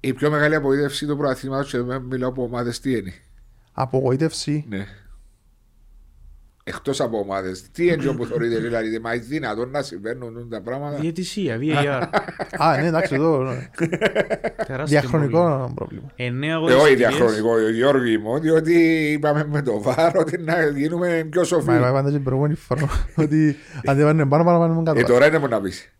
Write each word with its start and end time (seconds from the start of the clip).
Η 0.00 0.12
πιο 0.12 0.30
μεγάλη 0.30 0.54
απογοήτευση 0.54 1.06
του 1.06 1.16
προαθλήματο, 1.16 1.64
και 1.68 1.80
δεν 1.80 2.02
μιλάω 2.02 2.28
από 2.28 2.42
ομάδες, 2.42 2.80
τι 2.80 2.90
είναι; 2.96 3.12
Απογοήτευση. 3.72 4.64
Ναι. 4.68 4.86
Εκτός 6.64 7.00
από 7.00 7.18
ομάδες, 7.18 7.62
τι 7.72 7.86
είναι 7.86 8.12
που 8.12 8.24
θεωρείτε, 8.24 8.58
δηλαδή, 8.58 8.98
μα 8.98 9.14
είναι 9.14 9.22
δυνατόν 9.24 9.70
να 9.70 9.82
συμβαίνουν 9.82 10.48
τα 10.50 10.60
πράγματα; 10.62 10.96
Διαιτησία, 10.98 11.58
VAR. 11.60 12.06
Α, 12.58 12.76
ναι, 12.80 12.86
εντάξει, 12.86 13.14
εδώ. 13.14 13.38
ναι. 13.42 13.70
Τεράστιο 14.66 14.66
πρόβλημα. 14.66 14.84
Διαχρονικό 14.84 15.72
πρόβλημα. 15.74 16.10
Εννέα 16.16 16.52
Ε, 16.52 16.56
όχι 16.56 16.72
αγωνιστικές. 16.72 16.96
διαχρονικό, 17.08 17.68
Γιώργη 17.68 18.18
μου, 18.18 18.38
διότι 18.38 18.74
είπαμε 19.12 19.46
με 19.50 19.62
το 19.62 19.80
βάρος 19.82 20.12
ότι 20.22 20.38
να 20.38 20.66
γίνουμε 20.66 21.26
πιο 21.30 21.44
σοφοί. 21.44 21.66
Μα 21.66 21.76
είπα 21.76 21.92
πάντα 21.92 22.08
και 22.08 22.14
την 22.14 22.24
προηγούμενη 22.24 22.54
φορά 22.54 22.88
ότι 23.16 23.56
αν 23.86 23.96
δεν 23.96 24.06
πάνε 24.06 24.26
πάνω, 24.26 24.44
πάνω, 24.44 24.58
πάνω, 24.58 24.80
Ε, 24.80 24.84
κάτω. 24.94 25.12
τώρα 25.12 25.26
είναι 25.26 25.38
που 25.38 25.48
να 25.48 25.60
πεις. 25.60 25.92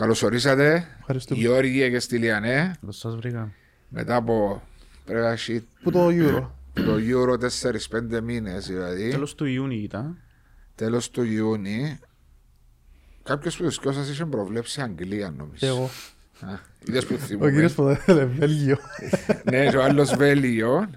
Καλώ 0.00 0.20
ορίσατε, 0.24 0.86
Ευχαριστούμε. 0.98 1.40
Γιώργη 1.40 1.90
και 1.90 1.98
Στυλιανέ. 1.98 2.72
Καλώς 2.80 2.96
σας 2.98 3.16
βρήκα. 3.16 3.52
Μετά 3.88 4.16
από 4.16 4.62
πρέπει 5.04 5.20
να 5.20 5.30
έχει 5.30 5.66
Που 5.82 5.90
το 5.90 6.06
Euro; 6.08 6.46
το 6.74 6.96
Euro 6.96 7.38
4-5 7.38 8.20
μήνες, 8.22 8.66
δηλαδή 8.66 9.10
Τέλος 9.10 9.34
του 9.34 9.44
Ιούνιου 9.44 9.82
ήταν. 9.82 10.18
τέλος 10.74 11.10
του 11.10 11.22
Ιούνιου. 11.22 11.98
Κάποιος 13.22 13.56
που 13.56 13.62
του 13.62 13.92
σα 13.92 14.00
είχε 14.00 14.24
προβλέψει 14.24 14.80
Αγγλία, 14.80 15.34
νομίζω. 15.36 15.66
Εγώ. 15.66 15.90
Είδες 16.88 17.06
που 17.06 17.14
Ο 17.14 17.18
θυμούμαι. 17.18 17.50
κύριος 17.50 17.74
που 17.74 17.96
θέλει, 18.04 18.24
Βέλγιο. 18.24 18.76
Ναι, 19.50 19.68
και 19.70 19.76
ο 19.76 19.82
άλλος 19.82 20.14
Βέλγιο. 20.16 20.90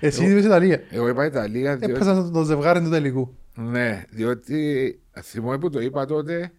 Εσύ 0.00 0.24
είπες 0.24 0.44
Ιταλία. 0.44 0.80
Εγώ 0.90 1.08
είπα 1.08 1.24
Ιταλία, 1.24 1.76
διότι, 1.76 1.94
Έπαιζα 1.94 2.30
το 2.30 2.42
ζευγάρι 2.44 2.80
του 2.82 2.90
τελικού. 2.90 3.36
ναι, 3.54 4.04
διότι 4.10 4.98
θυμόμαι 5.22 5.58
που 5.58 5.70
το 5.70 5.80
είπα 5.80 6.06
τότε. 6.06 6.52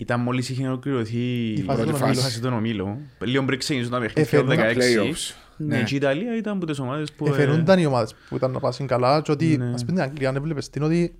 Ήταν 0.00 0.20
μόλις 0.20 0.48
είχε 0.48 0.66
ολοκληρωθεί 0.66 1.18
η 1.52 1.62
φάση 1.62 1.82
πρώτη 1.82 1.92
των 1.92 2.02
ομίλων. 2.02 2.22
φάση 2.22 2.40
των 2.40 2.52
ομίλων. 2.52 2.96
Λίγο 3.24 3.44
πριν 3.44 3.58
ξεκινήσουν 3.58 3.92
τα 3.92 3.98
παιχνίδια 3.98 4.22
Εφερνούν 4.22 4.56
το 4.56 4.62
τα 4.62 4.68
16. 4.68 4.74
playoffs. 4.76 5.34
Ναι, 5.56 5.76
Ναι. 5.76 5.82
και 5.82 5.94
η 5.94 5.96
Ιταλία 5.96 6.36
ήταν 6.36 6.56
από 6.56 6.66
τις 6.66 6.78
ομάδες 6.78 7.12
που... 7.12 7.26
ε, 7.26 7.30
Εφερούνταν 7.30 7.78
οι 7.78 7.86
ομάδες 7.86 8.14
που 8.28 8.36
ήταν 8.36 8.50
να 8.50 8.58
πάσουν 8.60 8.86
καλά 8.86 9.20
και 9.22 9.30
ότι, 9.30 9.56
Ναι. 9.56 9.72
ας 9.74 9.80
πούμε 9.84 9.92
την 9.92 10.00
Αγγλία, 10.02 10.28
αν 10.28 10.36
έβλεπες 10.36 10.70
την 10.70 10.82
ότι 10.82 11.14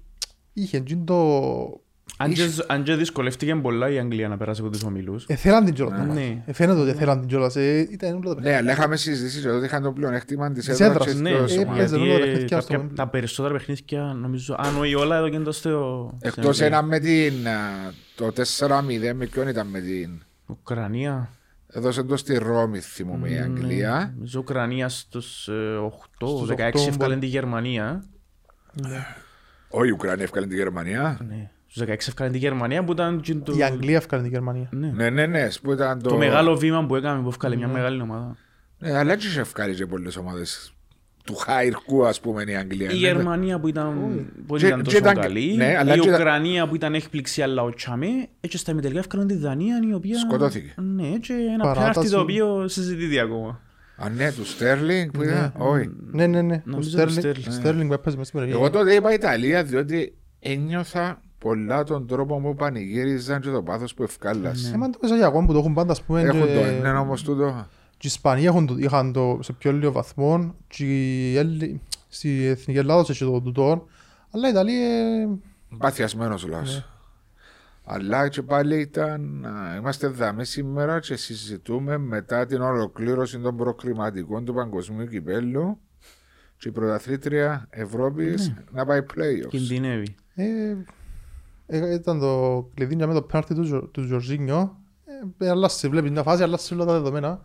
είχε 0.53 0.77
εκείνο 0.77 1.05
το... 1.05 1.81
αν 2.23 2.33
και- 2.33 2.49
Αν 2.67 2.83
και 2.83 2.95
δυσκολεύτηκε 2.95 3.55
πολλά 3.55 3.91
η 3.91 3.99
Αγγλία 3.99 4.29
να 4.29 4.37
περάσει 4.37 4.61
από 4.61 4.71
τους 4.71 4.83
ομίλους. 4.83 5.25
Εθέλαν 5.27 5.65
την 5.65 5.75
κιόλας. 5.75 6.07
Ναι. 6.07 6.13
Ναι. 6.13 6.43
Εφαίνεται 6.47 6.81
ότι 6.81 6.91
εθέλαν 6.91 7.19
την 7.21 7.29
κιόλας. 7.29 7.57
ε, 7.57 7.89
Ήταν 7.91 8.11
όλα 8.11 8.21
τα 8.21 8.29
Ναι, 8.29 8.35
παιχνίδια. 8.35 8.59
αλλά 8.59 8.73
είχαμε 8.73 8.97
συζητήσεις 8.97 9.47
ότι 9.47 9.65
είχαν 9.65 9.83
το 9.83 9.93
πλεονέκτημα 9.93 10.53
της 10.53 10.65
Της 10.65 10.81
έδρας 10.81 11.07
έδρας, 11.07 11.15
και 11.15 11.21
Ναι, 11.21 11.31
εκτό 11.31 11.55
ε, 11.55 11.59
ομάδας. 11.59 11.79
έπαιζε 11.93 11.97
γιατί 11.97 12.11
όλα 12.11 12.19
τα 12.19 12.25
ε, 12.25 12.31
παιχνίδια 12.31 12.61
στο 12.61 12.73
κάποια- 12.73 12.89
Wembley. 12.91 12.95
τα 12.95 13.09
περισσότερα 13.09 13.55
παιχνίδια 13.55 14.03
νομίζω, 14.21 14.57
αν 14.59 14.77
όχι 14.81 14.95
όλα 14.95 15.17
εδώ 15.17 15.29
και 15.29 15.37
εντός 15.37 15.57
στο... 15.57 16.11
Εκτός 16.23 16.55
στην 16.55 16.67
ένα 16.67 16.83
με 16.83 16.99
την. 16.99 17.49
α, 17.49 17.59
Το 18.15 18.33
4-0, 18.33 19.13
με 19.15 19.27
ποιον 19.27 19.49
ήταν 19.49 19.67
με 19.67 19.81
την; 19.81 20.23
Ουκρανία. 20.47 21.31
Έδωσε 21.73 22.03
το 22.03 22.17
στη 22.17 22.39
Ρώμη, 22.39 22.79
θυμούμαι 22.79 23.31
η 23.31 23.37
Αγγλία. 23.39 24.13
Νομίζω 24.15 24.41
Ουκρανία 24.41 24.89
στους 24.89 25.49
ε, 25.49 25.77
8, 26.21 26.29
Στους 26.29 26.49
16 26.49 26.55
8 26.55 26.89
έφκαλε 26.89 27.15
μπο- 27.15 27.21
τη 27.21 27.27
Γερμανία. 27.27 28.05
Όχι, 29.69 29.89
η 29.89 29.93
Ουκρανία 29.93 30.25
έφυγε 30.25 30.47
τη 30.47 30.55
Γερμανία. 30.55 31.19
Ναι. 31.29 31.51
Στους 31.73 31.83
16 31.87 31.89
έφκαλε 31.91 32.31
τη 32.31 32.39
Γερμανία 32.39 32.85
που 32.85 32.93
ήταν 32.93 33.21
και 33.21 33.35
το, 33.35 33.53
Η 33.57 33.63
Αγγλία 33.63 33.97
έφκανε 33.97 34.23
την 34.23 34.33
Γερμανία. 34.33 34.69
ναι. 34.71 34.91
Ναι, 34.95 35.11
ναι, 35.11 35.27
ναι, 35.27 35.49
που 35.63 35.73
ήταν 35.73 36.03
το. 36.03 36.09
το 36.09 36.17
μεγάλο 36.17 36.57
βήμα 36.57 36.87
που 36.87 36.97
έκαμε 36.97 37.23
που 37.23 37.29
έφκαλε 37.29 37.57
μια 37.57 37.69
μεγάλη 37.69 38.01
ομάδα. 38.01 38.37
Ναι, 38.79 38.97
αλλά 38.97 39.13
έτσι 39.13 39.27
είχε 39.29 39.43
βγάλει 39.43 39.75
και 39.75 39.87
πολλές 39.87 40.17
ομάδες 40.17 40.73
του 41.25 41.35
χάιρκου, 41.35 42.07
ας 42.07 42.21
πούμε, 42.21 42.43
η 42.43 42.55
Αγγλία. 42.57 42.87
Η 42.91 42.93
Ναι, 42.93 42.99
Γερμανία 42.99 43.59
που 43.61 43.69
ήταν, 43.69 43.95
που 44.47 44.57
Και- 44.57 44.67
ήταν 44.67 44.79
και 44.79 44.85
τόσο 44.85 44.97
ήταν- 44.97 45.15
καλή, 45.15 45.55
ναι, 45.57 45.77
αλλά 45.79 45.95
η 45.95 45.99
και 45.99 46.09
ήταν- 46.09 46.21
Ουκρανία 46.21 46.67
που 46.69 46.75
ήταν 46.75 46.95
έκπληξη 46.95 47.43
αλλά 47.43 47.63
ο 47.63 47.71
Τσαμέ, 47.75 48.07
έτσι 48.41 48.59
στα 48.59 48.73
ημιτελικά 48.73 48.99
έφκαλαν 49.01 49.27
τη 49.27 49.35
Δανία 49.37 49.81
η 49.91 49.93
οποία... 49.95 50.19
Σκοτώθηκε. 50.19 50.75
Ναι, 50.95 51.09
και 51.21 51.33
ένα 51.33 51.63
Παράταση. 51.65 51.89
πέναρτι 51.91 52.11
το 52.11 52.21
οποίο 52.21 52.69
συζητείται 52.69 53.21
ακόμα. 53.21 53.61
Α, 53.97 54.09
ναι, 54.09 54.33
του 54.33 54.47
Στέρλινγκ 54.47 55.11
που 55.11 55.23
ήταν. 55.23 55.53
Όχι. 55.57 55.91
Ναι, 56.13 56.27
ναι, 56.27 56.43
ναι. 56.43 56.55
Ο 56.55 56.61
Νομίζω 56.65 56.91
το 56.91 57.09
Στέρλινγκ- 57.09 57.37
Sterling. 57.39 57.53
Στέρλινγκ 57.53 57.89
που 57.89 57.95
έπαιζε 57.95 58.17
μες 58.17 58.27
στην 58.27 58.39
περιοχή. 58.39 58.61
Εγώ 58.61 58.71
τότε 58.71 58.95
είπα 58.95 59.13
Ιταλία 59.13 59.65
διότι 59.65 60.15
ένιωθα 60.41 61.21
πολλά 61.41 61.85
τον 61.85 62.07
τρόπο 62.07 62.41
που 62.41 62.55
πανηγύριζαν 62.55 63.41
και 63.41 63.51
το 63.51 63.63
πάθος 63.63 63.95
που 63.95 64.03
ευκάλασε. 64.03 64.75
Ε, 64.75 64.77
μα 64.77 64.91
το 64.91 64.99
Μεσογειακό 65.03 65.45
που 65.45 65.53
το 65.53 65.59
έχουν 65.59 65.75
πάντα, 65.75 65.93
ας 65.93 66.03
πούμε. 66.03 66.21
Έχουν 66.21 66.41
και- 66.47 66.55
το 66.55 66.61
ένα 66.87 67.01
όμως 67.01 67.23
τούτο. 67.23 67.67
Και 67.91 68.07
οι 68.07 68.11
Ισπανοί 68.15 68.45
έχουν 68.45 68.67
το- 68.67 68.77
είχαν 68.79 69.13
το 69.13 69.39
σε 69.43 69.53
πιο 69.53 69.73
λίγο 69.73 69.93
βαθμό 69.93 70.55
και 70.69 70.85
οι 70.85 71.37
Έλλη- 71.37 71.81
στη 72.09 72.45
Εθνική 72.47 72.79
Ελλάδα 72.79 73.05
έχει 73.09 73.25
το 73.25 73.41
τούτο. 73.41 73.87
Αλλά 74.31 74.47
η 74.47 74.51
Ιταλία 74.51 74.89
ε, 74.89 75.29
Παθιασμένος 75.79 76.47
λάθο. 76.49 76.83
Αλλά 77.85 78.29
και 78.29 78.43
πάλι 78.43 78.81
ήταν. 78.81 79.45
α, 79.47 79.77
Είμαστε 79.77 80.07
δάμε 80.09 80.45
σήμερα 80.45 81.01
και 81.01 81.17
συζητούμε 81.17 81.99
μετά 81.99 82.47
την 82.47 82.61
ολοκλήρωση 82.61 83.39
των 83.39 83.57
προκριματικών 83.57 84.45
του 84.45 84.55
Παγκοσμίου 84.55 85.07
Κυπέλου 85.07 85.79
και 86.57 86.69
η 86.69 86.73
πρωταθλήτρια 86.73 87.67
Ευρώπης 87.71 88.53
να 88.73 88.87
πάει 88.87 89.01
playoffs. 89.15 89.49
Κινδυνεύει. 89.49 90.15
Ε, 91.71 91.79
ε, 91.79 91.95
ήταν 91.95 92.21
το 92.21 92.63
κλειδί 92.75 92.95
για 92.95 93.07
με 93.07 93.15
το 93.15 93.23
πέναρτι 93.23 93.55
του, 93.55 93.63
Ζο- 93.63 93.83
του 93.93 94.03
Ζορζίνιο. 94.03 94.77
Ε, 95.39 95.49
αλλάζει, 95.51 95.89
βλέπεις 95.89 96.11
μια 96.11 96.23
φάση, 96.23 96.43
αλλάζει 96.43 96.75
όλα 96.75 96.85
τα 96.85 96.93
δεδομένα. 96.93 97.41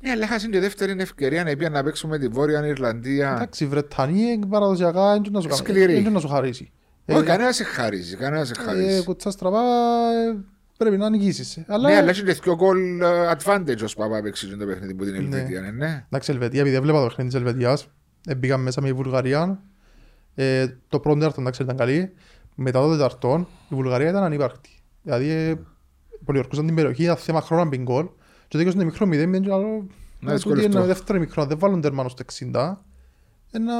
Ναι, 0.00 0.10
αλλά 0.10 0.24
είχα 0.24 0.36
και 0.50 0.60
δεύτερη 0.60 0.96
ευκαιρία 0.98 1.44
να 1.44 1.56
πει 1.56 1.68
να 1.70 1.82
παίξουμε 1.82 2.18
τη 2.18 2.28
Βόρεια 2.28 2.66
Ιρλανδία. 2.66 3.32
Εντάξει, 3.34 3.64
η 3.64 3.66
Βρετανία 3.66 4.38
παραδοσιακά 4.48 5.12
δεν 5.12 5.32
να 5.32 5.40
σου 5.40 5.48
κάνει- 5.48 5.60
Σκληρή. 5.60 6.00
δεν 6.00 6.12
να 6.12 6.20
σου 6.20 6.28
χαρίσει. 6.28 6.70
Ε, 7.04 7.14
Όχι, 7.14 7.24
κανένα 7.24 7.52
σε 7.52 7.64
χαρίζει. 7.64 8.16
Κανένα 8.16 8.44
σε 8.44 8.52
ε, 8.60 8.62
χαρίζει. 8.62 9.04
κουτσά 9.04 9.30
στραβά 9.30 9.60
ε, 9.60 10.36
πρέπει 10.76 10.96
να 10.96 11.10
νικήσεις. 11.10 11.56
ε. 11.56 11.64
Αλλά 11.68 11.88
Ναι, 11.88 11.96
αλλά 11.96 12.10
έχει 12.10 12.22
και 12.24 12.32
δύο 12.32 12.58
goal 12.60 13.02
uh, 13.04 13.36
advantage 13.36 13.82
ως 13.84 13.94
παπά 13.94 14.22
παίξει 14.22 14.56
το 14.56 14.66
παιχνίδι 14.66 14.94
που 14.94 15.04
την 15.04 15.14
Ελβετία, 15.14 15.60
ναι, 15.60 15.70
ναι. 15.70 16.04
Εντάξει, 16.06 16.32
Ελβετία, 16.32 16.60
επειδή 16.60 16.76
έβλεπα 16.76 17.00
το 17.00 17.06
παιχνίδι 17.06 17.30
της 17.30 17.38
Ελβετίας, 17.38 17.86
ε, 18.26 18.34
μπήκαν 18.34 18.60
μέσα 18.60 18.80
με 18.80 18.88
η 18.88 18.92
Βουλγαρία. 18.92 19.62
Ε, 20.34 20.66
το 20.88 21.00
πρώτο 21.00 21.18
τέταρτο 21.18 21.40
εντάξει 21.40 21.62
ήταν 21.62 21.76
καλή. 21.76 22.12
Μετά 22.54 22.80
το 22.80 22.90
τέταρτο, 22.90 23.46
η 23.68 23.74
Βουλγαρία 23.74 24.08
ήταν 24.08 24.22
ανύπαρκτη. 24.22 24.70
Δηλαδή, 25.02 25.28
ε, 25.28 25.54
πολιορκούσαν 26.24 26.66
την 26.66 26.74
περιοχή, 26.74 27.02
ήταν 27.02 27.16
θέμα 27.16 27.40
χρόνου 27.40 27.62
να 27.62 27.68
μπει 27.68 27.78
γκολ. 27.78 28.08
Και 28.48 28.58
το 28.58 28.70
20 28.70 28.74
μικρό 28.74 29.06
μηδέν, 29.06 29.28
μηδέν 29.28 29.42
και 29.42 29.52
άλλο, 29.52 29.66
Να 30.20 30.32
«Ε, 30.32 30.34
τούτη 30.34 30.34
δυσκολευτώ». 30.34 30.78
είναι 30.78 30.86
δεύτερο 30.86 31.18
μικρό, 31.18 31.44
δεν 31.46 31.58
βάλουν 31.58 31.80
τερμάνο 31.80 32.08
στο 32.08 32.24
60, 32.52 32.74
ένα 33.50 33.74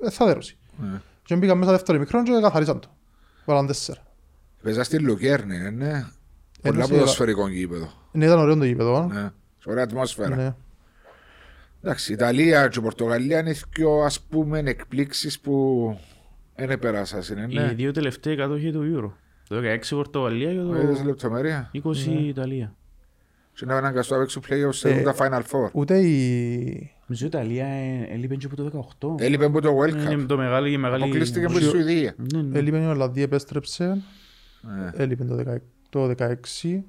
ε, 0.00 0.10
θα 0.10 0.26
δέρωση. 0.26 0.56
Ναι. 0.76 1.00
Και 1.22 1.36
μπήκαν 1.36 1.58
μέσα 1.58 1.70
δεύτερο 1.70 1.98
μικρό 1.98 2.22
και 2.22 2.30
καθαρίσαν 2.40 2.80
το. 2.80 2.88
Βάλαν 3.44 3.66
τέσσερα. 3.66 4.02
Παίζα 4.62 4.84
στη 4.84 4.98
Λουκέρνη, 4.98 5.58
ναι, 5.58 5.70
ναι. 5.70 6.06
Πολλά 6.62 6.76
Ένωση, 6.76 6.92
ποδοσφαιρικό 6.92 7.48
γήπεδο. 7.48 7.92
Ναι, 8.12 8.24
ήταν 8.24 8.38
ωραίο 8.38 8.56
το 8.56 8.64
γήπεδο. 8.64 9.06
Ναι. 9.12 9.30
Σε 9.58 9.70
ωραία 9.70 9.84
ατμόσφαιρα. 9.84 10.36
Ναι. 10.36 10.54
Εντάξει, 11.82 12.10
η 12.10 12.14
Ιταλία 12.14 12.68
και 12.68 12.78
η 12.78 12.82
Πορτογαλία 12.82 13.38
είναι 13.38 13.54
δύο 13.74 13.98
ας 13.98 14.20
πούμε 14.20 14.58
εκπλήξεις 14.58 15.40
που 15.40 15.98
δεν 16.56 16.78
περάσαν, 16.78 17.20
ναι. 17.34 17.46
Οι 17.48 17.54
ναι. 17.54 17.72
δύο 17.72 17.92
τελευταίοι 17.92 18.36
κάτοχοι 18.36 18.72
του 18.72 18.82
Euro. 18.94 19.12
Το 19.48 19.56
16 19.56 19.78
Πορτογαλία 19.90 20.52
και 20.52 20.58
Είδες 20.82 20.98
το 20.98 21.04
λεπτομέρεια. 21.04 21.70
20 21.74 21.80
Ιταλία. 22.06 22.74
Και 23.54 23.64
να 23.64 23.76
αναγκαστώ 23.76 24.14
να 24.14 24.20
παίξουν 24.20 24.42
playoffs 24.48 24.74
σε 24.74 24.88
Ε, 24.90 25.02
τα 25.02 25.14
Final 25.18 25.40
Four. 25.40 25.70
Ούτε 25.72 25.98
η... 25.98 26.90
Νομίζω 27.06 27.24
η 27.24 27.28
Ιταλία 27.28 27.66
ε, 27.66 28.06
έλειπε 28.10 28.34
και 28.34 28.46
από 28.46 28.56
το 28.56 28.88
18. 29.16 29.20
Έλειπε 29.22 29.44
από 29.44 29.60
το 29.60 29.78
World 29.80 29.88
Είναι 29.90 30.14
Cup. 30.22 30.24
το 30.28 30.36
μεγάλη, 30.36 30.72
η 30.72 30.76
μεγάλη... 30.76 31.02
Αποκλείστηκε 31.02 31.44
από 31.44 31.54
τη 31.58 31.64
Σουηδία. 31.64 32.14
Ναι, 32.34 32.42
ναι. 32.42 32.58
Έλειπε 32.58 32.78
η 32.82 32.86
Ολλανδία, 32.86 33.22
επέστρεψε. 33.22 34.02
Ναι. 34.62 34.90
Έλειπε 34.94 35.24
το 35.24 35.38
16. 35.46 35.56
Το 35.88 36.14
16. 36.18 36.80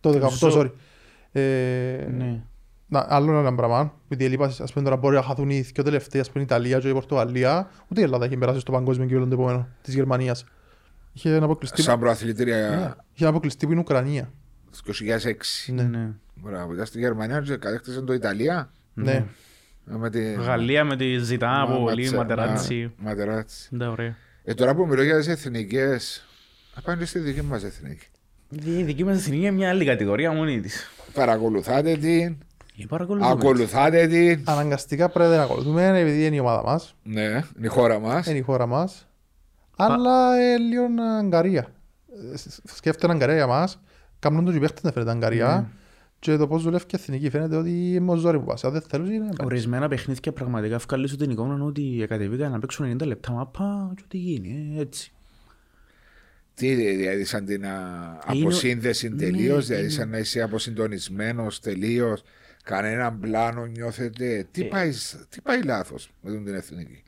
Το 0.00 0.10
18, 0.10 0.30
Ζω- 0.30 0.52
sorry. 0.62 0.70
Ε, 1.32 2.06
Ναι. 2.16 2.42
Να, 2.88 3.06
άλλο 3.08 3.38
ένα 3.38 3.54
πράγμα. 3.54 3.94
Επειδή 4.04 4.24
έλειπα, 4.24 4.44
ας 4.44 4.72
πούμε, 4.72 4.84
τώρα 4.84 4.96
μπορεί 4.96 5.16
να 5.16 5.22
χαθούν 5.22 5.50
οι 5.50 5.60
δύο 5.60 5.82
τελευταίοι, 5.84 6.20
ας 6.20 6.30
πούμε, 6.30 6.40
η 6.42 6.46
Ιταλία 6.50 6.78
και 6.78 6.88
η 6.88 6.92
Πορτογαλία. 6.92 7.70
Ούτε 7.88 8.00
η 8.00 8.04
Ελλάδα 8.04 8.24
έχει 8.24 8.36
περάσει 8.36 8.60
στο 8.60 8.72
παγκόσμιο 8.72 9.06
κύπελλο 9.06 9.26
το 9.26 9.34
επόμενο 9.34 9.68
της 9.82 9.94
Γερμανίας. 9.94 10.44
Είχε 11.12 11.34
ένα 11.34 11.44
αποκλειστή, 11.44 11.82
Σαν 11.82 11.94
ναι, 11.94 12.00
προαθλητήρια 12.00 12.68
είχε 13.12 13.20
ένα 13.24 13.28
αποκλειστή 13.28 13.66
που 13.66 13.72
είναι 13.72 13.80
η 13.80 13.84
Ουκρανία. 13.86 14.32
το 14.70 14.92
2006. 14.92 15.72
Ναι, 15.72 15.82
ναι. 15.82 16.10
Μπράβο, 16.34 16.72
ήταν 16.74 16.86
στη 16.86 16.98
Γερμανία 16.98 17.40
και 17.40 17.56
κατέκτησε 17.56 18.00
το 18.02 18.12
Ιταλία. 18.12 18.70
Ναι. 18.94 19.24
Με 19.84 20.10
τη... 20.10 20.32
Γαλλία 20.32 20.84
με 20.84 20.96
τη 20.96 21.18
Ζητά 21.18 21.60
από 21.60 21.78
πολύ 21.78 22.02
Ματσε- 22.02 22.16
Ματεράτσι. 22.16 22.92
Μα- 22.96 23.08
Ματεράτσι. 23.10 23.68
Ναι, 23.70 23.86
ωραία. 23.86 24.16
Ε, 24.44 24.54
τώρα 24.54 24.74
που 24.74 24.86
μιλώ 24.86 25.02
για 25.02 25.16
τις 25.18 25.28
εθνικές, 25.28 26.26
θα 26.74 26.80
πάμε 26.82 26.98
και 26.98 27.04
στη 27.04 27.18
δική 27.18 27.42
μας 27.42 27.64
εθνική. 27.64 28.06
Η 28.48 28.82
δική 28.82 29.04
μας 29.04 29.16
εθνική 29.18 29.40
είναι 29.40 29.50
μια 29.50 29.68
άλλη 29.68 29.84
κατηγορία 29.84 30.32
μόνη 30.32 30.60
της. 30.60 30.90
Παρακολουθάτε 31.12 31.96
την, 31.96 32.10
Ε, 32.20 32.36
παρακολουθούμε. 32.36 32.36
Ακολουθάτε 33.20 34.06
την. 34.06 34.42
Αναγκαστικά 34.44 35.08
πρέπει 35.08 35.34
να 35.34 35.42
ακολουθούμε 35.42 35.98
επειδή 36.00 36.26
είναι 36.26 36.36
η 36.36 36.38
ομάδα 36.38 36.62
μας, 36.62 36.94
Ναι, 37.02 37.22
είναι 37.22 37.42
η 37.60 37.66
χώρα 37.66 37.98
μας. 37.98 38.26
είναι 38.26 38.38
η 38.38 38.42
χώρα 38.42 38.66
μας. 38.66 39.06
Αλλά 39.76 40.36
ε, 40.40 40.56
λίγο 40.58 40.84
Αγκαρία. 41.18 41.66
Ε, 42.32 42.36
σ- 42.36 42.60
Σκέφτεται 42.64 43.12
Αγκαρία 43.12 43.34
για 43.34 43.46
μας. 43.46 43.80
Κάμουν 44.18 44.44
τους 44.44 44.54
οι 44.54 44.58
παίχτες 44.58 44.82
να 44.82 44.92
φέρετε 44.92 45.10
Αγκαρία. 45.10 45.70
Και 46.18 46.36
το 46.36 46.46
πώς 46.46 46.62
δουλεύει 46.62 46.84
και 46.86 46.96
η 46.96 47.00
εθνική 47.02 47.30
φαίνεται 47.30 47.56
ότι 47.56 47.70
είναι 47.94 48.16
ζόρι 48.16 48.38
που 48.38 48.44
πας. 48.44 48.64
Αν 48.64 48.72
δεν 48.72 48.82
θέλουν 48.88 49.12
είναι... 49.12 49.28
Ορισμένα 49.44 49.88
παιχνίδια 49.88 50.32
πραγματικά 50.32 50.74
ευκάλλει 50.74 51.08
σου 51.08 51.16
την 51.16 51.30
εικόνα 51.30 51.64
ότι 51.64 52.04
κατεβήκα 52.08 52.48
να 52.48 52.58
παίξουν 52.58 52.96
90 53.02 53.06
λεπτά 53.06 53.32
μάπα 53.32 53.92
και 53.96 54.02
ό,τι 54.04 54.18
γίνει, 54.18 54.74
ε, 54.76 54.80
έτσι. 54.80 55.10
Τι 56.54 56.74
δηλαδή 56.74 57.24
σαν 57.24 57.44
την 57.44 57.64
α, 57.66 57.68
Είναι- 58.32 58.40
αποσύνδεση 58.42 59.08
ναι, 59.08 59.16
τελείως, 59.16 59.66
δηλαδή 59.66 59.82
είναι- 59.84 59.92
σαν 59.92 60.08
να 60.08 60.18
είσαι 60.18 60.40
αποσυντονισμένος 60.42 61.60
τελείως, 61.60 62.22
κανέναν 62.66 63.18
πλάνο 63.20 63.66
νιώθετε. 63.66 64.46
Τι, 64.50 64.62
Ε. 64.62 64.64
πάει, 64.64 64.90
τι 65.28 65.40
πάει 65.40 65.62
λάθος 65.62 66.10
με 66.20 66.30
τον 66.30 66.44
την 66.44 66.54
εθνική; 66.54 67.02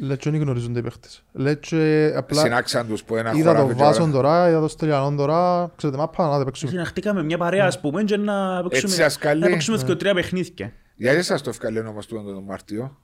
Λέει 0.00 0.16
και 0.16 0.30
δεν 0.30 0.40
γνωρίζονται 0.40 0.78
οι 0.78 0.82
παίχτες. 0.82 1.22
Λέει 1.32 1.56
και 1.56 2.12
απλά 2.16 2.40
Συνάξαν 2.40 2.86
τους 2.86 3.04
που 3.04 3.16
ένα 3.16 3.32
είδα 3.32 3.54
χώρο 3.54 3.68
το 3.68 3.76
Βάσον 3.76 4.10
τώρα, 4.10 4.48
είδα 4.48 4.60
το 4.60 4.68
Στυλιανόν 4.68 5.16
τώρα, 5.16 5.72
ξέρετε 5.76 5.98
μάπα 5.98 6.28
να 6.28 6.36
δεν 6.36 6.44
παίξουμε. 6.44 6.70
Συναχτήκαμε 6.70 7.22
μια 7.22 7.38
παρέα, 7.38 7.66
ας 7.66 7.80
πούμε, 7.80 8.02
και 8.04 8.16
να 8.16 8.56
Έτσι 8.56 8.68
παίξουμε, 8.68 8.92
σας 8.94 9.18
καλεί. 9.18 9.40
να 9.40 9.46
παίξουμε 9.48 9.76
δύο 9.76 9.96
τρία 9.96 10.14
παιχνίδια. 10.14 10.72
Γιατί 10.96 11.22
σας 11.22 11.42
το 11.42 11.50
ευκαλένω 11.50 11.88
όμω 11.88 12.00
του 12.00 12.22
τον 12.24 12.44
Μάρτιο; 12.44 12.96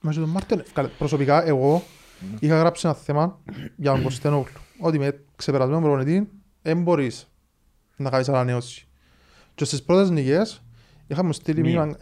Μα 0.00 0.12
και 0.12 0.18
τον 0.18 0.28
Μάρτιο, 0.28 0.62
καλά, 0.72 0.90
προσωπικά 0.98 1.46
εγώ 1.46 1.82
είχα 2.38 2.58
γράψει 2.58 2.86
ένα 2.86 2.96
θέμα 2.96 3.40
για 3.76 3.92
τον 3.92 4.02
Κωστένογλου. 4.02 4.52
Ότι 4.80 4.98
με 4.98 5.20
ξεπερασμένο 5.36 5.80
προπονητή 5.80 6.28
δεν 6.62 6.82
μπορείς 6.82 7.28
να 7.96 8.10
κάνεις 8.10 8.28
ανανέωση. 8.28 8.86
Και 9.54 9.64
στις 9.64 9.82
πρώτες 9.82 10.10
νικές 10.10 10.62
είχα 11.08 11.24
μου 11.24 11.32
στείλει 11.32 11.60
Μία. 11.60 11.84
μήνυμα 11.84 11.96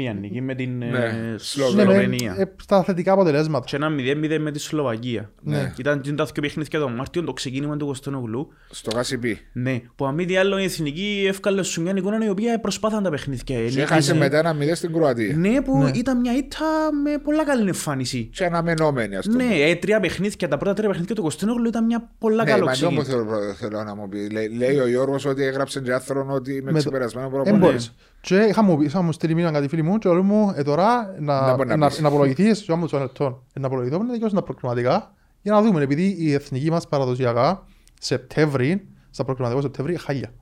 Μία 0.00 0.12
νίκη 0.12 0.40
με 0.40 0.54
την 0.54 0.78
Ναι, 0.78 0.86
ε, 0.86 1.34
Σλοβενία. 1.36 1.84
ναι, 1.84 1.90
με- 1.90 1.92
Σλοβενία. 2.02 2.34
ε, 2.38 2.52
στα 2.62 2.82
θετικά 2.82 3.12
αποτελέσματα. 3.12 3.64
Και 3.68 3.76
ένα 3.76 3.88
0-0 3.88 4.38
με 4.38 4.50
τη 4.50 4.58
Σλοβακία. 4.58 5.30
Ναι. 5.42 5.72
Ήταν 5.78 6.00
και 6.00 6.12
τα 6.12 6.24
δύο 6.24 6.42
παιχνίδια 6.42 6.80
τον 6.80 6.94
Μάρτιο, 6.94 7.24
το 7.24 7.32
ξεκίνημα 7.32 7.76
του 7.76 7.86
Κωστονογλού. 7.86 8.48
Στο 8.70 8.90
Γασιπί. 8.94 9.38
Ναι, 9.52 9.80
που 9.96 10.06
αν 10.06 10.14
μη 10.14 10.24
τι 10.24 10.36
άλλο 10.36 10.58
η 10.58 10.64
εθνική 10.64 11.24
εύκαλε 11.28 11.62
σου 11.62 11.82
μια 11.82 11.92
εικόνα 11.96 12.24
η 12.24 12.28
οποία 12.28 12.60
προσπάθαν 12.60 13.02
τα 13.02 13.10
παιχνίδια. 13.10 13.42
Και 13.44 13.54
Νίκησε. 13.54 13.80
έχασε 13.80 14.14
μετά 14.14 14.38
ένα 14.38 14.52
μηδέν 14.52 14.74
στην 14.74 14.92
Κροατία. 14.92 15.36
Ναι, 15.36 15.62
που 15.62 15.78
Ναι. 15.78 15.90
ήταν 15.94 16.20
μια 16.20 16.36
ήττα 16.36 16.58
με 17.04 17.18
πολλά 17.24 17.44
καλή 17.44 17.68
εμφάνιση. 17.68 18.30
Και 18.32 18.44
αναμενόμενη, 18.44 19.16
ας 19.16 19.24
το 19.24 19.30
πούμε. 19.30 19.44
Ναι, 19.44 19.54
ε, 19.54 19.74
τρία 19.74 20.00
παιχνίδια, 20.00 20.48
τα 20.48 20.56
πρώτα 20.56 20.74
τρία 20.74 20.88
παιχνίδια 20.88 21.14
του 21.14 21.22
Κωστονογλου 21.22 21.66
ήταν 21.68 21.84
μια 21.84 22.10
πολλά 22.18 22.44
Ναι, 22.44 22.50
καλό 22.50 22.64
μα 22.64 22.70
αυτό 22.70 22.90
μου 22.90 23.00
ξεκίνημα. 23.00 23.34
θέλω, 23.36 23.54
θέλω 23.54 23.82
να 23.84 23.94
μου 23.94 24.08
πεις. 24.08 24.30
Λέει, 24.30 24.48
λέει 24.48 24.78
ο 24.78 24.88
Γιώργος 24.88 25.24
ότι 25.24 25.42
έγραψε 25.44 25.80
και 25.80 25.92
άνθρωπο 25.92 26.32
ότι 26.32 26.52
είμαι 26.52 26.60
Με 26.62 26.72
το- 26.72 26.78
ξεπερασμένο 26.78 27.28
Δεν 27.28 27.34
προπονητή. 27.36 27.64
μπορείς. 27.66 27.94
Και 28.20 28.36
είχα 28.36 28.62
μου, 28.62 28.80
είχα 28.82 29.02
μου 29.02 29.12
στείλει 29.12 29.34
μήνυμα 29.34 29.52
κάτι 29.52 29.68
φίλοι 29.68 29.82
μου 29.88 29.98
και 29.98 30.08
λέω 30.08 30.22
μου 30.22 30.52
ε, 30.56 30.62
τώρα 30.62 31.14
Να 31.18 31.40
να, 31.46 31.54
μπορεί 31.56 31.68
να 31.68 31.76
να, 31.76 31.86
πεις. 31.88 32.00
να 32.00 32.08
απολογηθείς 32.08 32.62
και 32.62 32.72
όμως 32.72 32.92
λεπτό. 32.92 33.44
Να 33.60 33.66
απολογηθώ 33.66 33.98
να 34.02 34.12
δικαιώσουν 34.12 34.38
τα 34.38 34.44
προκριματικά 34.44 35.14
για 35.42 35.52
να 35.52 35.62
δούμε 35.62 35.82
επειδή 35.82 36.16
η 36.18 36.32
εθνική 36.32 36.70
μας 36.70 36.88
παραδοσιακά 36.88 37.62
Σεπτέμβρη, 38.00 38.88
στα 39.10 39.24
προκριματικά 39.24 39.60
Σεπτέμβρη, 39.60 39.96
χάλια. 39.96 40.32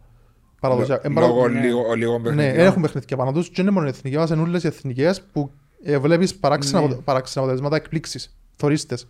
Παραδοσιακά. 0.60 1.08
Ε, 1.08 1.12
παρα- 1.12 1.26
Λόγω 1.26 1.48
ναι. 1.48 1.60
λίγο, 1.60 1.92
λίγο 1.94 2.12
Ναι, 2.18 2.22
παιχνιδιών. 2.22 2.54
δεν 2.56 2.66
έχουν 2.66 2.82
παιχνίδια 2.82 3.16
πάνω 3.16 3.32
τους 3.32 3.48
και 3.50 3.60
είναι 3.60 3.70
μόνο 3.70 3.86
οι 3.86 3.88
εθνικές 3.88 4.18
μας, 4.18 4.30
είναι 4.30 4.40
όλες 4.40 4.62
οι 4.62 4.66
εθνικές 4.66 5.22
που 5.32 5.50
ε, 5.82 5.98
βλέπεις 5.98 6.34
παράξενα, 6.36 6.80
Ναι. 6.80 6.86
απο- 6.86 7.02
παράξενα 7.02 7.44
αποτελέσματα 7.44 7.76
εκπλήξεις, 7.76 8.36
θωρίστες. 8.56 9.08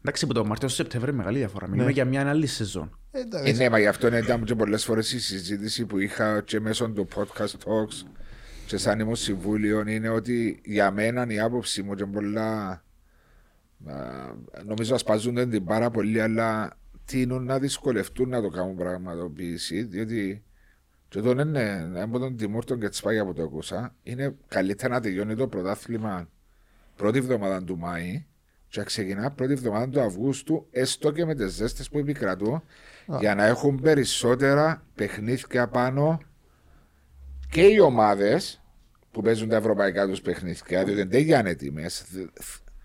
Εντάξει, 0.00 0.26
που 0.26 0.32
το 0.32 0.44
Μάρτιο 0.44 0.68
στο 0.68 0.76
Σεπτέμβριο 0.82 1.12
είναι 1.12 1.22
μεγάλη 1.22 1.38
διαφορά. 1.38 1.66
Μιλούμε 1.68 1.84
Ναι. 1.86 1.92
για 1.92 2.04
μια 2.04 2.28
άλλη 2.28 2.46
σεζόν. 2.46 2.98
Ε, 3.10 3.18
Ε, 3.18 3.20
εντάξει. 3.22 3.52
ναι, 3.52 3.70
μα 3.70 3.78
γι' 3.78 3.86
αυτό 3.86 4.16
ήταν 4.16 4.44
και 4.44 4.54
πολλές 4.54 4.84
φορές 4.84 5.12
η 5.12 5.20
συζήτηση 5.20 5.84
που 5.86 5.98
είχα 5.98 6.40
και 6.40 6.60
μέσω 6.60 6.88
του 6.90 7.08
podcast 7.16 7.42
talks 7.44 8.06
και 8.68 8.76
σαν 8.76 9.00
ήμουν 9.00 9.16
συμβούλιο 9.16 9.84
είναι 9.86 10.08
ότι 10.08 10.60
για 10.64 10.90
μένα 10.90 11.26
η 11.28 11.40
άποψη 11.40 11.82
μου 11.82 11.94
και 11.94 12.06
πολλά 12.06 12.68
α, 12.68 13.94
νομίζω 14.64 14.94
ασπάζονται 14.94 15.46
την 15.46 15.64
πάρα 15.64 15.90
πολύ 15.90 16.20
αλλά 16.20 16.78
τείνουν 17.04 17.44
να 17.44 17.58
δυσκολευτούν 17.58 18.28
να 18.28 18.42
το 18.42 18.48
κάνουν 18.48 18.76
πραγματοποίηση 18.76 19.82
διότι 19.82 20.42
και 21.08 21.18
εδώ 21.18 21.30
είναι 21.30 21.92
από 21.94 22.18
τον 22.18 22.36
Τιμούρτον 22.36 22.80
και 22.80 22.88
Τσπάγια 22.88 23.24
που 23.24 23.32
το 23.32 23.42
ακούσα 23.42 23.94
είναι 24.02 24.34
καλύτερα 24.48 24.94
να 24.94 25.00
τελειώνει 25.00 25.34
το 25.34 25.48
πρωτάθλημα 25.48 26.28
πρώτη 26.96 27.18
εβδομάδα 27.18 27.64
του 27.64 27.78
Μάη 27.78 28.26
και 28.68 28.78
να 28.78 28.84
ξεκινά 28.84 29.30
πρώτη 29.30 29.52
εβδομάδα 29.52 29.88
του 29.88 30.00
Αυγούστου 30.00 30.66
έστω 30.70 31.10
και 31.10 31.24
με 31.24 31.34
τις 31.34 31.52
ζέστες 31.52 31.88
που 31.88 31.98
επικρατούν 31.98 32.62
για 33.20 33.34
να 33.34 33.44
έχουν 33.44 33.80
περισσότερα 33.80 34.86
παιχνίδια 34.94 35.68
πάνω 35.68 36.20
και 37.50 37.62
οι 37.62 37.78
ομάδες 37.80 38.62
που 39.10 39.22
παίζουν 39.22 39.48
τα 39.48 39.56
ευρωπαϊκά 39.56 40.08
τους 40.08 40.20
παιχνίδια, 40.20 40.84
διότι 40.84 41.02
δεν 41.02 41.20
είναι 41.20 41.50
έτοιμε. 41.50 41.86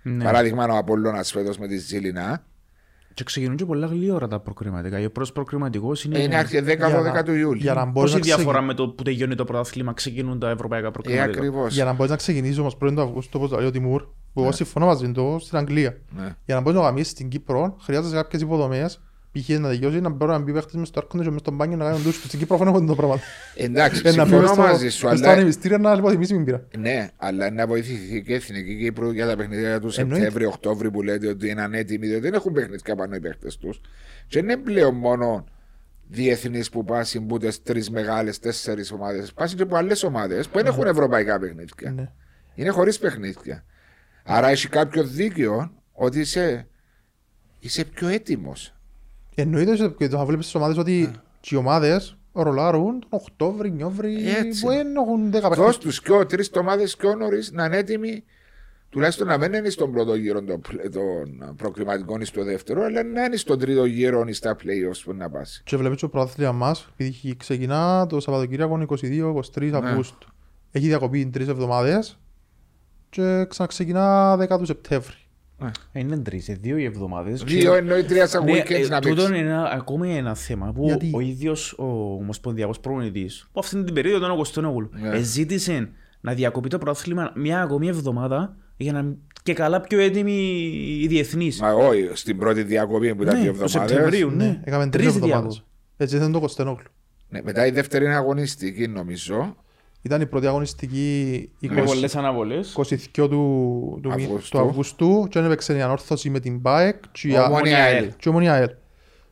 Ναι. 0.03 0.23
Παράδειγμα, 0.23 0.65
ο 0.65 0.77
Απόλλωνας 0.77 1.31
φέτος 1.31 1.57
με 1.57 1.67
τη 1.67 1.77
Ζήλινα 1.77 2.45
Και 3.13 3.23
ξεκινούν 3.23 3.55
και 3.55 3.65
πολλά 3.65 3.87
γλύωρα 3.87 4.27
τα 4.27 4.39
προκριματικά. 4.39 4.97
Ο 4.97 5.09
πρώτος 5.09 5.31
προκριματικός 5.31 6.03
είναι... 6.03 6.19
είναι 6.19 6.35
αρχή 6.35 6.59
10-12 6.65 6.77
να- 7.13 7.23
του 7.23 7.33
Ιούλη. 7.33 7.61
για 7.61 7.73
να 7.73 7.85
μπορείς 7.85 8.11
Πόση 8.11 8.13
να 8.29 8.35
διαφορά 8.35 8.57
ξεκι- 8.59 8.67
με 8.67 8.73
το 8.73 8.89
που 8.89 9.03
τελειώνει 9.03 9.35
το 9.35 9.43
πρωτάθλημα 9.43 9.93
ξεκινούν 9.93 10.39
τα 10.39 10.49
ευρωπαϊκά 10.49 10.87
Ε, 10.87 10.91
προκριματικά; 10.91 11.37
ακριβώς. 11.37 11.73
Για 11.73 11.85
να 11.85 11.93
μπορείς 11.93 12.11
να 12.11 12.17
ξεκινήσεις 12.17 12.57
όμως 12.57 12.77
πρώην 12.77 12.95
του 12.95 13.01
Αυγούστου, 13.01 13.39
όπως 13.43 13.57
λέει 13.57 13.67
ο 13.67 13.71
Τιμούρ, 13.71 14.01
που 14.33 14.41
εγώ 14.41 14.51
συμφωνώ 14.51 14.85
μαζί 14.85 15.11
του 15.11 15.37
στην 15.41 15.57
Αγγλία. 15.57 15.97
Ναι. 16.09 16.35
Για 16.45 16.55
να 16.55 16.61
μπορείς 16.61 16.79
να 16.79 16.85
γαμίσεις 16.85 17.11
στην 17.11 17.29
Κύπρο, 17.29 17.77
χρειάζεσαι 17.81 18.15
κάποιες 18.15 18.41
υποδομές, 18.41 19.01
π.χ. 19.33 19.49
να 19.49 19.69
τελειώσει, 19.69 19.99
να 20.01 20.09
μπορούν 20.09 20.33
να 20.35 20.39
μπει 20.41 20.53
παίχτες 20.53 20.73
μες 20.73 20.87
στο 20.87 20.99
έρχονται 21.03 21.23
και 21.23 21.29
μες 21.29 21.39
στο 21.39 21.51
μπάνιο 21.51 21.77
να 21.77 21.85
κάνουν 21.85 22.01
ντους. 22.03 22.15
Στην 22.23 22.39
Κύπρο 22.39 22.57
φαίνεται 22.57 22.75
αυτό 22.77 22.87
το 22.87 22.95
πράγμα. 22.95 23.19
Εντάξει, 23.55 24.01
Ε, 24.05 24.11
να 24.11 24.25
μπει 24.25 24.29
μες 24.31 24.39
συμφωνώ 24.39 24.47
στο- 24.47 24.61
μαζί 24.61 24.89
σου, 24.89 25.07
μες 25.07 25.17
στο 25.17 25.27
αλλά 25.27 25.37
ανεμιστήριο 25.37 25.77
να 25.77 25.93
υποτιμήσει 25.93 26.33
μην 26.33 26.43
πήρα. 26.43 26.67
ναι, 26.77 27.09
αλλά 27.17 27.51
να 27.51 27.67
βοηθηθεί 27.67 28.21
και 28.23 28.31
η 28.31 28.35
Εθνική 28.35 28.77
Κύπρου 28.77 29.11
για 29.11 29.27
τα 29.27 29.35
παιχνίδια 29.35 29.79
του 29.79 29.91
Εννοείται. 29.95 30.15
Σεπτέμβρη-Οκτώβρη 30.23 30.91
που 30.91 31.01
λέτε 31.01 31.27
ότι 31.27 31.49
είναι 31.49 31.61
ανέτοιμοι, 31.61 32.07
διότι 32.07 32.21
δεν 32.21 32.33
έχουν 32.33 32.53
παιχνίδια 32.53 32.95
πάνω 32.95 33.15
οι 33.15 33.19
παίχτες 33.19 33.57
τους. 33.57 33.81
Και 34.27 34.41
δεν 34.41 34.43
είναι 34.49 34.57
πλέον 34.57 34.95
μόνο 34.95 35.45
διεθνείς 36.07 36.69
που 36.69 36.83
πάσουν 36.85 37.25
που 37.25 37.37
τι 37.37 37.61
τρεις 37.61 37.89
μεγάλες, 37.89 38.39
τέσσερις 38.39 38.91
ομάδες. 38.91 39.33
Πάσουν 39.33 39.57
και 39.57 39.63
από 39.63 39.75
άλλες 39.75 40.03
ομάδες 40.03 40.47
που 40.47 40.57
δεν 40.57 40.65
έχουν 40.65 40.87
ευρωπαϊκά 40.87 41.39
παιχνίδια. 41.39 41.91
Ναι. 41.91 42.09
Είναι 42.55 42.69
χωρίς 42.69 42.99
παιχνίδια. 42.99 43.63
Άρα 44.23 44.47
έχει 44.47 44.67
κάποιο 44.67 45.03
δίκιο 45.03 45.71
ότι 45.91 46.19
είσαι, 46.19 46.67
είσαι 47.59 47.83
πιο 47.85 48.07
έτοιμος. 48.07 48.73
Εννοείται 49.35 49.83
ότι 49.83 50.07
θα 50.07 50.25
βλέπεις 50.25 50.45
στις 50.45 50.55
ομάδες 50.55 50.77
ότι 50.77 51.11
και 51.39 51.55
οι 51.55 51.57
ομάδες 51.57 52.17
ρολάρουν 52.33 52.99
τον 52.99 53.09
Οκτώβρη, 53.09 53.71
Νιόβρη, 53.71 54.27
Έτσι. 54.29 54.61
που 54.61 54.67
δεν 54.67 54.95
έχουν 54.95 55.31
δέκα 55.31 55.47
Δώσ' 55.49 55.57
παιχνίδια. 55.57 55.79
τους 55.79 56.01
και 56.01 56.25
τρεις 56.35 56.51
ομάδες 56.59 56.95
πιο 56.95 57.15
νωρίς 57.15 57.51
να 57.51 57.65
είναι 57.65 57.77
έτοιμοι 57.77 58.23
τουλάχιστον 58.89 59.27
να 59.27 59.37
μην 59.37 59.53
είναι 59.53 59.69
στον 59.69 59.91
πρώτο 59.91 60.15
γύρο 60.15 60.43
των, 60.43 60.61
πλε- 60.61 60.89
των 60.91 61.53
προκριματικών 61.55 62.21
ή 62.21 62.25
στο 62.25 62.43
δεύτερο, 62.43 62.83
αλλά 62.83 63.03
να 63.03 63.23
είναι 63.23 63.35
στον 63.35 63.59
τρίτο 63.59 63.85
γύρο 63.85 64.23
ή 64.27 64.33
στα 64.33 64.55
playoffs 64.55 65.01
που 65.03 65.13
να 65.13 65.29
πάσει. 65.29 65.61
Και 65.65 65.77
βλέπεις 65.77 65.99
το 65.99 66.09
πρωτάθλημα 66.09 66.51
μας, 66.51 66.89
επειδή 66.97 67.35
ξεκινά 67.35 68.05
το 68.09 68.19
Σαββατοκύριακο 68.19 68.77
22-23 68.77 69.69
Ναι. 69.71 69.77
Αυγούστου. 69.77 70.27
Έχει 70.71 70.87
διακοπή 70.87 71.25
τρεις 71.25 71.47
εβδομάδες 71.47 72.19
και 73.09 73.45
ξαναξεκινά 73.49 74.35
10 74.37 74.57
του 74.57 74.65
Σεπτέμβρη. 74.65 75.15
Ε, 75.91 75.99
Είναι 75.99 76.17
τρεις, 76.17 76.49
ε, 76.49 76.57
δύο 76.61 76.77
οι 76.77 76.83
εβδομάδες. 76.83 77.43
Δύο 77.43 77.73
εννοεί 77.73 78.03
τρία 78.03 78.27
σαν 78.27 78.43
Ναι, 78.43 78.51
weekends 78.61 78.83
ε, 78.83 78.87
να 78.87 78.99
τούτο 79.01 79.15
παίξεις. 79.15 79.29
είναι 79.39 79.49
ένα, 79.49 79.71
ακόμη 79.71 80.15
ένα 80.17 80.35
θέμα 80.35 80.71
που 80.71 80.83
Γιατί; 80.85 81.11
ο 81.13 81.19
ίδιος 81.19 81.73
ο 81.77 82.13
Ομοσπονδιακός 82.19 82.79
Προπονητής 82.79 83.47
που 83.51 83.59
αυτήν 83.59 83.85
την 83.85 83.93
περίοδο 83.93 84.27
τον 84.27 84.37
Κωστόνογλου 84.37 84.89
Ναι. 84.93 85.19
ζήτησε 85.21 85.89
να 86.21 86.33
διακοπεί 86.33 86.69
το 86.69 86.77
πρωτάθλημα 86.77 87.31
μια 87.35 87.61
ακόμη 87.61 87.87
εβδομάδα 87.87 88.55
για 88.77 88.91
να 88.91 89.15
και 89.43 89.53
καλά 89.53 89.81
πιο 89.81 89.99
έτοιμοι 89.99 90.31
οι 91.01 91.07
διεθνείς. 91.07 91.59
Μα 91.61 91.71
όχι, 91.73 92.09
στην 92.13 92.37
πρώτη 92.37 92.63
διακοπή 92.63 93.15
που 93.15 93.23
ήταν 93.23 93.41
δύο 93.41 93.51
Ναι, 93.51 93.57
του 93.57 93.63
εβδομάδες. 93.63 93.91
Σεπτεμβρίου, 93.91 94.29
Ναι, 94.29 94.45
ναι. 94.45 94.61
έκαμε 94.63 94.87
τρεις 94.87 94.91
Τρεις 94.91 95.07
εβδομάδες. 95.15 95.31
διάκοπες. 95.53 95.63
Έτσι 95.97 96.15
ήταν 96.15 96.31
το 96.31 96.39
Κωστενόγλου. 96.39 96.87
Ναι, 97.29 97.39
μετά 97.43 97.65
η 97.65 97.71
δεύτερη 97.71 98.05
είναι 98.05 98.15
αγωνιστική 98.15 98.87
νομίζω. 98.87 99.55
Ήταν 100.05 100.21
η 100.21 100.25
πρώτη 100.25 100.47
αγωνιστική 100.47 101.49
Με 101.59 101.81
20 101.81 101.85
πολλές 101.85 102.15
αναβολές. 102.15 102.73
22 102.77 103.07
του, 103.13 103.99
του, 104.01 104.09
μη- 104.15 104.23
Αυγούστου. 104.25 104.57
του 104.57 104.63
Αυγούστου 104.63 105.27
και 105.29 105.39
έπαιξε 105.39 105.77
η 105.77 105.81
ανόρθωση 105.81 106.29
με 106.29 106.39
την 106.39 106.61
ΠΑΕΚ 106.61 107.03
και 107.11 107.27
η 107.27 107.35
Α- 107.35 107.45
Ομόνια 107.45 107.83
ΑΕΛ. 107.83 108.07
και 108.07 108.23
η 108.25 108.29
Ομόνια 108.29 108.53
ΑΕΛ. 108.53 108.69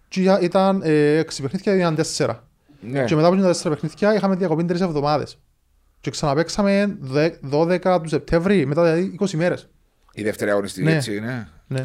Και 0.07 0.21
η- 0.21 0.37
ήταν 0.41 0.81
ε, 0.83 1.17
έξι 1.17 1.41
παιχνίδια, 1.41 1.75
ήταν 1.75 1.95
τέσσερα. 1.95 2.47
Ναι. 2.81 3.03
Και 3.03 3.15
μετά 3.15 3.27
από 3.27 3.35
τα 3.35 3.47
τέσσερα 3.47 3.69
παιχνίδια 3.75 4.15
είχαμε 4.15 4.35
διακοπή 4.35 4.63
τρεις 4.65 4.81
εβδομάδες. 4.81 5.39
Και 6.01 6.09
ξαναπαίξαμε 6.09 6.97
δε- 6.99 7.31
12 7.51 7.99
του 8.01 8.09
Σεπτέμβρη, 8.09 8.65
μετά 8.65 8.81
δηλαδή 8.83 9.17
20 9.19 9.37
μέρες. 9.37 9.69
Η 10.13 10.23
δεύτερη 10.23 10.51
αγωνιστική 10.51 10.85
Ναι. 10.85 10.95
έτσι 10.95 11.15
είναι. 11.15 11.49
Ναι. 11.67 11.81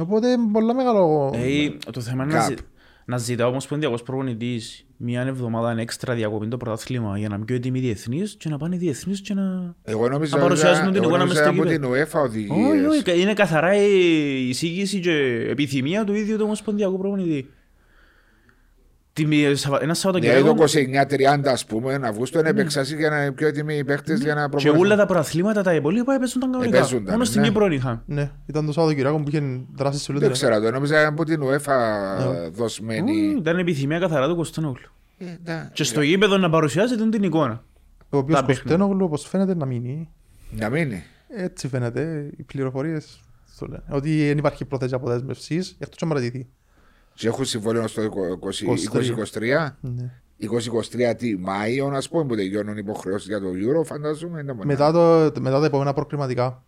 Οπότε 0.00 0.28
πολλά 0.52 0.74
μεγάλο... 0.74 1.30
Ε, 1.34 1.90
το 1.92 2.00
θέμα 2.00 2.24
είναι 2.24 2.32
να, 2.32 2.38
Κάπ. 2.38 2.48
ζη- 2.48 2.58
να 3.04 3.16
ζητά 3.18 3.46
ο 3.46 3.48
Ομοσπονδιακός 3.48 4.02
Προπονητής 4.02 4.86
μια 5.04 5.20
εβδομάδα 5.20 5.80
έξτρα 5.80 6.14
διακοπή 6.14 6.48
το 6.48 6.56
πρωτάθλημα 6.56 7.18
για 7.18 7.28
να 7.28 7.36
μην 7.36 7.46
πιο 7.46 7.56
έτοιμοι 7.56 7.78
οι 7.78 7.82
διεθνείς 7.82 8.34
και 8.38 8.48
να 8.48 8.58
πάνε 8.58 8.74
οι 8.74 8.78
διεθνείς 8.78 9.20
και 9.20 9.34
να... 9.34 9.74
Εγώ 9.84 10.08
νομίζω 10.08 10.36
Να 10.36 10.42
παρουσιάζουν 10.42 10.84
την 10.84 10.94
εγώ 10.94 11.04
εικόνα 11.04 11.18
νόμιζα 11.18 11.40
μες 11.40 11.52
στο 11.52 11.62
από 11.62 11.68
την 11.68 11.82
γήπεδο. 11.82 11.92
UEFA 11.92 12.22
Όχι, 12.22 12.26
οδηγίες. 12.26 12.86
όχι, 12.86 13.20
είναι 13.20 13.32
καθαρά 13.32 13.74
η 13.74 14.48
εισήγηση 14.48 15.00
και 15.00 15.46
επιθυμία 15.48 16.04
του 16.04 16.14
ίδιου 16.14 16.36
του 16.36 16.42
Ομοσπονδιακού 16.44 16.98
Προπονητή. 16.98 17.48
Τη 19.14 19.26
μία- 19.26 19.56
Σαββα- 19.56 19.82
Ένα 19.82 19.92
Δηλαδή 19.92 20.00
Σαββατοκύριακο 20.00 20.54
το 20.54 20.66
29-30 21.44 21.50
ας 21.52 21.66
πούμε, 21.66 22.00
Αυγούστου 22.02 22.38
είναι 22.38 22.48
επεξάσει 22.48 22.96
για 22.96 23.10
να 23.10 23.22
είναι 23.22 23.32
πιο 23.32 23.46
έτοιμοι 23.46 23.76
οι 23.76 23.84
παίχτες 23.84 24.20
για 24.20 24.34
να 24.34 24.42
και 24.42 24.48
προπονηθούν. 24.48 24.86
όλα 24.86 24.96
τα 24.96 25.06
προαθλήματα 25.06 25.62
τα 25.62 25.74
υπόλοιπα 25.74 26.14
έπαιζαν 26.14 26.40
τα 26.40 26.46
κανονικά. 26.46 26.76
Επαίζονταν, 26.76 27.12
Μόνο 27.12 27.24
στην 27.24 27.40
ναι. 27.40 27.46
Κύπρο 27.46 27.66
είχα. 27.66 28.02
Ναι, 28.06 28.30
ήταν 28.46 28.66
το 28.66 28.72
Σαββατοκυριακό 28.72 29.16
που 29.20 29.28
είχε 29.28 29.42
δράσει 29.74 29.98
σε 29.98 30.12
Δεν 30.12 30.22
όλη 30.22 30.32
ξέρω, 30.32 30.60
το 30.60 30.70
νόμιζα 30.70 31.06
από 31.06 31.24
την 31.24 31.40
UEFA 31.42 31.72
Ναι. 32.32 32.48
δοσμένη. 32.48 33.32
Ου, 33.34 33.38
Ήταν 33.38 33.58
επιθυμία 33.58 33.98
καθαρά 33.98 34.28
του 34.28 34.34
Κωνσταντινόγλου. 34.36 34.88
Ε, 35.18 35.24
τα- 35.44 35.70
Και 35.72 35.84
στο 35.84 36.00
γήπεδο 36.00 36.36
να 36.38 36.50
παρουσιάζεται 36.50 37.08
την 37.08 37.22
εικόνα. 37.22 37.64
Ο 38.10 38.16
οποίος 38.16 38.38
Τα 38.40 38.44
παιχνίδια. 38.44 38.76
Κωστένογλου, 38.76 39.04
όπως 39.04 39.28
φαίνεται, 39.28 39.54
να 39.54 39.66
μείνει. 39.66 40.08
Να 40.50 40.68
μείνει. 40.70 41.02
Έτσι 41.36 41.68
φαίνεται, 41.68 42.30
οι 42.36 42.42
πληροφορίες 42.42 43.20
το 43.58 43.66
λένε. 43.66 43.82
Ότι 43.90 44.26
δεν 44.26 44.38
υπάρχει 44.38 44.64
πρόθεση 44.64 44.94
αποδέσμευσης, 44.94 45.76
εκτός 45.78 46.02
αν 46.02 46.08
παρατηθεί. 46.08 46.46
Και 47.14 47.26
έχουν 47.26 47.44
συμβόλαιο 47.44 47.86
στο 47.88 48.02
20 48.02 48.06
23. 48.92 49.70
2023. 49.70 49.76
Ναι. 49.80 50.10
2023 51.10 51.14
τι, 51.16 51.36
Μάιο, 51.36 51.86
α 51.86 52.02
πούμε, 52.10 52.24
που 52.24 52.36
τελειώνουν 52.36 52.76
οι 52.76 52.80
υποχρεώσεις 52.82 53.28
για 53.28 53.40
το 53.40 53.46
Euro, 53.46 53.84
φαντάζομαι. 53.84 54.40
είναι 54.40 54.52
μόνο. 54.52 54.64
Μετά, 54.64 54.92
το, 54.92 55.40
μετά 55.40 55.60
τα 55.60 55.66
επόμενα 55.66 55.92
προκριματικά 55.92 56.62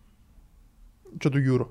και 1.18 1.28
του 1.28 1.38
Euro. 1.48 1.66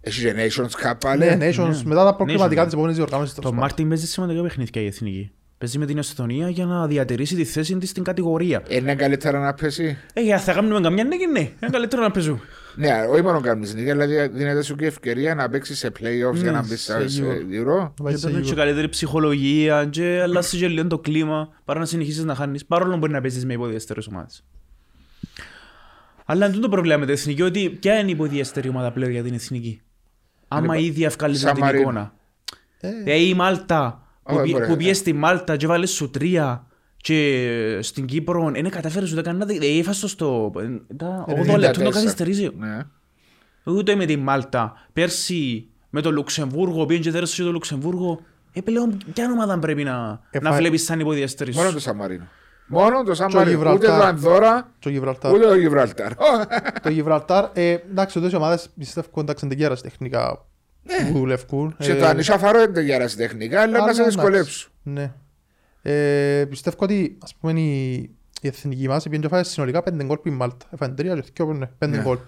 Έχεις 0.00 0.22
και 0.22 0.34
Nations 0.36 0.86
Cup 0.86 0.94
πάλι. 1.00 1.24
Ναι, 1.24 1.48
Nations, 1.50 1.82
μετά 1.84 2.04
τα 2.04 2.14
προκριματικά 2.14 2.60
Nations. 2.60 2.64
της 2.64 2.72
επόμενης 2.72 2.96
διοργάνωσης. 2.96 3.34
Το 3.34 3.40
τέλος 3.40 3.54
πάντων. 3.54 3.68
Μάρτιν 3.68 3.88
παίζει 3.88 4.06
σημαντικά 4.06 4.42
παιχνίδια 4.42 4.82
η 4.82 4.86
εθνική. 4.86 5.32
Παίζει 5.58 5.78
με 5.78 5.86
την 5.86 5.98
Εσθονία 5.98 6.48
για 6.48 6.64
να 6.66 6.86
διατηρήσει 6.86 7.36
τη 7.36 7.44
θέση 7.44 7.78
της 7.78 7.90
στην 7.90 8.04
κατηγορία. 8.04 8.62
Είναι 8.68 8.94
καλύτερα 8.94 9.40
να 9.40 9.54
πέσει. 9.54 9.96
Ε, 10.12 10.20
για 10.20 10.38
θα 10.38 10.52
κάνουμε 10.52 10.80
καμιά 10.80 11.04
νίκη, 11.04 11.26
ναι. 11.26 11.40
Είναι 11.40 11.70
καλύτερο 11.70 12.02
να 12.02 12.10
παίζουν. 12.10 12.40
Ναι, 12.76 13.04
όχι 13.10 13.22
μόνο 13.22 13.40
κάνεις 13.40 13.74
νίκη, 13.74 13.90
αλλά 13.90 14.06
δίνεται 14.06 14.62
σου 14.62 14.76
και 14.76 14.86
ευκαιρία 14.86 15.34
να 15.34 15.48
παίξεις 15.48 15.78
σε 15.78 15.92
playoffs 16.00 16.34
για 16.34 16.52
να 16.52 16.62
μπεις 16.66 16.80
σε 16.82 17.08
σε 17.08 17.22
Euro. 17.50 17.78
Να 17.78 17.90
πάει 18.02 18.12
Και 18.12 18.18
σε 18.18 18.28
παίρνει 18.30 18.42
και 18.42 18.52
Euro. 18.52 18.56
καλύτερη 18.56 18.88
ψυχολογία 18.88 19.84
και 19.90 20.20
αλλάζει 20.22 20.58
και 20.58 20.68
λίγο 20.68 20.86
το 20.86 20.98
κλίμα 20.98 21.48
παρά 21.64 21.78
να 21.78 21.84
συνεχίσεις 21.86 22.24
να 22.24 22.34
χάνεις. 22.34 22.66
Παρόλο 22.66 22.92
που 22.92 22.98
μπορεί 22.98 23.12
να 23.12 23.20
παίζεις 23.20 23.44
με 23.44 23.52
υποδιέστερες 23.52 24.06
ομάδες. 24.06 24.44
Αλλά 26.24 26.46
είναι 26.46 26.56
το 26.56 26.68
πρόβλημα 26.68 26.96
με 26.96 27.04
την 27.04 27.14
εθνική 27.14 27.42
ότι 27.42 27.70
ποια 27.70 27.98
είναι 27.98 28.08
η 28.08 28.12
υποδιέστερη 28.12 28.68
ομάδα 28.68 28.92
πλέον 28.92 29.10
για 29.10 29.22
την 29.22 29.34
εθνική; 29.34 29.80
Άμα 30.48 30.76
Είναι 30.76 30.86
ήδη 30.86 31.04
ευκαλύπτουν 31.04 31.44
Σαν 31.46 31.54
την 31.54 31.64
Μαρίνο. 31.64 31.80
εικόνα. 31.82 32.14
Ε, 32.80 32.88
Ε, 33.04 33.16
η 33.16 33.34
Μάλτα 33.34 34.06
που, 34.22 34.34
Όχι, 34.34 34.42
πι- 34.42 34.52
μπορεί, 34.52 34.66
που 34.66 34.72
ε. 34.72 34.76
πήγε 34.76 34.92
στη 34.94 35.12
Μάλτα 35.12 35.56
και 35.56 35.66
βάλε 35.66 35.86
σου 35.86 36.10
τρία 36.10 36.66
και 37.02 37.78
στην 37.82 38.04
Κύπρο 38.06 38.50
δεν 38.54 38.70
καταφέρει 38.70 39.12
ούτε 39.12 39.22
καν 39.22 39.36
να 39.36 39.44
δει. 39.46 39.58
Ε, 39.62 39.78
Έφασες 39.78 40.10
στο. 40.10 40.52
ε, 40.56 40.94
Τα 40.96 41.24
8 41.28 41.56
λεπτό 41.58 41.80
το 41.82 41.88
94. 41.88 41.92
καθυστερήσει. 41.92 42.50
Ναι. 42.58 42.78
Ούτε 43.64 43.94
με 43.94 44.04
τη 44.06 44.16
Μάλτα. 44.16 44.72
Πέρσι 44.92 45.68
με 45.90 46.00
το 46.00 46.10
Λουξεμβούργο, 46.12 46.86
πήγαινε 46.86 47.04
και 47.04 47.10
δέρωσε 47.10 47.42
το 47.42 47.50
Λουξεμβούργο. 47.50 48.20
Ε, 48.52 48.60
πλέον 48.60 48.96
ποια 49.12 49.30
ομάδα 49.32 49.58
πρέπει 49.58 49.84
να, 49.84 50.20
Ε, 50.30 50.38
να 50.40 50.50
φα- 50.50 50.56
βλέπεις 50.56 50.84
σαν 50.84 51.00
υποδιαστέρης; 51.00 51.56
Μόνο 51.56 51.68
σου. 51.68 51.74
το 51.74 51.80
Σαμαρίνο. 51.80 52.28
Μόνο 52.66 53.02
το 53.02 53.14
Σαμαρίνο. 53.14 53.40
Ούτε 53.42 53.50
Γιβραλτάρ. 53.50 53.98
το 54.00 54.04
Ανδώρα, 54.06 54.70
Το 54.78 54.88
Γιβραλτάρ. 54.90 55.32
ούτε 55.34 55.46
το 55.46 55.54
Γιβραλτάρ. 55.54 56.12
Το 56.82 56.88
Γιβραλτάρ, 56.90 57.44
ε, 57.52 57.70
εντάξει, 57.70 58.18
όλες 58.18 58.32
οι 58.32 58.36
ομάδες 58.36 58.68
πιστεύω 58.78 59.08
εντάξει 59.20 59.46
δεν 59.46 59.58
γέρασε 59.58 59.82
τεχνικά 59.82 60.46
που 61.12 61.18
δουλεύκουν. 61.18 61.74
Σε 61.78 61.92
Ε, 61.92 61.94
το 61.96 62.06
Ανισαφαρό 62.06 62.58
δεν 62.58 62.74
το 62.74 62.80
γέρασε 62.80 63.16
τεχνικά, 63.16 63.60
αλλά 63.60 63.72
να 63.72 63.82
αλλά 63.82 63.94
σε 63.94 64.00
εντάξει. 64.00 64.16
δυσκολέψουν. 64.16 64.70
Ναι. 65.82 65.92
Ε, 66.40 66.44
πιστεύω 66.44 66.76
ότι 66.80 67.18
ας 67.22 67.34
πούμε 67.34 67.60
η, 67.60 67.92
η 68.40 68.46
εθνική 68.48 68.88
μας 68.88 69.02
πήγαινε 69.04 69.22
και 69.22 69.28
φάει 69.28 69.44
συνολικά 69.44 69.82
πέντε 69.82 70.04
γκολ 70.04 70.16
πριν 70.16 70.34
η 70.34 70.36
Μάλτα. 70.36 70.66
Έφανε 70.70 70.94
τρία 70.94 71.14
και 71.14 71.30
δυο, 71.44 71.52
ναι, 71.52 71.66
πέντε 71.66 71.96
Ναι. 71.96 72.02
γκολ. 72.02 72.18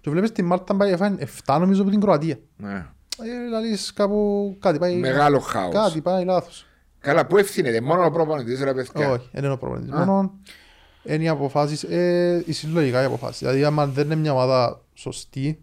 Και 0.00 0.10
βλέπεις 0.10 0.32
τη 0.32 0.42
Μάλτα 0.42 0.74
πάει 0.76 0.92
έφανε 0.92 1.28
7 1.46 1.56
νομίζω 1.60 1.82
από 1.82 1.90
την 1.90 2.00
Κροατία. 2.00 2.38
Ναι. 2.56 2.86
Ε, 3.22 3.48
λαλείς 3.50 3.92
κάπου 3.92 4.56
κάτι 4.60 4.78
πάει, 4.78 4.94
Μεγάλο 4.96 5.38
χάος. 5.38 5.74
κάτι 5.74 6.00
πάει 6.00 6.24
λάθος. 6.24 6.66
Καλά, 6.98 7.26
πού 7.26 7.36
ευθύνεται, 7.36 7.80
μόνο 7.80 8.04
ο 8.04 8.10
προπονητής, 8.10 8.60
ρε 8.62 8.74
παιδιά; 8.74 9.10
Όχι, 9.10 9.28
δεν 9.32 9.44
είναι 9.44 9.52
ο 9.52 9.56
προπονητής. 9.58 9.92
Α. 9.92 10.04
Μόνο 10.04 10.32
είναι 11.04 11.22
οι 11.24 11.28
αποφάσεις, 11.28 11.82
ε, 11.82 12.42
οι 12.46 12.52
συλλογικά 12.52 13.02
οι 13.02 13.04
αποφάσεις. 13.04 13.38
Δηλαδή 13.38 13.64
άμα 13.64 13.86
δεν 13.86 14.04
είναι 14.04 14.14
μια 14.14 14.32
ομάδα 14.32 14.80
σωστή, 14.94 15.62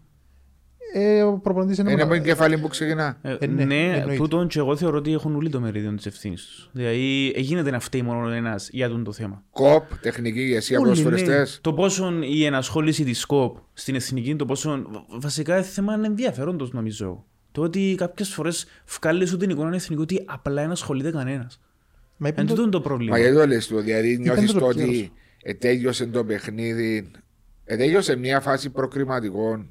ε, 0.92 1.22
ο 1.22 1.38
προπονητής 1.38 1.78
είναι... 1.78 1.90
Είναι 1.92 2.02
από 2.02 2.10
μόνο- 2.10 2.22
την 2.22 2.32
κεφαλή 2.32 2.58
που 2.58 2.68
ξεκινά. 2.68 3.18
Ε, 3.22 3.36
Ε, 3.40 3.46
ναι, 3.46 3.64
ναι, 3.64 3.74
εννοείται. 3.74 4.16
τούτον 4.16 4.48
και 4.48 4.58
εγώ 4.58 4.76
θεωρώ 4.76 4.96
ότι 4.96 5.12
έχουν 5.12 5.34
όλοι 5.36 5.50
το 5.50 5.60
μερίδιο 5.60 5.94
της 5.94 6.06
ευθύνης 6.06 6.44
τους. 6.46 6.70
Δηλαδή, 6.72 7.32
ε, 7.36 7.40
γίνεται 7.40 7.70
να 7.70 7.80
φταίει 7.80 8.02
μόνο 8.02 8.28
ένας 8.30 8.68
για 8.72 8.88
τον 8.88 9.04
το 9.04 9.12
θέμα. 9.12 9.42
Κοπ, 9.50 9.96
τεχνική 10.00 10.40
ηγεσία, 10.40 10.78
Όλοι, 10.78 10.86
προσφοριστέ. 10.88 11.38
ναι. 11.38 11.44
Το 11.60 11.72
πόσο 11.74 12.12
η 12.22 12.44
ενασχόληση 12.44 13.04
της 13.04 13.18
ΣΚΟΠ 13.20 13.56
στην 13.72 13.94
εθνική, 13.94 14.36
το 14.36 14.44
πόσο 14.46 14.82
βασικά 15.20 15.54
είναι 15.54 15.62
θέμα 15.64 15.94
ενδιαφέροντος 16.04 16.72
νομίζω. 16.72 17.24
Το 17.52 17.62
ότι 17.62 17.94
κάποιες 17.98 18.28
φορές 18.28 18.66
βγάλεις 19.00 19.28
σου 19.28 19.36
την 19.36 19.50
εικόνα 19.50 19.74
εθνική 19.74 20.02
ότι 20.02 20.22
απλά 20.26 20.62
δεν 20.62 20.70
ασχολείται 20.70 21.10
κανένας. 21.10 21.60
Μα 22.16 22.28
είπε 22.28 22.40
Εν 22.40 22.46
το- 22.46 22.52
τούτο 22.52 22.62
είναι 22.62 22.70
το 22.70 22.80
πρόβλημα. 22.80 23.10
Μα 23.16 23.18
γιατί 23.18 23.36
το 23.36 23.46
λες 23.46 23.66
του, 23.66 23.80
δηλαδή 23.80 24.18
νιώθεις 24.18 24.52
το 24.52 24.58
το 24.58 24.68
κύρος. 24.72 24.88
ότι 24.88 25.12
ετέλειωσε 25.42 26.06
το 26.06 26.24
παιχνίδι, 26.24 27.10
ετέλειωσε 27.64 28.16
μια 28.16 28.40
φάση 28.40 28.70
προκριματικών 28.70 29.70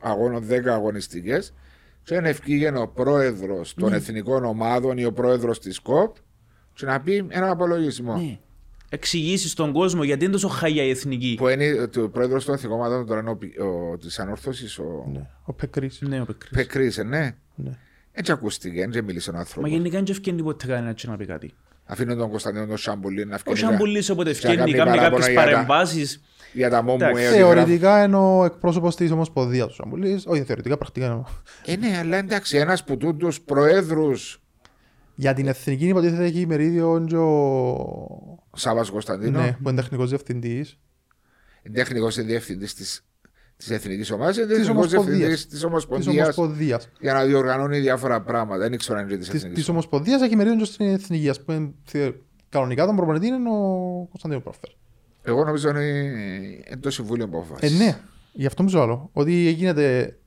αγώνων 0.00 0.44
10 0.50 0.66
αγωνιστικές 0.66 1.54
και 2.02 2.20
να 2.20 2.28
ευκήγε 2.28 2.72
ο 2.78 2.88
πρόεδρος 2.88 3.74
των 3.74 3.90
Ναι. 3.90 3.96
εθνικών 3.96 4.44
ομάδων 4.44 4.98
ή 4.98 5.04
ο 5.04 5.12
πρόεδρος 5.12 5.58
της 5.60 5.78
ΚΟΠ 5.80 6.16
και 6.74 6.86
να 6.86 7.00
πει 7.00 7.26
ένα 7.28 7.50
απολογισμό. 7.50 8.16
Ναι. 8.16 8.38
Εξηγήσεις 8.88 9.50
στον 9.50 9.72
κόσμο 9.72 10.02
γιατί 10.02 10.24
είναι 10.24 10.32
τόσο 10.32 10.48
χαγιά 10.48 10.82
η 10.84 10.90
εθνική. 10.90 11.34
Που 11.38 11.48
είναι 11.48 11.88
ο 11.96 12.08
πρόεδρος 12.08 12.44
των 12.44 12.54
εθνικών 12.54 12.76
ομάδων 12.78 13.06
τώρα 13.06 13.20
είναι 13.20 13.30
ο, 13.30 13.36
Πι- 13.36 13.60
ο, 13.60 13.96
της 13.98 14.18
ανόρθωσης, 14.18 14.78
ο 14.78 15.08
Ναι, 15.12 15.26
ο 15.44 15.52
Πεκρής. 15.52 15.98
Ναι, 16.00 16.20
ο 16.20 16.24
Πεκρής. 16.24 16.50
Πεκρής, 16.50 16.98
ε, 16.98 17.02
ναι. 17.02 17.34
Ναι. 17.54 17.70
Έτσι 18.12 18.32
ακούστηκε, 18.32 18.86
δεν 18.90 19.04
μίλησε 19.04 19.30
ο 19.30 19.32
Μα 19.32 19.38
άνθρωπος. 19.38 19.70
γενικά 19.70 19.96
δεν 19.98 20.06
ευκαινεί 20.10 20.42
ποτέ 20.42 20.66
κανένας 20.66 21.04
να 21.04 21.16
πει 21.16 21.26
κάτι. 21.26 21.52
Αφήνω 21.84 22.14
τον 22.14 22.30
Κωνσταντίνο 22.30 22.66
τον 22.66 22.76
Σαμπουλή 22.76 23.24
να 23.24 23.34
Ο 23.34 23.38
φκένει 23.38 23.56
Σαμπουλής 23.56 24.10
όποτε 24.10 24.32
και 24.32 24.46
να 24.46 24.52
ευκαινεί, 24.52 24.72
κάνει 24.72 24.84
κάνει 24.90 24.96
παράπονα 24.98 25.24
κάποιες 25.66 26.20
για 26.54 26.70
τα- 26.70 26.70
παρεμβάσεις. 26.70 26.70
για 26.70 26.70
τα 26.70 26.82
μόμου 26.82 26.96
Εντάξει, 27.00 27.22
ε, 27.22 27.26
ότι 27.28 27.36
γράφει. 27.38 27.54
Θεωρητικά 27.54 28.04
είναι 28.04 28.16
ο 28.16 28.44
εκπρόσωπος 28.44 28.96
της 28.96 29.10
Ομοσπονδίας 29.10 29.66
του 29.68 29.74
Σαμπουλής. 29.74 30.26
Όχι 30.26 30.42
θεωρητικά, 30.42 30.76
πρακτικά 30.76 31.06
εννοώ. 31.06 31.24
Ε, 31.64 31.76
ναι, 31.76 31.96
αλλά 31.98 32.16
εντάξει, 32.16 32.56
ένας 32.56 32.84
που 32.84 32.96
τούτους 32.96 33.40
προέδρους 33.40 34.38
Για 35.14 35.34
την 35.34 35.46
εθνική 35.48 35.86
υποτίθεται 35.88 36.24
έχει 36.24 36.46
μερίδιο 36.46 37.04
και 37.08 37.16
ο... 37.16 37.28
ο 38.50 38.56
Σάββας 38.56 38.90
Κωνσταντίνο, 38.90 39.40
Ναι, 39.40 39.56
που 39.62 39.68
είναι 39.68 39.80
τεχνικός 39.80 40.08
διευθυντής. 40.08 40.78
τεχνικός 41.72 42.14
διευθυντής 42.24 42.74
της 42.74 43.04
της 43.56 43.70
εθνικής 43.70 44.10
ομάδας, 44.10 44.36
είναι 44.36 44.46
Της 44.46 44.56
τεχνικός 44.56 44.76
Ομοσπονδίας. 44.76 45.16
διευθυντής 45.16 45.42
της 45.42 45.52
Της 45.54 45.64
Ομοσπονδίας 45.64 46.24
Ομοσπονδίας. 46.38 46.88
για 47.00 47.12
να 47.12 47.24
διοργανώνει 47.24 47.78
διάφορα 47.78 48.22
πράγματα. 48.22 48.58
Δεν 48.58 48.72
ήξερα 48.72 48.98
αν 48.98 49.08
είναι 49.08 49.16
της 49.18 49.26
Της, 49.28 49.36
εθνικής. 49.38 49.58
της 49.58 49.68
Ομοσπονδίας 49.68 50.22
έχει 50.22 50.36
μερίδιο 50.36 50.58
και 50.58 50.64
στην 50.64 50.86
εθνική. 50.88 51.28
Ας 51.28 51.44
πούμε, 51.44 51.72
θε- 51.84 52.14
κανονικά 52.48 52.86
τον 52.86 52.96
προπονητή 52.96 53.26
είναι 53.26 53.48
ο 53.50 54.06
Κωνσταντίνο 54.10 54.40
Πρόφερ. 54.40 54.70
Εγώ 55.26 55.44
νομίζω 55.44 55.68
είναι 55.68 55.84
είναι 55.84 56.80
το 56.80 56.90
συμβούλιο 56.90 57.28
που 57.28 57.36
Ε, 57.36 57.40
αποφάσισε. 57.40 57.84
ναι, 57.84 57.98
γι' 58.32 58.46
αυτό 58.46 58.62
μιλώ 58.62 58.80
άλλο. 58.82 59.10
Ότι 59.12 59.32
γίνεται 59.50 60.18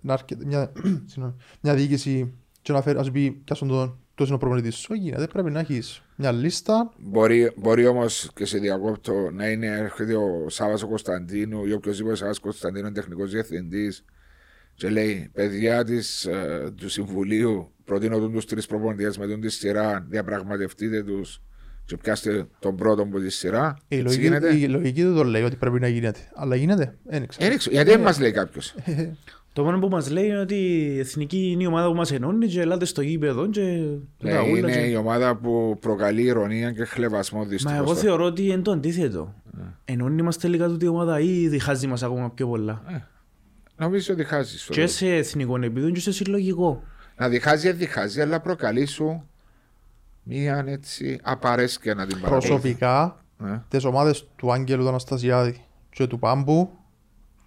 να 0.00 0.12
έρχεται 0.12 0.44
μια, 0.44 0.72
συγγνώμη, 1.10 1.34
μια 1.60 1.74
διοίκηση 1.74 2.34
και 2.62 2.72
να, 2.72 2.82
φέρει, 2.82 2.96
να 2.96 3.02
σου 3.04 3.10
πει 3.12 3.30
πιάσον 3.30 3.68
τον, 3.68 3.98
το 4.14 4.24
είναι 4.24 4.34
ο 4.34 4.38
προπονητής 4.38 4.76
σου. 4.76 4.88
Όχι, 4.90 5.00
γίνεται. 5.00 5.26
Πρέπει 5.26 5.50
να 5.50 5.60
έχεις 5.60 6.02
μια 6.16 6.32
λίστα. 6.32 6.92
Μπορεί, 6.98 7.52
μπορεί 7.56 7.86
όμως 7.86 8.30
και 8.34 8.44
σε 8.44 8.58
διακόπτω 8.58 9.30
να 9.30 9.50
είναι 9.50 9.66
έρχεται 9.66 10.14
ο 10.16 10.48
Σάββας 10.48 10.82
ο 10.82 10.88
Κωνσταντίνου 10.88 11.66
ή 11.66 11.72
οποιοδήποτε 11.72 12.14
Σάββας 12.14 12.38
Κωνσταντίνου 12.38 12.92
τεχνικός 12.92 13.30
διευθυντής 13.30 14.04
και 14.74 14.88
λέει: 14.88 15.30
Παιδιά 15.32 15.84
της, 15.84 16.24
ε, 16.24 16.72
του 16.76 16.88
Συμβουλίου, 16.88 17.72
προτείνω 17.84 18.28
τους 18.28 18.44
τρεις 18.46 18.66
προπονητές 18.66 19.18
με 19.18 19.26
τον 19.26 19.40
της 19.40 19.54
σειρά, 19.54 20.06
διαπραγματευτείτε 20.08 21.02
τους 21.02 21.42
και 21.90 21.96
πιάστε 22.02 22.46
τον 22.58 22.76
πρώτο 22.76 23.02
από 23.02 23.18
τη 23.20 23.30
σειρά. 23.30 23.76
Η 23.88 23.94
Έτσι 23.96 24.06
λογική, 24.06 24.22
γίνεται. 24.22 24.56
η 24.56 24.68
λογική 24.68 25.02
δεν 25.02 25.14
το 25.14 25.24
λέει 25.24 25.42
ότι 25.42 25.56
πρέπει 25.56 25.80
να 25.80 25.88
γίνεται. 25.88 26.18
Αλλά 26.34 26.56
γίνεται. 26.56 26.94
Δεν 27.04 27.26
ξέρω. 27.26 27.46
Ε, 27.46 27.48
δεν 27.48 27.58
γιατί 27.70 27.90
δεν 27.90 28.00
μας 28.00 28.20
λέει 28.20 28.30
κάποιος. 28.32 28.74
Το 29.52 29.64
μόνο 29.64 29.78
που 29.78 29.88
μας 29.88 30.10
λέει 30.10 30.26
είναι 30.26 30.38
ότι 30.38 30.54
η 30.54 30.98
εθνική 30.98 31.50
είναι 31.50 31.62
η 31.62 31.66
ομάδα 31.66 31.88
που 31.88 31.94
μας 31.94 32.12
ενώνει 32.12 32.46
και 32.46 32.60
ελάτε 32.60 32.84
στο 32.84 33.02
γήπεδο 33.02 33.48
και 33.48 33.60
τα 34.18 34.42
ούλα 34.42 34.58
είναι 34.58 34.72
και- 34.72 34.78
η 34.78 34.94
ομάδα 34.96 35.36
που 35.36 35.76
προκαλεί 35.80 36.22
ηρωνία 36.22 36.72
και 36.72 36.84
χλεβασμό 36.84 37.38
Μα 37.38 37.44
δυστυχώς. 37.44 37.78
εγώ 37.78 37.94
θεωρώ 37.94 38.24
ότι 38.24 38.46
είναι 38.46 38.62
το 38.62 38.70
αντίθετο. 38.70 39.34
Ενώνει 39.84 40.22
μας 40.22 40.36
τελικά 40.38 40.66
τούτη 40.66 40.84
η 40.84 40.88
ομάδα 40.88 41.20
ή 41.20 41.48
διχάζει 41.48 41.86
μας 41.86 42.02
ακόμα 42.02 42.30
πιο 42.30 42.46
πολλά; 42.48 42.82
Νομίζω 43.76 44.14
ότι 44.14 44.24
χάζει. 44.24 44.56
Και 44.70 44.86
σε 44.86 45.14
εθνικό 45.14 45.56
επίπεδο 45.56 45.90
και 45.90 46.00
σε 46.00 46.12
συλλογικό. 46.12 46.82
Να 47.16 47.28
διχάζει, 47.28 47.66
δεν 47.68 47.76
διχάζει, 47.76 48.20
αλλά 48.20 48.40
προκαλεί 48.40 48.86
σου 48.86 49.29
μία 50.22 50.64
έτσι 50.66 51.18
απαρέσκεια 51.22 51.94
να 51.94 52.06
την 52.06 52.16
παρακολουθεί. 52.20 52.48
Προσωπικά, 52.48 53.16
Ναι. 53.38 53.62
τις 53.68 53.84
ομάδες 53.84 54.26
του 54.36 54.52
Άγγελου, 54.52 54.82
του 54.82 54.88
Αναστασιάδη 54.88 55.64
και 55.90 56.06
του 56.06 56.18
Πάμπου, 56.18 56.70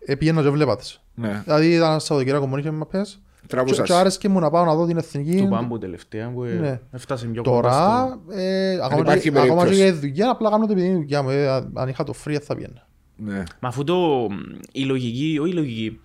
ε, 0.06 0.16
πήγαινα 0.16 0.42
και 0.42 0.50
βλέπα 0.50 0.76
τις. 0.76 1.02
Ναι. 1.16 1.42
Δηλαδή 1.46 1.74
ήταν 1.74 1.90
ένα 1.90 2.00
Σαββατοκύριακο 2.00 2.46
μόνο 2.48 2.60
είχε 2.60 2.72
μαπές 2.72 3.22
και, 3.42 3.48
Τραβούσας. 3.48 3.88
και 3.88 3.94
άρεσκε 3.94 4.30
μου 4.30 4.40
να 4.40 4.50
πάω 4.50 4.66
να 4.66 4.76
δω 4.76 4.86
την 4.86 4.98
εθνική. 4.98 5.38
Του 5.38 5.48
Πάμπου 5.48 5.78
τελευταία 5.78 6.30
που 6.30 6.44
ε, 6.44 6.54
Ναι. 6.54 6.80
έφτασε 6.92 7.26
πιο 7.28 7.44
κοντά 7.44 7.56
Τώρα, 7.56 8.08
στο- 8.08 8.34
ε, 8.40 8.74
ακόμα, 8.84 9.00
υπάρχει 9.02 9.30
και, 9.32 9.40
ακόμα 9.40 9.64
και 9.64 9.70
περίπτωση. 9.70 9.84
για 9.84 9.94
δουλειά, 10.00 10.30
απλά 10.30 10.50
κάνω 10.50 10.66
το 10.66 10.72
επειδή 10.72 10.88
είναι 10.88 10.96
η 10.98 11.02
δουλειά 11.02 11.22
μου. 11.24 11.30
Ε, 11.30 11.48
αν- 11.50 11.72
αν 11.76 11.88
είχα 11.90 12.04
το 12.04 12.14
free 12.26 12.38
θα 12.42 12.56
πήγαινα. 12.56 12.88
Ναι. 13.16 13.44
Μα 13.60 13.68
αφού 13.70 13.84
το, 13.84 14.28
η 14.72 14.84
λογική, 14.84 15.38
όχι 15.42 15.52
η 15.52 15.54
λογική, 15.56 16.00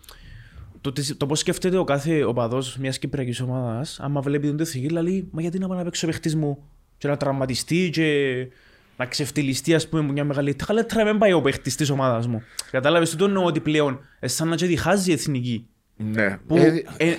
το, 0.80 0.92
τι- 0.92 1.14
το 1.14 1.26
πώς 1.26 1.38
σκέφτεται 1.38 1.76
ο 1.76 1.84
κάθε 1.84 2.24
οπαδός 2.24 2.76
μιας 2.76 2.98
κυπριακής 2.98 3.40
ομάδας, 3.40 4.00
άμα 4.00 4.20
βλέπει 4.20 4.46
τον 4.46 4.56
τεθική, 4.56 4.88
λέει, 4.88 5.28
μα 5.30 5.40
γιατί 5.40 5.58
να 5.58 5.68
πάει 5.68 5.78
να 5.78 5.84
παίξει 5.84 6.04
ο 6.04 6.08
παίχτης 6.08 6.36
μου 6.36 6.58
και 6.98 7.08
να 7.08 7.16
τραυματιστεί 7.16 7.90
και 7.92 8.48
να 8.96 9.06
ξεφτυλιστεί 9.06 9.74
ας 9.74 9.88
πούμε 9.88 10.02
με 10.02 10.12
μια 10.12 10.24
μεγάλη 10.24 10.54
καλύτερα 10.54 11.04
να 11.04 11.10
μην 11.10 11.18
πάει 11.18 11.32
ο 11.32 11.40
παίχτης 11.40 11.76
της 11.76 11.90
ομάδας 11.90 12.26
μου. 12.26 12.42
Κατάλαβες 12.70 13.10
τι 13.10 13.16
το 13.16 13.24
εννοώ 13.24 13.44
ότι 13.44 13.60
πλέον 13.60 14.00
ε, 14.20 14.28
σαν 14.28 14.48
να 14.48 14.56
και 14.56 14.66
διχάζει 14.66 15.10
η 15.10 15.12
εθνική. 15.12 15.66
Ναι. 15.96 16.38
Που 16.46 16.56
Ε, 16.56 16.82
ε, 16.96 17.14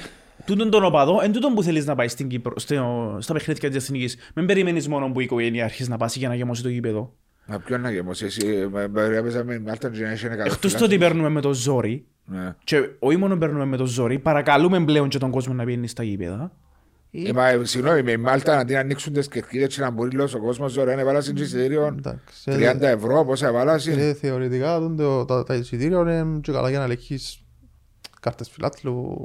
τούτον 0.45 0.69
τον 0.69 0.83
οπαδό, 0.83 1.19
εν 1.23 1.31
τούτον 1.31 1.53
που 1.53 1.63
θέλεις 1.63 1.85
να 1.85 1.95
πάεις 1.95 2.11
στην 2.11 2.27
Κύπρο, 2.27 2.59
στο, 2.59 3.17
στα 3.19 3.33
παιχνίδια 3.33 3.69
της 3.69 3.83
Εθνικής. 3.83 4.17
Μην 4.35 4.45
περιμένεις 4.45 4.87
μόνο 4.87 5.11
που 5.11 5.19
η 5.19 5.23
οικογένεια 5.23 5.63
αρχίσει 5.63 5.89
να 5.89 5.97
πάσει 5.97 6.19
για 6.19 6.27
να 6.27 6.35
γεμώσει 6.35 6.63
το 6.63 6.69
γήπεδο. 6.69 7.13
Μα 7.49 7.59
ποιον 7.59 7.81
να 7.81 7.91
γεμώσει, 7.91 8.25
εσύ 8.25 8.67
με- 8.71 8.87
με- 8.87 9.15
έπαιζα 9.17 9.43
με 9.43 9.61
Malta 9.67 9.85
Generation 9.85 10.31
100 10.31 10.45
Εκτός 10.45 10.75
το 10.75 10.83
ότι 10.85 10.97
παίρνουμε 10.97 11.29
με 11.29 11.41
το 11.41 11.53
ζόρι, 11.53 12.05
Ναι. 12.25 12.55
και 12.63 12.89
όχι 12.99 13.17
μόνο 13.17 13.37
παίρνουμε 13.37 13.65
με 13.65 13.77
το 13.77 13.85
ζόρι, 13.85 14.19
παρακαλούμε 14.19 14.83
πλέον 14.85 15.09
και 15.09 15.17
τον 15.17 15.31
κόσμο 15.31 15.53
να 15.53 15.63
πηγαίνει 15.63 15.87
στα 15.87 16.03
γήπεδα. 16.03 16.51
Ε, 17.11 17.33
μα, 17.33 17.47
ε, 17.47 17.59
Συγγνώμη, 17.65 18.03
με 18.03 18.11
η 18.11 18.17
Μάλτα 18.17 18.57
αντί 18.57 18.73
να 18.73 18.79
ανοίξουν 18.79 19.13
τις 19.13 19.27
κερκίδες 19.27 19.75
και 19.75 19.81
να 19.81 19.89
μπορεί 19.89 20.15
λόγος 20.15 20.33
ο 20.33 20.39
κόσμος 20.39 20.73
δωρεάν 20.73 20.97
να 20.97 21.05
βάλασαν 21.05 21.35
εισιτήριο 21.35 21.85
Εντάξει, 21.85 22.43
30 22.45 22.87
ευρώ, 22.87 23.25
πόσα 23.25 23.47
έβαλασαν. 23.47 23.97
ε, 23.99 24.13
θεωρητικά 24.13 24.79
τον 24.79 24.95
το- 24.97 25.25
τα 25.25 25.43
τα 25.43 25.55
εισιτήρια 25.55 25.97
είναι 25.99 26.39
και 26.41 26.51
καλά 26.51 26.69
για 26.69 26.77
να 26.79 26.83
ελέγχεις 26.85 27.43
κάρτες 28.21 28.49
φιλάθλου. 28.49 29.17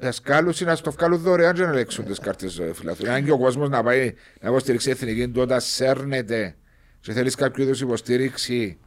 Δασκάλους 0.00 0.60
είναι 0.60 0.70
να 0.70 0.76
στο 0.76 0.90
βγάλουν 0.90 1.18
δωρεάν 1.18 1.54
και 1.54 1.62
να 1.62 1.68
ελέγξουν 1.68 2.04
τις 2.04 2.18
κάρτες 2.18 2.58
ε, 2.58 2.70
φιλαθλού. 2.74 3.10
Αν 3.10 3.24
και 3.24 3.30
ο 3.30 3.38
κόσμος 3.38 3.68
να 3.68 3.82
πάει 3.82 4.14
να 4.40 4.48
υποστηρίξει 4.48 4.90
εθνική 4.90 5.28
του 5.28 5.40
όταν 5.40 5.60
σέρνεται 5.60 6.56
και 7.06 7.12
θέλεις 7.12 7.34
κάποιο 7.34 7.64
είδους 7.64 7.80
υποστήριξη 7.80 8.78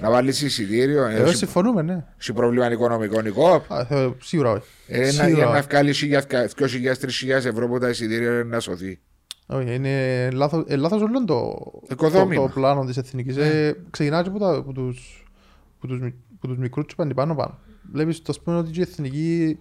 να 0.00 0.10
βάλεις 0.10 0.42
εισιτήριο, 0.42 1.04
ε, 1.04 1.14
Εγώ 1.14 1.24
έχει- 1.26 1.36
συμφωνούμε, 1.36 1.82
ναι. 1.82 2.04
έχει 2.20 2.32
πρόβλημα 2.32 2.72
οικονομικό 2.72 3.20
νικό. 3.20 3.64
Α, 3.68 3.84
θε- 3.84 4.12
Σίγουρα 4.22 4.50
όχι. 4.50 4.62
Ε, 4.86 4.98
να- 5.00 5.10
Σίγουρα 5.10 5.28
Για 5.28 5.44
να 5.44 5.50
όχι. 5.50 5.66
βγάλει 5.70 5.92
2.000-3.000 6.56 7.44
ευρώ 7.48 7.64
από 7.64 7.78
τα 7.78 7.88
εισιτήρια 7.88 8.28
είναι 8.28 8.42
να 8.42 8.60
σωθεί. 8.60 9.00
Όχι, 9.46 9.74
είναι 9.74 10.28
λάθος, 10.32 10.64
ε, 10.68 10.76
λάθος 10.76 11.02
όλο 11.02 11.24
το, 11.24 11.56
Οικοδόμημα. 11.90 12.42
το, 12.42 12.46
το 12.48 12.52
πλάνο 12.54 12.84
της 12.84 12.96
εθνικής. 12.96 13.36
Ε, 13.36 13.76
ξεκινάει 13.90 14.22
και 14.22 14.28
από, 14.28 14.38
τα, 14.38 14.54
από, 14.54 14.72
τους, 14.72 15.26
από, 15.76 15.86
τους, 15.86 16.00
μικ- 16.00 16.16
από 16.36 16.46
τους 16.48 16.56
μικρούς 16.58 16.86
και 16.86 16.94
πάνε 16.96 17.14
πάνω 17.14 17.34
πάνω. 17.34 17.58
Βλέπεις 17.92 18.22
το 18.22 18.34
πούμε 18.44 18.56
ότι 18.56 18.70
και 18.70 18.80
η 18.80 18.82
εθνική 18.82 19.58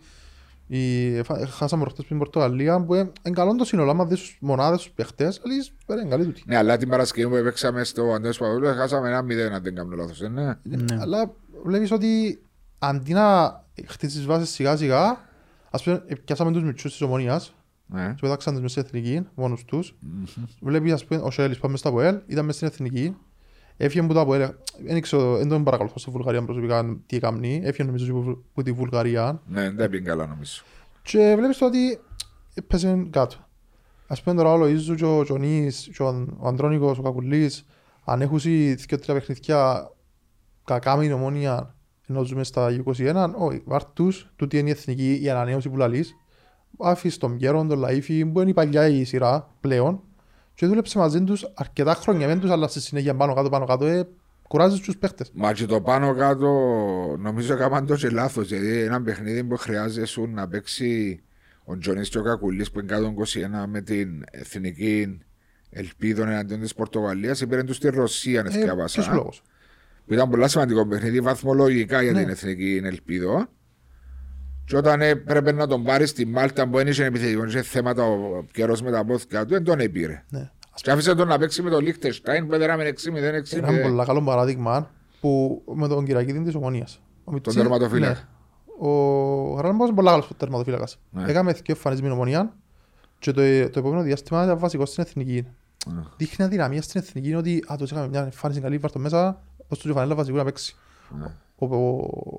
η, 0.68 1.22
φα- 1.24 1.48
χάσαμε 1.48 1.82
προχτές 1.84 2.06
πριν 2.06 2.18
Πορτογαλία 2.18 2.84
που 2.84 2.94
είναι 2.96 3.12
καλό 3.34 3.56
το 3.56 3.66
σύνολο. 3.66 3.90
Άμα 3.92 4.06
δεις 4.06 4.20
τους 4.20 4.38
μονάδες 4.42 4.78
τους 4.82 4.92
παιχτές, 4.92 5.42
αλλά 5.46 5.54
πέρα 5.86 6.02
είναι 6.02 6.10
καλή 6.10 6.26
τούτη. 6.26 6.44
Ναι, 6.46 6.58
αλλά 6.58 6.78
την 6.78 6.90
Παρασκευή 6.90 7.38
που 7.38 7.44
παίξαμε 7.44 7.84
στο 7.84 8.02
Αντώνης 8.04 8.38
Παπαδόπουλο 8.38 8.74
χάσαμε 8.74 9.08
ένα 9.08 9.22
μηδέν 9.22 9.54
αν 9.54 9.64
δεν 9.64 9.76
κάνω 9.76 9.96
λάθος. 9.96 10.22
ε, 10.22 10.28
Ναι. 10.28 10.44
Ναι. 10.64 10.98
Αλλά 11.00 11.34
βλέπεις 11.64 11.92
ότι 11.92 12.42
αντί 12.80 13.14
να 13.14 13.56
χτίσεις 13.86 14.26
βάσεις 14.26 14.50
σιγά 14.50 14.78
σιγά, 14.78 15.26
ας 15.70 15.84
πούμε 15.84 16.04
πιάσαμε 16.26 16.52
τους 16.52 16.64
μητσούς 16.64 16.92
της 16.92 17.02
ομονίας 17.02 17.54
Ναι. 17.86 18.08
και 18.08 18.22
πέταξαν 18.22 18.54
τους 18.54 18.62
μες 18.62 18.72
στην 18.72 18.84
εθνική, 18.86 19.28
μόνους 19.36 19.66
τους. 19.66 19.96
Βλέπεις, 20.62 20.94
ας 20.94 21.06
πούμε, 21.06 21.22
ο 21.24 21.32
Σέλης 21.32 21.58
πάμε 21.60 21.78
στα 21.78 21.92
ΠΟΕΛ, 21.92 22.18
ήταν 22.28 22.46
μες 22.46 22.56
στην 22.56 22.68
εθνική. 22.68 23.16
Έφυγε 23.78 24.04
από 24.04 24.14
τα 24.14 24.26
ΠΟΕΛ, 24.26 24.50
δεν 24.86 25.02
ξέρω, 25.02 25.38
δεν 25.38 25.50
τον 25.50 25.64
παρακολουθώ 25.64 26.00
στη 26.00 26.12
Βουλγαρία 26.12 26.44
προσωπικά 26.44 27.00
τι 27.06 27.16
έκαμνει. 27.16 27.62
Έφυγε 27.64 27.84
νομίζω 27.84 28.06
και 28.06 28.12
από- 28.12 28.42
από 28.52 28.64
τη 28.64 28.72
Βουλγαρία. 28.72 29.42
Ναι, 29.48 29.70
δεν 29.72 29.90
πήγε 29.90 30.04
καλά 30.04 30.26
νομίζω. 30.28 30.62
Και 31.02 31.34
βλέπεις 31.38 31.58
το 31.58 31.66
ότι 31.66 32.00
έπαιζε 32.54 33.08
κάτω. 33.10 33.36
Ας 34.08 34.22
πούμε 34.24 34.36
τώρα 34.36 34.52
ο 34.54 34.64
Λοΐζου 34.64 34.96
και 34.96 35.06
ο 35.06 35.24
Τζονής 35.24 35.90
και 35.96 36.04
ο 36.04 36.26
ο 36.40 36.48
Αντρώνικος, 36.48 36.98
ο 36.98 37.02
Κακουλής, 37.02 37.66
αν 38.06 38.22
έχουν 38.22 38.38
δύο-τρία 38.40 39.14
παιχνιδιά 39.14 39.92
κακά 40.64 40.96
με 40.96 41.04
την 41.04 41.12
ομόνια 41.12 41.76
ενώ 42.10 42.24
ζούμε 42.24 42.44
στα 42.44 42.72
21, 42.72 43.34
όχι, 43.38 43.62
βάρτους, 43.66 44.32
τούτη 44.36 44.58
είναι 44.58 44.70
η 44.70 44.72
εθνική 44.72 45.20
η 45.24 45.30
ανανέωση 45.30 45.70
που 45.70 45.78
λαλείς. 45.78 46.16
Άφης 46.80 47.18
τον 47.18 47.38
Πιέρον, 47.38 47.68
τον 47.68 47.84
Λαΐφη, 47.86 48.32
που 48.34 48.40
είναι 48.42 48.50
η 48.50 48.54
παλιά 48.54 48.88
η 48.88 49.04
σειρά 49.04 49.50
πλέον 49.62 50.02
και 50.58 50.66
δούλεψε 50.66 50.98
μαζί 50.98 51.24
τους 51.24 51.52
αρκετά 51.54 51.94
χρόνια, 51.94 52.28
δεν 52.28 52.40
τους 52.40 52.50
αλλά 52.50 52.68
στη 52.68 52.82
συνέχεια 52.82 53.16
πάνω 53.16 53.34
κάτω 53.34 53.50
πάνω 53.50 53.66
κάτω, 53.66 53.86
ε, 53.86 54.08
κουράζεις 54.48 54.80
τους 54.80 54.98
παίχτες. 54.98 55.32
Μα 55.34 55.54
και 55.54 55.66
το 55.66 55.82
πάνω 55.82 56.16
κάτω 56.16 56.48
νομίζω 57.20 57.54
έκαναν 57.54 57.86
το 57.86 57.96
και 57.96 58.10
λάθος 58.10 58.48
γιατί 58.48 58.68
ένα 58.80 59.02
παιχνίδι 59.02 59.44
που 59.44 59.58
χρειάζεσαι 59.58 60.22
να 60.22 60.48
παίξει 60.48 61.22
ο 61.64 61.78
Τζονής 61.78 62.10
και 62.10 62.18
ο 62.18 62.22
Κακουλής 62.24 62.72
που 62.72 62.80
είναι 62.80 62.88
κάτω 62.88 63.14
21 63.64 63.66
με 63.68 63.82
την 63.82 64.24
εθνική 64.32 65.20
ελπίδων 65.70 66.28
εναντίον 66.28 66.60
της 66.60 66.74
Πορτογαλίας 66.74 67.42
έπαιρνε 67.42 67.64
τους 67.64 67.76
στη 67.76 67.90
Ρωσία 67.90 68.40
Ε, 68.40 68.58
εθιάβασα. 68.58 69.02
ποιος 69.02 69.16
λόγος. 69.16 69.42
που 70.06 70.14
ήταν 70.14 70.30
πολύ 70.30 70.50
σημαντικό 70.50 70.88
παιχνίδι 70.88 71.22
βαθμολογικά 71.22 72.02
για 72.02 72.12
Ναι. 72.12 72.20
την 72.20 72.30
εθνική 72.30 72.82
ελπίδο. 72.84 73.48
Και 74.68 74.78
όταν 74.78 75.02
έπρεπε 75.02 75.52
να 75.52 75.68
τον 75.68 75.84
πάρεις 75.84 76.10
στη 76.10 76.26
Μάλτα 76.26 76.68
που 76.68 76.78
δεν 76.78 76.88
είχε 76.88 77.04
επιθετικός, 77.06 77.48
είχε 77.54 77.62
θέματα 77.62 78.04
ο 78.04 78.44
καιρός 78.52 78.82
με 78.82 78.92
τα 78.92 79.06
πόθηκα 79.06 79.46
του, 79.46 79.54
δεν 79.54 79.64
τον 79.64 79.80
έπειρε. 79.80 80.24
Ναι. 80.30 80.50
Και 80.76 80.92
άφησε 80.92 81.16
τον 81.16 81.28
να 81.28 81.38
παίξει 81.38 81.62
με 81.62 81.70
τον 81.70 81.84
Λίχτεστάιν 81.84 82.48
που 82.48 82.54
έδεραμε 82.54 82.84
6-0-6-0. 82.84 83.58
Ένα 83.58 83.68
πολύ 83.82 84.06
καλό 84.06 84.22
παράδειγμα 84.24 84.90
που 85.22 85.62
με 85.76 85.88
τον 85.88 86.06
Κυριακίδη 86.06 86.44
της 86.44 86.56
Ομονίας. 86.56 87.02
Ο 87.24 87.32
Μιτσί- 87.32 87.58
τερματοφύλακα. 87.58 88.14
ναι. 88.14 88.20
Ο 88.90 89.54
Γρανμπός 89.54 89.88
είναι 89.88 89.96
πολύ 89.96 90.08
καλός 90.10 90.30
τερματοφύλακας. 90.38 91.00
Ναι. 91.12 91.24
Έκαμε 91.28 91.52
δύο 91.52 91.62
εμφανίσεις 91.68 92.04
με 92.04 92.10
την 92.10 92.18
Ομονία 92.18 92.54
και 93.20 93.32
το, 93.32 93.42
το 93.70 93.80
επόμενο 93.80 94.02
διάστημα 94.02 94.44
ήταν 94.44 94.60
βασικός 94.60 94.90
στην 94.90 95.04
εθνική. 95.08 95.48
Ναι. 95.94 96.02
Δείχνει 96.18 96.46
αδυναμία 96.46 96.82
στην 96.82 97.02
εθνική 97.02 97.28
είναι 97.28 97.38
ότι 97.38 97.64
α, 97.72 97.76
τους 97.78 97.92
έκαμε 97.92 98.08
μια 98.08 98.22
εμφάνιση 98.24 98.62
καλή, 98.62 98.78
βάρ' 98.78 98.92
το 98.92 99.00
μέσα, 99.00 99.42
ως 99.68 99.80
του 99.80 99.94
φανέλα 99.94 100.16
βασικού 100.16 100.38
να 100.38 100.44
παίξει. 100.44 100.76
Ναι. 101.20 101.26
Ο, 101.56 101.66
ο, 101.76 101.78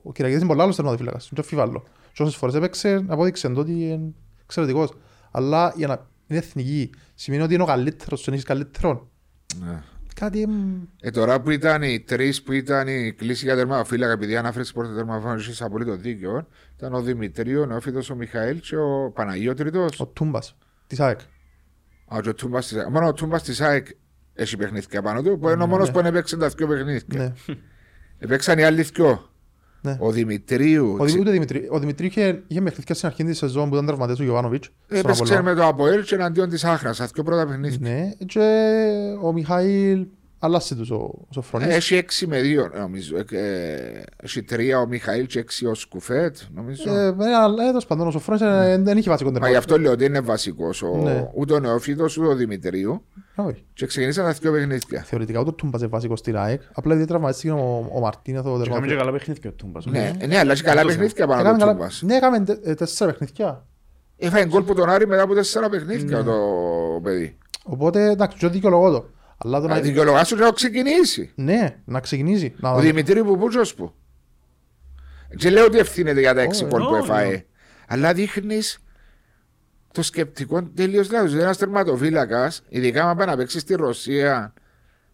ο 0.03 0.13
Κυριακίδης 0.13 0.37
είναι 0.43 0.47
πολύ 0.51 0.63
άλλος 0.63 0.77
τερματοφύλακας, 0.77 1.23
δεν 1.25 1.35
το 1.35 1.41
αμφιβάλλω. 1.43 1.85
Και 2.19 2.25
όσες 2.25 2.37
φορές 2.37 2.55
έπαιξε, 2.55 3.05
απόδειξε 3.07 3.49
το 3.49 3.61
ότι 3.61 3.73
είναι 3.73 4.13
εξαιρετικός. 4.43 4.93
Αλλά 5.31 5.73
για 5.77 5.87
να 5.87 6.07
είναι 6.27 6.39
εθνική 6.39 6.91
σημαίνει 7.15 7.43
ότι 7.43 7.55
είναι 7.55 7.63
ο 7.63 7.67
καλύτερος, 7.67 8.25
δεν 8.25 8.35
έχεις 8.35 8.47
καλύτερον. 8.47 9.09
Ναι. 9.61 9.83
Κάτι... 10.15 10.43
εμ, 10.43 10.83
Ε, 11.01 11.11
τώρα 11.11 11.41
που 11.41 11.51
ήταν 11.51 11.83
οι 11.83 12.01
τρεις 12.01 12.43
που 12.43 12.53
ήταν 12.53 12.89
η 12.89 13.13
κλίση 13.13 13.45
για 13.45 13.55
τερματοφύλακα, 13.57 14.13
επειδή 14.13 14.37
ανάφερε 14.37 14.65
πρώτα 14.75 14.95
τερματοφύλακα, 14.95 15.51
είσαι 15.51 15.65
απολύτω 15.65 15.97
δίκιο. 15.97 16.47
Ήταν 16.77 16.95
ο 16.95 17.03
Δημητρίου, 17.03 17.61
ο 17.61 17.67
Νεόφιτο, 17.67 18.01
ο 18.13 18.17
Μιχαήλ 18.17 18.61
και 18.61 18.77
ο 18.77 19.11
Παναγιώτριτο. 19.15 19.87
Ο 19.99 20.07
Τούμπας, 20.07 20.57
της 20.87 21.01
ΑΕΚ. 21.01 21.21
Α, 22.15 22.21
και 22.23 22.29
ο 22.29 22.35
Τούμπας 22.35 22.67
της 22.67 22.77
ΑΕΚ. 22.77 22.89
Μόνο 22.89 23.07
ο 23.07 23.13
Τούμπας 23.13 23.43
της 23.43 23.61
ΑΕΚ 23.61 23.87
έχει 24.35 24.57
παιχνίδια 24.57 25.03
πάνω 25.03 25.23
του, 25.23 25.39
που 25.39 25.45
είναι 25.49 25.63
ο 25.63 25.67
Ναι, 25.67 25.67
μόνος 25.67 25.87
ναι. 25.87 25.93
που 25.93 25.99
δεν 26.03 26.07
έπαιξε 26.15 26.37
τα 26.37 26.49
δύο 26.49 26.67
παιχνίδια. 26.67 27.03
Ναι. 27.19 27.33
Έπαιξαν 28.19 28.59
οι 28.59 28.63
άλλοι 28.63 28.83
δυο. 28.83 29.31
Ναι. 29.81 29.97
Ο 30.01 30.11
Δημητρίου 30.11 30.97
Ο, 30.99 31.05
Δη- 31.05 31.19
ούτε 31.21 31.31
Δημητρή. 31.31 31.69
ο 31.71 31.79
Δημητρή 31.79 32.07
είχε, 32.07 32.43
είχε 32.47 32.61
παιχνίδια 32.61 32.95
στην 32.95 33.09
αρχή 33.09 33.25
της 33.25 33.39
σεζόν 33.39 33.69
που 33.69 33.75
ήταν 33.75 33.87
τραυματίας 33.87 34.19
ο 34.21 34.23
Γιωβάνοβιτς. 34.23 34.71
στον 34.87 34.99
έπαιξε 34.99 35.23
Απόλλωνα. 35.23 35.43
με 35.43 35.55
το 35.61 35.67
Αποέλ 35.67 36.03
και 36.05 36.15
εναντίον 36.15 36.49
της 36.49 36.65
Άχρας. 36.65 36.97
Στα 36.97 37.05
δύο 37.05 37.23
πρώτα 37.23 37.47
παιχνίδια. 37.47 37.79
Ναι, 37.81 38.11
και 38.27 38.41
ο 39.23 39.33
Μιχαήλ 39.33 40.07
αλλάσσε 40.39 40.75
τους 40.75 40.91
ο, 40.91 40.95
ο 40.95 41.27
Σοφρονής. 41.31 41.75
Έχει 41.75 41.95
έξι 41.95 42.27
με 42.27 42.41
δύο, 42.41 42.71
νομίζω. 42.79 43.17
Ε, 43.17 43.25
ε, 43.31 44.03
Έχει 44.17 44.43
τρία 44.43 44.79
ο 44.81 44.87
Μιχαήλ 44.87 45.27
και 45.27 45.39
έξι 45.39 45.67
ο 45.67 45.75
Σκουφέτ, 45.75 46.37
νομίζω. 46.55 46.95
Ε, 46.95 47.07
ε, 47.07 47.35
αλλά 47.43 47.67
τέλος 47.67 47.87
πάντων 47.87 48.07
ο 48.07 48.11
Σοφρόνης 48.11 48.43
ε, 48.43 48.79
δεν 48.83 48.97
είχε 48.99 49.11
βασικό 49.11 49.29
Μα 49.29 49.35
τερμα. 49.35 49.51
γι' 49.51 49.57
αυτό 49.57 49.79
λέω 49.79 49.93
ότι 49.93 50.05
είναι 50.05 50.21
βασικός. 50.21 50.83
Ναι. 51.03 51.29
Ούτε 51.35 51.55
ο 51.55 51.59
Νεόφιτο 51.59 52.05
ούτε 52.05 52.27
ο 52.27 52.35
Δημητρίου. 52.35 53.05
Όχι. 53.35 53.65
Και 53.73 53.87
ξεκινήσαν 53.87 54.25
τα 54.25 54.33
δύο 54.33 54.53
παιχνίδια. 54.53 55.03
Θεωρητικά 55.03 55.41
ούτε 55.41 55.49
ο 55.49 55.53
Τούμπας 55.53 55.81
είναι 55.81 55.91
βασικός 55.91 56.19
στην 56.19 56.37
ΑΕΚ. 56.37 56.61
Απλά 56.73 56.93
επειδή 56.93 57.07
τραυματίστηκε 57.07 57.51
ο, 57.53 57.91
ο 57.95 58.01
Μαρτίνεθ 58.01 58.47
ο 58.47 58.57
Και 58.63 58.69
Είχαμε 58.69 58.87
και 58.87 58.95
τερματοφύλακας. 58.95 58.99
καλά 59.07 59.13
παιχνίδια 59.19 59.51
ο 59.51 59.53
Τούμπας. 59.53 59.87
Ναι, 59.87 60.27
ναι, 60.27 60.39
αλλά 60.39 60.53
έχει 60.53 60.63
καλά 60.63 60.81
Αυτός, 60.81 60.95
παιχνίδια 60.97 61.27
πάνω 61.27 61.41
Έκαμε 61.41 61.49
από 61.55 61.59
τον 61.59 61.69
καλά- 61.69 61.73
Τούμπας. 61.79 62.03
Ναι, 62.03 62.15
έκαμε 62.17 62.41
τε- 62.41 62.67
ε, 62.67 62.75
τέσσερα 62.75 63.11
παιχνίδια. 63.13 63.67
Έφαγε 64.17 64.47
γκολ 64.47 64.63
που 64.63 64.75
τον 64.75 64.89
Άρη 64.91 65.07
μετά 65.07 65.23
από 65.23 65.35
τέσσερα 65.35 65.69
Ναι. 65.69 65.77
παιχνίδια 65.79 66.25
το 66.25 66.35
παιδί. 67.03 67.39
Οπότε 67.65 68.11
εντάξει, 68.11 68.39
και 68.39 68.49
δικαιολογώ 68.49 68.91
το. 68.91 69.05
Αλλά 69.39 69.61
το 69.61 69.67
Να 69.67 69.75
να... 69.75 69.81
δικαιολογάσου 69.81 70.37
να 70.37 70.51
ξεκινήσει. 70.51 71.33
Ναι, 71.35 71.77
να 71.85 72.01
ξεκινήσει. 72.01 72.55
Να... 72.59 72.71
Ο 72.71 72.81
Δημητρίου 72.81 73.25
που 73.25 73.39
πούτσος 73.39 73.75
που. 73.75 73.93
Και 75.37 75.51
λέω 75.51 75.65
ότι 75.65 75.79
ευθύνεται 75.79 76.21
για 76.21 76.35
τα 76.35 76.41
έξι 76.41 76.65
Όχι, 76.65 76.73
γκολ 76.75 76.83
που 76.87 76.93
όχι. 76.95 77.11
έφαγε. 77.11 77.45
Αλλά 77.89 78.13
δείχνεις 78.13 78.79
το 79.93 80.03
σκεπτικό 80.03 80.63
τελείως 80.63 81.11
λάθος. 81.11 81.35
Ένας 81.35 81.57
τερματοφύλακας, 81.59 82.63
ειδικά 82.69 83.11
αν 83.11 83.17
πάει 83.17 83.27
να 83.27 83.37
παίξει 83.37 83.59
στη 83.59 83.75
Ρωσία, 83.75 84.53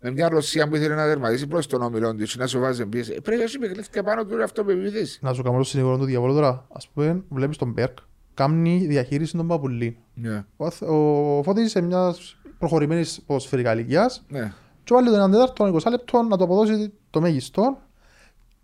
με 0.01 0.11
μια 0.11 0.29
Ρωσία 0.29 0.69
που 0.69 0.77
ήθελε 0.77 0.95
να 0.95 1.05
τερματίσει 1.07 1.47
προς 1.47 1.67
τον 1.67 1.83
όμιλο 1.83 2.15
της, 2.15 2.37
να 2.37 2.47
σου 2.47 2.59
βάζει 2.61 2.87
πίεση. 2.87 3.13
Ε, 3.13 3.21
Πρέπει 3.21 3.39
να 3.39 3.45
έχει 3.45 3.59
παιχνίδια 3.59 4.03
πάνω 4.03 4.25
του 4.25 4.43
αυτοπεποίθηση. 4.43 5.19
Να 5.23 5.33
σου 5.33 5.43
κάνω 5.43 5.57
το 5.59 5.65
συνηγορό 5.65 5.99
του 5.99 6.05
διαβόλου 6.05 6.35
τώρα. 6.35 6.67
Ας 6.73 6.89
πούμε, 6.89 7.23
βλέπεις 7.29 7.57
τον 7.57 7.71
Μπέρκ, 7.73 7.99
κάνει 8.35 8.87
διαχείριση 8.87 9.37
των 9.37 9.47
παπουλίν. 9.47 9.95
Ναι. 10.15 10.45
Ο, 10.57 10.67
Αθ- 10.67 10.83
ο 10.83 11.41
Φώτης 11.45 11.71
σε 11.71 11.81
μια 11.81 12.15
προχωρημένης 12.59 13.21
ποδοσφαιρικά 13.27 13.73
ηλικία 13.73 14.11
Ναι. 14.29 14.53
και 14.85 14.95
βάλει 14.95 15.07
τον 15.07 15.15
έναν 15.17 15.31
τέταρτο 15.31 15.67
20 15.85 15.91
λεπτό 15.91 16.23
να 16.23 16.37
το 16.37 16.45
αποδώσει 16.45 16.93
το 17.11 17.21
μέγιστο 17.21 17.79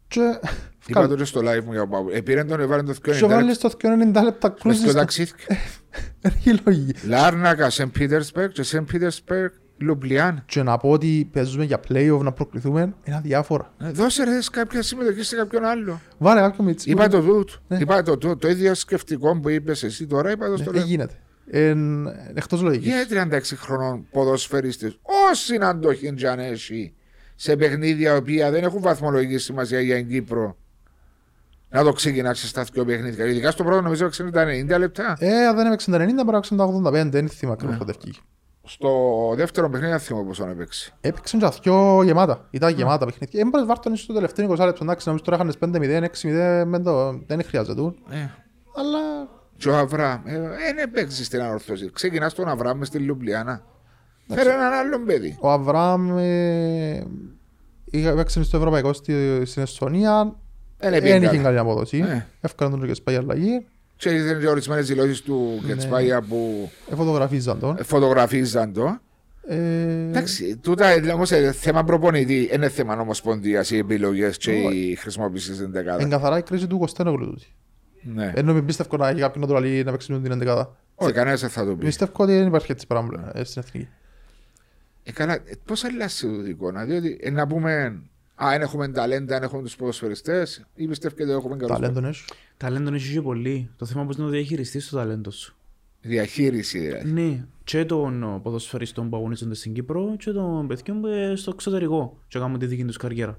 και, 0.08 0.20
Είπα 0.86 1.08
το 1.08 1.14
και 1.16 1.24
στο 1.24 1.40
live 1.40 1.64
μου 1.64 1.70
για 1.72 1.80
τον 1.80 1.88
Παύλο. 1.90 2.10
Επήρε 2.12 2.44
τον, 2.44 2.60
έβαλε 2.60 2.82
το 2.82 2.92
και 2.92 3.26
βάλει 3.26 3.54
στο 3.54 3.70
90 3.82 4.22
λεπτά 4.24 4.48
Μες 4.48 4.58
κρούζεις 4.60 4.80
στο 4.80 4.90
στο 4.90 4.98
ταξίδι. 4.98 5.30
έχει 6.20 6.58
λογική. 6.66 7.06
Λάρνακα, 7.06 7.70
Σεν 7.70 7.90
Πίτερσπεργκ 7.90 8.50
και 8.52 8.62
Σεν 8.62 8.84
Πίτερσπεργκ, 8.84 9.50
Λουμπλιάν. 9.78 10.42
Και 10.46 10.62
να 10.62 10.76
πω 10.76 10.90
ότι 10.90 11.28
παίζουμε 11.32 11.64
για 11.64 11.80
play-off 11.88 12.20
να 12.22 12.32
προκριθούμε 12.32 12.94
είναι 13.04 13.16
αδιάφορα. 13.16 13.72
Ε, 13.78 13.90
Δώσε 13.90 14.24
ρε 14.24 14.38
κάποια 14.52 14.82
συμμετοχή 14.82 15.22
σε 15.22 15.36
κάποιον 15.36 15.64
άλλο. 15.64 16.00
Βάλε 16.18 16.40
κάποιο 16.40 16.64
μιτσί. 16.64 16.90
Είπα 16.90 17.08
το 17.08 17.20
τούτο. 17.20 17.52
Ναι. 17.68 17.78
Είπα 17.78 18.02
το, 18.02 18.16
το, 18.18 18.36
το 18.36 18.48
ίδιο 18.48 18.74
σκεφτικό 18.74 19.40
που 19.40 19.48
είπες 19.48 19.82
εσύ 19.82 20.06
τώρα, 20.06 20.30
είπα 20.30 20.48
το 20.48 20.56
στο 20.56 20.64
Δεν 20.64 20.74
λέω. 20.74 20.84
γίνεται. 20.84 21.14
Εν- 21.52 22.06
Εκτός 22.34 22.62
λογικής. 22.62 22.92
Για 22.92 23.06
36 23.08 23.40
χρονών 23.56 24.06
ποδοσφαιριστές, 24.10 24.98
όσοι 25.30 25.58
να 25.58 25.68
αντοχήν 25.68 26.14
και 26.16 26.28
αν 26.28 26.38
έχει 26.38 26.94
σε 27.34 27.56
παιχνίδια 27.56 28.16
οποία 28.16 28.50
δεν 28.50 28.64
έχουν 28.64 28.80
βαθμολογική 28.80 29.38
σημασία 29.38 29.80
για 29.80 29.96
την 29.96 30.08
Κύπρο, 30.08 30.56
να 31.68 31.82
το 31.84 31.92
ξεκινάσει 31.92 32.46
στα 32.46 32.64
δύο 32.72 32.84
παιχνίδια. 32.84 33.26
Ειδικά 33.26 33.50
στο 33.50 33.64
πρώτο 33.64 33.80
νομίζω 33.80 34.02
έπαιξε 34.04 34.30
τα 34.30 34.44
90 34.76 34.78
λεπτά. 34.78 35.16
Ε, 35.18 35.46
αν 35.46 35.56
δεν 35.56 35.66
έπαιξε 35.66 35.90
τα 35.90 35.96
90, 35.96 36.00
μπορεί 36.00 36.24
να 36.24 36.36
έπαιξε 36.36 36.54
τα 36.56 36.64
85, 36.64 37.08
δεν 37.10 37.28
θυμάμαι 37.28 37.54
ακριβώς 37.58 37.76
πότε 37.78 37.90
ευκήγε. 37.90 38.18
Στο 38.64 38.88
δεύτερο 39.36 39.68
παιχνίδι 39.70 39.90
δεν 39.92 40.00
θυμάμαι 40.00 40.26
πόσο 40.26 40.46
έπαιξε. 40.48 40.92
Έπαιξαν 41.00 41.40
και 41.40 41.48
δυο 41.62 42.02
γεμάτα. 42.02 42.46
Ήταν 42.50 42.74
γεμάτα 42.74 43.04
παιχνίδια. 43.06 43.40
Έμπρος 43.40 43.66
βάρτον 43.66 43.96
στο 43.96 44.12
τελευταίο 44.14 44.46
20 44.52 44.58
λεπτό. 44.64 44.78
Εντάξει, 44.84 45.08
νομίζω 45.08 45.24
τώρα 45.24 45.36
είχαν 45.36 45.72
5-0, 45.74 46.02
6-0, 46.04 46.64
μεν 46.66 46.82
το- 46.82 47.22
δεν 47.26 47.44
χρειάζεται. 47.44 47.80
Ε. 48.10 48.16
Αλλά 48.76 48.98
Και 49.60 49.68
ο 49.68 49.76
Αβραάμ, 49.76 50.26
ε, 50.26 50.38
δεν 50.76 50.90
παίξεις 50.90 51.26
στην 51.26 51.40
ανορθώση. 51.40 51.90
Ξεκινάς 51.92 52.34
τον 52.34 52.48
Αβραάμ 52.48 52.78
μες 52.78 52.88
στη 52.88 52.98
Λουμπλιάνα. 52.98 53.62
Φέρε 54.34 54.50
έναν 54.52 54.72
άλλον 54.72 55.04
παιδί. 55.04 55.36
ο 55.40 55.50
Αβραάμ 55.50 56.18
ε, 56.18 57.02
είχε- 57.84 58.08
έπαιξε 58.08 58.42
στο 58.42 58.56
Ευρωπαϊκό 58.56 58.92
στη- 58.92 59.42
στην 59.44 59.62
Εστονία. 59.62 60.36
Δεν 60.78 60.90
Δεν 60.90 60.92
έπαιξε 60.92 61.16
είχε 61.16 61.26
καλά. 61.26 61.42
καλή 61.42 61.58
απόδοση. 61.58 61.98
Ε. 62.08 62.26
Έφκαναν 62.40 62.78
τον 62.78 62.88
και 62.88 62.94
σπάει 62.94 63.16
αλλαγή. 63.16 63.66
Και 63.96 64.08
ήταν 64.10 64.40
και 64.40 64.48
ορισμένες 64.48 64.86
δηλώσεις 64.86 65.22
του 65.22 65.62
Κετσπάγια 65.66 66.22
που 66.22 66.70
Ε, 66.90 66.94
Φωτογραφίζαν 66.94 67.58
τον. 67.58 67.76
φωτογραφίζαν 67.84 68.72
το. 68.72 68.98
Ε, 69.46 69.56
Εντάξει, 70.08 70.56
τούτα 70.56 70.86
όμως 71.14 71.30
είναι 71.30 71.52
θέμα 71.52 71.84
προπονητή, 71.84 72.50
είναι 72.52 72.68
θέμα 72.68 72.96
νομοσπονδίας 72.96 73.70
οι 73.70 73.76
επιλογές 73.76 74.36
και 74.36 74.52
η 74.52 74.94
χρησιμοποίησης 74.94 75.54
στην 75.54 75.66
Εν 75.66 75.72
δεκάδα. 75.72 76.08
καθαρά 76.08 76.38
η 76.38 76.42
κρίση 76.42 76.66
του 76.66 76.78
Κωστένογλου 76.78 77.26
τούτη. 77.26 77.46
Ναι. 78.02 78.32
Ενώ 78.34 78.52
μην 78.52 78.64
πίστευκο 78.64 78.96
να 78.96 79.08
έχει 79.08 79.20
κάποιον 79.20 79.48
να 79.48 79.54
το 79.54 79.60
λέει 79.60 79.82
να 79.82 79.90
παίξει 79.90 80.20
την 80.20 80.30
εντεκάδα. 80.30 80.76
Όχι, 80.94 81.12
κανένας 81.12 81.40
δεν 81.40 81.50
θα 81.50 81.64
το 81.64 81.76
πει. 81.76 81.84
Πιστεύω 81.84 82.12
ότι 82.16 82.32
δεν 82.32 82.46
υπάρχει 82.46 82.72
έτσι 82.72 82.86
πράγμα 82.86 83.30
ε, 83.34 83.44
στην 83.44 83.62
εθνική. 83.66 83.88
Ε, 85.02 85.12
καλά, 85.12 85.38
πώς 85.64 85.84
αλλάζει 85.84 86.26
το 86.26 86.46
εικόνα, 86.46 86.84
διότι 86.84 87.18
ε, 87.22 87.30
να 87.30 87.46
πούμε. 87.46 88.02
Α, 88.34 88.48
δεν 88.50 88.60
έχουμε 88.60 88.88
ταλέντα, 88.88 89.34
δεν 89.34 89.42
έχουμε 89.42 89.62
τους 89.62 89.76
ποδοσφαιριστές, 89.76 90.66
ή 90.74 90.86
πιστεύετε 90.86 91.22
ότι 91.22 91.32
έχουμε 91.32 91.56
καλούς 91.56 91.78
Ταλέντον 91.78 92.04
έχεις. 92.04 92.24
Ταλέντον 92.56 92.94
έχεις 92.94 93.12
και 93.12 93.22
πολύ. 93.22 93.70
Το 93.76 93.86
θέμα 93.86 94.04
πώς 94.06 94.16
να 94.16 94.24
το 94.24 94.30
διαχειριστείς 94.30 94.88
το 94.88 94.96
ταλέντο 94.96 95.30
σου. 95.30 95.54
Διαχείριση 96.00 96.78
δηλαδή. 96.78 97.10
Ναι, 97.10 97.44
και 97.64 97.84
των 97.84 98.40
ποδοσφαιριστών 98.42 99.10
που 99.10 99.16
αγωνίζονται 99.16 99.54
στην 99.54 99.72
Κύπρο 99.72 100.16
και 100.18 100.30
των 100.30 100.66
παιδιών 100.66 101.00
που 101.00 101.06
είναι 101.06 101.36
στο 101.36 101.50
εξωτερικό 101.54 102.18
και 102.28 102.38
κάνουν 102.38 102.58
τη 102.58 102.66
δική 102.66 102.84
τους 102.84 102.96
καριέρα. 102.96 103.38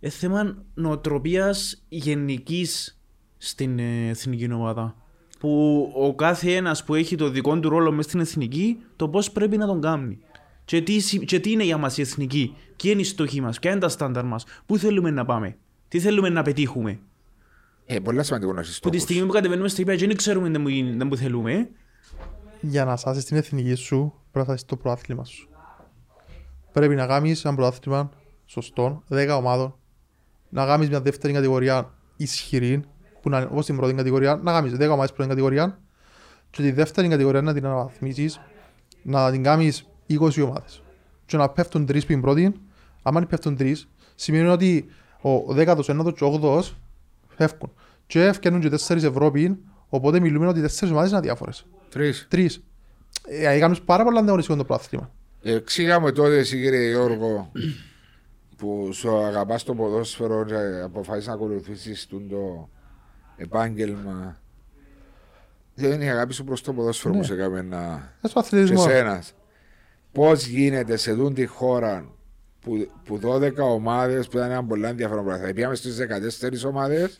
Ε, 0.00 0.08
θέμα 0.08 0.56
νοοτροπίας 0.74 1.82
γενικής 1.88 2.98
στην 3.44 3.78
ε, 3.78 4.08
εθνική 4.08 4.52
ομάδα. 4.52 4.94
Που 5.38 5.82
ο 5.96 6.14
κάθε 6.14 6.54
ένας 6.54 6.84
που 6.84 6.94
έχει 6.94 7.16
το 7.16 7.28
δικό 7.28 7.58
του 7.60 7.68
ρόλο 7.68 7.90
μέσα 7.92 8.08
στην 8.08 8.20
εθνική, 8.20 8.78
το 8.96 9.08
πώς 9.08 9.30
πρέπει 9.30 9.56
να 9.56 9.66
τον 9.66 9.80
κάνει. 9.80 10.18
Και 10.64 10.80
τι, 10.82 11.00
συ- 11.00 11.24
και 11.24 11.40
τι 11.40 11.50
είναι 11.52 11.64
για 11.64 11.76
μας 11.78 11.98
η 11.98 12.00
εθνική, 12.00 12.54
ποιοι 12.76 12.90
είναι 12.94 13.00
οι 13.00 13.04
στόχοι 13.04 13.40
μας, 13.40 13.58
ποια 13.58 13.70
είναι 13.70 13.80
τα 13.80 13.88
στάνταρ 13.88 14.24
μας, 14.24 14.44
πού 14.66 14.78
θέλουμε 14.78 15.10
να 15.10 15.24
πάμε, 15.24 15.56
τι 15.88 16.00
θέλουμε 16.00 16.28
να 16.28 16.42
πετύχουμε. 16.42 16.98
Ε, 17.86 17.98
πολύ 17.98 18.24
σημαντικό 18.24 18.52
να 18.52 18.60
είσαι 18.60 18.78
Που 18.82 18.90
τη 18.90 18.98
στιγμή 18.98 19.26
που 19.26 19.32
κατεβαίνουμε 19.32 19.68
στα 19.68 19.80
υπέρ 19.80 19.96
και 19.96 20.06
δεν 20.06 20.16
ξέρουμε 20.16 20.48
δεν 20.50 20.62
που- 20.62 20.96
δεν 20.98 21.08
που 21.08 21.16
θέλουμε, 21.16 21.52
ε. 21.52 21.68
Για 22.60 22.84
να 22.84 22.96
σάσεις 22.96 23.24
την 23.24 23.36
εθνική 23.36 23.74
σου, 23.74 24.14
πρέπει 24.30 24.48
να 24.48 24.54
είσαι 24.54 24.64
το 24.66 24.76
προάθλημα 24.76 25.24
σου. 25.24 25.48
Πρέπει 26.72 26.94
να 26.94 27.06
κάνεις 27.06 27.44
ένα 27.44 27.54
προάθλημα 27.54 28.10
σωστό, 28.46 29.02
10 29.08 29.36
ομάδων, 29.36 29.74
να 30.48 30.66
κάνεις 30.66 30.88
μια 30.88 31.00
δεύτερη 31.00 31.32
κατηγορία 31.32 31.94
ισχυρή, 32.16 32.84
που 33.24 33.30
να 33.30 33.38
είναι 33.38 33.48
όπως 33.50 33.66
την 33.66 33.76
πρώτη 33.76 33.94
κατηγορία, 33.94 34.40
να 34.42 34.52
κάνεις 34.52 34.72
10 34.72 34.88
ομάδες 34.90 35.12
πρώτη 35.12 35.28
κατηγορία 35.28 35.78
και 36.50 36.62
τη 36.62 36.70
δεύτερη 36.70 37.08
κατηγορία 37.08 37.42
να 37.42 37.54
την 37.54 37.66
αναβαθμίσεις, 37.66 38.40
να 39.02 39.30
την 39.30 39.42
κάνεις 39.42 39.86
20 40.08 40.42
ομάδες. 40.42 40.82
Και 41.26 41.36
να 41.36 41.48
πέφτουν 41.48 41.86
τρεις 41.86 42.06
πριν 42.06 42.20
πρώτη, 42.20 42.52
άμα 43.02 43.20
πέφτουν 43.20 43.56
τρεις, 43.56 43.88
σημαίνει 44.14 44.48
ότι 44.48 44.86
ο 45.20 45.52
δέκατος, 45.52 45.88
ένατος 45.88 46.12
και 46.16 46.24
ο 46.24 46.26
όγδοος 46.26 46.76
φεύγουν. 47.36 47.72
Και 48.06 48.32
φτιάχνουν 48.32 48.62
και 48.62 48.68
τέσσερις 48.68 49.02
Ευρώπη, 49.02 49.58
οπότε 49.88 50.20
μιλούμε 50.20 50.46
ότι 50.46 50.60
τέσσερις 50.60 50.92
ομάδες 50.92 51.10
είναι 51.10 51.18
αδιάφορες. 51.18 51.66
Τρεις. 51.90 52.26
Τρεις. 52.30 52.62
Ε, 53.26 53.54
έκανες 53.54 53.80
πάρα 53.80 54.04
πολλά 54.04 54.18
ανταγωνιστικό 54.18 54.58
το 54.58 54.64
πρωτάθλημα. 54.64 55.10
Εξήγα 55.42 56.00
μου 56.00 56.12
τότε 56.12 56.38
εσύ 56.38 56.60
κύριε 56.60 56.88
Γιώργο 56.88 57.52
που 58.56 58.88
σου 58.92 59.16
αγαπάς 59.16 59.62
το 59.62 59.74
ποδόσφαιρο 59.74 60.44
και 60.44 60.54
αποφάσισες 60.84 61.26
να 61.26 61.32
ακολουθήσεις 61.32 62.06
τον 62.06 62.28
το 62.28 62.68
επάγγελμα. 63.36 64.36
Δεν 65.74 65.92
είναι 65.92 66.04
η 66.04 66.08
αγάπη 66.08 66.32
σου 66.34 66.44
προς 66.44 66.60
το 66.62 66.72
ποδόσφαιρο 66.72 67.14
Ναι. 67.14 67.20
που 67.20 67.26
σε 67.26 67.32
έκαμε 67.34 67.62
να... 67.62 68.12
Ε, 68.22 68.28
στο 68.28 68.40
Και 68.40 68.46
αθλητισμό. 68.46 68.84
εσένας. 68.88 69.32
Πώς 70.12 70.46
γίνεται 70.46 70.96
σε 70.96 71.12
δουν 71.12 71.34
τη 71.34 71.46
χώρα 71.46 72.08
που, 72.60 72.88
που 73.04 73.20
12 73.24 73.56
ομάδες 73.56 74.28
που 74.28 74.36
ήταν 74.36 74.50
ένα 74.50 74.64
πολύ 74.64 74.86
ενδιαφέρον 74.86 75.24
πράγμα. 75.24 75.52
Πήγαμε 75.52 75.74
στις 75.74 75.96
14 76.64 76.64
ομάδες, 76.68 77.18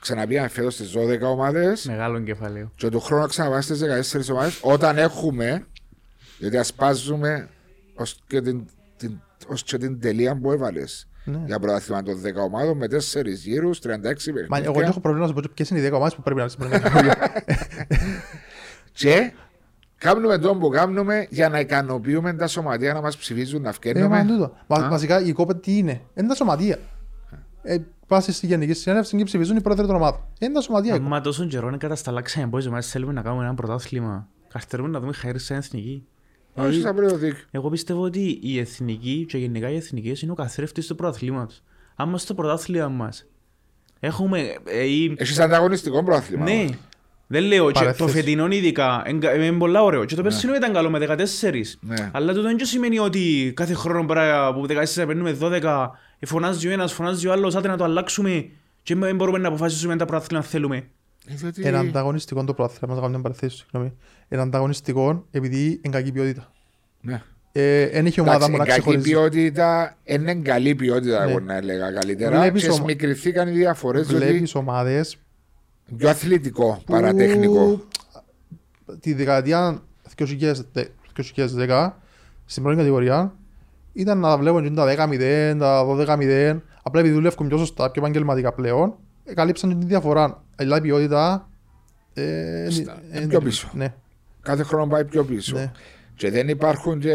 ξαναπήγαμε 0.00 0.48
φέτος 0.48 0.74
στις 0.74 0.92
12 0.96 1.20
ομάδες 1.22 1.86
Μεγάλο 1.86 2.20
κεφάλαιο. 2.20 2.70
και 2.76 2.88
του 2.88 3.00
χρόνου 3.00 3.26
ξαναπάμε 3.26 3.60
στις 3.62 3.80
14 4.28 4.30
ομάδες 4.32 4.60
όταν 4.62 4.98
έχουμε, 4.98 5.66
γιατί 6.38 6.56
ασπάζουμε 6.56 7.48
ως 7.94 8.18
και 8.26 8.40
την, 8.40 8.64
την, 8.96 9.20
ως 9.46 9.62
και 9.62 9.78
την 9.78 10.00
τελεία 10.00 10.36
που 10.36 10.52
έβαλες 10.52 11.08
Ναι. 11.24 11.40
για 11.46 11.58
πρωτάθλημα 11.58 12.02
των 12.02 12.20
10 12.22 12.44
ομάδων 12.44 12.76
με 12.76 12.86
4 12.86 12.98
γύρους, 13.26 13.78
36 13.78 13.86
Μα 13.86 14.00
παιχνίδια 14.02 14.64
εγώ 14.64 14.72
δεν 14.78 14.88
έχω 14.88 15.00
πρόβλημα 15.00 15.26
να 15.26 15.32
σου 15.34 15.40
πω 15.42 15.50
ποιες 15.54 15.70
είναι 15.70 15.80
οι 15.80 15.88
10 15.88 15.92
ομάδες 15.92 16.14
που 16.14 16.22
πρέπει 16.22 16.36
να 16.40 16.42
είναι 16.42 16.52
στην 16.52 16.68
πρώτη 16.68 16.82
κατηγορία. 16.82 17.16
και 18.92 19.32
κάνουμε 19.98 20.38
τον 20.38 20.58
που 20.58 20.68
κάνουμε 20.68 21.26
για 21.30 21.48
να 21.48 21.60
ικανοποιούμε 21.60 22.34
τα 22.34 22.46
σωματεία 22.46 22.92
να 22.92 23.00
μας 23.00 23.16
ψηφίζουν 23.16 23.62
να 23.62 23.68
Ε, 23.68 23.70
μα 23.70 23.72
φκένουμε. 23.72 24.18
είναι 24.18 24.28
τούτο. 24.32 24.52
Μα- 24.66 24.76
Α. 24.84 24.88
Βασικά 24.88 25.20
η 25.20 25.32
κόπη 25.32 25.54
τι 25.54 25.76
είναι; 25.78 26.00
Είναι 26.14 26.28
τα 26.28 26.34
σωματεία. 26.34 26.78
Ε, 27.62 27.76
Πας 28.06 28.24
στη 28.30 28.46
Γενική 28.46 28.72
Συνέλευση 28.72 29.16
και 29.16 29.24
ψηφίζουν 29.24 29.56
οι 29.56 29.60
πρόεδροι 29.60 29.86
των 29.86 29.94
ομάδων. 29.96 30.20
Είναι 30.38 30.52
τα 30.52 30.60
σωματεία. 30.60 30.94
η 30.94 30.98
κόπη. 30.98 31.08
Μα 31.10 31.20
τόσο 31.20 31.46
καιρό 31.46 31.68
είναι 31.68 31.76
κατασταλάξαμε 31.76 32.46
πώς 32.48 32.66
εμάς 32.66 32.86
θέλουμε 32.86 33.12
να 33.12 33.22
κάνουμε 33.22 33.44
ένα 33.44 33.54
πρωτάθλημα. 33.54 34.28
Καρτερούμε 34.48 34.88
να 34.88 35.00
δούμε 35.00 35.12
χαίρι 35.12 35.38
σαν 35.38 35.56
εθνική. 35.56 36.06
Όχι, 36.54 36.80
θα 36.80 36.94
πρέπει 36.94 37.12
να 37.12 37.18
δίκιο. 37.18 37.44
Εγώ 37.50 37.68
πιστεύω 37.70 38.02
ότι 38.02 38.38
η 38.42 38.58
εθνική 38.58 39.24
και 39.28 39.38
γενικά 39.38 39.70
οι 39.70 39.76
εθνικές 39.76 40.22
είναι 40.22 40.32
ο 40.32 40.34
καθρέφτης 40.34 40.86
του 40.86 40.94
πρωταθλήματος. 40.94 41.62
Αν 41.96 42.08
είμαστε 42.08 42.26
στο 42.32 42.34
πρωτάθλημα 42.42 42.88
μας 42.88 43.26
έχουμε... 44.00 44.40
Ε, 44.64 44.84
ή- 44.86 45.14
Έχεις 45.18 45.38
ανταγωνιστικό 45.38 46.04
πρόθλημα. 46.04 46.44
ναι, 46.44 46.64
δεν 47.26 47.42
λέω, 47.44 47.66
και 47.66 47.72
το 47.72 47.78
Παρέθεση. 47.84 48.10
φετινό 48.10 48.46
ειδικά 48.50 49.02
εγκα- 49.06 49.34
είναι 49.34 49.58
πολλά 49.58 49.82
ωραίο. 49.82 50.04
Και 50.04 50.14
το 50.14 50.22
περσινό 50.22 50.54
ήταν 50.54 50.72
καλό 50.72 50.90
με 50.90 50.98
14. 50.98 51.76
Ναι. 51.80 52.10
Αλλά 52.12 52.32
τούτο 52.32 52.42
δεν 52.42 52.64
σημαίνει 52.66 52.98
ότι 52.98 53.52
κάθε 53.56 53.74
χρόνο 53.74 54.04
πέρα 54.06 54.46
από 54.46 54.64
14 54.68 55.06
παίρνουμε 55.06 55.36
12, 55.40 55.90
ε, 56.18 56.26
φωνάζει 56.26 56.68
ο 56.68 56.70
ένας, 56.70 56.92
φωνάζει 56.92 57.26
ο 57.28 57.32
άλλος, 57.32 57.54
άντε 57.56 57.68
να 57.68 57.76
το 57.76 57.84
αλλάξουμε 57.84 58.48
και 58.82 58.94
δεν 58.94 59.16
μπορούμε 59.16 59.38
να 59.38 59.48
αποφασίσουμε 59.48 59.92
αν 59.92 59.98
τα 59.98 60.04
πρωτάθλημα 60.04 60.42
θέλουμε. 60.42 60.88
Ε, 61.26 61.34
διότι- 61.34 61.60
Είναι 61.66 61.76
ανταγωνιστικό 61.76 62.44
το 62.44 62.54
πρόθυμα. 62.54 62.94
Να 62.94 63.00
κάνω 63.00 63.08
μια 63.08 63.20
παραθέση, 63.20 63.56
συγγνώμη. 63.56 63.92
Είναι 64.28 64.42
ανταγωνιστικό 64.42 65.26
επειδή 65.30 65.80
είναι 65.82 65.96
κακή 65.96 66.12
ποιότητα. 66.12 66.52
Ναι. 67.00 67.22
Ε, 67.52 67.82
Εν 67.82 68.06
έχει 68.06 68.20
ομάδα 68.20 68.36
Εντάξει, 68.36 68.52
μου 68.52 68.58
να 68.58 68.64
κακή 68.64 68.80
ξεχωρίζει. 68.80 69.10
ποιότητα, 69.10 69.96
είναι 70.04 70.34
καλή 70.34 70.74
ποιότητα, 70.74 71.24
Ναι. 71.24 71.30
εγώ 71.30 71.40
να 71.40 71.56
έλεγα 71.56 71.90
καλύτερα. 71.92 72.40
Βλέπεις 72.40 72.62
Και 72.62 72.70
ομα- 72.70 72.76
σμικριθήκαν 72.82 73.48
οι 73.48 73.50
διαφορές, 73.50 74.06
διότι 74.06 74.24
Βλέπεις 74.24 74.54
ομάδες 74.54 75.16
πιο 75.96 76.08
αθλητικό 76.08 76.82
που 76.86 76.92
παρά 76.92 77.14
τεχνικό. 77.14 77.80
Τη 79.00 79.12
δεκαετία 79.14 79.82
2010 80.16 80.84
2010 81.12 81.92
στην 82.44 82.62
πρώτη 82.62 82.78
κατηγορία 82.78 83.34
ήταν 83.92 84.18
να 84.18 84.38
βλέπουν 84.38 84.62
και 84.64 84.70
τα 84.70 84.84
10-0, 84.84 85.56
τα 85.58 85.84
12-0 85.84 86.60
απλά 86.82 87.00
επειδή 87.00 87.14
δουλεύουν 87.14 87.48
πιο 87.48 87.56
σωστά, 87.58 87.90
πιο 87.90 88.02
επαγγελματικά 88.02 88.52
πλέον 88.52 88.88
ε, 88.88 88.94
καλύψαν 89.34 89.78
την 89.78 89.88
διαφορά 89.88 90.44
αλλά 90.56 90.76
η 90.76 90.80
ποιότητα 90.80 91.50
ε, 92.14 92.66
Στα- 92.70 93.02
ε, 93.10 93.18
είναι 93.18 93.26
πιο 93.26 93.40
πίσω. 93.40 93.70
Ναι, 93.74 93.94
Κάθε 94.42 94.62
χρόνο 94.62 94.86
πάει 94.86 95.04
πιο 95.04 95.24
πίσω. 95.24 95.56
ναι. 95.56 95.70
Και 96.14 96.30
δεν 96.30 96.48
υπάρχουν 96.48 96.98
και 97.00 97.14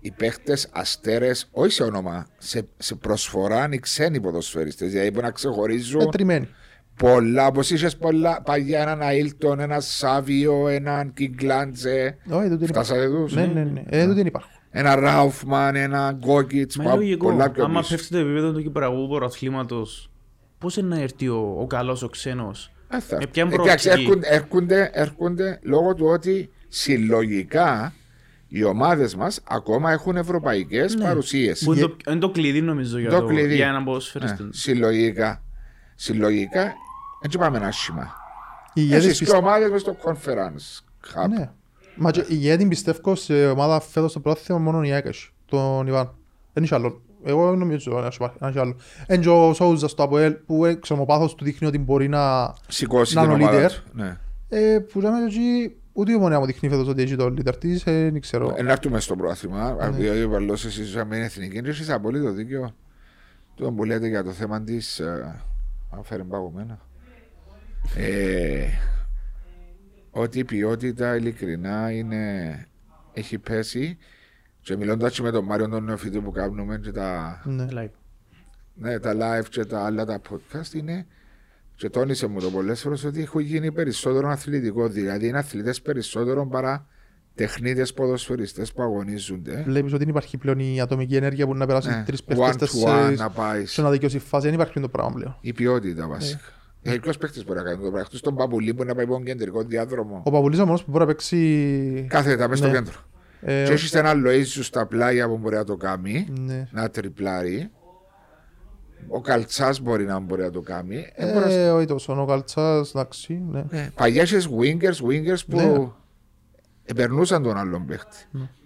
οι 0.00 0.10
παίχτες 0.10 0.68
αστέρες, 0.72 1.48
όχι 1.52 1.72
σε 1.72 1.82
όνομα, 1.82 2.26
σε, 2.38 2.66
σε 2.78 2.94
προσφορά 2.94 3.68
οι 3.70 3.78
ξένοι 3.78 4.20
ποδοσφαιριστές. 4.20 4.90
Δηλαδή 4.92 5.12
που 5.12 5.20
να 5.20 5.30
ξεχωρίζουν 5.30 6.00
Ε, 6.00 6.06
τριμμένοι. 6.06 6.48
πολλά. 6.96 7.46
Όπως 7.46 7.70
είχες 7.70 7.96
πολλά 7.96 8.42
παλιά 8.42 8.80
έναν 8.80 9.00
Αίλτον, 9.02 9.60
έναν 9.60 9.80
Σάβιο, 9.82 10.68
έναν 10.68 11.12
Κιγκλάντζε. 11.12 12.16
Όχι, 12.30 12.48
τούτοι 12.48 12.66
Φτάσατε 12.66 13.08
τους; 13.08 13.34
Ναι, 13.34 13.46
ναι, 13.46 13.62
ναι. 13.64 13.82
Ε, 13.88 14.02
τούτοι 14.02 14.14
δεν 14.16 14.26
υπάρχουν. 14.26 14.50
Ένα 14.70 14.94
Ράουφμαν, 14.94 15.76
ένα 15.76 16.10
Γκόκιτ. 16.18 16.74
Μα 16.74 16.84
είναι 16.84 16.94
λογικό, 16.94 17.26
Πολλά 17.28 17.50
πιο 17.50 17.64
άμα 17.64 17.80
πίσω. 17.80 17.94
πέφτει 17.94 18.08
το 18.12 18.18
επίπεδο 18.18 18.52
του 18.52 18.62
Κυπραγού 18.62 19.08
πρωταθλήματος, 19.08 20.10
πώς 20.64 20.76
είναι 20.76 20.94
να 20.96 21.02
έρθει 21.02 21.28
ο, 21.28 21.56
ο 21.60 21.66
καλός 21.66 22.02
ο 22.02 22.08
ξένος; 22.08 22.72
Ε, 22.88 23.00
θα- 23.00 23.16
Με 23.16 23.26
ποια 23.26 23.42
Εντάξει, 23.52 23.88
προοπτική; 23.88 23.88
έρχονται, 24.10 24.28
έρχονται, 24.30 24.90
έρχονται 24.92 25.58
λόγω 25.62 25.94
του 25.94 26.06
ότι 26.06 26.50
συλλογικά 26.68 27.92
οι 28.48 28.64
ομάδες 28.64 29.14
μας 29.16 29.40
ακόμα 29.48 29.90
έχουν 29.92 30.16
ευρωπαϊκές 30.16 30.94
Ναι. 30.94 31.04
παρουσίες. 31.04 31.62
Που 31.64 31.72
είναι 31.72 31.80
το, 31.80 31.96
είναι 32.10 32.18
το 32.18 32.30
κλειδί 32.30 32.60
νομίζω 32.60 32.98
για, 32.98 33.10
Το 33.10 33.20
το, 33.20 33.26
κλειδί. 33.26 33.54
για 33.54 33.68
έναν 33.68 33.84
ποδοσφαιριστή. 33.84 34.42
Ναι, 34.42 34.48
συλλογικά. 34.52 35.42
Συλλογικά, 35.94 36.72
έτσι 37.22 37.38
πάμε 37.38 37.56
ένα 37.56 37.70
σχήμα. 37.70 38.14
Οι 38.74 38.80
ηγέτες 38.82 39.04
Έχεις 39.04 39.18
πιστε- 39.18 39.34
και 39.38 39.42
ομάδες 39.44 39.70
μες 39.70 39.80
στο 39.80 39.96
conference 40.04 40.82
hub. 41.14 41.28
Ναι. 41.28 41.50
Μα 41.96 42.10
και 42.10 42.20
η 42.20 42.26
ηγέτη 42.28 42.66
πιστεύω 42.66 43.14
σε 43.14 43.46
ομάδα 43.46 43.80
φέτος 43.80 44.10
στο 44.10 44.20
πρόθυμα 44.20 44.58
μόνο 44.58 44.82
η 44.82 44.92
ΑΕΚ 44.92 45.04
έχει, 45.06 45.28
τον 45.46 45.86
Ιβάν. 45.86 46.14
Δεν 46.52 46.64
είχε 46.64 46.74
άλλο 46.74 47.02
Εγώ 47.26 47.54
νομίζω 47.56 48.00
να 48.00 48.10
σου 48.10 48.18
υπάρχει 48.22 48.36
ένα 48.40 48.60
άλλο. 48.60 48.76
Εν 49.06 49.20
και 49.20 49.28
ο 49.28 49.52
Σόουζα 49.52 49.88
στο 49.88 50.02
ΑΠΟΕΛ 50.02 50.32
που 50.32 50.64
ε, 50.64 50.74
ξέρω, 50.74 51.00
ο 51.02 51.04
πάθος 51.04 51.34
του 51.34 51.44
δείχνει 51.44 51.66
ότι 51.68 51.78
μπορεί 51.78 52.08
να... 52.08 52.54
Σηκώσει 52.68 53.14
Να 53.14 53.22
την 53.22 53.30
είναι 53.30 53.44
ο 53.44 53.46
ομάδα 53.46 53.66
leader. 53.66 53.70
του. 53.70 53.82
Ναι. 53.92 54.16
Ε, 54.48 54.78
που 54.78 55.00
λέμε 55.00 55.24
εκεί 55.24 55.74
ούτε 55.92 56.12
η 56.12 56.14
ομονία 56.14 56.38
μου 56.38 56.46
δείχνει 56.46 56.68
φέτος 56.68 56.88
ότι 56.88 57.02
έχει 57.02 57.16
το 57.16 57.24
leader 57.38 57.54
της, 57.60 57.86
ε, 57.86 58.10
δεν 58.10 58.20
ξέρω. 58.20 58.54
Ε, 58.56 58.62
Να 58.62 58.72
έρθουμε 58.72 59.00
στο 59.00 59.16
πρόθυμα, 59.16 59.72
Ναι. 59.80 59.90
διότι 59.96 60.22
ο 60.22 60.28
Βαλός 60.28 60.64
εσείς 60.64 60.86
ζούσαμε 60.86 61.16
είναι 61.16 61.24
εθνική 61.24 61.62
και 61.62 61.68
έχεις 61.68 61.90
απολύτω 61.90 62.30
δίκιο 62.32 62.74
το 63.54 63.72
που 63.72 63.84
λέτε 63.84 64.06
για 64.08 64.24
το 64.24 64.30
θέμα 64.30 64.62
της 64.62 64.98
ε, 64.98 65.40
αν 65.90 66.04
φέρει 66.04 66.24
παγωμένα 66.24 66.78
ε, 67.96 68.66
ότι 70.10 70.38
η 70.38 70.44
ποιότητα 70.44 71.16
ειλικρινά 71.16 71.90
είναι 71.90 72.54
έχει 73.12 73.38
πέσει 73.38 73.98
και 74.64 74.76
μιλώντας 74.76 75.12
και 75.14 75.22
με 75.22 75.30
τον 75.30 75.44
Μάριο 75.44 75.68
τον 75.68 75.84
Νεοφίτη 75.84 76.20
που 76.20 76.30
κάνουμε 76.30 76.78
και 76.82 76.92
τα, 76.92 77.40
Ναι. 77.44 77.66
Live. 77.72 77.90
ναι, 78.74 78.98
τα 78.98 79.12
live 79.14 79.44
και 79.50 79.64
τα 79.64 79.84
άλλα 79.84 80.04
τα 80.04 80.20
podcast 80.30 80.72
είναι 80.74 81.06
και 81.76 81.90
τόνισε 81.90 82.26
μου 82.26 82.40
το 82.40 82.50
πολλές 82.50 82.80
φορές 82.80 83.04
ότι 83.04 83.22
έχω 83.22 83.40
γίνει 83.40 83.72
περισσότερο 83.72 84.28
αθλητικό 84.28 84.88
δηλαδή 84.88 85.26
είναι 85.28 85.38
αθλητές 85.38 85.80
περισσότερο 85.82 86.46
παρά 86.46 86.86
τεχνίτες 87.34 87.92
ποδοσφαιριστές 87.92 88.72
που 88.72 88.82
αγωνίζονται 88.82 89.62
Βλέπεις 89.66 89.90
ότι 89.92 89.98
δεν 90.00 90.08
υπάρχει 90.08 90.36
πλέον 90.38 90.58
η 90.58 90.80
ατομική 90.80 91.16
ενέργεια 91.16 91.46
που 91.46 91.54
να 91.54 91.66
περάσει 91.66 91.88
Ναι, 91.88 92.02
τρεις 92.06 92.20
one 92.22 92.26
παίχτες 92.26 92.70
to 92.70 92.88
one 92.88 92.92
τέσσερις 92.94 93.18
να 93.18 93.30
πάει. 93.30 93.66
σε 93.66 93.82
να 93.82 93.90
δικαιώσει 93.90 94.18
φάση, 94.18 94.44
δεν 94.44 94.54
υπάρχει 94.54 94.72
πλέον 94.72 94.90
το 94.90 94.96
πράγμα 94.96 95.14
πλέον. 95.14 95.36
Η 95.40 95.52
ποιότητα 95.52 96.08
βασικά. 96.08 96.40
Ε, 96.82 96.96
ποιος 96.98 97.18
παίχτης 97.18 97.44
μπορεί 97.44 97.58
να 97.58 97.64
κάνει 97.64 97.74
το 97.76 97.80
πράγμα; 97.82 98.00
Αυτός 98.00 98.20
τον 98.20 98.34
Παπουλή 98.34 98.74
που 98.74 98.84
να 98.84 98.94
πάει 98.94 99.04
από 99.04 99.12
τον 99.14 99.24
κεντρικό 99.24 99.62
διάδρομο. 99.62 100.22
Ο 100.24 100.30
Παπουλής 100.30 100.58
ο 100.58 100.64
μόνος 100.66 100.84
που 100.84 100.90
μπορεί 100.90 101.04
να 101.04 101.10
παίξει... 101.10 102.06
Κάθετα 102.08 102.48
μέσα 102.48 102.62
στο 102.64 102.72
Ναι. 102.72 102.78
κέντρο. 102.78 102.94
Ε, 103.46 103.64
Και 103.66 103.72
έχεις 103.72 103.94
ένα 103.94 104.12
Λοΐζου 104.14 104.44
στα 104.62 104.86
πλάγια 104.86 105.28
που 105.28 105.38
μπορεί 105.38 105.54
να 105.56 105.64
το 105.64 105.76
κάνει, 105.76 106.26
ναι. 106.40 106.68
να 106.72 106.90
τριπλάρει. 106.90 107.70
Ο 109.08 109.20
Καλτσάς 109.20 109.80
μπορεί 109.80 110.04
να 110.04 110.18
μπορεί 110.18 110.42
να 110.42 110.50
το 110.50 110.60
κάνει. 110.60 111.06
Ε, 111.14 111.32
μπορεί 111.32 111.44
να- 111.44 111.52
Ε, 111.52 111.70
όχι 111.70 111.86
τόσο, 111.86 112.20
ο 112.22 112.24
Καλτσάς, 112.26 112.90
εντάξει, 112.90 113.42
ναι. 113.50 113.64
ε, 113.70 113.88
Παλιάς 113.94 114.30
είχες 114.30 114.48
wingers, 114.58 115.06
wingers 115.08 115.40
που 115.48 115.56
Ναι. 115.56 115.88
επερνούσαν 116.84 117.42
τον 117.42 117.56
άλλον 117.56 117.86
παίχτη. 117.86 118.16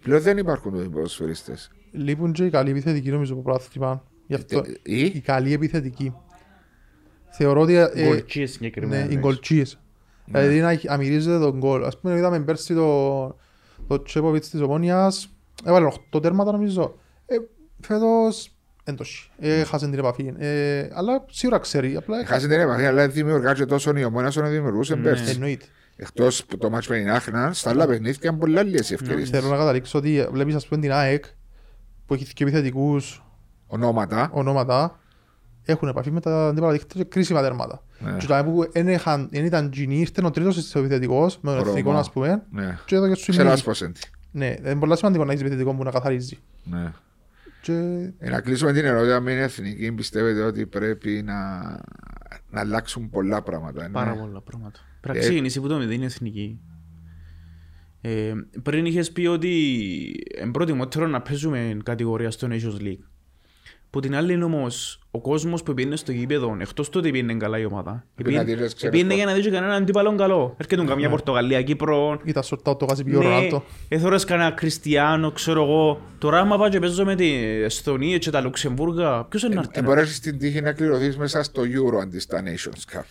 Πλέον 0.03 0.21
δεν 0.23 0.39
υπάρχουν 0.39 0.75
οι 0.85 0.89
ποδοσφαιριστές. 0.89 1.71
Λείπουν 1.93 2.33
και 2.33 2.45
οι 2.45 2.51
καλοί 2.51 2.71
επιθετικοί 2.71 3.11
νομίζω 3.11 3.33
από 3.33 3.43
πράθυμα. 3.43 4.05
Γι' 4.27 4.35
αυτό 4.35 4.59
Ε, 4.59 4.63
Ή, 4.83 5.01
οι 5.05 5.21
καλοί 5.21 5.53
επιθετικοί. 5.53 6.15
Θεωρώ 7.31 7.61
ότι 7.61 7.75
ε, 7.75 7.89
Γκολτσίες 8.05 8.51
συγκεκριμένα. 8.51 8.95
ναι, 8.95 8.99
οι 8.99 9.03
εννοείς. 9.03 9.19
γκολτσίες. 9.21 9.79
Δηλαδή 10.25 10.61
να 10.61 10.71
έχει- 10.71 10.89
αμυρίζεται 10.89 11.39
τον 11.39 11.59
γκολ. 11.59 11.85
Ας 11.85 11.99
πούμε 12.01 12.17
είδαμε 12.17 12.41
πέρσι 12.41 12.75
το, 12.75 13.37
το 13.87 14.03
Τσέποβιτς 14.03 14.51
της 14.51 14.61
Ομόνιας. 14.61 15.29
Έβαλε 15.65 15.87
8 16.13 16.23
τέρματα 16.23 16.53
νομίζω. 16.53 16.99
Ε, 17.27 17.37
φέτος 17.81 18.53
έντος. 18.85 19.33
Ε, 19.39 19.65
χάσε 19.65 19.89
την 19.91 19.99
επαφή. 19.99 20.35
Ε, 20.39 20.89
αλλά 20.93 21.25
σίγουρα 21.31 21.59
ξέρει. 21.59 21.97
Απλά 21.97 22.25
χάσει 22.27 22.49
την 22.49 22.61
επαφή, 22.61 22.85
αλλά 22.85 23.09
δημιουργά 23.09 23.53
και 23.55 23.65
τόσο 23.65 23.93
η 23.97 24.05
ομόνια 24.05 24.29
όσο 24.29 24.41
να 24.41 24.49
δημιουργούσε 24.49 24.95
Ναι. 24.95 25.03
πέρσι. 25.03 25.31
εννοείται. 25.31 25.65
Εκτός 25.97 26.45
που 26.45 26.59
το 26.59 26.71
μάτς 26.71 26.89
με 26.89 26.99
την 26.99 27.11
Άχνα, 27.11 27.53
στα 27.53 27.71
άλλα 27.71 27.87
παιχνίδια 27.87 28.19
ήταν 28.23 28.39
πολλά 28.39 28.63
λίγες 28.63 28.91
οι 28.91 28.95
ευκαιρίες. 28.95 29.31
Θέλω 29.31 29.49
να 29.49 29.57
καταλήξω 29.57 29.99
ότι 29.99 30.29
βλέπεις 30.33 30.55
ας 30.55 30.67
πούμε 30.67 30.81
την 30.81 30.93
ΑΕΚ 30.93 31.25
που 32.07 32.15
έχει 32.15 32.33
και 32.33 32.43
επιθετικούς 32.45 33.23
Ονόματα. 33.67 34.31
ονόματα 34.33 35.01
έχουν 35.73 35.89
επαφή 35.89 36.11
με 36.11 36.21
τα 36.21 36.49
αντίπαλα 36.49 36.73
δίχτυα 36.73 37.03
και 37.03 37.09
κρίσιμα 37.09 37.41
τέρματα. 37.43 37.83
Ναι. 37.99 38.17
Και 38.19 38.27
τα 38.27 38.45
που 38.45 38.65
δεν 38.73 38.89
είχαν- 38.89 39.29
δεν 39.31 39.45
ήταν 39.45 39.71
τζινί, 39.71 39.99
ήρθε 39.99 40.25
ο 40.25 40.31
τρίτος 40.31 40.55
στο 40.69 40.79
επιθετικός 40.79 41.39
με 41.41 41.51
τον 41.51 41.59
Ρώμα. 41.59 41.71
εθνικό 41.71 41.93
ας 41.93 42.11
πούμε 42.13 42.43
Ναι. 42.51 42.79
και 42.87 42.95
έδωκε 42.97 43.15
στους 43.15 43.27
Ξέρω 43.37 43.51
νίκη. 43.51 43.65
πώς 43.65 43.81
είναι. 43.81 43.93
Ναι, 44.31 44.55
είναι 44.59 44.77
πολύ 44.77 44.97
σημαντικό 44.97 45.25
να 45.25 45.31
έχεις 45.33 45.43
επιθετικό 45.45 45.75
που 45.75 45.85
να 45.85 45.91
καθαρίζει. 45.91 46.39
Ναι. 46.65 46.93
Και 47.63 47.73
Ε, 48.19 48.31
να 48.31 48.41
κλείσουμε 48.41 48.73
την 48.73 48.85
ερώτηση, 48.85 49.21
με 49.21 49.33
είναι 49.33 49.41
εθνική, 49.43 49.93
πιστεύετε 49.93 50.41
ότι 50.43 50.67
πρέπει 50.67 51.23
να, 51.25 51.59
να 52.51 52.61
αλλάξουν 52.61 53.11
πολλά 53.11 53.43
πράγματα. 53.43 53.83
ναι; 53.83 53.89
Πάρα 53.89 54.15
πολλά 54.17 54.41
πράγματα. 54.41 54.79
Πρέπει 55.01 55.19
να 55.19 55.25
Ε, 55.25 55.27
ξεκινήσει 55.29 55.61
που 55.61 55.69
το 55.69 55.77
μηδέν 55.79 55.93
είναι 55.95 56.05
εθνική. 56.05 56.61
Ε, 58.01 58.33
πριν 58.63 58.87
είχες 58.87 59.13
πει 59.13 59.27
ότι 59.27 59.51
είναι 60.43 60.51
προτιμότερο 60.51 61.07
να 61.07 61.21
παίζουμε 61.23 61.77
κατηγορία 61.85 62.31
στο 62.31 62.49
Nations 62.51 62.83
League. 62.83 62.99
Που 63.91 64.01
την 64.01 64.15
άλλη 64.17 64.33
είναι 64.33 64.45
όμως 64.45 65.01
ο 65.11 65.21
κόσμος 65.21 65.63
που 65.63 65.75
πήγαινε 65.75 65.97
στο 65.97 66.13
γήπεδο, 66.13 66.57
εκτός 66.61 66.89
του 66.89 66.97
ότι 67.01 67.11
πήγαινε 67.11 67.35
καλά 67.35 67.59
η 67.59 67.65
ομάδα. 67.65 68.05
Επειδή 68.19 68.37
να 68.37 68.43
δεις, 68.45 68.55
ξέρεις 68.57 68.81
Πήγαινε 68.91 69.09
πώς. 69.09 69.17
για 69.17 69.27
να 69.27 69.33
δεις 69.33 69.45
κανέναν 69.51 69.83
αντίπαλον 69.83 70.17
καλό. 70.17 70.55
Έρχεται 70.59 70.85
καμιά 70.85 71.09
Πορτογαλία, 71.09 71.63
Κύπρο. 71.63 72.21
ήταν 72.25 72.43
σορτά 72.43 72.77
το 72.77 72.85
γάζι 72.85 73.05
πιο 73.05 73.19
Ναι, 73.19 73.25
Ρονάλτο. 73.25 73.65
έθωρες 73.89 74.25
κανένα 74.25 74.51
Κριστιανό, 74.51 75.31
ξέρω 75.33 75.63
εγώ. 75.63 76.01
Τώρα 76.19 76.39
άμα 76.39 76.59
πάω 76.59 76.69
και 76.69 76.79
παίζω 76.79 77.05
με 77.05 77.15
την 77.15 77.35
Εστονία 77.65 78.19
και 78.19 78.31
τα 78.31 78.41
Λουξεμβούργα, 78.41 79.25
ποιος 79.25 79.43
είναι 79.43 79.55
να 79.55 79.61
έρθει 79.61 79.73
Ε, 79.75 79.81
να- 79.81 79.87
μπορείς 79.87 80.21
την 80.21 80.39
τύχη 80.39 80.61
να 80.61 80.73
κληρωθείς 80.73 81.17
μέσα 81.17 81.43
στο 81.43 81.63
Euro 81.63 82.01
αντί 82.03 82.19
στα 82.19 82.43
Nations 82.43 82.97
Cup. 82.97 83.03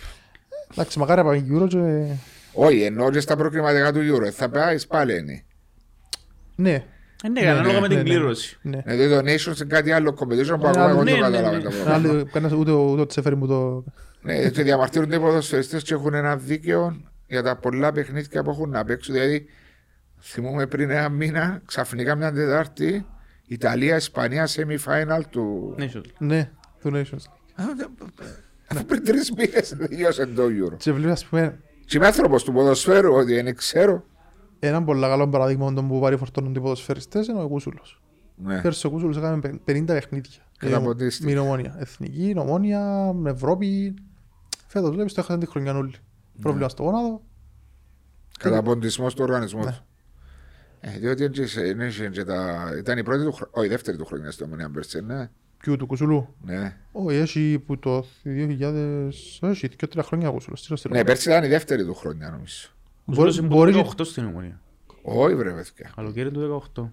Εντάξει, 0.72 1.00
μακάρι 1.00 1.22
να 1.22 1.28
πάμε 1.28 1.46
Euro 1.52 1.68
και... 1.68 1.78
Όχι, 2.54 2.82
ενώ 2.82 3.10
και 3.12 3.20
στα 3.20 3.36
προκριματικά 3.36 3.94
του 3.94 4.00
Euro. 4.00 4.30
Θα 4.32 4.50
πάεις 4.50 4.88
πάλι 4.88 5.18
είναι. 5.18 5.44
Ναι, 6.56 6.74
Ε, 6.74 6.84
Ναι, 7.24 7.42
Ναι, 7.42 7.50
ανάλογα 7.50 7.74
ναι, 7.74 7.80
με 7.80 7.88
την 7.88 7.98
ναι, 7.98 8.04
ναι. 8.04 8.10
κλήρωση. 8.10 8.58
ναι. 8.62 8.78
Ε, 8.86 8.96
Δηλαδή 8.96 9.14
το 9.16 9.20
Nations 9.52 9.56
είναι 9.62 9.70
κάτι 9.70 9.92
άλλο 9.92 10.18
competition 10.20 10.60
που 10.60 10.68
Ένα 10.68 10.70
ακόμα 10.70 10.84
άλλο- 10.86 10.94
εγώ 10.94 11.04
ναι, 11.04 11.12
δεν 11.12 11.20
ναι, 11.20 11.26
καταλάβα 11.38 11.58
ναι. 11.58 11.64
το 11.64 11.70
Ένα 11.76 11.84
πρόβλημα. 11.84 12.12
άλλο- 12.14 12.26
κανένας 12.32 12.58
ούτε 12.58 12.72
ο- 12.72 12.90
ούτε 12.92 13.02
ο 13.02 13.06
Τσέφερη 13.06 13.36
μου 13.36 13.48
το... 13.48 13.84
Ναι, 14.22 14.50
και 14.50 14.64
διαμαρτύρονται 14.64 15.16
οι 15.16 15.20
ποδοσφαιριστές 15.20 15.84
και 15.84 15.94
έχουν 15.94 16.14
ένα 16.14 16.36
δίκαιο 16.38 17.02
για 17.28 17.44
τα 17.44 17.56
πολλά 17.58 17.92
παιχνίδια 17.92 18.44
που 18.44 18.50
έχουν 18.50 18.70
να 18.70 18.86
παίξουν. 18.86 19.14
Δηλαδή, 19.14 19.46
θυμούμε 20.22 20.68
πριν 20.68 20.90
ένα 20.90 21.10
μήνα, 21.10 21.62
ξαφνικά 21.66 22.16
μια 22.16 22.32
Τετάρτη, 22.34 23.06
Ιταλία-Ισπανία 23.48 24.48
semi-final 24.48 25.20
του. 25.30 25.76
Ναι, 25.78 25.88
σωστά. 25.88 26.12
Ναι, 26.18 26.52
του 26.82 26.92
Nations. 26.94 27.24
Αφού 28.70 28.86
πριν 28.86 29.04
τρεις 29.04 29.32
μήνες 29.38 29.76
τελειώσε 29.78 30.26
το 30.26 30.44
Euro. 30.44 30.78
Και 30.78 30.92
βλέπεις 30.92 31.12
ας 31.12 31.26
πούμε 31.26 31.60
Και 31.86 31.98
είμαι 31.98 32.06
άνθρωπος 32.06 32.44
του 32.44 32.54
ποδοσφαίρου, 32.54 33.14
ότι 33.14 33.42
δεν 33.42 33.56
ξέρω. 33.56 34.04
Έναν 34.60 34.86
πολύ 34.86 35.02
καλό 35.02 35.28
παράδειγμα 35.30 35.74
των 35.74 35.88
που 35.88 36.00
πάρει 36.00 36.18
φορτώνουν 36.18 36.56
οι 36.56 36.60
ποδοσφαιριστές 36.60 37.28
είναι 37.28 37.42
ο 37.42 37.48
Κούσουλος. 37.48 38.02
Ναι. 38.36 38.62
Πέρσι 38.62 38.88
ο 38.88 38.90
Κούσουλος 38.90 39.18
έκανε 39.18 39.40
πε- 39.42 39.54
50 39.66 39.86
παιχνίδια. 39.86 40.32
Καταποντίστηκε. 40.58 41.26
Με 41.26 41.32
την 41.32 41.40
ομόνια. 41.42 41.76
Εθνική, 41.80 42.34
ομόνια, 42.38 43.12
με 43.14 43.30
Ευρώπη. 43.30 43.94
Φέτος 44.68 44.90
βλέπεις 44.96 45.14
το 45.14 45.20
έχασαν 45.22 45.40
τη 45.40 45.46
χρονιά 45.46 45.76
όλοι. 45.78 45.92
Ναι. 46.36 46.42
Πρόβλημα 46.42 46.70
στο 46.70 46.84
γόνατο. 46.84 47.22
Καταποντισμό 48.40 49.08
του 49.08 49.16
οργανισμού 49.20 49.64
Ναι. 49.64 49.72
του. 49.72 49.86
Ε, 50.80 50.98
διότι 51.00 51.24
έτσι 51.24 51.48
σε- 51.48 51.66
είναι 51.68 51.88
και- 51.90 52.10
και 52.10 52.24
τα- 52.24 52.70
ήταν 52.78 52.98
η 52.98 53.04
πρώτη 53.04 53.24
του 53.24 53.32
χρονιά, 53.32 53.52
όχι 53.56 53.66
η 53.66 53.70
δεύτερη 53.70 53.98
του 53.98 54.06
χρονιά 54.06 54.32
στο 54.32 54.46
Ομονία 54.46 54.70
Μπέρσε, 54.70 55.02
ναι. 55.02 55.30
Ποιου 55.58 55.76
του 55.78 55.86
Κούσουλου. 55.86 56.36
Ναι. 56.42 56.78
Όχι, 56.92 57.16
έχει 57.18 57.64
που 57.66 57.80
το 57.80 58.06
2000... 58.24 59.10
Έχει 59.42 59.70
και 59.70 59.88
τρία 59.88 60.04
χρόνια 60.04 60.30
ο 60.30 60.32
Κούσουλος. 60.32 60.62
Τι 60.82 60.90
ναι, 60.90 61.04
πέρσι 61.04 61.30
ήταν 61.30 61.44
η 61.44 61.48
δεύτερη 61.48 61.86
του 61.86 61.94
χρονιά 61.94 62.30
νομίζω. 62.30 62.68
Κουσούλος 63.08 63.38
είναι 63.38 63.48
που 63.48 63.54
μπορεί 63.56 63.72
το 63.72 63.78
και- 63.82 63.88
18 63.98 64.04
στην 64.06 64.26
Ομονία. 64.26 64.62
Όχι, 65.02 65.36
βρε 65.36 65.50
παιδιά. 65.52 65.92
Καλοκαίρι 65.96 66.32
του 66.32 66.62
18. 66.76 66.92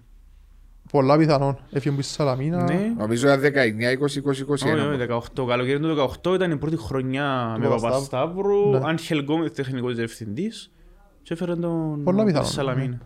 Πολλά 0.91 1.17
πιθανόν. 1.17 1.57
Έφυγε 1.71 1.95
που 1.95 2.01
στη 2.01 2.13
Σαλαμίνα. 2.13 2.63
Ναι. 2.63 2.93
Νομίζω 2.97 3.27
ήταν 3.27 3.39
19, 3.41 3.91
20, 3.91 4.21
20, 4.21 4.41
21. 4.41 4.73
Όχι, 4.73 4.87
όχι, 4.87 4.97
18. 4.97 5.45
Καλοκαίρι 5.47 5.79
του 5.79 5.95
18 6.23 6.33
ήταν 6.35 6.51
η 6.51 6.57
πρώτη 6.57 6.77
χρονιά 6.77 7.51
Του 7.55 7.61
με 7.61 7.67
Παπασταύρου. 7.67 7.91
Παπασταύρου, 7.91 8.69
Ναι. 8.69 8.79
Άγχελ 8.83 9.21
Γκόμεθ 9.23 9.53
τεχνικός 9.55 9.95
διευθυντής 9.95 10.71
και 11.21 11.33
έφερε 11.33 11.55
τον 11.55 12.03
Πολλά 12.03 12.17
τον 12.17 12.25
πιθανόν, 12.25 12.47
Σαλαμίνα. 12.47 12.99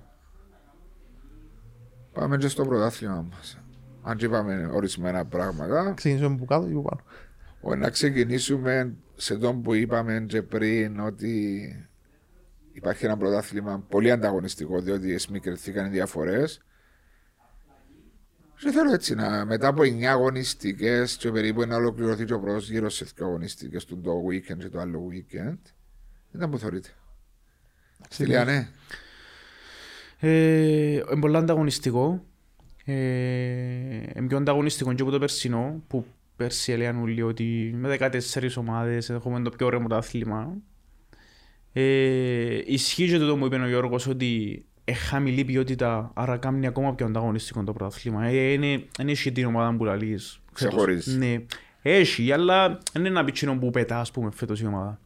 Πάμε 2.14 2.38
και 2.38 2.48
στο 2.48 2.64
πρωτάθλημα 2.66 3.26
μας. 3.32 3.60
Αν 4.02 4.18
και 4.18 4.26
είπαμε 4.26 4.70
ορισμένα 4.74 5.26
πράγματα, 5.26 5.94
Ξεκινήσουμε 5.96 6.34
από 6.36 6.46
κάτω 6.46 6.68
ή 6.68 6.72
από 6.72 6.82
πάνω. 6.82 7.02
όχι, 7.62 7.78
να 7.80 7.90
ξεκινήσουμε 7.90 8.96
σε 9.16 9.38
τον 9.38 9.62
που 9.62 9.74
είπαμε 9.74 10.26
και 10.28 10.42
πριν 10.42 11.00
ότι 11.00 11.62
υπάρχει 12.72 13.06
ένα 13.06 13.18
πρωτάθλημα 13.18 13.86
πολύ 13.90 14.12
ανταγωνιστικό 14.12 14.82
διότι 14.82 15.14
εσμικρηθήκαν 15.14 15.86
οι 15.86 15.90
διαφορές. 15.90 16.62
Και 18.60 18.72
θέλω 18.72 18.94
έτσι 18.94 19.16
να 19.16 19.46
μετά 19.46 19.68
από 19.68 19.82
9 19.82 20.04
αγωνιστικές 20.04 21.18
και 21.18 21.32
περίπου 21.32 21.66
να 21.66 21.76
ολοκληρωθεί 21.76 22.26
και 22.26 22.34
ο 22.34 22.40
πρώτος 22.40 22.70
γύρος 22.70 22.96
σε 22.96 23.06
2 23.06 23.24
αγωνιστικές 23.26 23.86
του 23.86 24.02
το 24.02 24.12
weekend 24.30 24.58
και 24.58 24.70
το 24.70 24.80
άλλο 24.80 25.08
weekend. 25.12 25.58
Ήταν 26.36 26.50
που 26.50 26.58
θεωρείτε. 26.58 26.90
Στυλιά, 28.10 28.46
ναι. 28.46 28.68
Ε, 30.20 30.92
Είναι 30.94 31.20
πολύ 31.20 31.38
ανταγωνιστικό. 31.38 32.26
Ε, 32.86 32.94
Είναι 34.16 34.28
πιο 34.28 34.38
ανταγωνιστικό 34.38 34.94
και 34.94 35.02
από 35.02 35.12
το 35.12 35.20
περσινό, 35.20 35.84
που 35.88 36.06
πέρσι 36.36 36.72
έλεγαν 36.72 37.02
όλοι 37.02 37.22
ότι 37.22 37.72
με 37.76 37.98
14 38.00 38.58
ομάδες 38.58 39.10
έχουμε 39.10 39.42
το 39.42 39.50
πιο 39.50 39.66
ωραίο 39.66 39.80
πρωτάθλημα. 39.80 40.58
Ε, 41.74 42.62
ισχύει 42.66 43.08
και 43.08 43.18
το 43.18 43.38
που 43.38 43.46
είπε 43.46 43.56
ο 43.56 43.68
Γιώργος 43.68 44.08
ότι 44.08 44.64
έχει 44.84 45.06
χαμηλή 45.06 45.46
ποιότητα, 45.46 46.12
άρα 46.14 46.38
κάνει 46.38 46.68
ακόμα 46.68 46.96
πιο 46.96 47.06
ανταγωνιστικό 47.06 47.64
το 47.64 47.74
πρωτάθλημα. 47.74 48.26
Ε, 48.26 48.52
είναι, 48.52 48.68
είναι 49.00 49.12
έχει 49.12 49.32
την 49.32 49.46
ομάδα 49.46 49.78
που 49.78 49.86
λαλείς. 49.86 50.42
φέτος. 50.54 50.54
Ξεχωρίζεις. 50.54 51.16
Ναι, 51.18 51.46
έχει, 51.82 52.32
αλλά 52.32 52.68
δεν 52.68 52.80
είναι 53.02 53.08
ένα 53.08 53.24
πιτσίνο 53.24 53.58
που 53.58 53.70
πετά, 53.70 54.00
ας 54.00 54.12
πούμε, 54.12 54.30
φέτος 54.34 54.62
η 54.62 54.66
ομάδα. 54.66 55.00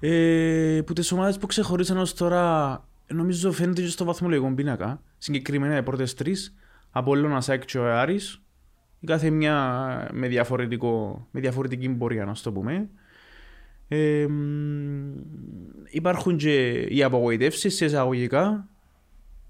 Ε, 0.00 0.80
που 0.86 0.92
τις 0.92 1.12
ομάδες 1.12 1.38
που 1.38 1.46
ξεχωρίσαν 1.46 1.98
ως 1.98 2.14
τώρα, 2.14 2.84
νομίζω 3.06 3.52
φαίνεται 3.52 3.82
και 3.82 3.88
στο 3.88 4.04
βαθμολογικό 4.04 4.52
πίνακα. 4.54 5.02
Συγκεκριμένα 5.18 5.76
οι 5.76 5.82
πρώτες 5.82 6.14
τρεις, 6.14 6.54
Απόλλωνας, 6.90 7.48
ΑΕΚ 7.48 7.64
και 7.64 7.78
ο 7.78 7.98
Άρης. 7.98 8.42
η 9.00 9.06
κάθε 9.06 9.30
μια 9.30 10.08
με, 10.12 10.28
διαφορετικό, 10.28 11.26
με 11.30 11.40
διαφορετική 11.40 11.88
πορεία, 11.88 12.24
να 12.24 12.34
το 12.42 12.52
πούμε. 12.52 12.88
Ε, 13.92 14.26
μ, 14.28 15.14
υπάρχουν 15.90 16.36
και 16.36 16.70
οι 16.88 17.02
απογοητεύσεις 17.02 17.74
σε 17.76 17.84
εισαγωγικά, 17.84 18.68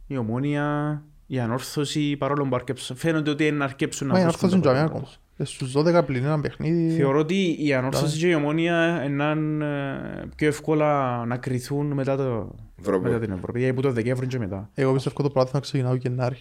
η 0.07 0.17
ομόνια, 0.17 1.03
η 1.27 1.39
ανόρθωση, 1.41 2.17
παρόλο 2.17 2.45
που 2.49 2.55
αρκέψουν. 2.55 2.97
Φαίνονται 2.97 3.31
ότι 3.31 3.47
είναι 3.47 3.65
αρκέψουν 3.65 4.07
Μα 4.07 4.19
η 4.19 4.23
βρίσκουν 4.23 4.49
ανόρθωση 4.51 4.63
το 4.63 4.69
είναι 4.71 4.79
τζαμιά 4.79 4.81
αποτέλεσμα. 4.83 5.09
ακόμα. 5.15 5.29
Ε, 5.37 5.45
Στους 5.45 5.73
12 6.03 6.07
πλην 6.07 6.25
ένα 6.25 6.41
παιχνίδι. 6.41 6.95
Θεωρώ 6.97 7.19
ότι 7.19 7.57
η 7.67 7.75
ανόρθωση 7.75 8.19
και 8.19 8.29
η 8.29 8.35
ομόνια 8.35 9.05
είναι 9.05 9.31
ε, 9.65 10.27
πιο 10.37 10.47
εύκολα 10.49 11.25
να 11.27 11.37
κρυθούν 11.37 11.87
μετά, 11.93 12.17
το, 12.17 12.55
Ευρωπαϊκό. 12.81 13.09
μετά 13.15 13.25
την 13.27 13.35
Ευρώπη, 13.37 13.69
από 13.69 13.83
το 13.83 13.93
Δεκέμβρη 13.93 14.27
και 14.27 14.39
μετά. 14.39 14.71
Εγώ 14.75 14.93
πιστεύω 14.93 15.23
το 15.23 15.31
πράγμα 15.31 15.61
ξεκινάω 15.61 15.95
Γενάρη. 15.95 16.37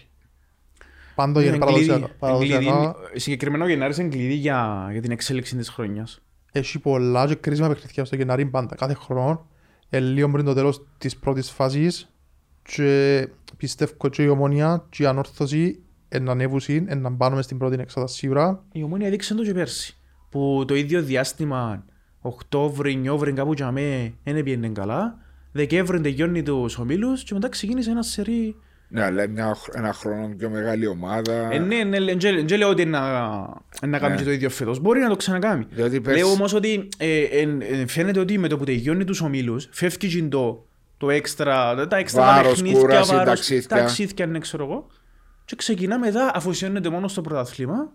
Πάντο 1.14 1.40
Είναι 1.40 1.56
για 1.56 1.58
κλειδί- 1.66 1.86
παραδοσιακά. 2.18 2.58
κλειδί- 2.58 2.70
παραδοσιακά 2.70 2.94
Συγκεκριμένα 3.14 3.64
ο 3.64 3.68
Γενάρης 3.68 3.98
είναι 3.98 4.08
κλειδί 4.08 4.34
για, 4.34 4.88
για 4.92 5.00
την 5.00 5.10
εξέλιξη 5.10 5.56
της 5.56 5.68
χρονιάς. 5.68 6.22
Έχει 6.52 6.78
πολλά 6.78 7.26
και 7.26 7.34
κρίσιμα 7.34 7.68
παιχνίδια 7.68 8.04
στο 8.04 8.16
Γενάρη 8.16 8.46
πάντα. 8.46 8.74
Κάθε 8.74 8.94
χρόνο, 8.94 9.46
ε, 9.90 10.00
λίγο 10.00 10.30
πριν 10.30 10.44
το 10.44 10.54
τέλος 10.54 10.86
της 10.98 11.16
πρώτης 11.16 11.50
φάσης 11.50 12.14
και 12.62 13.28
πιστεύω 13.56 14.08
και 14.10 14.22
η 14.22 14.28
ομόνια 14.28 14.86
και 14.90 15.02
η 15.02 15.06
ανόρθωση 15.06 15.82
να 16.20 16.32
ανέβουσιν, 16.32 16.88
να 17.00 17.08
μπάνουμε 17.08 17.42
στην 17.42 17.58
πρώτη 17.58 17.76
εξάδα 17.80 18.06
σίγουρα. 18.06 18.64
Η 18.72 18.82
ομόνια 18.82 19.06
έδειξε 19.06 19.34
το 19.34 19.42
και 19.42 19.52
πέρσι. 19.52 19.96
Που 20.30 20.64
το 20.66 20.74
ίδιο 20.74 21.02
διάστημα, 21.02 21.84
Οκτώβρη, 22.20 22.94
Νιόβρη, 22.94 23.32
κάπου 23.32 23.52
για 23.52 23.70
μέ, 23.70 24.14
δεν 24.24 24.42
πήγαινε 24.42 24.68
καλά. 24.68 25.18
Δεκέμβρη 25.52 26.00
τελειώνει 26.00 26.42
τους 26.42 26.78
ομίλους 26.78 27.24
και 27.24 27.34
μετά 27.34 27.48
ξεκίνησε 27.48 27.90
ένα 27.90 28.02
σερί. 28.02 28.56
Ναι, 28.92 29.02
αλλά 29.04 29.28
μια, 29.28 29.54
χ- 29.54 29.76
ένα 29.76 29.92
χρόνο 29.92 30.34
πιο 30.38 30.50
μεγάλη 30.50 30.86
ομάδα. 30.86 31.48
Ε, 31.52 31.58
ναι, 31.58 31.82
ναι, 31.84 31.98
δεν 31.98 32.46
δεν 32.46 32.58
λέω 32.58 32.68
ότι 32.68 32.84
να, 32.84 33.00
να 33.86 33.98
κάνει 33.98 34.12
Ναι. 34.12 34.16
και 34.16 34.24
το 34.24 34.30
ίδιο 34.30 34.50
φέτος. 34.50 34.80
Μπορεί 34.80 35.00
να 35.00 35.08
το 35.08 35.16
ξανακάνει. 35.16 35.66
Διότι 35.70 36.00
πέρσι- 36.00 36.24
Λέω 36.24 36.32
όμως 36.32 36.52
ότι 36.54 36.88
ε, 36.98 37.20
ε, 37.20 37.48
ε, 37.60 37.86
φαίνεται 37.86 38.20
ότι 38.20 38.38
με 38.38 38.48
το 38.48 38.58
που 38.58 38.64
τελειώνει 38.64 39.04
τους 39.04 39.20
ομίλους 39.20 39.68
φεύγει 39.72 39.96
και 40.22 40.22
το, 40.28 40.66
το 40.96 41.10
έξτρα, 41.10 41.86
τα 41.88 41.96
έξτρα 41.96 42.22
τα 42.22 42.32
Βάρος, 42.34 42.52
παιχνίδια, 42.52 42.78
κούραση, 42.80 43.10
βάρος, 43.14 43.26
ταξίδια. 43.28 43.68
ταξίδια, 43.68 44.26
ναι, 44.26 44.38
ξέρω 44.38 44.64
εγώ. 44.64 44.86
Και 45.44 45.56
ξεκινά 45.56 45.98
μετά, 45.98 46.30
αφοσιώνεται 46.34 46.88
μόνο 46.88 47.08
στο 47.08 47.20
πρωτάθλημα 47.20 47.92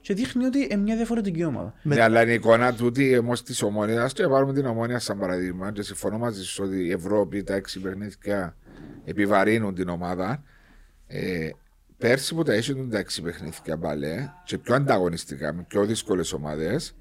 και 0.00 0.14
δείχνει 0.14 0.44
ότι 0.44 0.68
είναι 0.70 0.82
μια 0.82 0.96
διαφορετική 0.96 1.44
ομάδα. 1.44 1.74
Ναι, 1.82 2.02
αλλά 2.02 2.22
είναι 2.22 2.30
η 2.30 2.34
εικόνα 2.34 2.74
τούτη 2.74 3.18
όμως 3.18 3.42
της 3.42 3.62
ομόνιας. 3.62 4.12
Και 4.12 4.26
πάρουμε 4.28 4.52
την 4.52 4.66
ομόνια 4.66 4.98
σαν 4.98 5.18
παραδείγμα. 5.18 5.72
Και 5.72 5.82
συμφωνώ 5.82 6.18
μαζί 6.18 6.44
σου 6.44 6.62
ότι 6.66 6.84
η 6.86 6.90
Ευρώπη, 6.90 7.42
τα 7.42 7.54
έξι 7.54 7.80
παιχνίδια 7.80 8.56
επιβαρύνουν 9.04 9.74
την 9.74 9.88
ομάδα. 9.88 10.42
Ε, 11.06 11.48
πέρσι 11.98 12.34
που 12.34 12.42
τα 12.42 12.52
έσαι 12.52 12.74
τα 12.90 12.98
έξι 12.98 13.22
παιχνίδια 13.22 13.76
μπαλέ 13.76 14.28
και 14.44 14.58
πιο 14.58 14.74
ανταγωνιστικά, 14.74 15.52
με 15.52 15.64
πιο 15.68 15.84
δύσκολες 15.84 16.32
ομάδες, 16.32 16.94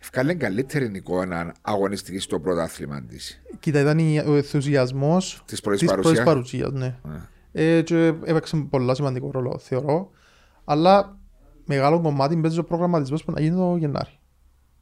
ευκάλε 0.00 0.34
καλύτερη 0.34 0.90
εικόνα 0.94 1.54
αγωνιστική 1.60 2.18
στο 2.18 2.40
πρωτάθλημα 2.40 3.02
της. 3.02 3.40
Κοίτα, 3.60 3.80
ήταν 3.80 3.98
η- 3.98 4.18
ο 4.26 4.34
ενθουσιασμός 4.36 5.42
Της 5.46 5.60
πρώτης 5.60 5.80
της 5.80 5.88
πρώτης 5.92 6.22
παρουσίας. 6.22 6.24
παρουσίας, 6.26 6.72
ναι. 6.72 6.94
Ε, 7.52 7.82
και 7.82 8.14
έπαιξε 8.24 8.66
πολλά 8.70 8.94
σημαντικό 8.94 9.30
ρόλο, 9.30 9.58
θεωρώ. 9.58 10.10
Αλλά 10.64 11.16
μεγάλο 11.64 12.00
κομμάτι 12.00 12.36
παίζει 12.36 12.58
ο 12.58 12.64
προγραμματισμός 12.64 13.24
που 13.24 13.32
να 13.32 13.40
γίνει 13.40 13.56
το 13.56 13.76
Γενάρη. 13.76 14.18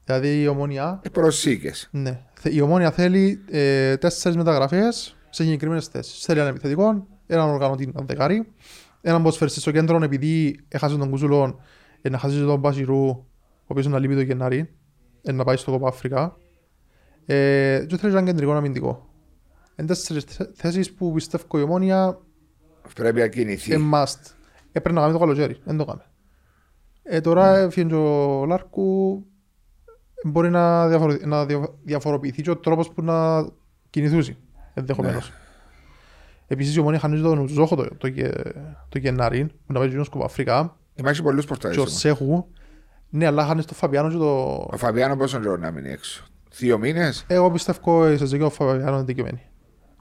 Δηλαδή 0.04 0.40
η 0.42 0.46
ομόνια, 0.46 1.00
Ε, 1.04 1.08
Προσήκες. 1.08 1.88
ναι, 1.92 2.20
θε- 2.34 2.52
η 2.54 2.60
ομόνια 2.60 2.90
θέλει 2.90 3.44
ε, 3.50 3.96
τέσσερις 3.96 4.36
μεταγραφές 4.36 5.15
σε 5.36 5.42
συγκεκριμένες 5.42 5.86
θέσεις. 5.86 6.24
Θέλει 6.24 6.38
έναν 6.38 6.50
επιθετικό, 6.50 7.06
έναν 7.26 7.48
οργανωτή, 7.48 7.90
έναν 7.94 8.06
δεκάρι, 8.06 8.52
έναν 9.00 9.22
ποσφαιριστή 9.22 9.60
στο 9.60 9.70
κέντρο 9.70 10.02
επειδή 10.02 10.60
έχασε 10.68 10.96
τον 10.96 11.10
Κούζουλο, 11.10 11.60
ε, 12.02 12.08
να 12.08 12.18
χάσει 12.18 12.40
τον 12.40 12.58
Μπασιρού, 12.58 13.06
ο 13.08 13.24
οποίος 13.66 13.86
να 13.86 13.98
λείπει 13.98 14.14
το 14.14 14.20
Γενάρη, 14.20 14.74
ε, 15.22 15.32
να 15.32 15.44
πάει 15.44 15.56
στο 15.56 15.70
Κόπα 15.70 15.88
Αφρικά. 15.88 16.36
Ε, 17.26 17.84
και 17.88 17.96
θέλει 17.96 18.12
έναν 18.12 18.24
κεντρικό 18.24 18.52
αμυντικό. 18.52 19.08
Είναι 19.76 19.88
τέσσερις 19.88 20.24
θε- 20.24 20.50
θέσεις 20.54 20.92
που 20.94 21.12
πιστεύω 21.12 21.58
η 21.58 21.62
ομόνια 21.62 22.18
Πρέπει 22.94 23.20
να 23.20 23.26
κινηθεί. 23.28 23.72
ε, 23.72 23.78
must. 23.92 24.20
Έπρεπε 24.72 24.92
να 24.92 25.00
κάνει 25.00 25.12
το 25.12 25.18
καλοκαίρι, 25.18 25.56
δεν 25.64 25.76
το 25.76 25.84
κάνει. 25.84 26.00
Ε, 27.02 27.20
τώρα 27.20 27.56
έφυγε 27.56 27.86
και 27.88 27.94
ο 27.94 28.44
Λάρκου, 28.46 29.26
μπορεί 30.24 30.50
να, 30.50 30.88
διαφορο... 30.88 31.16
να 31.24 31.46
δια- 31.46 31.74
διαφοροποιηθεί 31.82 32.42
και 32.42 32.50
ο 32.50 32.56
τρόπος 32.56 32.90
που 32.90 33.02
να 33.02 33.46
κινηθούσει, 33.90 34.36
ενδεχομένως. 34.80 35.32
Επίσης 36.46 36.76
η 36.76 36.80
ομόνια 36.80 36.98
χάνει 36.98 37.20
τον 37.20 37.48
Ζόχο 37.48 37.76
το, 37.76 37.88
το, 37.98 38.06
Γε- 38.06 38.52
το 38.88 38.98
Γενάρη, 38.98 39.44
που 39.44 39.72
να 39.72 39.78
πάει 39.78 39.88
και 39.88 40.02
στο 40.02 40.20
Αφρικά, 40.24 40.76
Υπάρχει 40.94 41.22
πολλού 41.22 41.38
και 41.40 41.44
ο 41.52 41.56
πορτάρε. 41.58 41.86
Σέχου. 41.88 42.46
Ναι, 43.10 43.26
αλλά 43.26 43.46
χάνεις 43.46 43.64
το 43.64 43.74
Φαβιάνο 43.74 44.10
και 44.10 44.16
το... 44.16 44.38
Ο 44.72 44.76
Φαβιάνο 44.76 45.16
πόσο 45.16 45.38
καιρό 45.40 45.56
να 45.56 45.70
μείνει 45.70 45.90
έξω; 45.90 46.24
Δύο 46.58 46.78
μήνες; 46.78 47.24
Εγώ 47.28 47.50
πιστεύω 47.50 48.10
η 48.10 48.16
Σεζέκη 48.16 48.42
ο 48.42 48.50
Φαβιάνο 48.50 48.94
είναι 48.96 49.04
δικαιωμένη. 49.04 49.40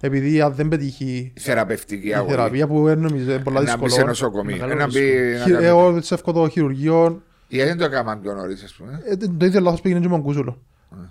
Επειδή 0.01 0.41
αν 0.41 0.53
δεν 0.53 0.67
πετύχει 0.67 1.33
Θεραπευτική 1.39 2.07
η 2.07 2.13
αγωγή. 2.13 2.29
θεραπεία 2.31 2.67
που 2.67 2.83
δεν 2.83 2.99
νομίζω 2.99 3.31
είναι 3.33 3.43
πολλά 3.43 3.61
Να 3.61 3.71
μπει 3.71 3.77
σε 3.79 3.85
δύσκολο. 3.85 4.05
νοσοκομείο. 4.07 4.55
Μεγάλο 4.55 4.73
Να 4.75 4.87
μπει. 4.87 5.33
να 5.33 5.43
Χει- 5.43 5.53
κάνει- 5.53 5.65
Εγώ 5.65 5.93
πιστεύω 5.93 6.31
το 6.31 6.49
χειρουργείο 6.49 7.21
Γιατί 7.47 7.67
δεν 7.69 7.77
το 7.77 7.83
έκαναν 7.85 8.21
πιο 8.21 8.33
νωρίς, 8.33 8.63
ας 8.63 8.73
πούμε; 8.73 9.01
Ε, 9.09 9.15
το 9.15 9.31
το 9.37 9.45
ίδιο 9.45 9.59
λάθος 9.59 9.81
πήγαινε 9.81 9.99
και 10.01 10.07
με 10.07 10.13
τον 10.13 10.23
Κούσουλο. 10.23 10.61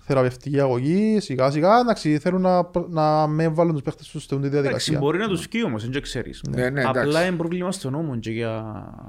Θεραπευτική 0.01 0.61
αγωγή, 0.61 1.21
σιγά 1.21 1.51
σιγά, 1.51 1.79
εντάξει, 1.79 2.19
θέλουν 2.19 2.41
να, 2.41 2.71
να 2.89 3.27
με 3.27 3.49
βάλουν 3.49 3.73
τους 3.73 3.83
παίχτες 3.83 4.09
τους 4.09 4.23
στην 4.23 4.37
Εντάξει, 4.37 4.53
διαδικασία. 4.61 4.99
μπορεί 4.99 5.19
να 5.19 5.29
τους 5.29 5.47
βγει 5.51 5.65
όμως, 5.65 5.83
δεν 5.83 5.93
το 5.93 6.01
ξέρεις. 6.01 6.43
Ναι, 6.49 6.71
ναι, 6.71 6.83
Απλά 6.85 7.01
εντάξει. 7.03 7.27
είναι 7.29 7.37
πρόβλημα 7.37 7.73
στον 7.73 7.93
νόμο 7.93 8.19
και 8.19 8.31
για... 8.31 8.49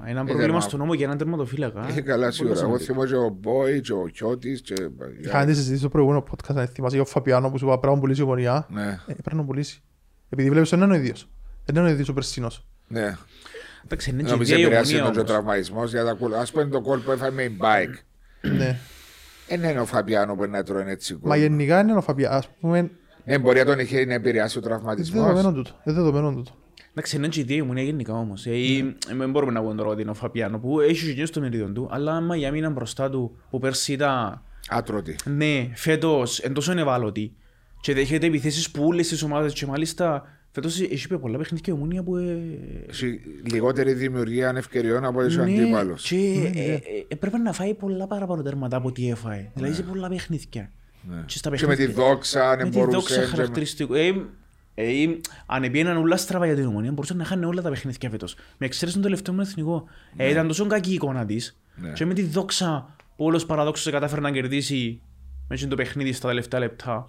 Ένα 0.06 0.10
Ε, 0.10 0.14
πρόβλημα 0.14 0.40
δερμα- 0.40 0.60
στον 0.60 0.78
νόμο 0.78 0.94
για 0.94 1.04
έναν 1.06 1.18
τερματοφύλακα. 1.18 1.86
Έχει 1.88 2.02
καλά 2.02 2.20
Πολύ 2.22 2.32
σίγουρα. 2.32 2.60
Εγώ 2.60 2.78
σημαντικό. 2.78 2.92
θυμώ 2.92 3.04
και 3.06 3.14
ο 3.14 3.36
Μπόι 3.40 3.80
και 3.80 3.92
ο 3.92 4.06
Κιώτης. 4.12 4.60
Και... 4.60 4.74
Είχαμε 5.24 5.44
τη 5.46 5.54
συζήτηση 5.54 5.78
στο 5.78 5.88
προηγούμενο 5.88 6.24
podcast, 6.30 6.56
αν 6.56 6.66
θυμάσαι 6.66 6.94
για 6.94 7.04
ο 7.04 7.08
Φαπιάνο 7.08 7.50
που 7.50 7.58
σου 7.58 7.64
είπα 7.66 7.78
πρέπει 7.78 7.94
να 7.94 8.00
πουλήσει 8.00 8.20
η 8.20 8.24
γωνιά. 8.24 8.66
Ναι, 8.70 8.98
Ε, 9.06 9.12
πρέπει 9.22 9.36
να 9.36 9.44
πουλήσει. 9.44 9.82
Επειδή 10.30 10.50
βλέπεις 10.50 10.72
ότι 10.72 10.80
δεν 10.80 10.88
είναι 10.90 10.98
ο 10.98 11.00
ίδιος. 11.02 11.28
Δεν 11.64 11.76
είναι 11.76 11.86
ο 11.88 11.90
ίδιος 11.90 12.08
ο 12.08 12.12
Περσίνος. 12.12 12.66
ναι. 12.88 13.16
Εντάξει, 13.84 14.10
είναι 14.10 14.22
και 14.22 14.30
Νομίζω 14.30 14.52
ίδια 14.52 14.58
η 14.64 14.66
επηρεάσει 14.66 14.94
ομονία 14.94 15.12
τον 15.12 15.24
και 15.24 15.32
ο 15.32 15.34
όμως. 15.34 15.44
τραυματισμός 15.44 15.90
για 15.90 16.04
τα 16.04 16.12
κούλα. 16.12 16.38
Α 16.40 16.44
πούμε 16.52 16.64
το 16.64 16.80
κόλ 16.80 16.98
που 17.00 17.10
έφαγε 17.10 17.34
με 17.34 17.42
η 17.42 17.56
bike. 17.60 17.94
Ναι. 18.56 18.78
Δεν 19.48 19.62
είναι 19.62 19.80
ο 19.80 19.84
Φαμπιάνο 19.86 20.34
που 20.34 20.46
να 20.46 20.62
τρώει 20.62 20.84
έτσι 20.86 21.14
κόλ. 21.14 21.28
Μα 21.30 21.36
γενικά 21.36 21.80
είναι 21.80 21.92
ο 21.94 22.00
Φαπιάνο. 22.00 22.36
Ας 22.36 22.48
πούμε, 22.60 22.90
Ναι, 23.24 23.38
μπορεί 23.38 23.58
να 23.58 23.64
τον 23.64 23.78
είχε 23.78 24.04
να 24.04 24.14
επηρεάσει 24.14 24.58
ο 24.58 24.60
είναι 24.60 24.68
τραυματισμό. 24.70 25.22
δεδομένο 25.22 25.52
τούτο. 25.52 25.70
Είναι 25.84 25.94
δεδομένο 25.96 26.32
τούτο. 26.32 26.50
Εντάξει, 26.90 27.16
είναι 27.16 27.28
και 27.28 27.38
η 27.38 27.42
ίδια 27.42 27.56
η 27.56 27.60
ομονία 27.60 27.82
γενικά 27.82 28.12
όμως. 28.12 28.46
Ε, 28.46 28.50
ή- 28.56 28.82
Ναι. 29.08 29.14
Δεν 29.16 29.30
μπορούμε 29.30 29.52
να 29.52 29.60
πούμε 29.62 29.74
τώρα 29.74 29.88
ότι 29.90 30.02
είναι 30.02 30.10
ο 30.10 30.14
Φαπιάνο 30.14 30.58
που 30.58 30.80
έχει 30.80 31.14
και 31.14 31.26
στο 31.26 31.40
μερίδιο 31.40 31.68
του, 31.72 31.88
αλλά 31.90 32.12
άμα 32.12 32.36
για 32.36 32.50
μήνα 32.50 32.70
μπροστά 32.70 33.10
του 33.10 33.36
που 33.50 33.58
πέρσι 33.58 33.92
ήταν 33.92 34.42
Άτρωτη. 34.68 35.16
ναι, 35.24 35.70
φέτος 35.74 36.38
εν 36.38 36.52
τόσο 36.52 36.72
ευάλωτη 36.78 37.32
και 37.80 37.94
δέχεται 37.94 38.26
επιθέσεις 38.26 38.70
που 38.70 38.84
όλες 38.86 39.08
τις 39.08 39.22
ομάδες 39.22 39.52
και 39.52 39.66
μάλιστα 39.66 40.22
φέτος 40.60 40.80
έχει 40.80 41.08
πει 41.08 41.18
πολλά 41.18 41.38
παιχνίδια 41.38 41.72
η 41.72 41.76
ομονία 41.76 42.02
που 42.02 42.16
ε, 42.16 42.38
Έχει 42.88 43.20
λιγότερη 43.52 43.92
δημιουργία 43.92 44.52
ευκαιριών 44.56 45.04
από 45.04 45.20
ό,τι 45.20 45.38
ο 45.38 45.44
ναι, 45.44 45.52
αντίπαλο. 45.52 45.94
και 46.02 46.50
ε, 46.54 46.72
ε, 46.72 46.80
έπρεπε 47.08 47.38
να 47.38 47.52
φάει 47.52 47.74
πολλά 47.74 48.06
παραπάνω 48.06 48.42
τέρματα 48.42 48.76
από 48.76 48.88
ό,τι 48.88 49.10
έφαε. 49.10 49.50
Δηλαδή 49.54 49.74
σε 49.74 49.82
πολλά 49.82 50.08
παιχνίδια. 50.08 50.70
Και, 51.26 51.38
στα 51.38 51.50
Ναι. 51.50 51.56
Και 51.56 51.66
με 51.66 51.74
τη 51.74 51.82
παιχνίδια- 51.82 52.04
δόξα, 52.08 52.50
αν 52.50 52.58
με 52.58 52.64
τη 52.64 52.70
δόξα 52.70 52.86
μπορούσε. 52.90 53.20
και- 53.20 53.26
χαρακτηριστικό. 53.26 53.94
Ε, 53.94 54.12
ε, 54.74 54.84
αν 55.46 55.62
επίεναν 55.64 55.96
όλα 55.96 56.16
στραβά 56.16 56.46
για 56.46 56.54
την 56.54 56.66
ομονία, 56.66 56.92
μπορούσε 56.92 57.14
να 57.14 57.24
χάνει 57.24 57.44
όλα 57.44 57.62
τα 57.62 57.70
παιχνίδια 57.70 58.10
φέτος. 58.10 58.34
Με 58.58 58.66
εξαίρεση 58.66 58.94
τον 58.96 59.02
τελευταίο 59.04 59.34
με 59.34 59.42
εθνικό. 59.42 59.84
Ε, 60.16 60.30
ήταν 60.30 60.46
τόσο 60.46 60.66
κακή 60.66 60.90
η 60.90 60.94
εικόνα 60.94 61.26
της. 61.26 61.58
Ναι. 61.76 61.92
Και 61.92 62.04
με 62.04 62.14
τη 62.14 62.22
δόξα 62.22 62.94
που 63.16 63.24
όλος 63.24 63.46
παραδόξως 63.46 63.92
κατάφερε 63.92 64.20
να 64.20 64.30
κερδίσει 64.30 65.00
μέσα 65.48 65.68
το 65.68 65.76
παιχνίδι 65.76 66.12
στα 66.12 66.28
τελευταία 66.28 66.60
λεπτά. 66.60 67.04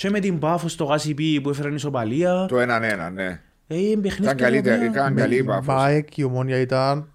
Και 0.00 0.10
με 0.10 0.20
την 0.20 0.38
Πάφο 0.38 0.68
στο 0.68 0.84
Γάσιπι 0.84 1.40
που 1.40 1.50
έφεραν 1.50 1.74
ισοπαλία. 1.74 2.46
Το 2.48 2.58
έναν 2.60 2.82
ένα, 2.82 3.10
ναι. 3.10 3.40
Ε, 3.66 3.76
παιχνίδια 3.76 4.16
Ήταν 4.20 4.36
καλύτερη, 4.36 4.78
τα 4.78 4.86
οποία- 4.86 4.90
ήταν 4.90 5.14
καλή 5.14 5.34
η 5.36 5.44
Πάφος. 5.44 5.64
Μπάεκ, 5.66 6.16
η 6.16 6.22
ομόνια 6.22 6.58
ήταν... 6.60 7.12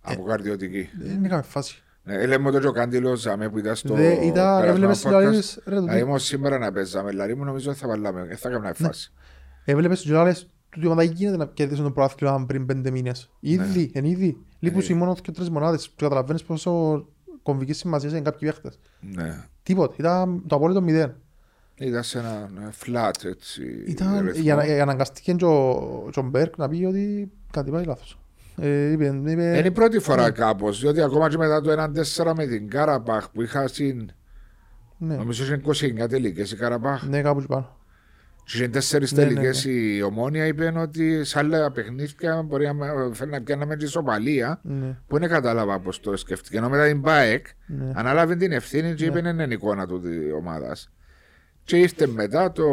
Από 0.00 0.22
καρδιωτική. 0.22 0.88
Δεν 1.00 1.24
είχαμε 1.24 1.42
φάση. 1.42 1.82
Ναι, 2.02 2.26
λέμε 2.26 2.50
το 2.50 2.60
και 2.60 2.66
ο 2.66 2.72
Κάντιλο 2.72 3.14
Ζαμέ 3.16 3.48
που 3.48 3.58
ήταν 3.58 3.76
στο 3.76 3.94
Δε, 3.94 4.12
ήταν- 4.12 4.60
περασμένο 4.60 4.68
έβλεπες 4.72 4.98
podcast. 5.06 5.08
δηλαδή, 5.08 5.36
ρε, 5.64 5.74
το 5.74 5.80
Δηλαδή, 5.80 5.98
τι- 5.98 6.04
όμως 6.04 6.24
σήμερα 6.24 6.58
να 6.58 6.72
παίζαμε, 6.72 7.10
δηλαδή 7.10 7.34
μου 7.34 7.44
νομίζω 7.44 7.74
θα 7.74 7.88
βάλαμε, 7.88 8.24
δεν 8.24 8.36
θα 8.36 8.48
έκανα 8.48 8.72
φάση. 8.74 9.12
Έβλεπες 9.64 10.00
τους 10.00 10.12
άλλες 10.12 10.46
του 10.70 10.80
ομάδα 10.84 11.02
γίνεται 11.02 11.36
να 11.36 11.46
κερδίσουν 11.46 11.84
το 11.84 11.90
πρωτάθλημα 11.90 12.44
πριν 12.46 12.66
πέντε 12.66 12.90
μήνες. 12.90 13.30
Ήδη, 13.40 13.90
εν 13.94 14.04
ήδη. 14.04 14.36
Λείπουν 14.58 14.82
Ε. 14.88 14.94
μόνος 14.94 15.20
και 15.20 15.30
τρεις 15.32 15.50
μονάδες. 15.50 15.86
Και 15.88 16.04
καταλαβαίνεις 16.04 16.42
πόσο 16.42 17.04
κομβικής 17.42 17.78
σημασίας 17.78 18.12
είναι 18.12 18.20
κάποιοι 18.20 18.48
παίχτες. 18.48 18.78
Ναι. 19.00 19.44
Τίποτε. 19.62 19.94
Ήταν 19.98 20.42
το 20.46 20.56
απόλυτο 20.56 20.80
μηδέν. 20.82 21.14
Ήταν 21.78 22.02
σε 22.02 22.18
ένα 22.18 22.50
ναι, 22.54 22.68
flat 22.86 23.24
έτσι. 23.24 23.62
Ήταν, 23.86 24.24
ρυθμό. 24.26 24.42
για, 24.42 24.54
να- 24.54 24.62
αναγκαστήκε 24.82 25.32
και 25.32 25.44
ο, 25.44 26.08
και 26.12 26.18
ο 26.20 26.22
Μπέρκ 26.22 26.56
να 26.56 26.68
πει 26.68 26.84
ότι 26.84 27.30
κάτι 27.52 27.70
πάει 27.70 27.84
λάθος. 27.84 28.18
Ε, 28.60 28.90
είπε, 28.90 29.04
είπε, 29.26 29.30
Είναι 29.42 29.58
η 29.66 29.70
πρώτη 29.70 29.98
φορά 29.98 30.30
κάπως, 30.30 30.80
διότι 30.80 31.02
ακόμα 31.02 31.28
και 31.28 31.36
μετά 31.36 31.60
το 31.60 31.70
1-4 32.24 32.32
με 32.36 32.46
την 32.46 32.68
Καραπάχ 32.70 33.30
που 33.30 33.42
είχα 33.42 33.68
συν, 33.68 34.10
ναι, 34.98 35.16
νομίζω 35.16 35.44
είχε 35.44 35.60
29 36.04 36.08
τελικές 36.08 36.52
η 36.52 36.56
Καραπάχ 36.56 37.02
ναι, 37.08 37.22
κάπου 37.22 37.38
εκεί 37.38 37.48
πάνω. 37.48 37.76
Και 38.44 38.62
οι 38.62 38.68
τέσσερις 38.68 39.12
Ναι, 39.12 39.22
ναι, 39.24 39.28
τελικές 39.28 39.64
η 39.64 40.02
ομόνια 40.02 40.46
είπε 40.46 40.72
ότι 40.76 41.24
σε 41.24 41.38
άλλα 41.38 41.70
παιχνίδια 41.72 42.42
μπορεί 42.42 42.66
να 42.66 42.72
με- 42.74 42.86
φέρει 43.12 43.30
να 43.30 43.42
πιάναμε 43.42 43.76
και 43.76 43.84
ισοπαλία 43.84 44.60
Ναι. 44.62 44.96
που 45.06 45.18
δεν 45.18 45.28
κατάλαβα 45.28 45.78
πώς 45.80 46.00
το 46.00 46.16
σκέφτηκε. 46.16 46.56
Ενώ 46.56 46.68
μετά 46.68 46.86
την 46.86 47.00
ΠΑΕΚ 47.00 47.46
Ναι. 47.66 47.92
ανάλαβε 47.94 48.36
την 48.36 48.52
ευθύνη 48.52 48.94
και 48.94 49.04
είπε 49.04 49.18
είναι 49.18 49.42
η 49.42 49.52
εικόνα 49.52 49.86
του 49.86 50.00
τη 50.00 50.32
ομάδας. 50.32 50.90
Και 51.68 51.76
ήρθε 51.76 52.06
μετά 52.06 52.52
το. 52.52 52.64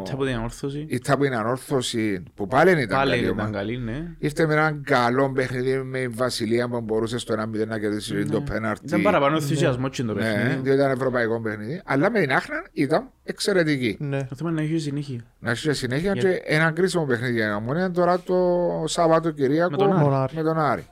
Ήρθε 0.00 0.12
από 0.12 0.24
την 0.24 0.34
ανόρθωση. 0.34 0.84
Ήρθε 0.88 1.12
από 1.12 1.22
την 1.22 1.34
ανόρθωση 1.34 2.22
που 2.34 2.46
πάλι 2.46 2.70
δεν 2.70 2.78
ήταν 2.82 2.98
Πάλι 2.98 3.10
καλή 3.10 3.22
ήταν 3.22 3.38
ομάδα. 3.38 3.50
καλή, 3.58 3.78
ναι. 3.78 4.14
Ήρθε 4.18 4.46
με 4.46 4.52
έναν 4.52 4.82
καλό 4.84 5.32
παιχνίδι 5.32 5.82
με 5.82 5.98
η 5.98 6.08
Βασιλεία 6.08 6.68
που 6.68 6.80
μπορούσε 6.80 7.18
στο 7.18 7.34
1-0 7.62 7.66
να 7.66 7.78
κερδίσει 7.78 8.24
το 8.24 8.40
πέναρτι. 8.40 8.86
Ήταν 8.86 9.02
παραπάνω 9.02 9.36
ενθουσιασμό 9.36 9.88
και 9.88 10.02
το 10.02 10.12
Ναι, 10.14 10.20
παιχνίδι. 10.20 10.60
διότι 10.62 10.78
ήταν 10.78 10.90
ευρωπαϊκό 10.90 11.40
παιχνίδι. 11.40 11.82
Αλλά 11.84 12.10
με 12.10 12.20
την 12.20 12.32
Άχνα 12.32 12.64
ήταν 12.72 13.10
εξαιρετική. 13.24 13.96
Ναι. 14.00 14.22
Το 14.24 14.34
θέμα 14.34 14.50
είναι 14.50 14.60
να 14.60 14.66
έχει 14.66 14.78
συνέχεια. 14.78 15.20
Να 15.38 15.50
έχει 15.50 15.72
συνέχεια 15.72 16.12
και 16.12 16.42
ένα 16.44 16.70
κρίσιμο 16.70 17.04
παιχνίδι 17.04 17.32
για 17.34 17.44
την 17.46 17.54
Ομόνια 17.54 17.90
τώρα 17.90 18.20
το 18.20 18.34
Σάββατο 18.86 19.30
Κυριακό 19.30 19.70
Με 19.70 19.76
τον 19.76 20.14
Άρη. 20.14 20.34
με 20.36 20.42
τον 20.42 20.58
Άρη. 20.58 20.86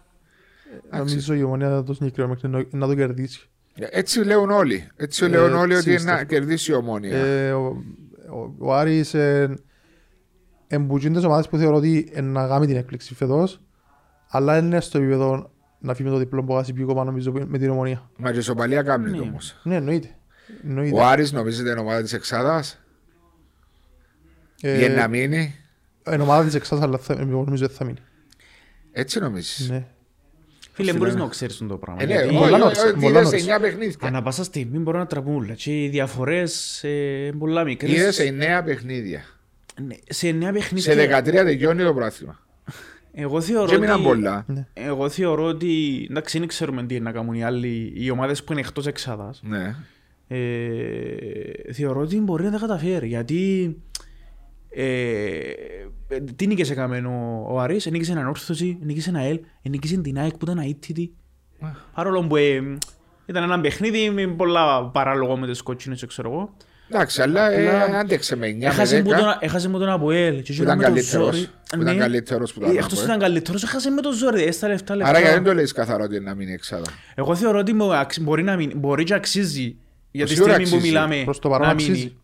Νομίζω 0.96 1.34
η 1.34 1.42
ομονία 1.42 1.82
το 1.82 1.94
συγκεκριμένο 1.94 2.34
παιχνίδι 2.34 2.68
να 2.70 2.86
το 2.86 2.94
κερδίσει. 2.94 3.48
Έτσι 3.78 4.24
λέουν 4.24 4.50
όλοι. 4.50 4.88
Έτσι 4.96 5.24
λέουν 5.28 5.52
Ε, 5.52 5.56
όλοι 5.56 5.74
ότι 5.74 5.92
έτσι 5.92 6.04
να 6.06 6.12
πιστεύω. 6.12 6.24
κερδίσει 6.24 6.70
η 6.70 6.74
Ομόνια. 6.74 7.16
Ε, 7.18 7.52
ο, 7.52 7.66
ο, 8.32 8.54
ο 8.58 8.74
Άρης 8.74 9.14
ε, 9.14 9.54
εμπουτσίνει 10.66 11.14
τις 11.14 11.24
ομάδες 11.24 11.48
που 11.48 11.56
θεωρώ 11.56 11.76
ότι 11.76 12.10
ε, 12.12 12.20
να 12.20 12.48
κάνει 12.48 12.66
την 12.66 12.76
έκπληξη 12.76 13.14
φέτος 13.14 13.60
αλλά 14.28 14.58
είναι 14.58 14.80
στο 14.80 14.98
επίπεδο 14.98 15.50
να 15.78 15.94
φύγει 15.94 16.08
με 16.08 16.14
το 16.14 16.20
διπλό 16.20 16.44
που 16.44 16.52
χάσει 16.52 16.72
πιο 16.72 16.86
κομμάτι 16.86 17.06
νομίζω 17.06 17.32
με 17.32 17.58
την 17.58 17.70
ομονία. 17.70 18.10
Μα 18.16 18.32
και 18.32 18.40
σοπαλία 18.40 18.82
κάνει 18.82 19.10
Ναι. 19.10 19.18
όμως. 19.20 19.60
Ναι, 19.62 19.74
εννοείται. 19.76 20.08
εννοείται. 20.64 20.96
Ο 20.96 21.04
Άρης 21.06 21.32
νομίζετε 21.32 21.70
είναι 21.70 21.80
ομάδα 21.80 22.02
της 22.02 22.12
Εξάδας; 22.12 22.78
Ε, 24.60 24.78
Για 24.78 24.88
να 24.88 25.08
μείνει; 25.08 25.54
Είναι 26.12 26.22
ομάδα 26.22 26.44
της 26.44 26.54
εξάς 26.54 26.80
αλλά 26.80 26.98
θα, 26.98 27.12
εγώ 27.18 27.44
νομίζω 27.44 27.64
ότι 27.64 27.74
θα 27.74 27.84
μείνει. 27.84 27.98
Έτσι 28.92 29.18
νομίζεις; 29.20 29.70
Ναι. 29.70 29.86
Φίλε, 30.74 30.92
μπορείς 30.92 31.14
να 31.14 31.28
ξέρεις 31.28 31.56
το 31.68 31.76
πράγμα. 31.76 32.02
Ε, 32.02 32.06
ναι, 32.06 32.12
γιατί 32.14 32.34
πολλά 32.34 32.50
όχι, 32.50 32.58
νωρίς, 32.58 32.82
όχι, 32.84 32.92
πολλά 32.92 33.20
είδες 33.20 33.30
νωρίς. 33.30 33.46
9 33.46 33.60
παιχνίδια. 33.60 33.96
Ανά 34.00 34.22
πάσα 34.22 34.44
στιγμή 34.44 34.78
μπορεί 34.78 34.98
να 34.98 35.06
τραβούν 35.06 35.34
όλα 35.34 35.54
και 35.54 35.82
οι 35.82 35.88
διαφορές 35.88 36.84
ε, 36.84 37.32
πολλά 37.38 37.60
Είδε 37.60 37.70
μικρές. 37.70 38.20
9 38.60 38.62
παιχνίδια. 38.64 39.24
Ναι, 39.82 39.94
Σε 40.08 40.28
εννέα 40.28 40.52
Σε 40.52 40.52
παιχνίδια. 40.52 41.20
13 41.20 41.24
τελειώνει 41.24 41.82
το 41.84 41.94
πράθυμα. 41.94 42.40
Εγώ 43.12 43.40
θεωρώ 43.40 43.68
Και 43.68 43.74
έμειναν 43.74 43.94
ότι... 43.94 44.04
πολλά. 44.04 44.46
Εγώ 44.72 45.08
θεωρώ 45.08 45.44
ότι, 45.44 46.06
εντάξει, 46.10 46.38
δεν 46.38 46.48
ξέρουμε 46.48 46.84
τι 46.84 46.94
είναι 46.94 47.04
να 47.04 47.12
κάνουν 47.12 47.34
οι 47.34 47.44
άλλοι, 47.44 47.92
οι 47.96 48.10
ομάδες 48.10 48.44
που 48.44 48.52
είναι 48.52 48.60
εκτός 48.60 48.86
εξάδας. 48.86 49.40
Ναι. 49.44 49.74
Ε, 50.28 51.72
θεωρώ 51.72 52.00
ότι 52.00 52.20
μπορεί 52.20 52.44
να 52.44 52.50
τα 52.50 52.58
καταφέρει, 52.58 53.06
γιατί 53.06 53.62
ε, 53.64 53.93
τι 56.36 56.46
νίκησε 56.46 56.72
έκαμε 56.72 56.98
ο, 56.98 57.46
ο 57.54 57.60
Άρης, 57.60 57.86
νίκησε 57.86 58.12
έναν 58.12 58.26
όρθωση, 58.28 58.78
νίκησε 58.82 59.08
ένα 59.10 59.20
ΕΛ, 59.20 59.40
νίκησε 59.62 59.96
την 59.96 60.18
ΑΕΚ 60.18 60.30
που 60.36 60.44
ήταν 60.44 60.58
αίτητη. 60.58 61.12
Παρόλο 61.94 62.22
που 62.26 62.36
ε, 62.36 62.60
ήταν 63.26 63.42
ένα 63.42 63.60
παιχνίδι 63.60 64.10
με 64.10 64.26
πολλά 64.26 64.84
παράλογο 64.90 65.36
με 65.36 65.46
τις 65.46 65.62
κότσινες, 65.62 66.04
ξέρω 66.06 66.30
εγώ. 66.30 66.56
Εντάξει, 66.88 67.22
αλλά 67.22 67.50
ε, 67.50 67.82
Απλά- 67.82 67.98
άντεξε 67.98 68.36
με 68.36 68.46
9 68.46 68.50
με 68.54 68.58
10. 68.58 68.62
Έχασε 68.70 69.02
μου 69.02 69.08
τον, 69.10 69.18
έχασε 69.40 69.68
μου 69.68 69.78
τον 69.78 69.88
Αποέλ. 69.88 70.42
και 70.42 70.52
Που 70.56 70.62
ήταν 70.62 70.76
με 70.76 70.82
το 70.82 70.88
καλύτερος. 70.88 71.34
ζόρι. 71.36 71.46
Που 71.70 71.80
ήταν 71.80 71.94
Ναι. 71.94 72.00
καλύτερος 72.00 72.52
που 72.52 72.58
ήταν 72.60 72.70
Ε, 72.70 72.74
ο 72.74 72.76
Εκτός 72.76 72.92
Αποέλ. 72.92 73.06
ήταν 73.08 73.18
καλύτερος, 73.18 73.62
έχασε 73.62 73.90
με 73.90 74.00
το 74.00 74.12
ζόρι, 74.12 74.42
έστα 74.42 74.68
λεφτά 74.68 74.94
λεφτά. 74.96 75.10
Άρα 75.10 75.18
γιατί 75.20 75.34
δεν 75.34 75.44
το 75.44 75.54
λέει 75.54 75.64
καθαρό 75.64 76.04
ότι 76.04 76.16
είναι 76.16 76.24
να 76.24 76.34
μείνει 76.34 76.52
Εξάδα. 76.52 76.84
Εγώ 77.14 77.34
θεωρώ 77.34 77.58
ότι 77.58 77.72
μου 77.72 77.94
αξ- 77.94 78.20
μπορεί, 78.20 78.42
να 78.42 78.56
μην, 78.56 78.72
μπορεί 78.76 79.04
και 79.04 79.14
αξίζει 79.14 79.76
για 80.10 80.26
τη 80.26 80.32
Σίγουρα 80.32 80.52
στιγμή 80.52 80.68
που 80.70 80.76
αξίζει; 80.76 80.92
μιλάμε 80.92 81.22
Προς 81.24 81.38
το 81.38 81.48
παρόν 81.48 81.66
να 81.66 81.72
αξίζει. 81.72 82.16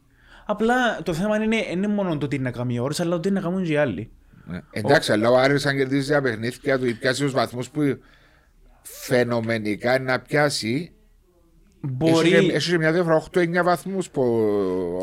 Μείνει. 0.58 0.70
Απλά 0.72 1.02
το 1.02 1.14
θέμα 1.14 1.42
είναι, 1.42 1.56
είναι 1.70 1.86
μόνο 1.88 2.18
το 2.18 2.28
τι 2.28 2.36
είναι 2.36 2.44
να 2.44 2.50
κάνει 2.50 2.78
ο 2.78 2.82
Όρης, 2.82 3.00
αλλά 3.00 3.10
το 3.10 3.20
τι 3.20 3.28
είναι 3.28 3.40
να 3.40 3.46
κάνουν 3.48 3.64
και 3.64 3.72
οι 3.72 3.76
άλλοι. 3.76 4.10
Ναι. 4.44 4.60
Εντάξει, 4.70 5.12
αλλά 5.12 5.30
ο 5.30 5.36
Άρης 5.38 5.66
αν 5.66 5.76
κερδίζει 5.76 6.12
τα 6.12 6.20
παιχνίδια 6.22 6.78
του 6.78 6.86
ή 6.86 6.94
πιάσει 6.94 7.22
τους 7.22 7.32
βαθμούς 7.32 7.70
που 7.70 7.80
φαινομενικά 8.82 9.94
είναι 9.96 10.12
να 10.12 10.20
πιάσει. 10.20 10.92
Μπορεί, 11.80 12.32
Έχει, 12.32 12.46
και- 12.46 12.52
έχει 12.54 12.70
και 12.70 12.78
μια 12.78 12.92
διαφορά 12.92 13.16
8-9 13.16 13.62
βαθμούς 13.64 14.10
που. 14.10 14.22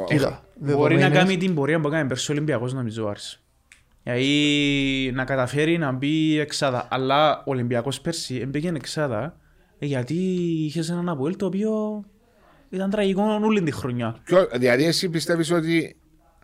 Κοίτα, 0.08 0.44
μπορεί 0.56 0.94
να 0.96 1.00
δεδομένες- 1.00 1.18
κάνει 1.18 1.38
την 1.38 1.54
πορεία 1.56 1.80
που 1.80 1.88
έκανε 1.88 2.08
πέρσι 2.08 2.32
ο 2.32 2.34
Ολυμπιακός 2.34 2.74
νομίζω 2.74 3.06
ο 3.06 3.10
Άρης. 3.10 3.42
Δηλαδή 4.04 5.12
να 5.14 5.24
καταφέρει 5.26 5.78
να 5.78 5.92
μπει 5.92 6.40
εξάδα. 6.40 6.88
Αλλά 6.92 7.38
ο 7.38 7.44
Ολυμπιακός 7.46 8.02
πέρσι 8.02 8.36
έμπαιγε 8.36 8.70
εξάδα 8.76 9.38
ε, 9.80 9.86
γιατί 9.86 10.14
είχε 10.66 10.84
έναν 10.92 11.10
Αποέλ 11.10 11.36
το 11.36 11.46
οποίο 11.46 12.04
ήταν 12.70 12.90
τραγικό 12.90 13.24
όλη 13.44 13.62
τη 13.62 13.72
χρονιά. 13.72 14.16
Ποιο- 14.24 14.48
δηλαδή, 14.56 14.84
εσύ 14.86 15.10
πιστεύεις 15.10 15.52
ότι. 15.52 15.96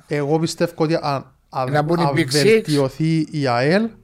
Εγώ 0.07 0.39
πιστεύω 0.39 0.71
ότι 0.75 0.97
αν, 1.01 1.35
αν, 1.49 1.71
Να 1.71 1.81
μπουν 1.81 1.99
οι 1.99 2.03
αν 2.03 2.13
Big 2.15 2.19
Six. 2.19 2.27
βελτιωθεί 2.29 3.27
η 3.31 3.47
ΑΕΛ, 3.47 3.81
είναι 3.81 3.95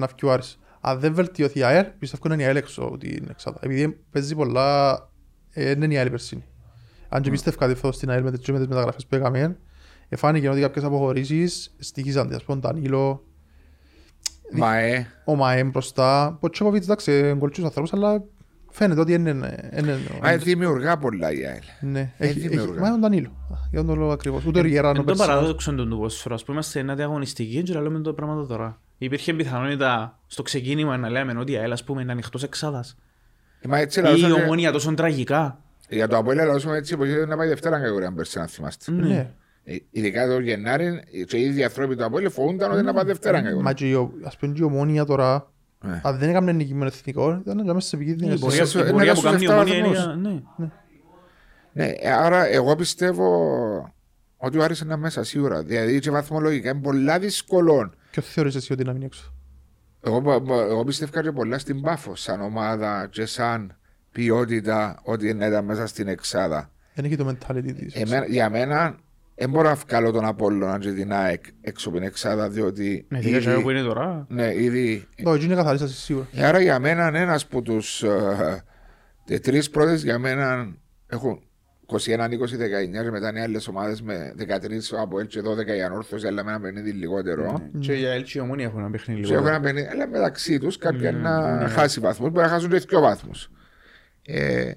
να 0.00 0.06
βγει 0.06 0.28
ο 0.28 0.32
Άρης. 0.32 0.58
Αν 0.80 0.98
δεν 1.00 1.14
βελτιωθεί 1.14 1.58
η 1.58 1.62
ΑΕΛ, 1.62 1.84
πιστεύω 1.98 2.32
είναι 2.34 2.42
η 2.42 2.46
ΑΕΛ 2.46 2.56
έξω 2.56 2.82
από 2.82 2.98
την 2.98 3.26
εξάδα. 3.30 3.58
Επειδή 3.62 3.98
παίζει 4.10 4.34
πολλά, 4.34 4.92
ε, 5.50 5.64
δεν 5.64 5.82
είναι 5.82 5.94
η 5.94 5.96
ΑΕΛ 5.98 6.10
περσίνη. 6.10 6.44
Αν 7.08 7.22
και 7.22 7.30
πιστεύω 7.30 7.56
κάτι 7.58 7.74
φέτος 7.74 7.94
στην 7.96 8.10
ΑΕΛ 8.10 8.22
με 8.22 8.30
τις 8.30 8.48
με 8.48 8.58
τις 8.58 8.66
μεταγραφές 8.68 9.06
που 9.06 9.14
έκαμε, 9.14 9.56
εφάνηκε 10.08 10.48
ότι 10.48 10.60
κάποιες 10.60 10.84
αποχωρήσεις 10.84 11.74
στοιχίζαν, 11.78 12.32
ας 12.34 12.44
πούμε, 12.44 12.60
τον 12.60 12.70
Ντανίλο, 12.70 13.24
Μα 14.52 14.76
ε, 14.76 15.06
ο 15.24 15.34
Μαέμ 15.34 15.70
μπροστά. 15.70 16.38
Ο 16.40 16.50
Τσέκοβιτς, 16.50 16.84
εντάξει, 16.86 17.18
είναι 17.18 17.34
κολλητούς 17.34 17.64
ανθρώπους, 17.64 17.92
αλλά 17.92 18.24
φαίνεται 18.74 19.00
ότι 19.00 19.12
είναι... 19.12 19.30
είναι- 19.30 19.98
μα 20.22 20.30
ε, 20.30 20.36
δημιουργά 20.36 20.96
πολλά 20.96 21.32
η 21.32 21.44
ΑΕΛ. 21.46 21.62
Ναι, 21.80 22.00
Ε, 22.18 22.26
έχει, 22.26 22.38
έχει, 22.38 22.48
δημιουργά. 22.48 22.80
μα 22.80 22.86
είναι 22.86 22.96
ο 22.96 22.98
Ντανίλο. 22.98 23.30
Για 23.70 23.84
τον 23.84 23.98
λόγο 23.98 24.12
ακριβώς. 24.12 24.44
Ούτε 24.46 24.58
ο 24.58 24.62
Ριέρα 24.62 24.88
Είναι 24.88 24.98
ο 24.98 25.02
το 25.02 25.04
περσινός. 25.04 25.28
παράδοξο 25.34 25.72
του 25.74 25.88
ποδοσφαίρου. 25.88 26.34
Ας 26.34 26.44
πούμε, 26.44 26.56
είμαστε 26.56 26.80
ένα 26.80 26.92
αγωνιστική 27.04 27.62
και 27.62 27.78
λέμε 27.78 28.00
το 28.00 28.12
πράγμα 28.12 28.46
τώρα. 28.46 28.78
Υπήρχε 28.98 29.32
πιθανότητα 29.34 30.18
στο 30.26 30.42
ξεκίνημα 30.42 30.96
να 30.96 31.10
λέμε 31.10 31.34
ότι 31.38 31.52
η 31.52 31.56
ΑΕΛ 31.56 31.72
ας 31.72 31.84
πούμε, 31.84 32.02
είναι 32.02 32.12
ανοιχτός 32.12 32.42
εξάδας. 32.42 32.96
Ε, 33.60 33.68
Μα 33.68 33.78
έτσι 33.78 34.00
Ή 34.00 34.02
η 34.06 34.08
λαούσαμε- 34.08 34.42
ομόνια 34.42 34.72
τόσο 34.72 34.94
τραγικά. 34.94 35.58
Για 35.88 36.08
το 36.08 36.16
Αποέλ 36.16 36.36
λαούσαμε 36.46 36.76
έτσι 36.76 36.96
που 36.96 37.04
είχε 37.04 37.26
να 37.26 37.36
πάει 37.36 37.48
Δευτέρα 37.48 37.78
κατηγορία, 37.78 38.06
αν 38.08 38.14
πέρσι 38.14 38.38
να 38.38 38.46
θυμάστε. 38.46 38.92
Ναι. 38.92 39.30
Ε, 39.64 39.76
Ειδικά 39.90 40.26
το 40.28 40.40
Γενάρη, 40.40 41.02
και 41.28 41.36
οι 41.36 41.40
ίδιοι 41.42 41.64
άνθρωποι 41.64 41.96
του 41.96 42.04
Αποέλ 42.04 42.30
φοβούνταν 42.30 42.72
ότι 42.72 42.82
να 42.82 42.92
πάει 42.92 43.04
Δευτέρα 43.04 43.36
Μα 43.38 43.42
κατηγορία. 43.42 43.72
και 43.72 43.88
η 43.88 43.94
ο- 43.94 44.12
ας 44.24 44.36
πούμε 44.36 44.52
και 44.52 44.60
η 44.62 44.64
ομόνια 44.64 45.04
τώρα, 45.04 45.32
Ναι. 45.32 45.40
Αν 46.02 46.18
δεν 46.18 46.28
έκαμε 46.28 46.52
νίκη 46.52 46.74
με 46.74 46.80
το 46.80 46.92
εθνικό, 46.94 47.38
ήταν 47.40 47.64
να 47.64 47.74
μέσα 47.74 47.88
σε 47.88 47.96
Η 47.96 47.98
επικίνδυνες 48.00 48.40
πορεία, 48.40 48.66
σου- 48.66 48.78
η 48.78 48.80
είναι 48.82 48.90
πορεία 48.90 49.10
ένα 49.10 49.20
που 49.20 49.26
στους 49.28 49.30
κάνει 49.30 49.42
η 49.42 49.46
εφτά 49.46 49.56
ομόνια 49.60 49.76
είναι... 49.76 49.88
βαθμούς. 49.88 50.16
Ναι. 50.56 50.68
Ναι, 51.72 51.86
ε, 51.98 52.12
άρα 52.12 52.46
εγώ 52.46 52.76
πιστεύω 52.76 53.94
ότι 54.36 54.58
ο 54.58 54.62
Άρης 54.62 54.80
είναι 54.80 54.96
μέσα 54.96 55.24
σίγουρα. 55.24 55.62
Δηλαδή 55.62 55.98
και 55.98 56.10
βαθμολογικά 56.10 56.70
είναι 56.70 56.80
πολλά 56.80 57.18
δύσκολο. 57.18 57.92
Ποιο 58.10 58.22
θεωρείς 58.22 58.54
εσύ 58.54 58.72
ότι 58.72 58.80
είναι 58.82 58.90
να 58.90 58.96
μείνει 58.96 59.06
έξω; 59.06 59.34
Εγώ, 60.00 60.20
μπο- 60.20 60.38
μπο- 60.38 60.60
εγώ 60.60 60.84
πιστεύω 60.84 61.20
και 61.20 61.32
πολλά 61.32 61.58
στην 61.58 61.80
Πάφο, 61.80 62.14
σαν 62.16 62.40
ομάδα 62.40 63.08
και 63.10 63.26
σαν 63.26 63.76
ποιότητα 64.12 65.00
ότι 65.02 65.28
είναι 65.28 65.46
ήταν 65.46 65.64
μέσα 65.64 65.86
στην 65.86 66.08
Εξάδα. 66.08 66.70
Δεν 66.94 67.04
έχει 67.04 67.16
το 67.16 67.28
mentality 67.28 67.72
της. 67.76 67.94
Εμένα, 67.94 68.26
για 68.26 68.50
μένα, 68.50 68.96
δεν 69.36 69.50
μπορώ 69.50 69.68
να 69.68 69.74
βγάλω 69.74 70.10
τον 70.10 70.24
Απόλλωνα 70.24 70.78
και 70.78 70.90
την 70.92 71.12
ΑΕΚ 71.12 71.44
έξω 71.60 71.88
από 71.88 71.98
την 71.98 72.06
Εξάδα, 72.06 72.48
διότι 72.48 73.06
Με 73.08 73.18
δικά 73.18 73.36
ήδη, 73.52 73.62
που 73.62 73.70
είναι 73.70 73.82
τώρα. 73.82 74.26
ναι, 74.28 74.54
ήδη 74.54 75.08
Το 75.22 75.32
εκεί 75.32 75.44
είναι 75.44 75.54
καθαρίσταση 75.54 75.94
σίγουρα. 75.94 76.26
Ε, 76.32 76.44
Άρα 76.44 76.60
για 76.60 76.78
μένα 76.78 77.06
ένας 77.14 77.42
από 77.42 77.62
τους 77.62 78.02
ε, 79.28 79.38
τρεις 79.42 79.70
πρώτες 79.70 80.02
για 80.02 80.18
μένα 80.18 80.74
έχουν 81.06 81.42
21, 81.86 81.96
20, 81.96 81.96
19 83.00 83.02
και 83.02 83.10
μετά 83.10 83.28
είναι 83.28 83.40
άλλες 83.42 83.68
ομάδες 83.68 84.02
με 84.02 84.34
13 84.38 84.44
από 85.00 85.20
έτσι 85.20 85.40
12 85.44 85.76
η 85.76 85.82
ανόρθωση, 85.82 86.26
αλλά 86.26 86.44
με 86.44 86.50
ένα 86.50 86.60
παιχνίδι 86.60 86.90
λιγότερο. 86.90 87.62
Και 87.80 87.92
η 87.92 88.04
ΑΕΛ 88.04 88.22
και 88.22 88.38
η 88.38 88.40
ομόνια 88.40 88.64
έχουν 88.64 88.78
ένα 88.80 88.90
παιχνίδι 88.90 89.20
Και 89.20 89.32
έχουν 89.32 89.44
λίγο. 89.44 89.54
ένα 89.54 89.64
παιχνίδι, 89.64 89.88
αλλά 89.90 90.08
μεταξύ 90.08 90.58
τους 90.58 90.78
κάποια 90.78 91.12
να 91.12 91.66
χάσει 91.68 92.00
βαθμούς, 92.00 92.30
μπορεί 92.30 92.44
να 92.46 92.52
χάσουν 92.52 92.70
και 92.70 92.78
δύο 92.78 93.00
βαθμούς. 93.00 93.50
Ε, 94.26 94.70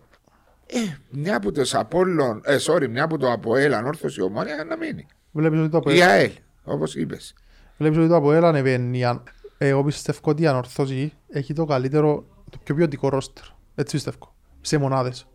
ε, 0.67 0.77
μια 1.09 1.35
από 1.35 1.51
το 1.51 1.61
Απόλλων, 1.73 2.41
ε, 2.45 2.57
sorry, 2.61 2.87
μια 2.89 3.03
από 3.03 3.17
το 3.17 3.31
Αποέλ 3.31 3.73
ανόρθωση 3.73 4.21
ομόνια 4.21 4.63
να 4.69 4.77
μείνει. 4.77 5.05
Βλέπεις 5.31 5.59
ότι 5.59 5.69
το 5.69 5.77
Η 5.77 5.79
Αποέλ, 5.79 6.01
ΑΕΛ, 6.01 6.31
όπως 6.63 6.95
είπες. 6.95 7.33
βλέπεις 7.77 7.97
ότι 7.97 8.07
το 8.07 8.15
Αποέλ 8.15 8.43
ανεβαίνει. 8.45 9.05
Αν- 9.05 9.23
Εγώ 9.57 9.83
πιστεύω 9.83 10.19
ότι 10.23 10.41
η 10.41 10.47
ανορθώση 10.47 11.13
έχει 11.29 11.53
το 11.53 11.65
καλύτερο, 11.65 12.25
το 12.49 12.57
πιο 12.63 12.75
ποιοτικό 12.75 13.09
ρόστερ. 13.09 13.43
Έτσι 13.75 13.95
πιστεύω. 13.95 14.35
Σε 14.61 14.77
μονάδες. 14.77 15.27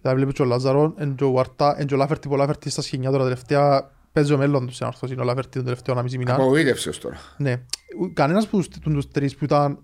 Δηλαδή 0.00 0.18
βλέπεις 0.20 0.36
και 0.36 0.42
ο 0.42 0.44
Λάζαρο, 0.44 0.94
εν 0.96 1.14
και 1.14 1.24
ο 1.24 1.30
Βαρτά, 1.30 1.74
εν 1.78 1.86
και 1.86 1.94
ο 1.94 1.96
Λάφερτη, 1.96 2.28
που 2.28 2.34
ο 2.34 2.36
Λάφερτη 2.36 2.70
στα 2.70 2.82
σχοινιά 2.82 3.10
τώρα 3.10 3.22
τελευταία 3.22 3.90
παίζει 4.12 4.32
ο 4.32 4.36
μέλλον 4.38 4.66
τους 4.66 4.76
σε 4.76 4.84
ανορθώση. 4.84 5.12
Είναι 5.12 5.22
ο 5.22 5.24
Λάφερτη 5.24 5.50
τον 5.50 5.64
τελευταίο 5.64 5.94
ένα 5.94 6.02
μισή 6.02 6.18
μήνα. 6.18 6.34
Απογοήτευσε 6.34 6.90
τώρα. 7.00 7.16
Ναι. 7.36 7.52
Ου- 8.00 8.12
Κανένας 8.14 8.48
που 8.48 8.56
τους, 8.56 8.68
τους 8.68 9.08
τρεις 9.10 9.36
που 9.36 9.44
ήταν 9.44 9.78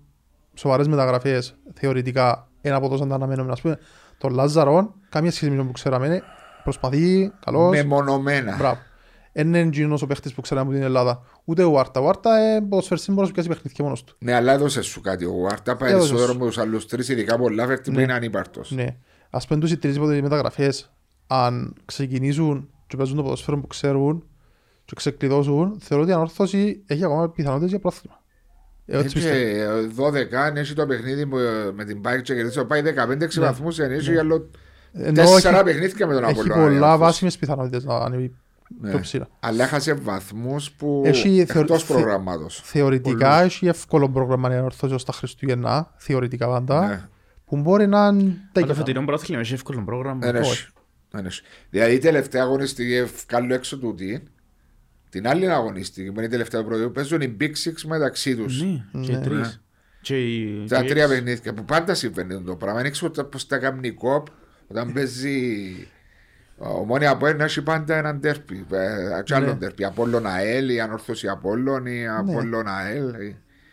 σοβαρές 0.53 0.87
μεταγραφές 0.87 1.55
θεωρητικά 1.73 2.47
ένα 2.61 2.75
από 2.75 2.89
τόσο 2.89 3.03
αναμένουμε. 3.03 3.51
Ας 3.51 3.61
πούμε, 3.61 3.79
τον 4.23 4.33
Λάζαρο, 4.33 4.93
καμία 5.09 5.31
σχέση 5.31 5.51
με 5.51 5.57
τον 5.57 5.65
που 5.65 5.71
ξέραμε, 5.71 6.21
προσπαθεί, 6.63 7.31
καλός, 7.45 7.69
Μεμονωμένα. 7.69 8.55
μπράβο. 8.57 8.77
Είναι 9.33 9.59
εγγύνος 9.59 10.01
ο 10.01 10.07
παίχτης 10.07 10.33
που 10.33 10.41
ξέραμε 10.41 10.65
από 10.67 10.75
την 10.75 10.85
Ελλάδα. 10.85 11.21
Ούτε 11.45 11.63
ο 11.63 11.79
Άρτα. 11.79 11.99
Ο 11.99 12.09
Άρτα 12.09 12.37
ε, 12.37 12.59
ποδοσφαιριστής 12.69 13.13
μπορούσε 13.13 13.31
να 13.31 13.41
πιάσει 13.43 13.49
παιχνίδια 13.59 13.83
μόνος 13.83 14.03
του. 14.03 14.15
Ναι, 14.19 14.33
αλλά 14.33 14.51
έδωσε 14.53 14.81
σου 14.81 15.01
κάτι. 15.01 15.25
Ο 15.25 15.47
Άρτα 15.51 15.75
πάει 15.75 15.89
Έδωσες 15.89 16.09
περισσότερο 16.09 16.33
σου. 16.33 16.37
από 16.43 16.47
τους 16.47 16.57
άλλους 16.57 16.85
τρεις, 16.87 17.09
ειδικά 17.09 17.33
από 17.35 17.43
ο 17.43 17.49
Λάφερτη 17.49 17.89
που 17.91 17.95
Ναι. 17.97 18.01
είναι 18.03 18.13
ανύπαρτος. 18.13 18.71
Ναι. 18.71 18.87
Ας 19.29 19.47
πούμε 19.47 19.59
τους 19.59 19.71
οι 19.71 19.77
τρεις 19.77 19.97
από 19.97 20.07
τις 20.09 20.21
μεταγραφές, 20.21 20.93
αν 21.27 21.75
ξεκινήσουν 21.85 22.69
και 22.87 22.97
παίζουν 22.97 23.15
το 23.15 23.23
ποδοσφαίρο 23.23 23.59
που 23.59 23.67
ξέρουν 23.67 24.23
και 24.85 24.95
ξεκλειδώσουν, 24.95 25.77
θεωρώ 25.79 26.03
ότι 26.03 26.11
η 26.11 26.15
ανόρθωση 26.15 26.83
έχει 26.87 27.03
ακόμα 27.03 27.29
πιθανότητες 27.29 27.69
για 27.69 27.79
πρόθυμα. 27.79 28.21
Έτσι 28.85 29.13
πιστεύω. 29.13 29.77
Έχει 29.77 29.91
12, 29.95 30.35
αν 30.35 30.57
έχει 30.57 30.73
το 30.73 30.85
παιχνίδι 30.85 31.25
που, 31.25 31.37
ε, 31.37 31.71
με 31.73 31.83
την 31.85 32.01
Πάη 32.01 32.21
και 32.21 32.33
κερδίσει, 32.35 32.65
πάει 32.65 32.81
15-6 32.81 33.39
Ναι. 33.39 33.45
βαθμούς, 33.45 33.79
αν 33.79 33.91
έχει 33.91 34.17
άλλο 34.17 34.49
Ενώ 34.93 35.11
τέσσερα 35.13 35.55
έχει- 35.55 35.63
παιχνίδια 35.65 36.07
με 36.07 36.13
τον 36.13 36.23
Έχει 36.23 36.31
Απόλλωνα. 36.39 36.61
η 36.61 36.63
πολλά 36.63 36.75
Ανόρθωση. 36.77 36.99
βάσιμες 36.99 37.37
πιθανότητες 37.37 37.83
να 37.83 37.95
ανέβει 37.95 38.35
Ναι. 38.81 38.89
πιο 38.89 38.99
ψηλά. 38.99 39.27
Αλλά 39.39 39.63
έχασε 39.63 39.93
βαθμούς 39.93 40.71
που 40.71 41.01
Έχει 41.05 41.45
θεω- 41.47 41.61
εκτός 41.61 41.83
θε- 41.83 41.95
προγραμμάτος. 41.97 42.61
Θεωρητικά 42.63 43.41
έχει 43.41 43.67
εύκολο 43.67 44.09
πρόγραμμα 44.09 44.53
η 44.53 44.57
ανόρθωση 44.57 44.93
ως 44.93 45.05
τα 45.05 45.13
Χριστούγεννα, 45.13 45.91
θεωρητικά 45.97 46.47
πάντα, 46.47 46.87
Ναι. 46.87 47.07
που 47.45 47.57
μπορεί 47.57 47.87
να 47.87 47.97
είναι 48.07 48.11
τα 48.21 48.27
Αλλά 48.29 48.37
το 48.53 48.59
κεφάλαια. 48.59 48.75
φετινό 48.75 49.05
πρόθυλο 49.05 49.39
έχει 49.39 49.53
εύκολο 49.53 49.81
πρόγραμμα. 49.85 50.19
Δεν 50.19 50.35
έχει. 50.35 50.67
Δεν 51.11 51.25
έχει. 51.25 51.41
Δηλαδή 51.69 51.93
η 51.95 51.97
τελευταία 51.99 52.43
αγωνιστική 52.43 52.93
ευκάλλω 52.95 53.53
έξω 53.53 53.77
τούτη, 53.77 54.23
την 55.13 55.27
άλλη 55.27 55.51
αγωνιστική 55.51 56.07
που 56.11 56.17
είναι 56.17 56.25
η 56.25 56.29
τελευταία 56.29 56.63
πρώτη, 56.63 56.89
παίζουν 56.89 57.21
οι 57.21 57.37
Big 57.39 57.43
Six 57.43 57.73
μεταξύ 57.85 58.35
τους. 58.35 58.61
Ναι, 58.61 59.01
και 59.01 59.11
οι 59.11 59.15
Ναι. 59.15 59.21
τρεις. 59.21 59.61
Και 60.01 60.17
οι- 60.17 60.65
Τα 60.67 60.79
και 60.79 60.85
οι 60.85 60.89
τρία 60.89 61.03
έξι. 61.03 61.15
παιχνίδια 61.15 61.53
που 61.53 61.65
πάντα 61.65 61.93
συμβαίνει 61.93 62.41
το 62.41 62.55
πράγμα. 62.55 62.81
Δεν 62.81 62.91
ξέρω 62.91 63.11
πώς 63.11 63.47
τα 63.47 63.57
κάνει 63.57 63.87
η 63.87 63.91
κοπ 63.91 64.27
όταν 64.67 64.93
παίζει. 64.93 65.87
Ο 66.57 66.67
μόνοι 66.85 67.05
από 67.05 67.27
ένα 67.27 67.43
έχει 67.43 67.61
πάντα 67.61 67.95
έναν 67.97 68.19
τέρπι. 68.19 68.65
Και 69.23 69.35
άλλο 69.35 69.45
Ναι. 69.45 69.55
τέρπι. 69.55 69.83
Απόλλων 69.85 70.25
ΑΕΛ, 70.27 70.69
η 70.69 70.79
ανόρθωση 70.81 71.27
Απόλλων, 71.27 71.85
ή 71.85 72.07
Απόλλων 72.07 72.67
ΑΕΛ. 72.67 73.13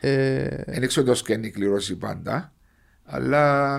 Ε, 0.01 0.49
Δεν 0.67 0.87
ξέρω 0.89 1.07
το 1.07 1.15
σκένη 1.15 1.51
κληρώσει 1.51 1.97
πάντα. 1.97 2.53
Αλλά 3.05 3.77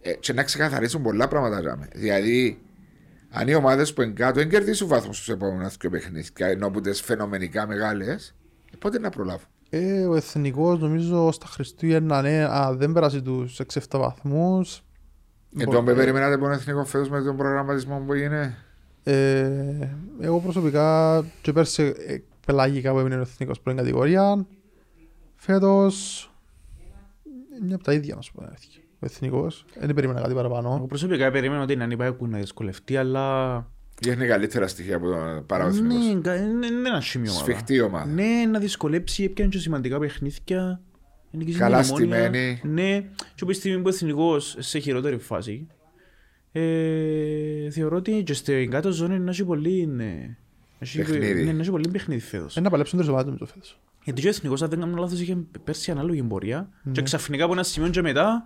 ε, 0.00 0.12
και 0.12 0.32
να 0.32 0.42
ξεκαθαρίσουν 0.42 1.02
πολλά 1.02 1.28
πράγματα. 1.28 1.60
τζάμε. 1.60 1.88
Δηλαδή, 1.94 2.60
αν 3.30 3.48
οι 3.48 3.54
ομάδες 3.54 3.92
που 3.92 4.02
είναι 4.02 4.12
κάτω 4.12 4.38
δεν 4.38 4.48
κερδίσουν 4.48 4.88
βαθμούς 4.88 5.16
στους 5.16 5.28
επόμενου 5.28 5.68
δύο 5.80 5.90
παιχνίδια, 5.90 6.46
ενώ 6.46 6.70
που 6.70 6.80
τις 6.80 7.00
φαινομενικά 7.00 7.66
μεγάλες, 7.66 8.34
πότε 8.78 8.98
να 8.98 9.10
προλάβουν; 9.10 9.46
ε, 9.70 10.06
ο 10.06 10.14
εθνικός 10.14 10.80
νομίζω 10.80 11.32
στα 11.32 11.46
Χριστούγεννα 11.46 12.22
ναι, 12.22 12.44
α, 12.44 12.74
δεν 12.76 12.92
πέρασε 12.92 13.20
τους 13.20 13.60
6-7 13.72 13.80
βαθμούς. 13.90 14.82
Και 15.56 15.64
τον 15.64 15.84
με 15.84 15.94
περιμένατε 15.94 16.34
από 16.34 16.44
τον 16.44 16.52
εθνικό 16.52 16.84
φέτος 16.84 17.08
με 17.08 17.22
τον 17.22 17.36
προγραμματισμό 17.36 18.02
που 18.06 18.14
είναι. 18.14 18.56
Ε, 19.02 19.88
εγώ 20.20 20.40
προσωπικά 20.40 21.24
και 21.42 21.52
πέρσι 21.52 21.94
ε, 22.06 22.16
πελαγικά 22.46 22.92
που 22.92 22.98
έμεινε 22.98 23.16
ο 23.16 23.20
εθνικός 23.20 23.60
πρώην 23.60 23.76
κατηγορία. 23.76 24.46
Φέτος 25.36 26.24
είναι 27.62 27.74
από 27.74 27.84
τα 27.84 27.92
ίδια 27.92 28.14
να 28.14 28.20
σου 28.20 28.32
πω. 28.32 28.40
την 28.40 28.48
αλήθεια. 28.48 28.79
Ο 29.02 29.06
εθνικός 29.06 29.64
δεν 29.78 29.94
περίμενα 29.94 30.20
κάτι 30.20 30.32
Εγώ 30.32 30.42
παραπάνω. 30.48 30.84
προσωπικά 30.88 31.30
περίμενα 31.30 31.62
ότι 31.62 31.72
η 31.72 31.76
Νανίπα 31.76 32.12
που 32.12 32.26
να 32.26 32.38
δυσκολευτεί, 32.38 32.96
αλλά... 32.96 33.56
Έχει 34.06 34.26
καλύτερα 34.26 34.66
στοιχεία 34.66 34.96
από 34.96 35.06
τον 35.10 35.46
παράδοσο. 35.46 35.82
Ναι, 35.82 35.94
κα- 36.22 36.34
είναι 36.36 36.66
είναι 36.66 36.88
ένα 36.88 37.00
σημείο 37.00 37.30
ομάδα. 37.30 37.44
Σφιχτή 37.44 37.80
ομάδα. 37.80 38.06
Ναι, 38.06 38.46
να 38.50 38.58
δυσκολέψει, 38.58 39.24
έπιανε 39.24 39.50
και 39.50 39.58
σημαντικά 39.58 39.98
παιχνίδια. 39.98 40.80
νίκησε 41.30 41.58
Καλά 41.58 41.80
την 41.80 41.90
Ομόνια. 41.94 42.18
στημένη. 42.24 42.60
Ναι, 42.64 43.00
και 43.00 43.40
από 43.42 43.46
τη 43.50 43.56
στιγμή 43.56 43.76
που 43.76 43.86
ο 43.86 43.88
Εθνικός 43.88 44.56
σε 44.58 44.78
χειρότερη 44.78 45.18
φάση, 45.18 45.66
ε, 46.52 47.70
θεωρώ 47.70 47.96
ότι 47.96 48.22
και 48.22 48.34
στην 48.34 48.70
κάτω 48.70 48.90
ζώνη 48.92 49.18
να 49.18 49.30
έχει 49.30 49.44
πολύ, 49.44 49.86
ναι, 49.86 50.04
να 50.04 50.36
έχει- 50.78 50.98
Παιχνίδι. 50.98 51.44
ναι, 51.44 51.52
να 51.52 51.60
έχει 51.60 51.70
πολύ 51.70 51.88
παιχνίδι 51.88 52.20
φέτος. 52.20 52.54
Είναι 52.56 52.64
να 52.64 52.70
παλέψουν 52.70 52.98
τρεις 52.98 53.10
ομάδες 53.10 53.26
νομίζω 53.26 53.46
φέτος. 53.54 53.80
Γιατί 54.04 54.20
και 54.20 54.26
ο 54.26 54.30
Εθνικός, 54.30 54.62
αν 54.62 54.68
δεν 54.68 54.80
κάνω 54.80 54.96
λάθος, 54.96 55.20
είχε 55.20 55.38
πέρσι 55.64 55.90
ανάλογη 55.90 56.22
πορεία 56.22 56.68
Ναι. 56.82 56.92
και 56.92 57.02
ξαφνικά 57.02 57.44
από 57.44 57.52
ένα 57.52 57.62
σημείο 57.62 57.90
και 57.90 58.02
μετά 58.02 58.44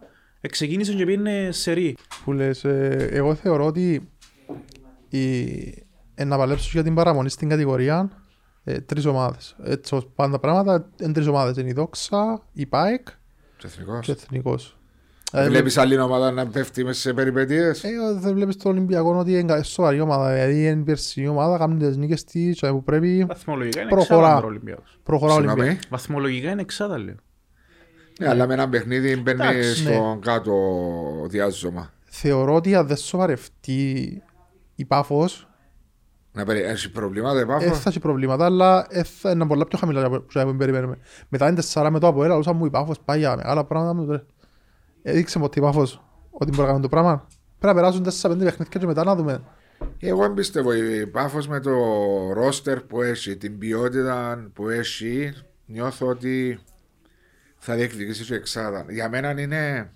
ξεκίνησε 0.48 0.94
και 0.94 1.04
πήγαινε 1.04 1.48
σε 1.52 1.72
ρί. 1.72 1.96
Που 2.24 2.32
λες, 2.32 2.64
ε, 2.64 3.08
εγώ 3.10 3.34
θεωρώ 3.34 3.66
ότι 3.66 4.08
η, 5.08 5.40
ε, 6.14 6.24
να 6.24 6.36
παλέψουν 6.36 6.70
για 6.72 6.82
την 6.82 6.94
παραμονή 6.94 7.28
στην 7.30 7.48
κατηγορία 7.48 8.10
ε, 8.64 8.80
τρεις 8.80 9.04
ομάδες. 9.04 9.56
Έτσι 9.64 9.94
ως 9.94 10.08
πάντα 10.14 10.38
πράγματα, 10.38 10.90
είναι 11.02 11.12
τρεις 11.12 11.26
ομάδες. 11.26 11.56
Είναι 11.56 11.68
η 11.68 11.72
Δόξα, 11.72 12.42
η 12.52 12.66
ΠΑΕΚ 12.66 13.06
Το 13.56 13.64
εθνικός. 13.66 14.04
και 14.06 14.10
ο 14.10 14.14
Εθνικός. 14.22 14.78
Ε, 15.32 15.48
Βλέπεις 15.48 15.78
άλλη 15.78 15.98
ομάδα 15.98 16.30
να 16.30 16.46
πέφτει 16.46 16.84
μέσα 16.84 17.00
σε 17.00 17.12
περιπετίε. 17.12 17.68
Ε, 17.68 17.74
δεν 18.20 18.34
βλέπεις 18.34 18.56
τον 18.56 18.72
Ολυμπιακό 18.72 19.18
ότι 19.18 19.30
είναι 19.38 19.42
κα- 19.52 19.62
σοβαρή 19.62 20.00
ομάδα. 20.00 20.32
Δηλαδή 20.32 20.66
είναι 20.66 20.80
η 20.80 20.84
περσινή 20.84 21.26
ομάδα, 21.28 21.58
κάνουν 21.58 21.78
τις 21.78 21.96
νίκες 21.96 22.24
της 22.24 22.58
και 22.58 22.68
που 22.68 22.82
πρέπει 22.82 23.24
Βαθμολογικά 23.28 23.80
είναι 23.80 23.90
Προχωρά. 23.90 24.20
εξάδα 24.26 24.42
ο 24.44 24.46
Ολυμπιακός. 24.46 24.98
προχωρά 25.02 25.32
ο 25.32 25.36
Ολυμπιακός. 25.36 25.62
Συγγνώμη. 25.64 25.86
Βαθμολογικά 25.90 26.50
είναι 26.50 26.60
εξάδα, 26.60 26.98
λέω. 26.98 27.14
Ναι, 28.20 28.28
αλλά 28.28 28.46
με 28.46 28.54
ένα 28.54 28.68
παιχνίδι 28.68 29.16
μπαίνεις 29.16 29.40
Εντάξει, 29.46 29.76
στον 29.76 30.20
κάτω 30.20 30.52
διάζωμα. 31.28 31.92
Θεωρώ 32.04 32.54
ότι 32.54 32.74
αν 32.74 32.86
δεν 32.86 32.96
σοβαρευτεί 32.96 34.22
η 34.74 34.84
Πάφος, 34.84 35.48
Να 36.32 36.44
περι... 36.44 36.60
Έχει 36.62 36.90
προβλήματα 36.90 37.38
η 37.38 37.42
ε, 37.42 37.44
Πάφο. 37.44 37.74
θα 37.74 37.88
έχει 37.88 37.98
προβλήματα, 38.00 38.44
αλλά 38.44 38.86
ε, 38.88 39.02
θα 39.02 39.30
είναι 39.30 39.46
πολλά 39.46 39.66
πιο 39.66 39.78
χαμηλά 39.78 40.04
από 40.04 40.16
αυτά 40.26 40.44
που 40.46 40.56
περιμένουμε. 40.56 40.98
Μετά 41.28 41.46
είναι 41.46 41.54
τεσσάρα 41.54 41.90
με 41.90 41.98
το 41.98 42.06
από 42.06 42.24
έλα, 42.24 42.54
μου 42.54 42.64
η 42.64 42.70
Πάφος 42.70 43.00
πάει 43.04 43.18
για 43.18 43.36
μεγάλα 43.36 43.64
πράγματα. 43.64 43.94
μου 43.94 44.06
το- 44.06 44.24
Έδειξε 45.02 45.38
μου 45.38 45.44
ότι 45.44 45.58
η 45.58 45.62
Πάφος 45.62 46.04
ότι 46.30 46.50
μπορεί 46.50 46.62
να 46.62 46.66
κάνει 46.68 46.80
το 46.80 46.88
πράγμα. 46.88 47.26
Πρέπει 47.58 47.74
να 47.76 47.80
περάσουν 47.80 48.02
τέσσερα 48.02 48.32
πέντε 48.34 48.44
παιχνίδια 48.44 48.80
και 48.80 48.86
μετά 48.86 49.04
να 49.04 49.14
δούμε. 49.16 49.42
Εγώ 49.98 50.20
δεν 50.20 50.34
πιστεύω 50.34 50.72
η 50.74 51.06
Πάφος 51.06 51.48
με 51.48 51.60
το 51.60 51.72
ρόστερ 52.32 52.80
που 52.80 53.02
έχει, 53.02 53.36
την 53.36 53.58
ποιότητα 53.58 54.44
που 54.52 54.68
έχει, 54.68 55.32
νιώθω 55.66 56.06
ότι 56.06 56.58
θα 57.66 57.74
διεκδικήσει 57.74 58.24
και 58.24 58.34
εξάδα. 58.34 58.86
Για 58.88 59.08
μένα 59.08 59.40
είναι. 59.40 59.90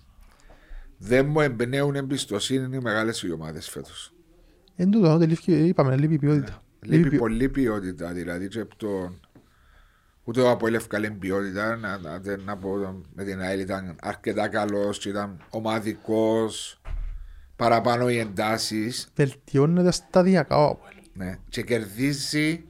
Δεν 0.97 1.25
μου 1.25 1.39
εμπνέουν 1.41 1.95
εμπιστοσύνη 1.95 2.75
οι 2.75 2.79
μεγάλες 2.81 3.23
ομάδες 3.23 3.69
φέτος. 3.69 4.13
Εν 4.75 4.91
τούτο, 4.91 5.13
ότι 5.13 5.25
λείπει, 5.25 5.51
είπαμε, 5.53 5.97
λείπει 5.97 6.13
η 6.13 6.17
ποιότητα. 6.17 6.63
Λείπει 6.81 7.09
ποιο- 7.09 7.19
πολύ 7.19 7.49
ποιότητα 7.49 8.11
δηλαδή. 8.11 8.47
Και 8.47 8.59
από 8.59 8.75
τον... 8.75 9.19
Ούτε 10.23 10.41
ο 10.41 10.49
Αποέλ 10.49 10.73
ευκαλέ 10.73 11.09
ποιότητα. 11.09 11.75
Να, 11.75 11.97
να, 11.97 12.19
δεν- 12.19 12.41
να 12.45 12.57
πω 12.57 12.69
με 13.13 13.23
την 13.23 13.39
ΑΕΛ 13.41 13.59
ήταν 13.59 13.95
αρκετά 14.01 14.47
καλός, 14.47 15.05
ήταν 15.05 15.41
ομαδικός. 15.49 16.81
Παραπάνω 17.55 18.09
οι 18.09 18.17
εντάσεις. 18.17 19.07
Βελτιώνεται 19.15 19.91
σταδιακά 19.91 20.57
ο 20.57 20.69
Αποέλ. 20.69 20.93
Ναι. 21.13 21.37
Και 21.49 21.61
κερδίζει 21.61 22.65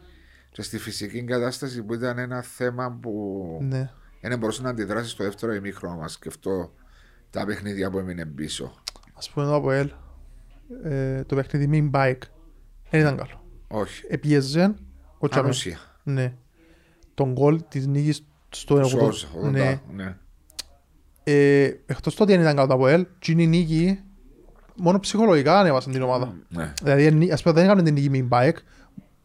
και 0.51 0.61
στη 0.61 0.77
φυσική 0.77 1.23
κατάσταση 1.23 1.83
που 1.83 1.93
ήταν 1.93 2.17
ένα 2.17 2.41
θέμα 2.41 2.97
που 3.01 3.57
Ναι. 3.61 3.89
Δεν 4.21 4.39
μπορούσε 4.39 4.61
να 4.61 4.69
αντιδράσει 4.69 5.09
στο 5.09 5.23
δεύτερο 5.23 5.53
ημίχρονο 5.53 5.95
μα. 5.95 6.07
Σκεφτώ 6.07 6.73
τα 7.29 7.45
παιχνίδια 7.45 7.89
που 7.89 7.97
έμεινε 7.99 8.25
πίσω. 8.25 8.73
Ας 9.13 9.29
πούμε 9.29 9.45
το 9.45 9.55
Αποέλ, 9.55 9.91
ε, 10.83 11.23
το 11.23 11.35
παιχνίδι 11.35 11.67
μην 11.67 11.91
bike, 11.93 12.19
δεν 12.89 12.99
ήταν 13.01 13.17
καλό. 13.17 13.43
Όχι. 13.67 14.03
Επίεζε, 14.07 14.75
ο 15.17 15.27
Τσάμε. 15.27 15.45
Ανούσια. 15.45 15.77
Ναι. 16.03 16.33
Τον 17.13 17.31
γκολ 17.31 17.61
της 17.67 17.87
νίκης 17.87 18.25
στο 18.49 18.83
Σώζα. 18.83 19.27
Ναι. 19.51 19.81
ναι. 19.93 20.17
Ε, 21.23 21.63
εκτός 21.85 22.15
το 22.15 22.23
ότι 22.23 22.31
δεν 22.31 22.41
ήταν 22.41 22.55
καλό 22.55 22.67
το 22.67 22.73
Αποέλ, 22.73 23.05
και 23.19 23.31
είναι 23.31 23.43
η 23.43 23.47
νίκη, 23.47 23.99
μόνο 24.75 24.99
ψυχολογικά 24.99 25.59
ανέβασαν 25.59 25.91
την 25.91 26.01
ομάδα. 26.01 26.33
ναι. 26.49 26.73
Δηλαδή, 26.81 27.05
εν- 27.05 27.31
ας 27.33 27.41
πούμε, 27.41 27.53
δεν 27.53 27.63
έκαναν 27.63 27.83
την 27.83 27.93
νίκη 27.93 28.09
με 28.09 28.27
bike, 28.31 28.57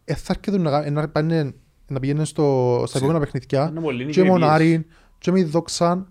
ε, 0.04 0.14
θα 0.14 0.34
έρχεται 0.36 0.58
να, 0.62 0.70
κα- 0.70 0.90
να, 0.90 1.08
πάνε, 1.08 1.54
να 1.88 2.00
πηγαίνουν 2.00 2.24
στο, 2.24 2.84
στα 2.86 2.98
επόμενα 2.98 3.18
παιχνίδια 3.18 3.68
Είναι 3.70 3.80
πολύ 3.80 3.96
και 3.98 4.02
με 4.02 4.06
νικηδίες. 4.06 4.28
Μονάριν 4.28 4.84
και 5.18 5.30
με 5.30 5.44
Δόξαν. 5.44 6.08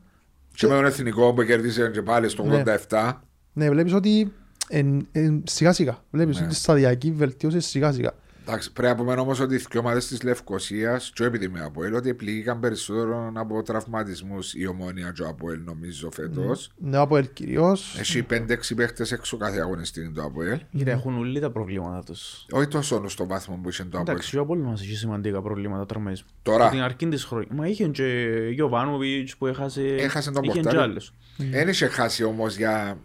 Και 0.55 0.67
με 0.67 0.74
τον 0.76 0.86
εθνικό 0.86 1.34
που 1.34 1.43
κέρδισε 1.43 1.89
και 1.93 2.01
πάλι 2.01 2.30
στο 2.30 2.43
Ναι. 2.43 2.63
87. 2.89 3.13
Ναι, 3.53 3.69
βλέπεις 3.69 3.93
ότι 3.93 4.34
εν, 4.69 5.07
εν, 5.11 5.43
σιγά 5.47 5.74
σιγά. 5.74 6.03
Βλέπεις 6.11 6.39
Ναι. 6.39 6.45
ότι 6.45 6.55
σταδιακή 6.55 7.11
βελτίωση 7.11 7.59
σιγά 7.59 7.91
σιγά. 7.91 8.11
Εντάξει, 8.47 8.71
πρέπει 8.71 8.95
να 8.95 9.03
πούμε 9.03 9.13
όμως 9.13 9.39
ότι 9.39 9.55
οι 9.55 9.57
δύο 9.57 9.79
ομάδες 9.79 10.07
της 10.07 10.23
Λευκοσίας, 10.23 11.11
και 11.13 11.23
επειδή 11.23 11.47
με 11.47 11.61
Αποέλ, 11.61 11.93
ότι 11.93 12.13
πληγήκαν 12.13 12.59
περισσότερο 12.59 13.31
από 13.35 13.63
τραυματισμούς 13.63 14.53
η 14.53 14.67
ομόνια 14.67 15.11
και 15.15 15.21
ο 15.21 15.27
Αποέλ, 15.27 15.59
νομίζω 15.63 16.11
φέτος. 16.11 16.71
Ναι, 16.77 16.97
από 16.97 17.17
ελ 17.17 17.27
κυρίως. 17.33 17.95
Έχει 17.99 18.23
5-6 18.23 18.75
παίχτες 18.75 19.11
έξω 19.11 19.37
κάθε 19.37 19.59
αγωνιστή 19.59 20.11
το 20.11 20.23
Αποέλ. 20.23 20.59
Γιατί 20.71 20.91
έχουν 20.91 21.17
όλοι 21.17 21.39
τα 21.39 21.51
προβλήματα 21.51 22.03
τους. 22.03 22.45
Όχι 22.51 22.67
τόσο 22.67 23.07
στο 23.07 23.27
βάθμο 23.27 23.59
που 23.63 23.69
είχε 23.69 23.83
το 23.83 23.97
Αποέλ. 23.97 24.15
Εντάξει, 24.15 24.37
ο 24.37 24.41
Απόλλωνας 24.41 24.81
έχει 24.81 24.95
σημαντικά 24.95 25.41
προβλήματα 25.41 25.85
τραυματισμού. 25.85 26.27
Τώρα. 26.41 26.63
Από 26.63 26.73
την 26.73 26.83
αρχή 26.83 27.07
της 27.07 27.23
χρονιάς. 27.23 27.51
Μα 27.51 27.67
είχε 27.67 27.87
και 27.87 28.37
Γιωβάνοβιτς 28.53 29.37
που 29.37 29.47
έχασε... 29.47 29.81
Έχασε 29.81 30.31
τον 30.31 30.43
είχε 30.43 30.53
και 30.53 30.59
Πορτάρι. 30.59 30.83
άλλους. 30.83 31.13
Δεν 31.37 31.67
είχε 31.67 31.87
χάσει 31.87 32.23
όμως 32.23 32.57
για. 32.57 32.97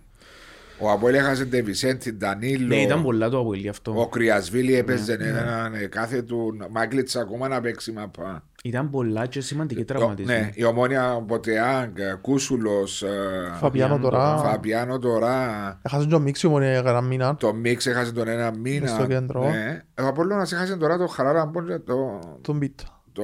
Ο 0.81 0.91
Αποέλ 0.91 1.15
έχασε 1.15 1.47
τον 1.47 1.65
Βισέντη, 1.65 2.11
Ντανίλο. 2.13 2.67
Ναι, 2.67 2.81
ήταν 2.83 3.03
πολλά 3.03 3.29
το 3.29 3.39
Αποέλ 3.39 3.61
γι' 3.61 3.69
αυτό. 3.69 3.95
Ο 4.01 4.09
Κρυασβίλη 4.09 4.75
έπαιζε 4.77 5.13
έναν 5.21 5.75
ε, 5.75 5.87
κάθε 5.87 6.23
του. 6.23 6.57
Μάγκλιτς 6.71 7.17
ακόμα 7.17 7.49
να 7.49 7.61
παίξει 7.61 7.93
μαπά. 7.93 8.43
Ήταν 8.65 8.91
πολλά 8.91 9.27
και 9.27 9.41
σημαντικοί 9.41 9.81
Ναι, 9.81 9.87
τραυματισμοί. 9.87 10.51
η 10.55 10.65
ομόνια 10.65 11.23
Μποτεάγκ, 11.27 11.97
Κούσουλος, 12.21 13.05
Φαπιάνο 13.61 13.99
τώρα. 13.99 14.37
Φαπιάνο 14.39 14.99
τώρα. 14.99 15.35
Έχασαν 15.83 16.09
και 16.09 16.15
ο 16.15 16.19
Μίξιο 16.19 16.51
μόνο 16.51 16.65
για 16.65 16.79
ένα 16.79 17.01
μήνα. 17.01 17.35
Το 17.35 17.55
Μίξ 17.55 17.87
έχασε 17.87 18.13
τον 18.13 18.29
ένα 18.29 18.53
μήνα. 18.59 18.81
Μες 18.81 18.91
στο 18.91 19.07
κέντρο. 19.07 19.43
Ναι. 19.51 19.83
Ο 20.03 20.07
Απόλλωνας 20.07 20.53
έχασε 20.53 20.77
τώρα 20.77 20.99
το 20.99 21.07
Χαράραμπον 21.07 21.67
και 21.67 21.79
το, 21.79 22.19
Τον 22.41 22.59
Πίτα. 22.59 22.85
το 23.13 23.23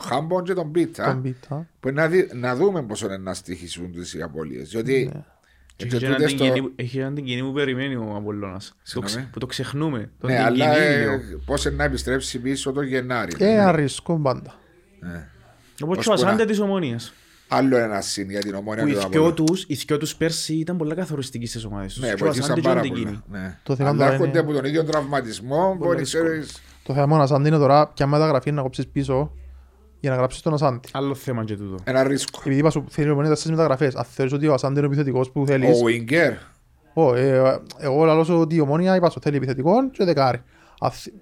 Χάμπον 0.00 0.44
και 0.44 0.52
τον 0.54 0.70
Πίτσα. 0.70 1.04
Τον 1.04 1.22
Πίτα. 1.22 1.66
Που 1.80 1.90
να, 1.92 2.06
δει, 2.08 2.28
να 2.34 2.56
δούμε 2.56 2.82
πόσο 2.82 3.06
είναι 3.06 3.16
να 3.16 3.34
στοιχήσουν 3.34 3.92
τις 3.92 4.14
οι 4.14 4.22
απώλειες. 4.22 4.68
Διότι 4.68 5.10
Ναι. 5.14 5.20
Έχει 5.84 5.88
Και 5.92 5.96
και 5.98 6.04
έναν 6.06 6.16
τούτες 6.16 6.30
την 6.34 6.38
το- 6.38 6.44
κοινή 6.52 6.60
που- 6.60 6.72
Έχει 6.76 6.98
έναν 6.98 7.14
την 7.14 7.24
κοινή 7.24 7.42
που 7.42 7.52
περιμένει 7.52 7.94
ο 7.96 8.14
Απολλώνας. 8.16 8.68
Το 8.68 8.74
Συγγνώμη. 8.82 9.14
ξε- 9.16 9.32
Που 9.32 9.38
το 9.38 9.46
ξεχνούμε. 9.46 10.10
Τον 10.20 10.30
Ναι, 10.30 10.36
την 10.36 10.44
αλλά 10.44 10.74
κοινή, 10.74 10.84
ε, 10.86 10.98
λέω. 11.04 11.20
πώς 11.44 11.64
είναι 11.64 11.74
να 11.76 11.84
επιστρέψει 11.84 12.38
πίσω 12.38 12.72
το 12.72 12.82
Γενάρη. 12.82 13.32
Ε, 13.38 13.50
ένα 13.52 13.72
ρίσκο 13.72 14.18
πάντα. 14.18 14.54
Ναι. 15.00 15.28
Όπως 15.82 15.96
Ως 15.98 16.04
και 16.04 16.10
ο 16.10 16.14
που 16.14 16.20
να- 16.20 16.26
Ασάντε 16.26 16.44
της 16.44 16.60
Ομόνιας. 16.60 17.12
Άλλο 17.48 17.76
ένα 17.76 18.00
συν 18.00 18.30
για 18.30 18.40
την 18.40 18.54
ομόνια 18.54 18.82
Που 18.82 18.88
οι 18.88 18.92
του 18.92 18.98
δυο 18.98 19.06
Απόλλωνα. 19.06 19.34
τους, 19.34 19.64
οι 19.68 19.74
δυο 19.74 19.98
τους 19.98 20.16
πέρσι 20.16 20.54
ήταν 20.54 20.76
πολλά 20.76 20.94
καθοριστικοί 20.94 21.46
στις 21.46 21.64
ομάδες 21.64 21.92
τους. 21.92 22.02
Ναι, 22.02 22.08
Και 22.08 22.14
ο 22.14 22.16
βοηθήσαν 22.18 22.44
Ασάντε 22.44 22.60
και 22.60 22.68
πάρα 22.68 22.80
ο 22.80 22.82
πολύ. 22.88 23.00
Αντικίνη. 23.00 23.22
Ναι. 23.30 23.58
Το 23.62 23.76
θέμα 23.76 23.88
Αλλά 23.88 23.98
τώρα 23.98 24.10
έρχονται 24.10 24.28
είναι- 24.30 24.38
από 24.38 24.52
τον 24.52 24.64
ίδιο 24.64 24.84
τραυματισμό, 24.84 25.74
μπορεί 25.78 25.96
να 25.96 26.02
δύσκολο. 26.02 26.24
ξέρεις. 26.24 26.62
Το 26.82 26.94
θέμα 26.94 27.16
είναι 27.16 27.26
αν 27.34 27.44
είναι 27.44 27.56
τώρα 27.56 27.88
ποια 27.88 28.06
μεταγραφή 28.06 28.52
να 28.52 28.62
κόψεις 28.62 28.86
πίσω 28.86 29.32
για 30.00 30.10
να 30.10 30.16
γράψεις 30.16 30.42
τον 30.42 30.54
Ασάντη. 30.54 30.88
Άλλο 30.92 31.14
θέμα 31.14 31.44
και 31.44 31.56
τούτο. 31.56 31.74
Ένα 31.84 32.02
ρίσκο. 32.02 32.38
Επειδή 32.44 32.58
είπα 32.60 32.70
σου 32.70 32.84
θέλει 32.88 33.08
η 33.08 33.10
Ομονία 33.10 33.30
τέσσερις 33.30 33.50
μεταγραφές, 33.50 33.94
αν 33.94 34.04
θεωρείς 34.04 34.32
ότι 34.32 34.46
ο 34.48 34.52
Ασάντη 34.52 34.78
είναι 34.78 34.86
ο 34.86 34.90
επιθετικός 34.90 35.30
που 35.30 35.46
θέλεις, 35.46 35.80
Ο 35.80 35.84
Βίγκερ. 35.84 36.32
Ω, 36.94 37.14
ε, 37.14 37.60
εγώ 37.78 38.04
λαλώς 38.04 38.28
ότι 38.28 38.54
η 38.54 38.60
Ομόνια 38.60 38.96
είπα 38.96 39.10
σου 39.10 39.20
θέλει 39.20 39.36
επιθετικό 39.36 39.90
και 39.90 40.04
δεκάρι. 40.04 40.42
Αν 40.80 40.90
θε- 40.90 41.12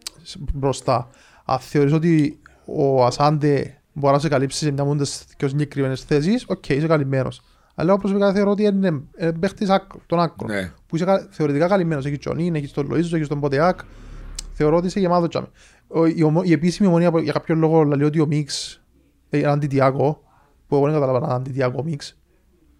Μπροστά. 0.54 1.08
Αν 1.44 1.58
θεωρείς 1.58 1.92
ότι 1.92 2.38
ο 2.64 3.04
Ασάντε 3.04 3.76
μπορεί 3.92 4.14
να 4.14 4.20
σε 4.20 4.28
καλύψει 4.28 4.58
σε 4.64 4.70
μια 4.70 4.84
μόνο 4.84 5.00
τις 5.02 5.24
πιο 5.36 5.48
συγκεκριμένες 5.48 6.00
θέσεις, 6.02 6.44
οκ, 6.48 6.68
είσαι 6.68 6.86
καλυμμένος. 6.86 7.42
Αλλά 7.74 7.90
εγώ 7.90 7.98
προσωπικά 7.98 8.32
θεωρώ 8.32 8.50
ότι 8.50 8.62
είναι 8.64 9.00
ε, 9.16 9.30
παίχτης 9.40 9.68
άκ- 9.68 9.92
των 10.06 10.20
άκρων. 10.20 10.50
Ναι. 10.50 10.72
Που 10.86 10.96
είσαι 10.96 11.04
κα- 11.04 11.26
θεωρητικά 11.30 11.66
καλυμμένος. 11.68 12.04
Έχεις 12.06 12.18
τον 12.18 12.38
Ίν, 12.38 12.54
έχεις 12.54 12.72
τον 12.72 12.88
Λοΐζος, 12.92 13.12
έχεις 13.12 13.28
τον 13.28 13.40
Ποτεάκ. 13.40 13.78
Θεωρώ 14.58 14.76
ότι 14.76 14.86
είσαι 14.86 15.00
γεμάτο 15.00 15.28
τσάμε. 15.28 15.46
Ο- 15.88 16.06
Η, 16.06 16.22
ομο- 16.22 16.42
η 16.44 16.52
επίσημη 16.52 16.88
ομονία 16.88 17.10
που 17.10 17.18
για 17.18 17.32
κάποιο 17.32 17.54
λόγο 17.54 17.82
λέει 17.82 18.06
ότι 18.06 18.20
ο 18.20 18.26
Μίξ 18.26 18.80
ε, 19.30 19.38
είναι 19.38 19.46
αντιτιάκο, 19.48 20.22
που 20.68 20.74
εγώ 20.76 20.84
δεν 20.84 20.92
καταλαβαίνω 20.94 21.24
αν 21.24 21.30
είναι 21.30 21.40
αντιτιάκο 21.40 21.82
Μίξ. 21.84 22.18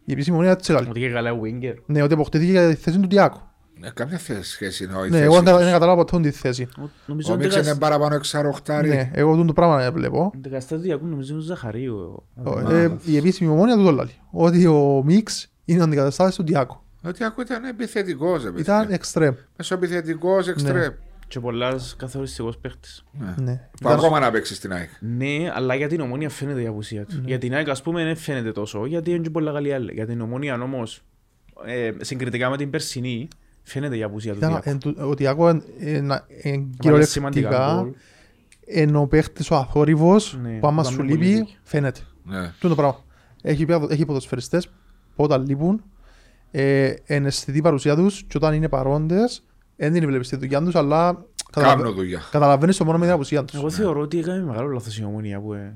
Η 0.04 0.12
επίσημη 0.12 0.36
ομονία 0.36 0.52
έτσι 0.52 0.72
λέει. 0.72 0.86
Ότι 0.90 1.00
και 1.00 1.10
καλά 1.10 1.32
ο 1.32 1.40
Winger. 1.44 1.74
Ναι, 1.86 2.02
ότι 2.02 2.14
αποκτήθηκε 2.14 2.50
για 2.50 2.68
τη 2.68 2.74
θέση 2.74 2.98
του 3.00 3.06
Τιάκου. 3.06 3.40
Ναι, 3.80 3.90
Καμιά 3.90 4.18
θέση 4.18 4.50
σχέση 4.50 4.84
είναι 4.84 4.92
η 4.92 5.00
Ναι, 5.02 5.08
θέση 5.08 5.22
εγώ 5.22 5.34
δεν 5.42 5.54
τους. 5.54 5.62
δεν 5.62 5.72
κατάλαβα 5.72 6.04
ποτέ 6.04 6.20
τη 6.28 6.30
θέση. 6.36 6.68
Ο- 6.78 6.90
Νομίζω 7.06 7.30
Ο 7.30 7.34
ότι 7.34 7.42
Μίξ 7.44 7.56
είναι 7.56 7.74
παραπάνω 7.76 8.14
εξαροχτάρι. 8.14 8.88
Ναι, 8.88 9.10
εγώ 9.14 9.36
τον 9.36 9.46
το 9.46 9.52
πράγμα 9.52 9.76
δεν 9.78 9.92
βλέπω. 9.92 10.32
Δεκαστά 10.40 10.76
Διακού 10.76 11.06
νομίζω 11.06 11.32
είναι 11.32 11.42
ο 11.42 11.44
Ζαχαρίου. 11.44 12.22
Ο- 12.44 12.70
ε, 12.74 12.96
Η 13.04 13.16
επίσημη 13.16 13.50
ομόνια 13.50 13.76
του 13.76 13.84
το 13.84 13.90
λέει. 13.90 14.10
Ότι 14.30 14.66
ο 14.66 15.02
Μίξ 15.04 15.52
είναι 15.64 15.80
ο 15.80 15.84
αντικαταστάτης 15.84 16.34
του 16.36 16.44
Τιάκου. 16.44 16.76
Ότι 17.04 17.24
ακούω 17.24 17.44
ήταν 17.44 17.64
επιθετικός. 17.64 18.42
ρε 18.42 18.48
Ήταν 18.48 18.80
παιδιά. 18.80 18.94
εξτρέμ. 18.94 19.34
Μεσοεπιθετικός, 19.56 20.48
εξτρέμ. 20.48 20.92
Και 21.28 21.40
πολλάς 21.40 21.94
καθοριστικός 21.98 22.58
παίχτης. 22.58 23.04
Ναι. 23.36 23.68
Που 23.82 23.88
ακόμα 23.88 24.18
να 24.20 24.30
παίξεις 24.30 24.56
στην 24.56 24.72
ΑΕΚ. 24.72 24.88
Ναι, 25.00 25.50
αλλά 25.54 25.74
για 25.74 25.88
την 25.88 26.00
ομόνια 26.00 26.28
φαίνεται 26.30 26.62
η 26.62 26.66
απουσία 26.66 27.04
του. 27.04 27.22
Για 27.24 27.38
την 27.38 27.54
ΑΕΚ, 27.54 27.68
ας 27.68 27.82
πούμε, 27.82 28.04
δεν 28.04 28.16
φαίνεται 28.16 28.52
τόσο, 28.52 28.86
γιατί 28.86 29.10
είναι 29.10 29.18
και 29.22 29.30
πολλά 29.30 29.52
καλή 29.52 29.72
άλλη. 29.72 29.92
Για 29.92 30.06
την 30.06 30.20
ομόνια 30.20 30.54
όμως, 30.62 31.02
ε, 31.66 31.90
συγκριτικά 32.00 32.50
με 32.50 32.56
την 32.56 32.70
περσινή, 32.70 33.28
φαίνεται 33.62 33.96
η 33.96 34.02
απουσία 34.02 34.32
του 34.32 34.38
Ήταν- 34.38 34.50
Διάκου. 34.50 34.68
εν 34.68 34.78
του- 34.78 34.96
Ο 35.08 35.14
Τιάκου 35.14 35.46
είναι- 35.48 35.62
είναι 35.78 36.22
είναι 36.42 36.66
Βάλε 36.82 37.04
σημαντικά 37.04 37.48
κυριολεκτικά 37.48 37.80
γκολ. 37.82 37.92
είναι 38.66 38.98
ο 38.98 39.06
παίχτης 39.06 39.50
ο 39.50 39.54
αθόρυβος 39.56 40.38
Ναι, 40.42 40.58
που 40.58 40.66
άμα 40.66 40.82
κάνει 40.82 40.94
σου 40.94 41.00
πολύ 41.00 41.12
λείπει 41.12 41.24
δίκιο. 41.26 41.54
φαίνεται. 41.62 42.00
Ναι. 42.24 42.52
Τούτο 42.60 42.74
πράγμα. 42.74 43.04
Έχει, 43.42 43.64
πια- 43.66 43.86
έχει 43.90 44.04
ποδοσφαιριστές 44.04 44.66
που 45.16 45.24
όταν 45.24 45.46
λείπουν 45.46 45.82
ε, 46.50 46.92
είναι 47.06 47.26
αισθητή 47.26 47.58
η 47.58 47.62
παρουσία 47.62 47.96
τους 47.96 48.22
και 48.22 48.36
όταν 48.36 48.54
είναι 48.54 48.68
παρόντες 48.68 49.42
δεν 49.78 49.92
την 49.92 50.06
βλέπεις 50.06 50.28
τη 50.28 50.36
δουλειά 50.36 50.62
τους 50.62 50.74
αλλά 50.74 51.24
καταλαβα- 51.52 51.82
Κάνω 51.82 51.94
δουλειά. 51.94 52.20
καταλαβαίνεις 52.30 52.76
το 52.76 52.84
μόνο 52.84 52.98
με 52.98 53.04
την 53.04 53.14
απουσία 53.14 53.44
τους. 53.44 53.58
Εγώ 53.58 53.70
θεωρώ 53.70 54.00
ότι 54.00 54.18
έκανε 54.18 54.42
μεγάλο 54.44 54.68
λάθος 54.68 54.98
η 54.98 55.04
ομόνια 55.04 55.40
που, 55.40 55.52
ε, 55.52 55.74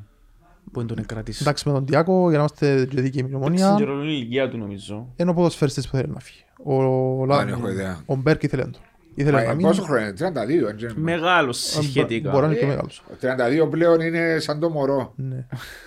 που 0.72 0.78
δεν 0.78 0.86
τον 0.88 0.98
εκκρατήσει. 0.98 1.38
Εντάξει 1.42 1.68
με 1.68 1.74
τον 1.74 1.84
Τιάκο 1.86 2.20
για 2.28 2.38
να 2.38 2.44
είμαστε 2.44 2.86
και 2.90 3.00
δίκαιοι 3.00 3.22
με 3.22 3.28
την 3.28 3.36
Στην 3.36 3.36
ομόνια 3.36 3.74
καιρό 3.78 3.92
είναι 4.02 4.10
η 4.12 4.14
ηλικία 4.20 4.48
του 4.48 4.58
νομίζω. 4.58 5.08
είναι 5.16 5.30
ο 5.30 5.34
ποδοσφαιριστής 5.34 5.88
που 5.88 5.96
θέλει 5.96 6.12
να 6.12 6.20
φύγει. 6.20 6.44
Ο, 6.64 7.26
Δεν 7.26 7.48
έχω 7.48 7.68
ιδέα. 7.68 8.00
ο 8.06 8.14
Μπέρκ 8.16 8.42
ήθελε 8.42 8.62
τον. 8.62 8.76
Ήθελε 9.14 9.36
Μα, 9.36 9.42
να 9.42 9.50
ε, 9.50 9.54
μείνει. 9.54 9.62
Πόσο 9.68 9.82
χρόνο 9.82 10.00
είναι, 10.00 10.14
32. 10.18 10.68
έτσι 10.70 10.84
είναι. 10.84 10.92
Μεγάλος 10.96 11.72
Μπορεί 11.74 11.86
σχετικά. 11.86 12.30
να 12.40 12.46
είναι 12.46 12.54
και 12.54 12.64
Ε, 12.64 12.68
μεγάλος. 12.68 13.02
Ο 13.10 13.14
32 13.66 13.70
πλέον 13.70 14.00
είναι 14.00 14.36
σαν 14.38 14.60
το 14.60 14.68
μωρό. 14.70 15.12
Ναι. 15.16 15.34
Αν 15.34 15.44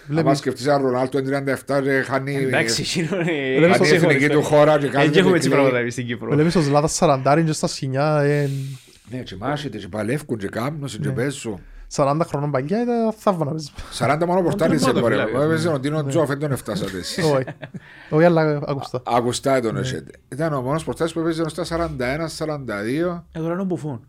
Βλέπεις, 0.08 0.38
σκεφτείς 0.38 0.66
ένα 0.66 0.78
Ρονάλτο 0.78 1.18
είναι 1.20 1.44
37 1.68 1.82
και 1.84 1.90
χάνει 2.06 2.36
Εντάξει, 2.36 2.82
εκείνο 2.82 3.22
είναι... 3.22 3.58
Βλέπεις 3.58 3.78
χάνει 3.78 3.88
η 3.88 4.00
το 4.00 4.06
εθνική 4.06 4.30
του 4.30 4.44
χώρα 4.44 4.74
και 4.74 4.80
Δεν 4.80 4.92
κάνει 4.92 5.18
έχουμε 5.18 5.36
έτσι 5.36 5.50
πράγματα 5.50 5.78
εμείς 5.78 5.94
στην 5.94 6.06
Κύπρο. 6.06 6.32
βλέπεις 6.32 6.56
ο 6.56 6.62
Ζλάτας 6.62 6.94
Σαραντάρι 6.94 7.44
και 7.44 7.52
στα 7.52 7.68
σκηνιά 7.68 8.20
ε, 8.22 8.50
Ναι, 9.12 9.18
και 9.18 9.36
μάχεται 9.40 9.78
και 9.78 9.88
παλεύκουν 9.88 10.38
και 11.88 12.02
κάμνουν 12.02 12.20
και 12.20 12.26
Ναι. 12.26 12.26
παίζουν. 12.26 12.26
40 12.26 12.26
χρονών 12.28 12.52
παλιά 12.52 12.82
ήταν 12.82 13.14
θαύμα 13.18 13.46
να 13.46 13.52
παίζει. 13.52 13.70
40 14.00 14.26
μόνο 14.28 14.42
πορτάρι 14.42 14.78
σε 14.78 14.84
πρώτο 14.84 15.00
μπορεί. 15.00 15.14
φυλάκι. 15.16 15.36
Έπαιζε 15.36 15.70
ο 15.70 15.80
Ντίνο 15.80 16.06
Τζόφ, 16.06 16.28
δεν 16.28 16.40
τον 16.40 16.52
εφτάσατε 16.52 16.98
εσείς. 16.98 17.24
Όχι. 17.24 17.44
Όχι, 18.10 18.26
αλλά 18.26 18.62
άκουστα. 18.68 19.02
Ακουστά 19.06 19.60
τον 19.62 19.78
εσέτε. 19.78 20.12
Ήταν 20.32 20.54
ο 20.54 20.62
μόνος 20.62 20.84
πορτάρις 20.84 21.14
που 21.14 21.20
έπαιζε 21.20 21.50
στα 21.50 21.64
41-42. 21.64 23.24
Ε, 23.32 23.40
τώρα 23.40 23.54
είναι 23.54 23.62
ο 23.62 23.66
Μπουφόν. 23.66 24.08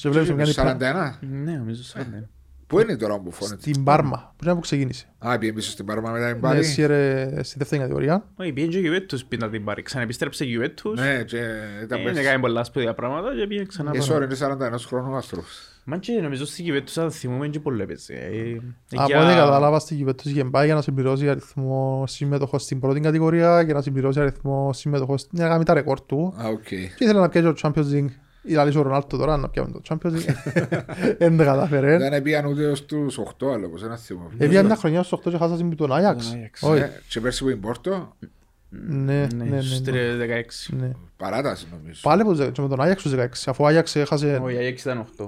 Και 0.00 0.08
βλέπεις 0.08 0.30
με 0.30 0.36
κάνει 0.52 0.52
41. 0.52 1.18
Ναι, 1.20 1.52
νομίζω 1.52 1.82
σαν 1.82 2.06
ναι. 2.10 2.22
Πού 2.66 2.80
είναι 2.80 2.96
τώρα 2.96 3.18
που 3.20 3.30
φώνεται. 3.32 3.60
Στην 3.70 3.84
Πάρμα, 3.84 4.34
πριν 4.36 4.54
που 4.54 4.60
ξεκίνησε. 4.60 5.06
Α, 5.18 5.38
πήγε 5.38 5.52
πίσω 5.52 5.70
στην 5.70 5.84
Πάρμα 5.86 6.10
μετά 6.10 6.26
την 6.26 6.34
Ναι, 6.34 6.40
Πάρη. 6.40 6.64
σύρε 6.64 7.28
στη 7.42 7.58
δεύτερη 7.58 7.80
κατηγορία. 7.80 8.24
Όχι, 8.36 8.52
πήγαινε 8.52 8.72
και 8.72 8.78
ο 8.78 8.80
Γιουβέτους 8.80 9.24
πριν 9.24 9.40
να 9.40 9.48
την 9.50 9.64
πάρει. 9.64 9.82
Ξανεπιστρέψε 9.82 10.42
ο 10.42 10.46
Γιουβέτους. 10.46 11.00
Ναι, 11.00 11.22
και 11.22 11.36
ήταν 11.82 12.00
Ε, 12.00 12.02
πέρσι. 12.02 12.20
έκανε 12.20 12.38
πολλά 12.40 12.64
σπουδαία 12.64 12.94
πράγματα 12.94 13.28
και 13.36 13.46
πήγε 13.46 13.64
ξανά 13.64 13.90
Ε, 13.94 13.98
πάνω. 13.98 14.14
sorry, 14.16 14.22
είναι 14.24 14.34
41 14.34 14.86
χρόνων 14.86 15.12
ο 15.12 15.16
άνθρωπος. 15.16 15.75
Μα 15.88 15.96
και 15.98 16.12
νομίζω 16.12 16.46
στη 16.46 16.62
Γιουβέτους 16.62 16.98
αν 16.98 17.10
θυμούμε 17.10 17.48
και 17.48 17.60
πολύ 17.60 17.82
έπαιζε. 17.82 18.12
Ε, 18.12 18.56
Από 18.96 19.06
για- 19.06 19.24
ό,τι 19.24 19.34
κατάλαβα 19.34 19.78
στην 19.78 19.96
Κιβέτους 19.96 20.24
είχε 20.30 20.44
πάει 20.44 20.66
για 20.66 20.74
να 20.74 20.82
συμπληρώσει 20.82 21.28
αριθμό 21.28 22.04
συμμετοχών 22.06 22.58
στην 22.58 22.80
πρώτη 22.80 23.00
κατηγορία 23.00 23.64
και 23.64 23.72
να 23.72 23.82
συμπληρώσει 23.82 24.20
αριθμό 24.20 24.72
συμμετοχών 24.72 25.18
στην 25.18 25.38
να 25.42 25.48
κάνει 25.48 25.64
τα 25.64 25.74
ρεκόρ 25.74 26.00
του. 26.00 26.34
Α, 26.36 26.48
οκ. 26.48 26.62
Και 26.68 26.90
ήθελε 26.98 27.20
να 27.20 27.28
πιέσει 27.28 27.52
το 27.52 27.54
Champions 27.62 27.92
League. 27.94 28.08
Ή 28.42 28.52
λαλείς 28.52 28.74
ο 28.76 28.82
Ρονάλτο 28.82 29.16
τώρα 29.16 29.36
να 29.36 29.48
πιάμε 29.48 29.70
το 29.70 29.80
Champions 29.88 30.12
League. 30.12 30.34
Δεν 31.18 31.36
τα 31.36 31.44
καταφέρε. 31.44 31.98
Δεν 31.98 32.22
πήγαν 32.22 32.44
ούτε 32.46 32.74
στους 32.74 33.18
8, 33.18 33.46
αλλά 33.54 33.68
πως 33.68 33.82
ένα 33.82 33.96
θυμό. 33.96 34.30
Έπια 34.38 34.62
μια 34.62 34.76
χρονιά 34.76 35.02
στους 35.02 35.18
8 35.26 35.30
και 35.30 35.36
χάσασαν 35.36 35.66
με 35.66 35.74
τον 35.74 35.92
Άγιαξ. 35.94 36.24
Τον 36.26 36.34
Άγιαξ. 36.36 36.62
Όχι. 36.62 36.80
Ε, 36.82 36.90
Και 37.08 37.20
πέρσι 37.20 37.42
που 37.42 37.48
είναι 37.50 37.58
Πόρτο, 37.58 38.16
Ναι, 38.68 39.12
ναι, 39.14 39.26
Ναι, 39.36 39.44
ναι. 39.44 39.60
στους 39.60 39.80
ναι. 39.80 39.92
16. 40.70 40.76
ναι. 40.80 40.90
παράταση 41.16 41.66
νομίζω. 41.80 42.00
Πάλι 42.02 42.22
που 42.24 42.34
και 42.52 42.62
με 42.62 42.68
τον 42.68 42.80
Άγιαξ 42.80 43.00
στους 43.00 43.12
16. 43.12 43.26
Αφού 43.46 43.64
ο 43.64 43.66
Άγιαξ 43.66 43.96
έχασε... 43.96 44.40
Όχι, 44.42 44.54
η 44.54 44.58
Άγιαξ 44.58 44.80
ήταν 44.80 45.06
8. 45.18 45.26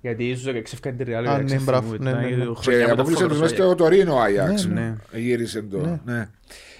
Γιατί 0.00 0.34
στους 0.36 0.52
16 0.52 0.56
έφυγαν 0.56 0.96
τη 0.96 1.04
Ρεάλ. 1.04 1.26
Α, 1.26 1.42
ναι, 1.42 1.56
μπράβο, 1.58 1.96
ναι, 1.96 2.12
ναι, 2.12 2.20
ναι. 2.20 2.44
Και 2.60 2.82
αποκλείσε 2.82 3.26
τους 3.26 3.40
μέσα 3.40 3.54
στο 3.54 3.74
Τωρίνο 3.74 4.14
ο 4.14 4.20
Άγιαξ. 4.20 4.66
Ναι, 4.66 4.80
ναι. 4.80 5.18
Γύρισε 5.18 5.62
το. 5.62 5.78
Ναι. 5.78 6.00
ναι. 6.14 6.28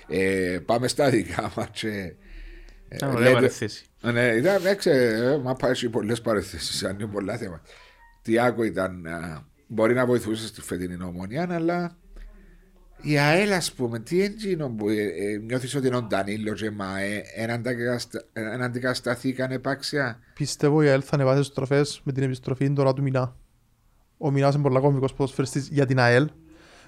Ε, 0.09 0.59
Πάμε 0.67 0.89
στα 0.89 1.11
δικά 1.11 1.53
μας. 1.57 1.69
και, 1.73 1.89
ε, 1.89 2.97
Ήταν 2.97 3.09
ωραία 3.09 3.21
λέτε- 3.21 3.35
παρεθέση. 3.35 3.85
Ναι, 4.03 4.25
ήταν, 4.27 4.67
έξε, 4.67 4.91
ε, 4.93 5.37
μα 5.39 5.55
πάει 5.55 5.75
σε 5.75 5.89
πολλές 5.89 6.21
παρεθέσεις, 6.21 6.85
αν 6.85 6.95
είναι 7.01 7.07
πολλά 7.07 7.37
θέματα. 7.37 7.63
Τι 8.23 8.39
άκου 8.39 8.63
ήταν, 8.63 9.07
α, 9.07 9.45
μπορεί 9.67 9.95
να 9.95 10.07
βοηθούσε 10.07 10.47
στη 10.47 10.61
φετινή 10.61 10.97
ομονία, 11.05 11.47
αλλά 11.51 11.97
η 13.07 13.19
ΑΕΛ, 13.19 13.53
ας 13.53 13.73
πούμε, 13.73 13.99
τι 13.99 14.23
έγινε 14.23 14.69
που 14.69 14.89
ε, 14.89 15.03
ε, 15.03 15.39
νιώθεις 15.39 15.75
ότι 15.75 15.87
είναι 15.87 15.97
ο 15.97 16.03
Ντανίλο 16.03 16.53
και 16.53 16.71
ΜΑΕ, 16.71 17.23
εν 18.33 18.63
αντικασταθήκαν 18.63 19.51
επάξια; 19.51 20.19
Πιστεύω 20.35 20.83
η 20.83 20.89
ΑΕΛ 20.89 21.03
θα 21.05 21.15
ανεβάσει 21.15 21.41
τις 21.41 21.53
τροφές 21.53 22.01
με 22.05 22.13
την 22.13 22.23
επιστροφή 22.23 22.73
τώρα 22.73 22.93
του 22.93 23.03
Μινά. 23.03 23.37
Ο 24.19 24.31
Μινάς 24.31 24.55
είναι 24.55 24.63
πολλά 24.63 24.81
κομβικός 24.81 25.15
ποδοσφαιριστής 25.15 25.69
για 25.69 25.87
την 25.87 25.99
ΑΕΛ. 25.99 26.29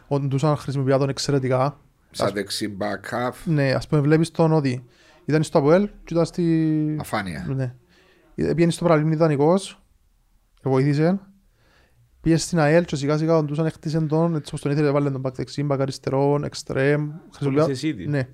Όντως 0.06 0.44
αν 0.44 0.56
χρησιμοποιεί 0.56 0.98
τον 0.98 1.08
εξαιρετικά. 1.08 1.80
Σαν 2.10 2.32
δεξί 2.32 2.76
back 2.80 3.14
half, 3.14 3.34
Ναι, 3.44 3.72
ας 3.72 3.86
πούμε 3.86 4.00
βλέπεις 4.00 4.30
τον 4.30 4.52
ότι 4.52 4.84
ήταν 5.24 5.42
στο 5.42 5.58
ΑΠΟΕΛ 5.58 5.86
και 6.04 6.14
ήταν 6.14 6.24
στη... 6.24 6.96
αφάνεια. 7.00 7.46
Ναι. 7.48 7.74
Ε, 8.34 8.54
Πήγαινε 8.54 8.70
στο 8.70 8.84
παραλίμνη 8.84 9.14
ιδανικός 9.14 9.82
και 10.54 10.68
βοήθησε. 10.68 11.20
Πήγες 12.20 12.42
στην 12.42 12.58
ΑΕΛ 12.58 12.84
και 12.84 12.96
σιγά 12.96 13.16
σιγά 13.16 13.32
τον 13.34 13.46
τούσαν 13.46 13.66
έκτισε 13.66 14.00
τον 14.00 14.34
έτσι 14.34 14.46
όπως 14.48 14.60
τον 14.60 14.70
ήθελε 14.72 14.90
βάλε 14.90 15.10
τον 15.10 15.22
back 15.26 15.32
δεξί, 15.34 15.66
back 15.70 15.76
αριστερό, 15.80 16.40
εξτρέμ. 16.44 17.10
χρησιμοποιά- 17.34 17.64
θέση 17.66 17.94
του. 17.94 18.10
Ναι. 18.10 18.28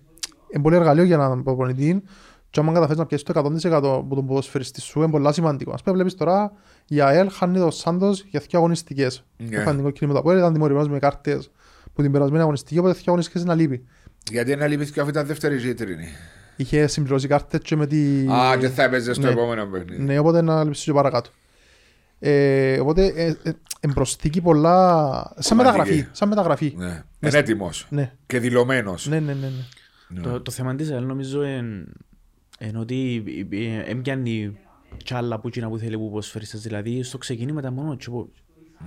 Είναι 0.54 0.62
πολύ 0.62 0.76
εργαλείο 0.76 1.04
για 1.04 1.14
έναν 1.14 1.42
προπονητή 1.42 2.02
και 2.50 2.60
άμα 2.60 2.72
καταφέρεις 2.72 2.98
να 2.98 3.06
πιέσεις 3.06 3.26
το 3.26 3.32
100% 3.32 3.96
από 3.96 4.14
τον 4.14 4.26
ποδοσφαιριστή 4.26 4.80
σου 4.80 5.02
είναι 5.02 5.10
πολύ 5.10 5.32
σημαντικό. 5.32 5.72
Ας 5.72 5.82
πούμε 5.82 5.94
βλέπεις 5.96 6.14
τώρα 6.14 6.52
η 6.88 7.00
ΑΕΛ 7.00 7.30
χάνει 7.30 7.58
τον 7.58 7.72
Σάντος 7.72 8.22
για 8.28 8.40
δύο 8.40 8.58
αγωνιστικές. 8.58 9.24
Ναι. 9.36 9.56
Είχαν 9.56 9.74
την 9.74 9.84
κόκκινη 9.84 10.06
με 10.08 10.12
το 10.14 10.20
ΑΠΟΕΛ, 10.20 10.38
ήταν 10.38 10.52
τιμωρημένος 10.52 10.88
με 10.88 10.98
κάρτες 10.98 11.50
που 11.92 12.02
την 12.02 12.12
περασμένη 12.12 12.42
αγωνιστική, 12.42 12.78
οπότε 12.78 12.92
δύο 12.94 13.02
αγωνιστικές 13.06 13.44
να 13.44 13.54
λείπει. 13.54 13.84
Γιατί 14.30 14.52
είναι 14.52 14.68
λυπήθηκε 14.68 14.98
αυτή 15.00 15.12
ήταν 15.12 15.26
δεύτερη 15.26 15.56
ζήτρινη. 15.58 16.06
Είχε 16.56 16.86
συμπληρώσει 16.86 17.26
κάρτες 17.28 17.60
και 17.62 17.76
με 17.76 17.86
τη... 17.86 18.26
Α, 18.32 18.56
και 18.58 18.68
θα 18.68 18.82
έπαιζες 18.82 19.16
στο 19.16 19.26
Ναι. 19.26 19.32
επόμενο 19.32 19.66
παιχνίδι. 19.66 20.02
Ναι, 20.02 20.18
οπότε 20.18 20.42
να 20.42 20.64
λείψεις 20.64 20.84
και 20.84 20.92
παρακάτω. 20.92 21.30
Ε, 22.18 22.80
οπότε 22.80 23.06
ε, 23.06 23.26
ε, 23.42 23.52
εμπροσθήκη 23.88 24.40
πολλά. 24.40 25.12
Σαν 25.34 25.42
Σημαντική. 25.42 25.76
μεταγραφή. 25.76 26.06
Σαν 26.12 26.28
μεταγραφή. 26.28 26.74
Ναι. 26.76 27.02
Είναι 27.20 27.38
έτοιμος 27.38 27.86
Ναι, 27.90 28.12
και 28.26 28.38
δηλωμένος. 28.38 29.06
ναι, 29.06 29.20
ναι. 29.20 29.32
ναι, 29.34 29.50
ναι. 30.08 30.20
Το, 30.20 30.40
το 30.40 30.50
θέμα 30.50 30.74
της 30.74 30.90
ΑΕΛ 30.90 31.04
νομίζω 31.06 31.44
είναι 31.44 31.84
εν 32.58 32.76
ότι 32.76 33.24
έμπιανει 33.86 34.56
κι 34.96 35.14
άλλα 35.14 35.40
που 35.40 35.48
εκείνα 35.48 35.68
που 35.68 35.78
θέλει 35.78 35.96
που 35.98 36.08
ποδοσφαιριστές. 36.08 36.60
Δηλαδή 36.62 37.02
στο 37.02 37.18
ξεκίνημα 37.18 37.60
ήταν 37.60 37.72
μόνος 37.72 37.92
ο 37.92 37.96
Τσιπόβιτς, 37.96 38.42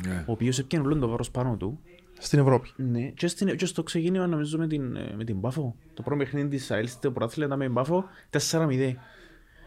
Ναι. 0.08 0.24
ο 0.28 0.32
οποίος 0.32 0.60
έπιανε 0.60 0.86
όλο 0.86 0.96
το 1.00 1.08
βάρος 1.08 1.32
πάνω 1.32 1.56
του 1.56 1.80
στην 2.20 2.40
Ευρώπη. 2.40 2.70
Ναι, 2.76 3.02
και, 3.02 3.28
στην, 3.28 3.56
και 3.58 3.66
στο 3.66 3.84
ξεκίνημα 3.84 4.28
νομίζω 4.28 4.58
με 4.58 4.68
την, 4.68 4.96
ε, 4.96 5.14
με 5.18 5.24
την 5.24 5.42
Πάφο. 5.42 5.76
Το 5.94 6.02
πρώτο 6.02 6.24
παιχνίδι 6.24 6.48
της 6.48 6.72
ΑΕΛ 6.72 6.88
στο 6.88 7.12
πρωτάθλημα 7.12 7.48
ήταν 7.48 7.58
με 7.60 7.66
την 7.66 7.74
Πάφο 7.74 8.06
4-0. 8.30 8.94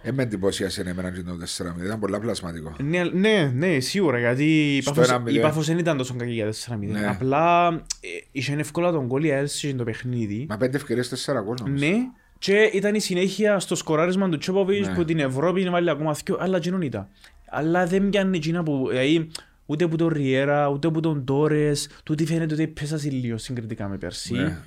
Ε, 0.03 0.13
με 0.13 0.23
εντυπωσίασε 0.23 0.81
εμένα 0.87 1.11
και 1.11 1.23
το 1.23 1.33
4-0, 1.81 1.85
ήταν 1.85 1.99
πολλά 1.99 2.19
πλασματικό. 2.21 2.77
Ναι, 2.79 3.05
ναι, 3.05 3.53
ναι, 3.55 3.81
σίγουρα, 3.81 4.19
γιατί 4.19 4.77
η 4.77 4.81
Στο 4.81 4.93
Πάφος, 4.93 5.21
1-0. 5.27 5.33
η 5.35 5.41
Πάφος 5.41 5.67
δεν 5.67 5.79
ήταν 5.79 5.97
τόσο 5.97 6.15
κακή 6.19 6.33
για 6.33 6.53
4-0. 6.53 6.53
Ναι. 6.79 7.07
Απλά 7.07 7.67
ε, 8.01 8.09
είχε 8.33 8.55
εύκολα 8.59 8.93
τον 8.93 9.09
κόλλη 9.09 9.27
η 9.27 9.31
ΑΕΛ 9.33 9.47
στο 9.47 9.85
παιχνίδι. 9.85 10.47
Μα 10.49 10.57
πέντε 10.57 10.77
ευκαιρίες, 10.77 11.09
τέσσερα 11.09 11.41
γκολ 11.41 11.57
νομίζω. 11.65 11.87
Ναι, 11.87 11.97
και 12.39 12.71
ήταν 12.73 12.95
η 12.95 13.01
συνέχεια 13.01 13.59
στο 13.59 13.75
σκοράρισμα 13.75 14.29
του 14.29 14.39
Τσόποβιτς 14.39 14.89
Ναι. 14.89 14.95
που 14.95 15.05
την 15.05 15.19
Ευρώπη 15.19 15.69
βάλει 15.69 15.91
ακόμα 15.91 16.13
δυο, 16.25 16.37
αλλά 16.41 16.57
εκείνον 16.57 16.83
ήταν. 16.83 17.09
Αλλά 17.51 17.87
δεν 17.87 18.09
πιάνει 18.09 18.37
εκείνα 18.37 18.63
που, 18.63 18.87
δηλαδή, 18.89 19.31
ούτε 19.67 19.87
που 19.89 19.97
τον 19.97 20.09
Ριέρα, 20.09 20.69
ούτε 20.69 20.91
που 20.91 21.01
τον 21.01 21.25
Τόρες, 21.25 21.89
τούτη 22.03 22.27
φαίνεται 22.27 22.55
ότι 22.55 22.67
πέσασε 22.67 23.11
λίγο 23.11 23.39
συγκριτικά 23.39 23.89
με 23.89 23.97
πέρσι. 23.99 24.33
Ναι. 24.35 24.59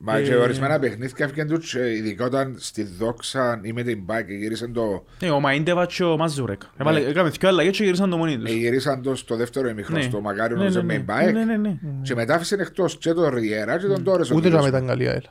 Μα 0.00 0.20
και 0.20 0.32
Ε, 0.32 0.34
ορισμένα 0.36 0.78
παιχνίδια 0.78 1.24
έφυγαν 1.26 1.46
τους, 1.48 1.74
ε, 1.74 1.90
ειδικά 1.94 2.24
όταν 2.24 2.54
στη 2.58 2.82
Δόξα 2.98 3.60
ή 3.62 3.72
με 3.72 3.82
την 3.82 4.02
Μπάκ 4.04 4.30
γύρισαν 4.30 4.72
το, 4.72 5.04
Ναι, 5.22 5.30
ο 5.30 5.40
Μαϊντεβατ 5.40 5.90
και 5.94 6.04
ο 6.04 6.16
Μαζούρεκ. 6.16 6.62
Έβαλε- 6.80 7.08
Έκαμε 7.08 7.28
δυο 7.28 7.48
αλλαγές 7.48 7.76
και 7.76 7.84
γύρισαν 7.84 8.10
το 8.10 8.16
μόνοι 8.16 8.38
τους. 8.38 8.50
ε, 8.50 8.54
γυρίσαν 8.54 9.02
το 9.02 9.14
στο 9.14 9.36
δεύτερο 9.36 9.68
ημίχρονο, 9.68 9.98
Ναι. 10.02 10.08
στο 10.08 10.20
Μακάριο 10.20 10.56
Ναι, 10.56 10.62
νομίζω 10.62 10.78
ναι, 10.80 10.86
με 10.86 10.92
ναι. 10.92 10.98
την 10.98 11.04
Μπάκ 11.14 11.32
Ναι, 11.32 11.44
ναι, 11.44 11.56
ναι. 11.56 11.76
και 12.02 12.14
μετά 12.14 12.34
άφησαν 12.34 12.60
εκτός 12.60 12.98
και 12.98 13.12
τον 13.12 13.34
Ριέρα 13.34 13.78
και 13.78 13.86
τον 13.86 14.04
Τόρες. 14.04 14.30
ο 14.30 14.34
Ούτε 14.34 14.42
κύριος. 14.48 14.60
για 14.60 14.68
ήταν 14.68 14.86
καλή 14.86 15.04
η 15.04 15.06
ΑΕΛ. 15.08 15.22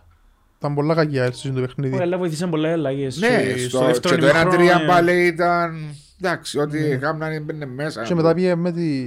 Ήταν 0.57 0.73
πολλά 0.75 0.95
κακή 0.95 1.15
η 1.15 1.19
ΑΕΛ 1.19 1.31
στο 1.33 1.51
το 1.51 1.61
παιχνίδι. 1.61 1.93
Ωραία, 1.93 2.05
αλλά 2.05 2.17
βοηθήσαν 2.17 2.49
πολλά 2.49 2.69
οι 2.69 2.71
αλλαγές. 2.71 3.17
Ναι, 3.17 3.27
Και 3.53 3.57
στο, 3.59 3.85
δεύτερο 3.85 4.15
και 4.15 4.21
το 4.21 4.27
ημίχρονο, 4.27 4.51
1-3 4.77 4.81
ε, 4.81 4.85
πάλι 4.87 5.25
ήταν... 5.25 5.95
Εντάξει, 6.21 6.59
ό,τι 6.59 6.83
έκαναν 6.85 7.31
έμπαινε 7.31 7.65
μέσα. 7.65 8.03
Και 8.03 8.15
μετά 8.15 8.33
πήγε 8.33 8.55
με, 8.55 8.71
τη, 8.71 9.05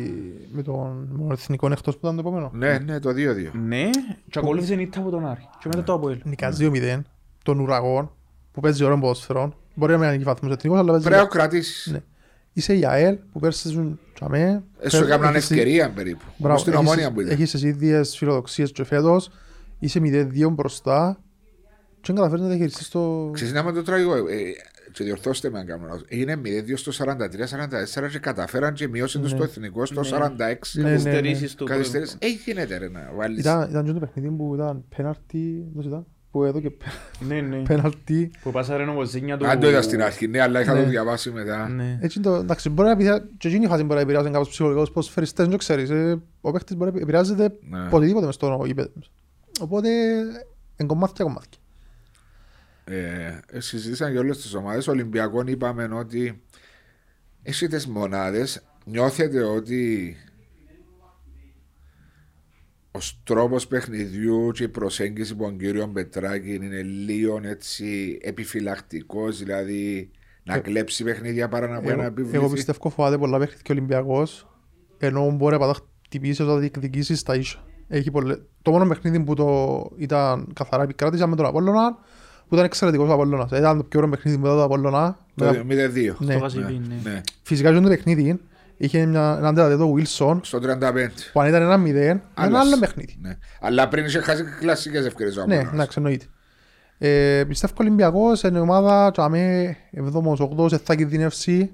με 0.52 0.62
τον 0.62 1.08
με 1.12 1.18
τον 1.18 1.30
εθνικό 1.32 1.66
εκτός 1.66 1.94
που 1.96 2.00
ήταν 2.02 2.14
το 2.14 2.20
επόμενο. 2.28 2.50
Ναι, 2.54 2.78
ναι, 2.78 2.98
το 3.00 3.11
2-2. 3.11 3.14
Ναι, 3.52 3.90
και 4.30 4.38
ακολούθησε 4.38 4.74
η 4.74 4.80
ήττα 4.80 5.00
από 5.00 5.11
τον 5.11 5.26
Άρη. 5.26 5.48
Και 5.61 5.68
μετά 5.68 5.82
το 5.82 5.92
Αποέλ. 5.92 6.20
Νικάς 6.24 6.56
2-0, 6.61 7.00
τον 7.42 7.58
ουραγόν 7.61 8.11
που 8.52 8.61
παίζει 8.61 8.84
ωραίο 8.84 8.98
ποδοσφαιρό. 8.98 9.54
Μπορεί 9.74 9.92
να 9.92 9.98
μην 9.98 10.12
είναι 10.12 10.22
βαθμός 10.24 10.52
εθνικός, 10.52 10.78
αλλά 10.78 10.90
παίζει... 10.90 11.06
Πρέπει 11.06 11.22
να 11.22 11.28
κρατήσεις. 11.28 11.92
Ναι. 11.92 12.00
Είσαι 12.52 12.74
η 12.76 12.84
ΑΕΛ 12.86 13.16
που 13.32 13.40
πέρσι 13.40 13.68
ζουν 13.68 13.98
τσαμέ. 14.14 14.62
Έσου 14.80 15.04
έκαναν 15.04 15.34
Έχεις- 15.34 15.50
ευκαιρία 15.50 15.90
περίπου. 15.90 16.22
Μπράβο, 16.36 16.48
Όπως 16.48 16.61
στην 16.61 16.72
έχεις- 16.72 16.86
ομόνια 16.86 17.12
που 17.12 17.20
ήταν. 17.20 17.32
Έχεις 17.32 17.50
τις 17.50 17.62
ίδιες 17.62 18.16
φιλοδοξίες 18.16 18.72
και 18.72 18.84
φέτος. 18.84 19.30
Είσαι 19.78 20.00
0-2 20.02 20.50
μπροστά. 20.50 21.20
Και 22.00 22.06
δεν 22.12 22.14
καταφέρεις 22.16 22.42
να 22.44 22.48
διαχειριστείς 22.48 22.88
το... 22.88 23.30
Ξέρεις 23.32 23.52
να 23.52 23.62
με 23.62 23.72
το 23.72 23.82
τραγικό, 23.82 24.14
ε, 24.14 24.22
και 24.93 25.05
διορθώστε 25.05 25.51
με 25.51 25.59
αν 25.59 25.66
κάνω 25.66 25.86
λάθος. 25.86 26.05
Είναι 26.09 26.41
0-2 26.45 26.72
στο 26.74 26.93
43-44 27.05 28.09
και 28.11 28.18
καταφέραν 28.18 28.72
και 28.74 28.88
μειώσαν 28.88 29.22
το 29.22 29.28
στο 29.28 29.43
εθνικό 29.43 29.86
στο 29.86 30.01
46. 30.01 30.07
Ναι, 30.72 30.82
ναι. 30.82 30.91
Καθυστερήσεις 30.91 31.55
του 31.55 31.64
Καθυστερήσεις. 31.64 32.16
Ε, 32.20 32.26
γίνεται 32.45 32.76
ρε 32.78 32.88
να 32.88 33.11
βάλεις. 33.16 33.38
Ήταν, 33.41 33.70
ήταν 33.70 33.84
και 33.84 33.93
το 33.93 33.99
παιχνίδι 33.99 34.28
που 34.36 34.55
ήταν 34.55 34.84
πέναρτι, 34.97 35.66
πώς 35.74 35.84
ήταν, 35.86 36.07
που 36.30 36.45
εδώ 36.45 36.61
και 36.61 36.70
Ναι, 37.28 37.41
ναι. 37.41 37.57
πέναρτι. 37.62 38.30
Που 38.43 38.51
πάσαρε 38.51 38.88
ο 38.88 38.93
Βοζίνια 38.93 39.36
του... 39.36 39.47
Αν 39.47 39.61
το 39.61 39.68
είδα 39.68 39.82
στην 39.82 40.03
αρχή, 40.03 40.26
ναι, 40.26 40.41
αλλά 40.41 40.61
είχα 40.61 40.74
το 40.74 40.80
Ναι. 40.80 40.86
διαβάσει 40.86 41.30
μετά. 41.30 41.68
Ναι. 41.68 41.99
Έτσι 42.01 42.20
το, 42.20 42.34
εντάξει, 42.34 42.68
μπορεί 42.68 42.88
να 42.88 42.95
επηρεάσει, 42.95 43.22
και 43.38 43.49
εκείνη 43.49 43.64
η 43.64 43.68
φάση 43.68 43.82
μπορεί 43.82 43.95
να 43.95 44.01
επηρεάσει 44.01 44.30
κάπως 44.30 44.49
ψυχολογικός 44.49 44.88
ποδοσφαιριστές, 44.88 45.43
δεν 45.45 45.51
το 45.53 45.57
ξέρεις. 45.59 45.91
ε, 45.91 46.22
Ο 46.41 46.51
παίχτης 46.51 46.76
μπορεί 46.76 46.93
να 46.93 46.99
επηρεάζεται 47.01 47.53
Ναι. 47.70 47.88
ποτιδήποτε 47.88 48.26
μες 48.26 48.34
στο 48.34 48.62
γήπεδο. 48.66 48.91
Οπότε, 49.61 49.88
εν 50.76 50.86
κομμάτια 50.86 51.24
κομμάτια. 51.24 51.59
Ε, 52.93 53.61
συζήτησαν 53.61 54.11
για 54.11 54.20
όλες 54.20 54.41
τις 54.41 54.55
ομάδες. 54.55 54.88
Ολυμπιακών 54.88 55.47
είπαμε 55.47 55.84
ότι 55.84 56.43
έχει 57.43 57.66
τις 57.66 57.86
μονάδες. 57.86 58.62
Νιώθετε 58.84 59.43
ότι 59.43 60.16
ο 62.91 62.99
τρόπος 63.24 63.66
παιχνιδιού 63.66 64.51
και 64.51 64.62
η 64.62 64.68
προσέγγιση 64.68 65.32
από 65.32 65.43
τον 65.43 65.59
κύριο 65.59 65.88
Πετράκη 65.88 66.55
είναι 66.55 66.82
λίγο 66.82 67.41
έτσι 67.45 68.18
επιφυλακτικός, 68.22 69.38
δηλαδή 69.38 70.11
να 70.45 70.59
κλέψει 70.59 71.05
παιχνίδια 71.05 71.49
παρά 71.49 71.68
να 71.68 71.80
πάει 71.80 71.86
να 71.86 71.93
Εγώ, 71.93 72.03
επιβληθεί. 72.03 72.36
εγώ 72.36 72.49
πιστεύω 72.51 72.91
φοβάται 72.91 73.18
πολλά 73.18 73.38
παιχνίδια 73.38 73.62
και 73.62 73.72
ο 73.72 73.74
Ολυμπιακός, 73.74 74.49
ενώ 74.99 75.30
μπορεί 75.30 75.53
να 75.53 75.59
πατά 75.59 75.80
χτυπήσεις 76.05 76.41
όταν 76.41 76.59
διεκδικήσεις 76.61 77.22
τα 77.22 77.34
ίσια. 77.34 77.64
Έχει 77.88 78.11
πολλές... 78.11 78.43
Το 78.62 78.70
μόνο 78.70 78.86
παιχνίδι 78.86 79.20
που 79.20 79.34
το 79.34 79.91
ήταν 79.97 80.53
καθαρά 80.55 80.82
επικράτησα 80.82 81.26
με 81.26 81.36
τον 81.36 81.47
Απόλλωνα, 81.47 81.99
που 82.51 82.57
ήταν 82.57 82.64
εξαιρετικός 82.66 83.09
ο 83.09 83.12
Απόλλωνας. 83.12 83.51
Ήταν 83.59 83.76
το 83.76 83.84
πιο 83.84 83.98
ωραίο 83.98 84.11
παιχνίδι 84.11 84.38
μετά 84.38 84.55
το 84.55 84.62
Απόλλωνα. 84.62 85.18
Το 85.34 85.44
Μετά- 85.44 85.62
0-2. 85.68 86.16
Ναι. 86.18 86.32
Στο 86.32 86.38
Γασιπί, 86.42 86.82
ναι. 86.88 87.11
Ναι. 87.11 87.20
Φυσικά 87.42 87.72
και 87.72 87.80
το 87.80 87.88
παιχνίδι 87.88 88.40
είχε 88.76 89.07
μια, 89.07 89.34
έναν 89.38 89.55
τέταρτο 89.55 89.94
Wilson, 89.96 90.38
Στο 90.42 90.59
35. 90.59 91.30
που 91.32 91.40
αν 91.40 91.48
ήταν 91.48 91.62
ένα 91.62 91.76
0, 91.78 91.86
ένα 91.86 92.20
Άλλας. 92.34 92.66
άλλο 92.66 92.78
παιχνίδι. 92.78 93.16
Ναι. 93.20 93.36
Αλλά 93.61 93.88
πριν 93.88 94.05
είχε 94.05 94.20
χάσει 94.20 94.44
κλασικές 94.61 95.05
ευκαιρίες 95.07 95.36
ο 95.36 95.38
Ναι, 95.38 95.44
Απόλλωνας. 95.55 95.72
εντάξει, 95.74 95.94
εννοείται. 95.96 96.24
Ε, 96.98 97.44
πιστεύω 97.48 97.72
ο 97.72 97.82
Ολυμπιακός 97.82 98.42
είναι 98.42 98.61
ομάδα 98.61 99.11
τσάμε 99.11 99.76
7ος, 99.92 100.40
8ος, 100.40 100.78
θα 100.84 100.94
κινδυνεύσει. 100.94 101.70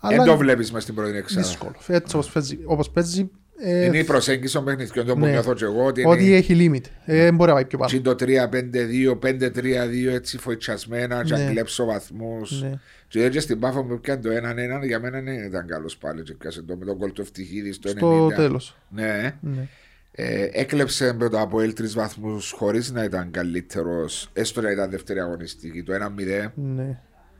Δεν 0.00 0.24
το 0.24 0.36
βλέπεις 0.36 0.72
μες 0.72 0.82
στην 0.82 0.94
πρώτη 0.94 1.16
εξάδα. 1.16 1.40
δύσκολο. 1.46 1.72
Έτσι 1.86 2.16
όπως 2.16 2.30
παίζει, 2.30 2.58
όπως 2.64 2.90
παίζει 2.90 3.30
ε, 3.60 3.84
Είναι 3.84 3.98
η 3.98 4.04
προσέγγιση 4.04 4.54
των 4.54 4.64
παιχνιδιών 4.64 5.06
το 5.06 5.14
που 5.14 5.20
ναι. 5.20 5.30
νιώθω 5.30 5.54
και 5.54 5.64
εγώ 5.64 5.84
ότι 5.84 6.04
ότι 6.06 6.26
είναι 6.26 6.36
έχει 6.36 6.56
limit. 6.58 6.90
Ε, 7.04 7.22
δεν 7.22 7.34
μπορεί 7.34 7.48
να 7.48 7.54
πάει 7.54 7.64
πιο 7.64 7.78
πάνω. 7.78 7.90
και 7.90 8.00
το 8.00 8.14
3-5-2, 8.18 9.18
5-3-2 9.22 10.12
έτσι 10.12 10.38
φοητσιασμένα 10.38 11.24
και 11.24 11.34
Ναι. 11.34 11.44
να 11.44 11.50
κλέψω 11.50 11.84
βαθμούς. 11.84 12.62
Ναι. 12.62 12.72
Και 13.08 13.24
έτσι 13.24 13.40
στην 13.40 13.58
Πάφο 13.58 13.84
που 13.84 14.00
πιάνε 14.00 14.20
το 14.20 14.30
1-1 14.30 14.86
για 14.86 15.00
μένα 15.00 15.20
δεν 15.20 15.44
ήταν 15.44 15.66
καλός 15.66 15.96
πάλι 15.96 16.22
και 16.22 16.34
πιάσε 16.34 16.62
το 16.62 16.76
με 16.76 16.84
τον 16.84 16.98
κόλ 16.98 17.12
του 17.12 17.20
Ευτυχίδη 17.20 17.72
στο 17.72 17.90
90. 17.90 17.94
Στο 17.96 18.28
τέλος. 18.36 18.76
Ναι. 18.88 19.34
Ναι. 19.40 19.68
Ε, 20.12 20.48
έκλεψε 20.52 21.12
με 21.18 21.28
το 21.28 21.40
Αποέλ 21.40 21.72
τρεις 21.72 21.94
βαθμούς 21.94 22.50
χωρίς 22.50 22.92
να 22.92 23.04
ήταν 23.04 23.30
καλύτερος, 23.30 24.30
έστω 24.32 24.60
να 24.60 24.70
ήταν 24.70 24.90
δεύτερη 24.90 25.20
αγωνιστική, 25.20 25.82
το 25.82 25.92
1-0. 25.94 26.52
Ναι. 26.54 26.98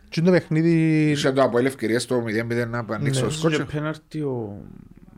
Και 0.09 0.21
το 0.21 0.31
παιχνίδι... 0.31 1.11
Είχε 1.11 1.33
το 1.33 1.43
Αποέλ 1.43 1.67
ευκαιρία 1.67 2.01
στο 2.01 2.25
0-0 2.27 2.67
να 2.69 2.85
ανοίξει 2.89 3.21
Ναι. 3.21 3.27
το 3.27 3.33
Και 3.33 3.35
σκότσο. 3.35 3.67
πέναρτι 3.73 4.21
ο 4.21 4.63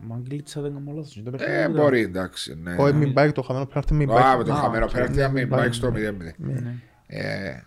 Μαγκλίτσα 0.06 0.60
δεν 0.60 0.72
κάνω 0.72 0.92
λάθος. 0.96 1.22
Το 1.24 1.30
παιχνίδι 1.30 1.52
Ε, 1.52 1.60
ήταν. 1.60 1.72
μπορεί, 1.72 2.00
εντάξει. 2.00 2.58
Ναι. 2.62 2.74
Ο 2.78 2.94
μην 2.94 3.12
πάει 3.12 3.32
το 3.32 3.42
χαμένο 3.42 3.66
πέναρτι 3.66 3.94
μην 3.94 4.10
Α, 4.10 4.14
πάει. 4.14 4.36
με 4.36 4.44
το 4.44 4.52
Α, 4.52 4.56
χαμένο 4.56 4.84
οκ. 4.84 4.90
πέναρτι, 4.92 5.18
να 5.18 5.28
μην 5.28 5.42
Ναι, 5.48 5.56
πάει 5.56 5.72
στο 5.72 5.88
0-0. 5.88 6.34
Ναι. 6.36 6.74
Ε, 7.06 7.62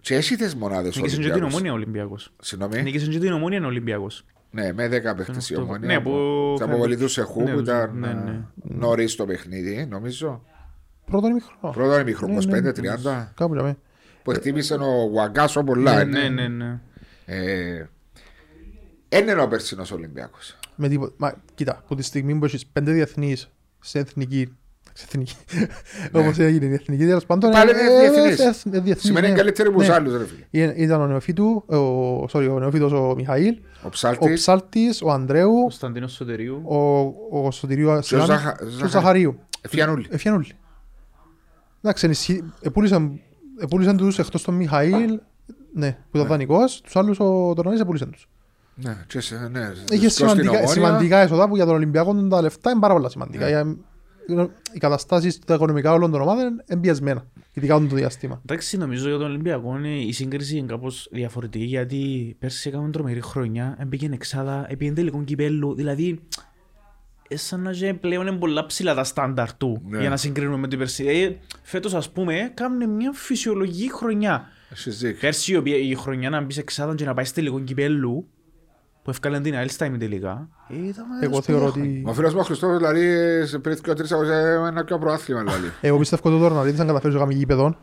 Και 0.00 0.14
έχει 0.14 0.36
τις 0.36 0.54
μονάδες 0.54 0.96
ο 0.96 1.00
Νίκησε 1.00 1.16
και 1.16 1.22
την 1.22 1.30
Ολυμπιακός. 1.30 1.52
ομόνια 1.54 1.70
ο 1.72 1.74
Ολυμπιακός. 1.74 2.32
Συγγνώμη. 2.40 2.82
Νίκησε 2.82 3.06
και 3.10 3.18
την 3.18 3.32
ομόνια 3.32 3.60
ο 3.62 3.66
Ολυμπιακός. 3.66 4.24
Ναι, 4.50 4.72
με 4.72 4.88
10 4.88 5.14
παίχτες 5.16 5.50
η 5.50 5.54
αυτό. 5.54 5.64
ομόνια. 5.66 5.86
Ναι, 5.86 6.00
που 6.00 6.10
Θα 6.10 6.56
φαίνεται. 6.58 6.64
αποβοληθούσε 6.64 7.22
χου 7.22 7.42
Ναι, 7.42 7.52
που 7.52 7.58
ήταν 7.58 7.98
ναι, 7.98 8.12
ναι. 8.12 8.40
νωρίς 8.54 9.16
το 9.16 9.24
παιχνίδι, 9.26 9.86
νομίζω. 9.90 10.42
Πρώτον 11.06 11.30
ημίχρονο. 11.30 11.72
Πρώτο 11.74 11.98
ημίχρονο, 12.00 12.38
Ναι, 12.46 12.60
ναι, 12.60 12.70
25-30, 12.70 13.32
Κάπου 13.34 13.54
για 13.54 13.62
μέ. 13.62 13.76
που 14.22 14.30
χτύπησε 14.32 14.74
ο 14.74 15.04
Γουαγκάσο 15.10 15.64
πολλά. 15.64 16.04
Ναι, 16.04 16.28
ναι, 16.28 16.48
ναι. 16.48 16.80
Ε, 19.12 19.18
Είναι 19.18 19.40
ο 19.42 19.48
περσινός 19.48 19.90
Ολυμπιακός. 19.92 20.58
Με 20.76 20.88
τίποτα. 20.88 21.12
Μα 21.16 21.34
κοίτα, 21.54 21.72
από 21.84 21.94
τη 21.94 22.02
στιγμή 22.02 22.34
που 22.34 22.44
έχεις 22.44 22.66
πέντε 22.66 22.92
διεθνείς 22.92 23.50
σε 23.80 23.98
εθνική 23.98 24.54
σε 24.92 25.04
εθνική. 25.08 25.34
Όπως 26.12 26.38
έγινε 26.38 26.64
η 26.66 26.72
εθνική 26.72 27.04
τέλος 27.06 27.26
πάντων. 27.26 27.50
Πάλι 27.50 27.70
ε, 27.70 27.72
είναι 27.72 28.04
ε, 28.06 28.10
διεθνής. 28.10 28.64
ε, 28.64 28.76
ε, 28.76 28.80
διεθνής, 28.80 29.04
Σημαίνει 29.04 29.28
ναι. 29.28 29.34
καλύτερη 29.34 29.68
από 29.68 29.78
τους 29.78 29.88
Ναι. 29.88 29.94
άλλους, 29.94 30.16
ρε 30.16 30.24
φίλε. 30.26 30.64
Ή- 30.72 30.82
Ήταν 30.82 31.00
ο 31.00 31.06
νεοφύτου, 31.06 31.64
ο, 31.66 32.22
sorry, 32.32 32.48
ο 32.50 32.58
νεοφύτος 32.58 32.92
ο 32.92 33.14
Μιχαήλ, 33.16 33.54
Ο 33.58 33.80
ο 33.82 33.88
Ψάλτης, 33.88 34.34
Ψάλτης, 34.40 35.02
ο 35.02 35.10
Ανδρέου, 35.10 35.60
Κωνσταντίνος 35.60 36.12
Σωτερίου. 36.12 36.62
ο, 36.64 37.46
ο 37.46 37.50
Σωτηρίου 37.50 37.90
Ασιάνου 37.90 38.24
Ζαχα- 38.24 38.56
και 38.58 38.64
ο 38.64 38.68
Ζαχα- 38.68 38.88
Ζαχαρίου. 38.88 39.38
Εφιανούλη. 39.60 40.06
Έφυγαν 40.10 40.36
όλοι. 40.36 40.46
Εντάξει, 41.82 42.04
ενισχύ- 42.06 42.44
επούλησαν, 42.60 43.20
επούλησαν 43.60 43.96
τους 43.96 44.18
εκτός 44.18 44.42
τον 44.42 44.54
Μιχαήλ, 44.54 45.20
ναι, 45.72 45.96
που 46.10 46.16
ήταν 46.16 46.28
δανεικός, 46.28 46.80
τους 46.80 46.96
άλλους 46.96 47.20
ο 47.20 47.52
Τωρνανής 47.54 47.80
επούλησαν 47.80 48.10
τους. 48.10 48.28
Ναι, 48.74 48.96
και 49.06 49.20
σε- 49.20 49.48
ναι. 49.52 49.72
Είχε 49.90 50.08
στο 50.08 50.08
στην 50.08 50.28
σημαντικά, 50.28 50.50
Ομόνια. 50.50 50.68
σημαντικά 50.72 51.18
έσοδα 51.18 51.48
που 51.48 51.56
για 51.56 51.64
τον 51.66 51.74
Ολυμπιακό 51.74 52.14
τα 52.28 52.40
λεφτά 52.42 52.70
είναι 52.70 52.80
πάρα 52.80 52.94
πολλά 52.94 53.08
σημαντικά. 53.08 53.44
Ναι. 53.44 53.50
Για- 53.50 53.76
Οι 54.72 54.78
καταστάσεις 54.78 55.38
τα 55.38 55.54
οικονομικά 55.54 55.92
όλων 55.92 56.10
των 56.10 56.20
ομάδων 56.20 56.46
είναι 56.46 56.64
εμπιασμένα, 56.66 57.26
ειδικά 57.52 57.74
όταν 57.74 57.88
το 57.88 57.94
διάστημα. 57.94 58.40
Εντάξει, 58.46 58.76
νομίζω 58.76 59.08
για 59.08 59.18
τον 59.18 59.26
Ολυμπιακό 59.26 59.76
είναι- 59.78 59.88
η 60.00 60.12
σύγκριση 60.12 60.56
είναι 60.56 60.66
κάπως 60.66 61.08
διαφορετική 61.12 61.64
γιατί 61.64 62.36
πέρσι 62.38 62.68
έκαμε 62.68 62.90
τρομερή 62.90 63.20
χρονιά, 63.20 63.76
έμπαιγε 63.80 64.08
εξάδα, 64.12 64.66
έπαιγε 64.68 64.92
τελικό 64.92 65.22
κυπέλλου, 65.24 65.74
δηλαδή 65.74 66.20
ε, 67.28 67.36
σαν 67.36 67.60
να 67.60 67.72
και 67.72 67.94
πλέον 67.94 68.26
είναι 68.26 68.36
πολλά 68.36 68.66
ψηλά 68.66 68.94
τα 68.94 69.04
στάνταρ 69.04 69.54
του 69.54 69.82
Ναι. 69.88 70.00
για 70.00 70.08
να 70.08 70.16
συγκρίνουμε 70.16 70.56
με 70.56 70.68
την 70.68 70.78
πέρσι. 70.78 71.04
Ε, 71.06 71.36
φέτος 71.62 71.94
ας 71.94 72.10
πούμε 72.10 72.50
κάνουν 72.54 72.90
μια 72.90 73.12
φυσιολογική 73.14 73.92
χρονιά. 73.92 74.44
Έχεις 74.72 74.98
δίκιο. 74.98 75.18
Πέρσι 75.20 75.52
η 75.52 75.56
οποία- 75.56 75.76
η 75.76 75.94
χρονιά 75.94 76.30
να 76.30 76.40
μπεις 76.40 76.54
σε 76.54 76.60
εξάδα 76.60 76.94
και 76.94 77.04
να 77.04 77.14
πάεις 77.14 77.28
στο 77.28 77.36
τελικό 77.40 77.60
κυπέλλου 77.60 78.28
που 79.10 79.16
έφκαλαν 79.16 79.42
την 79.42 79.54
ΑΕΛ 79.54 79.68
στα 79.70 79.84
ημιτελικά. 79.84 80.48
ε, 80.68 80.74
ήταν 80.74 81.04
Εγώ 81.22 81.34
σπουδαία 81.34 81.40
θεωρώ 81.58 81.70
χρονιά. 81.72 81.90
ότι... 81.90 82.02
Ο 82.06 82.12
φίλος 82.12 82.32
μου 82.34 82.40
ο 82.40 82.44
Χριστόφος 82.44 82.76
δηλαδή 82.76 83.00
σε 83.46 83.58
πριν 83.58 83.76
και 83.82 83.92
τρεις 83.92 84.12
αγωνιστές 84.12 84.44
ένα 84.68 84.84
πιο 84.84 84.98
προάθλημα 84.98 85.40
δηλαδή. 85.42 85.66
Εγώ 85.80 85.98
πιστεύω 85.98 86.22
ότι 86.24 86.36
ο 86.36 86.38
Τωρναρίδης 86.40 86.80
αν 86.80 86.86
καταφέρεις 86.86 87.14
να 87.16 87.20
κάνεις 87.22 87.36
γήπεδο, 87.36 87.76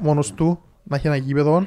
μόνος 0.00 0.32
του, 0.34 0.62
να 0.82 0.96
έχει 0.96 1.06
ένα 1.06 1.16
γήπεδο, 1.16 1.66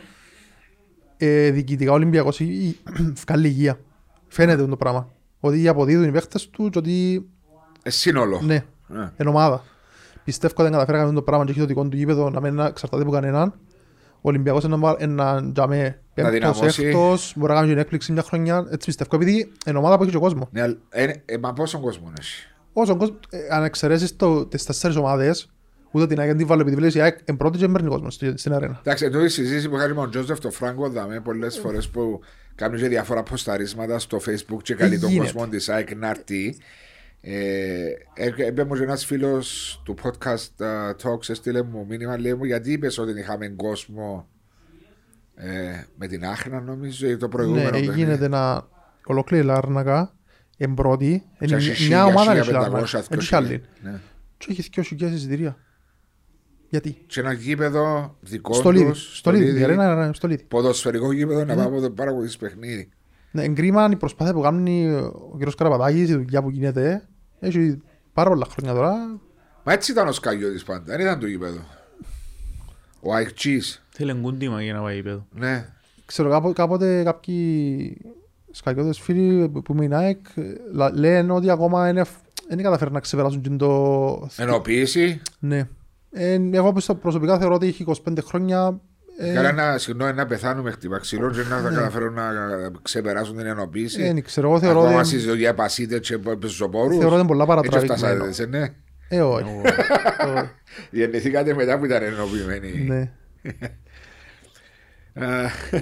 ε, 1.18 1.50
διοικητικά 1.50 1.92
ο 1.92 1.94
Ολυμπιακός 1.94 2.40
ή- 2.40 2.46
ή- 2.46 2.80
βγάλει 3.28 3.48
υγεία. 3.48 3.80
Φαίνεται 4.28 4.66
το 4.66 4.78
πράγμα. 4.78 5.10
Ότι 5.40 5.68
αποδίδουν 5.68 6.04
οι 6.08 6.12
παίχτες 6.12 6.50
τους 6.50 6.70
και 6.70 6.78
ότι 6.78 7.26
Ε, 7.84 7.90
Σύνολο. 7.90 8.42
Ναι, 8.44 8.56
Ε. 8.56 8.64
εν 9.16 9.28
ομάδα. 9.28 9.64
Πιστεύω 10.24 10.54
ότι 10.54 10.64
δεν 10.64 10.72
καταφέρει 10.72 10.98
να 10.98 11.04
κάνει 11.04 11.16
το 11.16 11.22
πράγμα 11.22 11.46
και 11.46 11.52
έχει 11.52 11.60
το 11.60 11.66
δικό 11.66 11.88
του 11.88 11.98
γήπεδο 11.98 12.30
να 12.30 12.40
μην 12.42 12.60
εξαρτάται 12.60 13.02
από 13.04 13.12
κανέναν. 13.12 13.54
Ο 14.16 14.20
Ολυμπιακός 14.22 14.64
είναι 14.64 14.76
να- 14.76 14.96
ένα 14.98 15.52
τζαμέ 15.54 16.00
πέμπτος, 16.16 16.34
δυναμώσει. 16.34 16.86
έκτος, 16.86 17.34
μπορεί 17.36 17.52
να 17.54 17.58
κάνει 17.60 17.70
την 17.72 17.78
έκπληξη 17.78 18.12
μια 18.12 18.22
χρονιά. 18.22 18.68
Έτσι 18.72 18.86
πιστεύω, 18.86 19.16
επειδή 19.16 19.52
είναι 19.68 19.78
ομάδα 19.78 19.98
που 19.98 20.04
έχει 20.04 20.12
και 20.12 20.18
κόσμος. 20.18 20.48
Ναι, 20.52 20.62
αλλά- 20.62 20.78
ε, 20.90 21.12
ε, 21.26 21.38
μα 21.38 21.54
πόσο 21.54 21.80
κόσμο 21.80 22.14
έχει. 22.20 22.48
Όσο 22.74 22.96
κόσμος, 22.98 23.20
ε, 23.30 23.38
αν 23.50 23.64
εξαιρέσεις 23.64 24.16
το- 24.16 24.46
τις 24.46 24.64
τέσσερις 24.66 24.96
ομάδες, 24.96 25.50
ούτε 25.92 26.08
την 26.08 26.20
ΑΕΚ 26.20 26.28
δεν 26.28 26.38
την 26.38 26.48
βάλω 26.48 26.62
επειδή 26.62 26.76
βλέπεις 26.76 26.96
η 26.96 27.02
ΑΕΚ 27.02 27.18
εν 27.26 27.38
πρώτη 27.38 27.58
και 27.58 27.68
παίρνει 27.68 27.90
κόσμο 27.90 28.10
στη- 28.10 28.38
στην 28.38 28.54
αρένα. 28.54 28.80
Εντάξει, 28.84 29.06
εδώ 29.06 29.24
η 29.24 29.30
συζήτηση 29.30 29.70
που 29.70 29.76
κάνει 29.78 29.94
με 29.94 30.00
τον 30.02 30.10
Τζόζεφ 30.10 30.40
το 30.40 30.52
Φράγκο 30.52 30.90
δαμε 30.90 31.20
πολλές 31.20 31.58
φορές 31.58 31.90
που 31.90 32.20
κάνουν 32.56 32.80
και 32.80 32.88
διάφορα 32.88 33.24
ποσταρίσματα 33.24 34.00
στο 34.00 34.18
Facebook 34.28 34.60
και 34.62 34.74
καλεί 34.76 35.00
τον 35.00 35.10
γίνεται. 35.10 35.32
κόσμο 35.32 35.48
της 35.48 35.70
ΑΕΚ 35.70 35.96
να 35.96 36.10
έρθει. 36.10 36.58
Ε, 37.22 37.90
Έπαιρνε 38.16 38.64
μου 38.64 38.76
και 38.76 38.84
ένας 38.84 39.06
φίλος 39.06 39.82
του 39.86 39.96
podcast 40.04 40.64
uh, 40.66 40.90
Talks, 41.04 41.30
έστειλε 41.30 41.62
μου 41.62 41.86
μήνυμα, 41.90 42.20
λέει 42.20 42.34
μου, 42.34 42.44
γιατί 42.44 42.72
είπες 42.72 42.98
ότι 42.98 43.20
είχαμε 43.20 43.48
κόσμο 43.48 44.28
ε, 45.36 45.84
με 45.96 46.08
την 46.08 46.26
Άχνα, 46.26 46.62
νομίζω, 46.62 47.08
ή 47.08 47.18
το 47.18 47.26
Ναι, 47.26 47.32
προηγούμενο. 47.32 47.68
ε, 47.68 47.72
παιχνίδι. 47.72 47.94
γίνεται 47.94 48.28
να 48.28 48.68
ολόκληρη 49.06 49.44
η 49.44 49.46
Λάρνακα 49.46 50.16
εν 50.58 50.74
πρώτη. 50.74 51.24
Και 51.40 51.46
Είναι 51.46 51.56
έχει 51.56 51.88
μια 51.88 52.06
1000, 52.06 52.10
ομάδα 52.10 52.32
έχει 52.32 52.50
1500, 52.50 52.52
Λάρνακα. 52.52 53.02
Δεν 53.10 53.20
έχει 53.20 53.36
άλλη. 53.36 53.64
ναι. 53.84 54.00
Και 54.38 54.48
έχεις 54.50 54.70
2.000 54.76 55.02
εισιτήρια. 55.14 55.58
Γιατί; 56.70 57.04
Και 57.08 57.20
ένα 57.20 57.32
γήπεδο 57.34 58.16
δικό 58.22 58.54
Στο 58.54 58.72
Λίδι. 58.72 58.90
τους. 58.92 59.18
Στο 59.18 59.32
Λίδι. 59.32 59.60
Η 59.60 59.64
αρένα 59.64 59.92
είναι 60.04 60.14
στο 60.14 60.28
Λίδι. 60.28 60.44
Ποδοσφαιρικό 60.44 61.12
γήπεδο 61.12 61.46
να 61.46 61.56
πάμε 61.56 61.80
να 61.80 61.92
παρακολουθήσει 61.92 62.38
παιχνίδι. 62.38 62.90
Ναι, 63.32 63.44
εγκρίμα 63.44 63.90
η 63.92 63.96
προσπάθεια 63.96 64.34
που 64.34 64.42
κάνει 64.42 64.92
ο 64.94 65.38
κ. 65.40 65.56
Καραπατάκης, 65.58 66.10
η 66.10 66.14
δουλειά 66.14 66.42
που 66.42 66.50
γίνεται. 66.50 67.08
Έχει 67.40 67.82
πάρα 68.14 68.30
πολλά 68.30 68.46
χρόνια 68.50 68.74
τώρα. 68.74 68.94
Μα 69.64 69.74
έτσι 69.74 69.92
ήταν 69.92 70.08
ο 70.08 70.12
Σκαγιώτης 70.12 70.64
πάντα, 70.64 70.84
δεν 70.86 71.00
ήταν 71.00 71.20
το 71.20 71.28
γήπεδο. 71.28 71.60
Ο 73.02 73.14
Αϊκτσής, 73.14 73.85
Θέλει 73.98 74.10
εγκούντιμα 74.12 74.62
για 74.64 74.74
να 74.74 74.82
πάει 74.82 74.96
γήπεδο. 74.96 75.26
ναι. 75.34 75.66
Ξέρω 76.06 76.30
κάπο- 76.30 76.54
κάποτε 76.54 77.04
κάποιοι 77.04 77.98
σκαγιώτες 78.52 79.00
φίλοι 79.00 79.50
που 79.50 79.74
με 79.74 79.84
είναι 79.86 79.96
ΑΕΚ 79.96 80.18
λα- 80.74 80.92
λένε 80.94 81.32
ότι 81.34 81.50
ακόμα 81.50 81.90
είναι- 81.90 82.06
δεν 82.48 82.62
καταφέρουν 82.64 82.94
να 82.94 83.00
ξεπεράσουν 83.00 83.42
και 83.42 83.50
το... 83.50 84.30
Ενοποίηση. 84.38 85.22
Ναι. 85.40 85.68
Ε, 86.12 86.40
εγώ 86.52 86.74
πιστο- 86.74 86.96
προσωπικά 86.96 87.38
θεωρώ 87.40 87.56
ότι 87.56 87.68
έχει 87.68 87.86
25 88.08 88.18
χρόνια 88.26 88.80
ε, 89.18 89.34
Καλά 89.34 89.52
να, 89.52 89.78
συγγνώμη, 89.78 90.14
να 90.14 90.26
πεθάνουμε 90.26 90.72
χτύπα 90.72 90.98
ξύλο 91.00 91.30
και 91.32 91.38
να 91.50 91.58
θα 91.60 91.70
καταφέρουν 91.70 92.14
να 92.14 92.32
ξεπεράσουν 92.82 93.38
την 93.38 93.46
ενοποίηση. 93.46 94.02
δεν 94.02 94.24
ξέρω, 94.24 94.50
εγώ 94.50 94.60
θεωρώ 94.60 94.80
Ακόμα 94.82 95.00
ότι 95.00 95.08
στις 95.08 95.36
για 95.36 95.54
πασίτες 95.54 96.00
και 96.08 96.18
πεζοπόρους. 96.18 96.98
θεωρώ 96.98 97.16
ότι 97.16 97.20
είναι 97.20 97.28
πολλά 97.28 97.44
Έτσι 97.44 97.70
παρατραβηγμένο. 97.70 98.24
φτάσατε, 98.24 98.58
ναι. 98.58 98.68
Ε, 99.10 99.22
όχι. 99.22 99.44
Όχι. 99.44 100.50
Γεννηθήκατε 100.92 101.54
μετά 101.54 101.78
που 101.80 101.86
ήταν 101.86 102.04
ενοποιημένοι. 102.04 102.86
Ναι. 102.88 103.12
Α, 105.16 105.26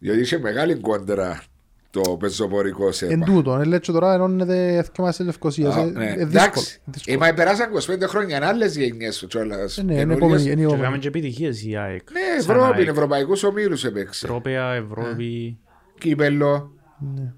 Διότι 0.00 0.20
είχε 0.20 0.38
μεγάλη 0.38 0.74
κόντρα 0.74 1.42
το 1.90 2.00
πεζοπορικό 2.00 2.86
Εν 2.86 2.92
σέμα. 2.92 3.24
τούτο, 3.26 3.54
ε, 3.60 3.64
λέει 3.64 3.80
και 3.80 3.92
τώρα 3.92 4.14
ενώνεται 4.14 4.76
εθιόμα 4.76 5.10
της 5.10 5.18
Λευκοσίας. 5.20 5.74
Α, 5.76 5.80
Ε, 5.80 5.84
ναι. 5.84 6.04
ε, 6.04 6.08
δύσκολο. 6.08 6.26
Εντάξει, 6.28 6.80
δύσκολο. 6.84 7.16
ε, 7.16 7.18
μα 7.28 7.34
περάσαν 7.34 7.70
25 7.72 8.02
χρόνια, 8.08 8.36
είναι 8.36 8.46
άλλες 8.46 8.76
γενιές 8.76 9.24
κιόλας. 9.28 9.78
Ε, 9.78 9.82
Ναι, 9.82 9.92
είναι 9.92 10.00
καινούριες. 10.00 10.18
επόμενη, 10.22 10.42
είναι 10.42 10.54
Και 10.54 10.60
επόμενη. 10.62 10.82
έκαμε 10.82 10.98
και 10.98 11.08
επιτυχίες 11.08 11.64
η 11.64 11.76
ΑΕΚ. 11.76 12.10
Ναι, 12.10 12.20
Σαν 12.42 12.56
Ευρώπη, 12.56 12.78
ΑΕΚ. 12.78 12.88
ευρωπαϊκούς 12.88 13.42
ομίλους 13.42 13.84
έπαιξε. 13.84 14.26
Τρόπαια, 14.26 14.72
Ευρώπη. 14.72 15.58
Κύπελο. 15.98 16.72
Ναι. 17.14 17.32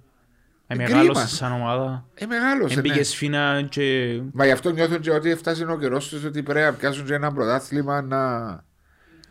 Ε, 0.66 0.76
κρίμα. 0.76 0.88
Μεγάλωσε 1.02 1.34
σαν 1.36 1.52
ομάδα. 1.52 2.06
Ε, 2.14 2.26
μεγάλωσε, 2.26 2.74
ναι. 2.74 2.80
Έμπηκε 2.80 3.02
σφίνα 3.04 3.66
και 3.70 4.20
Μα 4.32 4.44
γι' 4.44 4.50
αυτό 4.52 4.70
νιώθουν 4.70 5.00
και 5.00 5.10
ότι 5.10 5.34
φτάσει 5.34 5.62
ο 5.62 5.76
καιρός 5.80 6.08
τους 6.08 6.24
ότι 6.24 6.42
πρέπει 6.42 6.60
να 6.66 6.72
πιάσουν 6.72 7.06
και 7.06 7.14
ένα 7.14 7.32
πρωτάθλημα 7.32 8.02
να. 8.02 8.18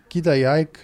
Κοίτα, 0.08 0.36
η 0.36 0.46
ΑΕΚ 0.46 0.76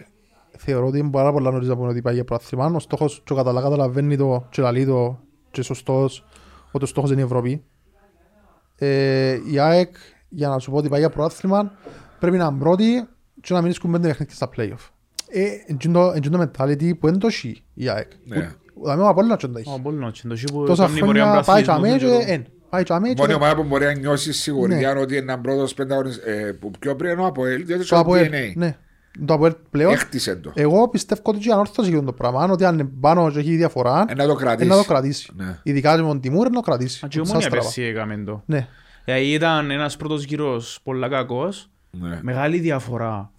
θεωρώ 0.65 0.87
ότι 0.87 0.97
είναι 0.97 1.09
πάρα 1.09 1.31
πολλά 1.31 1.51
νωρίς 1.51 1.67
να 1.67 1.75
πούμε 1.75 1.87
ότι 1.87 2.01
πάει 2.01 2.13
για 2.13 2.23
πρωτάθλημα. 2.23 2.65
Ο 2.75 2.79
στόχος, 2.79 3.21
και 3.25 3.33
ο 3.33 3.35
Καταλά 3.35 3.61
καταλαβαίνει 3.61 4.17
το 4.17 4.47
και 4.49 4.61
λαλεί 4.61 4.85
το 4.85 5.19
και 5.51 5.61
σωστός 5.61 6.25
ότι 6.71 6.83
ο 6.83 6.87
στόχος 6.87 7.11
είναι 7.11 7.21
η 7.21 7.23
Ευρώπη. 7.23 7.63
Ε, 8.77 9.37
η 9.51 9.59
ΑΕΚ, 9.59 9.95
για 10.29 10.47
να 10.49 10.59
σου 10.59 10.71
πω 10.71 10.77
ότι 10.77 10.89
πάει 10.89 10.99
για 10.99 11.09
πρωτάθλημα, 11.09 11.71
πρέπει 12.19 12.37
να 12.37 12.45
είναι 12.45 12.59
πρώτη 12.59 13.07
και 13.41 13.53
να 13.53 13.61
μην 13.61 13.73
σκουν 13.73 13.91
πέντε 13.91 14.07
παιχνίδια 14.07 14.35
στα 14.35 14.49
play-off. 14.57 14.89
Ε, 15.29 15.45
εντζούν 16.13 16.31
το 16.31 16.51
mentality 16.51 16.91
που 16.99 17.07
δεν 17.09 17.19
το 17.19 17.27
έχει 17.27 17.63
η 17.73 17.89
ΑΕΚ. 17.89 18.11
Ναι. 18.25 18.51
Δηλαδή 18.81 19.01
ο 19.01 19.07
Απόλλωνας 19.07 19.41
δεν 19.41 19.51
το 19.51 19.57
έχει. 19.59 19.69
ο 19.69 19.73
Απόλλωνας. 19.73 20.21
Και 20.21 20.27
το 20.27 20.35
σί 20.35 20.45
που 20.45 20.65
Τόσα 20.65 20.85
κάνει 20.85 20.99
πορεία 20.99 21.23
χρόνια 21.25 21.43
πάει 21.45 21.63
πρωταθλητισμού 21.63 21.97
τσαμέ 21.97 22.17
και 22.17 22.19
και 22.21 22.25
το- 22.25 22.31
εν. 22.33 22.45
Πάει 22.69 22.83
τσαμέ 22.83 23.07
και 23.07 23.15
Μόνη 23.21 23.31
εν. 23.31 23.37
ομάδα 23.37 23.55
που 23.55 23.63
μπορεί 23.63 23.85
να 23.85 23.93
νιώσεις 23.93 24.41
σιγουριά 24.41 24.93
Ναι. 24.93 24.99
ότι 24.99 25.13
είναι 25.17 25.31
ένα 25.31 25.39
πρώτος 25.41 25.73
πενταγωνιστή. 25.73 26.29
Ε, 26.31 26.51
που 26.51 26.71
πιο 26.79 26.95
πριν 26.95 27.11
είναι 27.11 27.21
ο 27.21 27.25
Αποέλ, 27.25 27.65
διότι 27.65 27.79
Το 27.79 27.85
στο 27.85 27.97
Αποέλ, 27.99 28.29
DNA. 28.31 28.69
Ναι. 29.19 29.25
Το 29.25 29.33
Αποέλ 29.33 29.55
πλέον. 29.69 29.91
Έχτισε 29.93 30.35
το. 30.35 30.51
Εγώ 30.55 30.89
πιστεύω 30.89 31.21
ότι 31.25 31.39
και 31.39 31.51
ανόρθωση 31.51 31.89
για 31.89 32.03
το 32.03 32.13
πράγμα. 32.13 32.43
Αν 32.43 32.51
ότι 32.51 32.65
αν 32.65 32.73
είναι 32.79 32.89
πάνω 32.99 33.31
και 33.31 33.39
έχει 33.39 33.55
διαφορά, 33.55 34.05
Ε, 34.07 34.13
να 34.13 34.25
το 34.25 34.31
ε, 34.31 34.35
κρατήσει. 34.35 34.69
να 34.69 34.75
το 34.77 34.83
κρατήσει. 34.83 35.31
Ναι. 35.35 35.59
Ειδικά 35.63 35.95
και 35.95 36.01
με 36.01 36.07
τον 36.07 36.19
Τιμούρ 36.21 36.45
να 36.47 36.53
το 36.53 36.59
κρατήσει. 36.61 37.05
Α, 37.05 37.07
και 37.07 37.19
η 37.19 37.25
Σαν 37.25 37.29
Ομόνια 37.29 37.47
στραβά. 37.47 37.63
πέρσι 37.65 37.81
έκαμε 37.81 38.17
το. 38.17 38.43
Ναι. 38.45 38.67
Δηλαδή 39.05 39.31
ήταν 39.31 39.71
ένας 39.71 39.97
πρώτος 39.97 40.23
γύρος 40.23 40.79
πολλά 40.83 41.09
κακός. 41.09 41.69
Ναι. 41.91 42.19
Μεγάλη 42.21 42.59
διαφορά. 42.59 43.29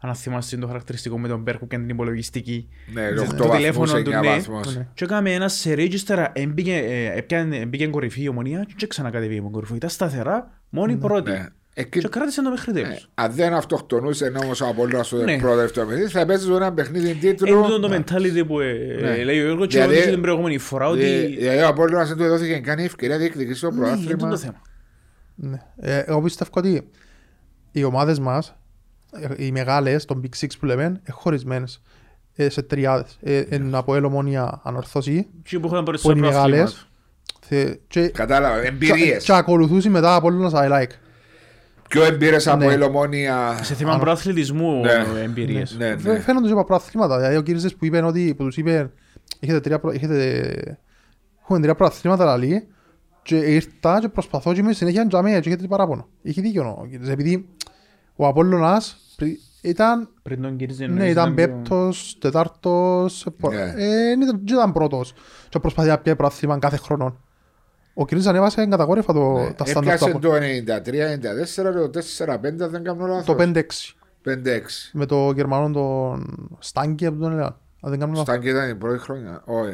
Αν 0.00 0.14
θυμάστε 0.14 0.56
το 0.56 0.66
χαρακτηριστικό 0.66 1.18
με 1.18 1.28
τον 1.28 1.40
Μπέρκου 1.40 1.66
και 1.66 1.76
την 1.76 1.88
υπολογιστική. 1.88 2.68
Ναι, 2.92 3.10
Το 3.12 3.22
8 3.22 3.26
βαθμούς, 3.26 3.56
τηλέφωνο 3.56 3.92
του, 4.02 4.10
9 4.10 4.20
ναι. 4.20 4.28
βαθμούς. 4.28 4.76
Ναι. 4.76 4.86
Και 4.94 5.04
έκαμε 5.04 5.32
ένα 5.32 5.48
σερί 5.48 5.88
και 5.88 5.94
ύστερα 5.94 6.30
έμπηκε, 6.34 6.74
ε, 6.76 7.18
έπιανε- 7.18 7.60
έμπηκε 7.62 7.86
κορυφή 7.86 8.22
η 8.22 8.28
ομονία 8.28 8.66
και 8.76 8.86
ξανακατεβεί 8.86 9.34
η 9.34 9.40
κορυφή. 9.50 9.74
Ήταν 9.74 9.90
σταθερά, 9.90 10.50
μόνη 10.68 10.96
πρώτη. 10.96 11.30
Ναι. 11.78 11.84
Εκεί- 11.84 12.00
Και 12.00 12.08
κράτησε 12.08 12.42
το 12.42 12.50
μέχρι 12.50 12.70
ε, 12.70 12.82
τέλους. 12.82 13.08
Αν 13.14 13.32
δεν 13.32 13.54
αυτοκτονούσε 13.54 14.32
όμως 14.42 14.60
ο 14.60 14.66
Απόλλωνας 14.66 15.06
στο 15.06 15.16
Ναι. 15.16 15.38
πρώτο 15.38 15.56
δεύτερο 15.56 15.86
παιχνίδι, 15.86 16.10
θα 16.10 16.26
παίζεις 16.26 16.48
ένα 16.48 16.72
παιχνίδι 16.72 17.08
Είναι 17.10 17.18
τίτλο. 17.20 17.62
τούτο 17.62 17.80
το 17.80 17.94
mentality 17.94 18.46
που 18.46 18.60
ε, 18.60 18.72
Ναι. 19.00 19.24
λέει 19.24 19.40
ο 19.40 19.44
Γιώργος 19.44 19.66
και 19.66 19.78
Δηλαδή- 19.80 19.96
εγώ 19.98 20.10
την 20.10 20.20
προηγούμενη 20.20 20.58
φορά 20.58 20.88
ότι 20.88 21.04
Ε, 21.04 21.26
Δηλαδή 21.26 21.58
ο 21.62 21.66
Απόλλωνας 21.66 22.08
δεν 22.08 22.16
του 22.16 22.22
έδωθηκε 22.22 22.58
καν 22.58 22.78
η 22.78 22.84
ευκαιρία 22.84 23.14
να 23.14 23.20
διεκδικήσει 23.20 23.60
το 23.60 23.70
ναι, 23.70 23.76
είναι 23.88 23.96
τούτο 23.96 24.06
πρωτάθλημα. 24.16 24.30
το 24.30 24.36
θέμα. 24.36 24.62
Ναι. 25.34 25.58
Ε, 25.76 25.98
εγώ 26.06 26.22
πιστεύω 26.22 26.50
ότι 26.54 26.88
οι 27.72 27.84
ομάδες 27.84 28.18
μας, 28.18 28.56
ε, 29.12 29.44
οι 29.44 29.50
μεγάλες, 29.52 30.04
των 30.04 30.22
Big 30.24 30.44
Six 30.44 30.48
που 30.58 30.66
λέμε, 30.66 30.82
είναι 30.82 31.00
χωρισμένες 31.10 31.82
ε, 32.36 32.48
σε 32.48 32.62
τριάδες. 32.62 33.18
Ε, 33.22 33.38
εν 33.48 33.74
από 33.74 33.94
ελομόνια 33.94 34.60
ανορθώσει 34.64 35.26
Και 35.42 35.58
που 35.58 35.66
είχαν 35.66 35.78
που 35.78 35.84
περισσότερο 35.84 36.18
είναι 36.18 36.28
προαθλήματα. 36.28 36.48
μεγάλες 36.56 36.88
θε- 37.40 37.78
και, 37.88 38.08
Κατάλαβα, 38.08 38.60
και, 38.60 38.66
εμπειρίες. 38.68 39.24
και 39.24 39.32
ακολουθούσε 39.32 39.88
μετά 39.90 40.14
από 40.14 40.26
όλους 40.26 40.52
I 40.54 40.70
like. 40.72 40.90
Πιο 41.88 42.04
εμπειρίες 42.04 42.46
από 42.46 42.64
Ναι. 42.64 42.72
ελομόνια. 42.72 43.58
Σε 43.62 43.74
θέμα 43.74 43.98
προαθλητισμού 43.98 44.80
Ναι. 44.80 45.22
εμπειρίες. 45.22 45.76
Ναι, 45.78 45.86
Φαι- 45.98 46.12
ναι. 46.12 46.18
Φαίνονται 46.20 46.46
και 46.46 46.52
από 46.52 46.64
προαθλήματα. 46.64 47.16
Δηλαδή 47.16 47.36
ο 47.36 47.42
κύριος 47.42 47.74
που 47.76 47.84
είπε 47.84 48.02
ότι 48.02 48.34
που 48.36 48.44
τους 48.44 48.56
είπε 48.56 48.90
έχετε 49.40 49.60
τρία, 49.60 49.78
προ- 49.80 49.94
έχετε, 49.94 50.78
έχουμε 51.42 51.60
τρία 51.60 51.74
προαθλήματα 51.74 52.24
λαλή 52.24 52.66
και 53.22 53.36
ήρθα 53.36 54.00
και 54.00 54.08
προσπαθώ 54.08 54.52
και 54.52 54.60
είμαι 54.60 54.72
συνέχεια 54.72 55.06
τζαμί 55.06 55.30
και 55.40 55.48
έχετε 55.48 55.66
παράπονο. 55.66 56.08
Είχε 56.22 56.40
δίκιο 56.40 56.76
ο 56.82 56.86
κύριος 56.86 57.08
επειδή 57.08 57.48
ο 58.16 58.26
Απόλλωνας 58.26 58.96
πρι- 59.16 59.38
ήταν 59.62 60.08
Πριν 60.22 60.42
τον 60.42 60.56
κύριε 60.56 60.86
Ναι, 60.86 61.08
ήταν 61.08 61.34
πέπτος, 61.34 62.16
τετάρτος, 62.20 63.26
πο- 63.40 63.50
Ναι. 63.52 63.60
ε, 63.62 63.74
δεν 63.76 64.20
ήταν- 64.20 64.40
δεν 64.44 64.56
ήταν 64.56 64.72
πρώτος 64.72 65.12
και 65.48 65.58
προσπαθεί 65.58 65.88
να 65.88 65.98
πιάει 65.98 66.16
προαθλήμα 66.16 66.58
κάθε 66.58 66.76
χρόνο. 66.76 67.16
Ο 68.00 68.04
κύριος 68.06 68.26
ανέβασε 68.26 68.66
καταγόρυφα 68.66 69.12
το, 69.12 69.52
τα 69.56 69.64
στάνταρ 69.64 69.98
του 69.98 70.04
Έπιασε 70.04 70.10
Απόλλωνα. 70.10 70.82
το 70.82 70.90
93-94, 71.86 71.90
το 71.90 72.00
4-5, 72.24 72.62
αν 72.62 72.70
δεν 72.70 72.84
κάνω 72.84 73.06
λάθος. 73.06 73.24
Το 73.24 73.36
5-6 73.38 73.62
5-6. 74.24 74.34
με 74.92 75.06
το 75.06 75.32
Γερμανό 75.34 75.70
τον 75.72 76.56
Στάνκι 76.58 77.06
από 77.06 77.18
τον 77.18 77.30
Ελλάδα. 77.32 77.60
Αν 77.80 77.90
δεν 77.90 77.98
κάνω 77.98 78.12
λάθος. 78.12 78.26
Στάγκη 78.26 78.48
ήταν 78.48 78.68
η 78.68 78.74
πρώτη 78.74 78.98
χρονιά. 78.98 79.42
Όχι. 79.44 79.70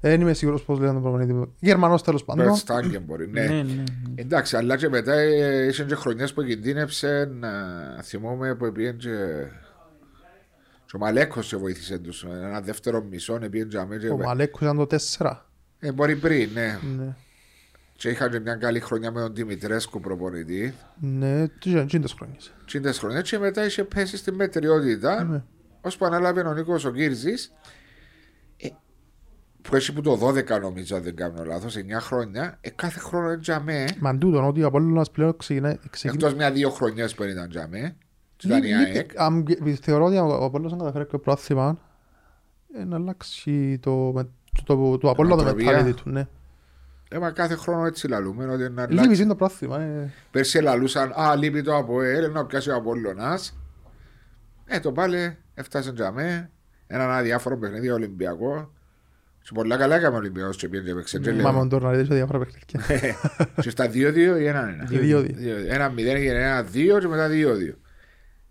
Ε, 0.00 0.08
Δεν 0.08 0.20
είμαι 0.20 0.32
σίγουρος 0.32 0.62
πώς 0.64 0.78
λένε 0.78 0.92
τον 0.92 1.02
προπονητή. 1.02 1.52
Γερμανός 1.58 2.02
τέλος 2.02 2.24
πάντων. 2.24 2.44
Μπερτ 2.44 2.56
Στάγκη 2.56 2.98
μπορεί. 2.98 3.28
Ναι. 3.28 3.40
Ναι, 3.40 3.54
ναι. 3.54 3.62
ναι. 3.62 3.84
Εντάξει, 4.14 4.56
αλλά 4.56 4.76
και 4.76 4.88
μετά 4.88 5.12
ε, 5.12 5.66
είχε 5.66 5.84
και 5.84 5.94
χρονιές 5.94 6.32
που 6.32 6.42
κινδύνεψε 6.42 7.30
να 7.40 7.50
θυμόμαι 8.02 8.54
που 8.54 8.72
πήγαινε 8.72 8.96
και... 8.98 9.16
Και 10.86 10.96
ο 10.96 10.98
Μαλέκος 10.98 11.48
και 11.48 11.56
βοήθησε 11.56 11.98
τους. 11.98 12.24
Ένα 12.24 12.60
δεύτερο 12.60 13.02
μισό 13.10 13.38
πήγαινε 13.50 13.68
και 13.70 13.78
αμέ 13.78 13.96
και... 13.96 14.08
Ο 14.08 14.16
Μαλέκος 14.16 14.60
ήταν 14.60 14.76
το 14.76 14.86
4. 15.18 15.32
Ε, 15.78 15.92
μπορεί 15.92 16.16
πριν, 16.16 16.50
ναι. 16.54 16.78
Ναι. 16.98 17.14
Και 17.98 18.08
είχαν 18.08 18.30
και 18.30 18.40
μια 18.40 18.54
καλή 18.54 18.80
χρονιά 18.80 19.10
με 19.12 19.20
τον 19.20 19.34
Δημητρέσκου 19.34 20.00
προπονητή. 20.00 20.74
Ναι, 21.00 21.48
τι 21.48 21.70
είναι 21.70 21.84
τις 21.84 22.12
χρονιές. 22.12 22.52
Τσίντες 22.66 22.98
χρονιές 22.98 23.30
και 23.30 23.38
μετά 23.38 23.64
είχε 23.66 23.84
πέσει 23.84 24.16
στη 24.16 24.32
μετριότητα. 24.32 25.24
Ναι. 25.24 25.42
Ώσπου 25.80 26.04
ανάλαβε 26.04 26.40
ο 26.40 26.52
Νίκος 26.54 26.84
ο 26.84 26.90
Κύρζης. 26.90 27.52
Ε, 28.56 28.68
που 29.62 29.76
έχει 29.76 29.92
που 29.92 30.00
το 30.00 30.18
12 30.28 30.60
νομίζω 30.60 30.96
αν 30.96 31.02
δεν 31.02 31.16
κάνω 31.16 31.44
λάθος, 31.44 31.76
9 31.76 31.80
χρόνια. 32.00 32.58
Ε, 32.60 32.70
κάθε 32.70 32.98
χρόνο 32.98 33.26
είναι 33.32 33.38
τζαμέ. 33.40 33.84
Μα 34.00 34.18
τούτον 34.18 34.44
ότι 34.44 34.62
ο 34.62 34.66
Απόλλωνας 34.66 35.10
πλέον 35.10 35.36
ξεκινάει... 35.36 35.78
ξεκινάει- 35.90 36.16
Εκτός 36.16 36.34
μια-δύο 36.34 36.70
χρονιές 36.70 37.14
που 37.14 37.22
ήταν 37.24 37.48
τζαμέ. 37.48 37.96
Ήταν 38.44 38.62
η 38.62 38.66
Λί- 38.66 38.74
λί- 38.88 38.96
ΑΕΚ. 38.96 39.10
αμ- 39.16 39.46
Θεωρώ 39.82 40.04
ότι 40.04 40.16
ο 40.16 40.44
Απόλλωνας 40.44 40.72
αν 40.72 40.78
καταφέρει 40.78 41.06
και 41.06 41.18
πρόθυμα 41.18 41.78
να 42.86 42.96
αλλάξει 42.96 43.78
το, 43.82 43.92
με- 44.14 44.28
το, 44.64 44.98
το 44.98 45.10
Απόλλωνα 45.10 45.36
το 45.36 45.42
Νοοτροπία. 45.44 45.86
mentality 45.86 45.94
του, 45.94 46.10
ναι. 46.10 46.26
Ε, 47.10 47.18
μα 47.18 47.30
κάθε 47.30 47.54
χρόνο 47.54 47.86
έτσι 47.86 48.08
λαλούμε 48.08 48.46
ότι 48.46 48.62
να 48.70 48.82
Λείπει 48.82 49.00
αλλάξει. 49.00 49.20
είναι 49.20 49.30
το 49.30 49.36
πρόθυμα. 49.36 49.80
ε. 49.80 50.12
Πέρσι 50.30 50.58
λαλούσαν, 50.60 51.12
α, 51.20 51.36
λείπει 51.36 51.62
το 51.62 51.76
ΑΠΟΕΛ, 51.76 52.32
να 52.32 52.46
πιάσει 52.46 52.70
ο 52.70 52.74
Απόλλωνας. 52.74 53.58
Ε, 54.64 54.80
το 54.80 54.92
πάλι 54.92 55.36
έφτασε 55.54 55.92
για 55.94 56.12
μέ, 56.12 56.50
έναν 56.86 57.10
αδιάφορο 57.10 57.58
παιχνίδι 57.58 57.90
Ολυμπιακό. 57.90 58.72
Και 59.42 59.50
πολλά 59.54 59.76
καλά 59.76 59.96
έκαμε 59.96 60.14
ο 60.16 60.18
Ολυμπιακός 60.18 60.56
και 60.56 60.68
πήγαινε 60.68 60.88
και 60.88 60.94
παίξε. 60.94 61.18
Και 61.18 61.32
Μα 61.32 61.36
λέω, 61.52 61.52
με 61.62 61.68
τον 61.68 61.82
να 61.82 61.90
δεις 61.92 62.08
διάφορα 62.08 62.38
παιχνίδια. 62.38 63.16
Και 63.60 63.70
στα 63.70 63.86
2-2 63.86 63.92
ή 64.40 64.46
έναν 64.46 64.68
ένα. 64.68 64.84
Δύο-δύο. 64.84 65.56
Ένα 65.68 65.92
0 65.92 65.98
έγινε 65.98 66.38
ένα 66.42 66.64
2 66.64 66.98
και 67.00 67.08
μετά 67.08 67.28
2-2. 67.28 67.74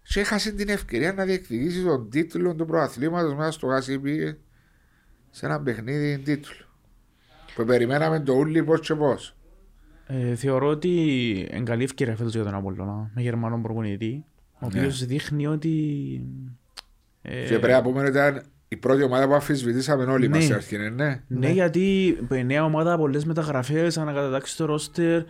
Και 0.04 0.20
έχασε 0.20 0.52
την 0.52 0.70
ευκαιρία 0.70 1.14
να 1.14 1.24
διεκδικήσει 1.26 1.84
τον 1.84 2.10
τίτλο 2.10 2.56
του 2.56 2.66
προαθλήματος 2.66 3.34
μέσα 3.36 3.52
στο 3.52 3.68
Γασίπι 3.68 4.38
σε 5.30 5.46
ένα 5.46 5.62
παιχνίδι 5.62 6.18
τίτλο. 6.18 6.56
Που 7.58 7.66
περιμέναμε 7.66 8.20
το 8.20 8.34
ούλι 8.34 8.64
πώς 8.64 8.80
και 8.80 8.96
πώς. 8.96 9.36
Ε, 10.08 10.36
θεωρώ 10.36 10.68
ότι 10.68 10.90
είναι 11.52 11.64
καλή 11.64 11.84
ευκαιρία 11.84 12.16
φέτος 12.16 12.34
για 12.34 12.44
τον 12.44 12.54
Απόλλωνα 12.56 13.12
με 13.16 13.22
Γερμανό 13.22 13.60
προπονητή, 13.62 14.26
ο 14.60 14.68
Ναι. 14.72 14.80
οποίος 14.80 15.06
δείχνει 15.06 15.48
ότι... 15.48 15.72
ε, 17.22 17.46
Και 17.46 17.60
πρέπει 17.60 17.74
να 17.74 17.82
πούμε 17.82 18.00
ότι 18.00 18.10
ήταν 18.10 18.42
η 18.68 18.76
πρώτη 18.76 19.04
ομάδα 19.04 19.28
που 19.28 19.34
αμφισβητήσαμε 19.34 20.04
όλοι 20.04 20.28
Ναι. 20.28 20.36
μας 20.36 20.44
στην 20.44 20.56
αρχή, 20.56 20.78
ναι, 20.78 20.90
ναι. 20.90 21.22
Ναι, 21.28 21.50
γιατί 21.50 22.18
η 22.32 22.44
νέα 22.44 22.64
ομάδα, 22.64 22.98
πολλές 22.98 23.26
μεταγραφές, 23.26 23.98
ανακατατάξει 23.98 24.58
το 24.58 24.66
ρόστερ, 24.66 25.22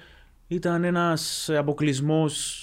ήταν 0.48 0.84
ένας 0.84 1.50
αποκλεισμός... 1.58 2.62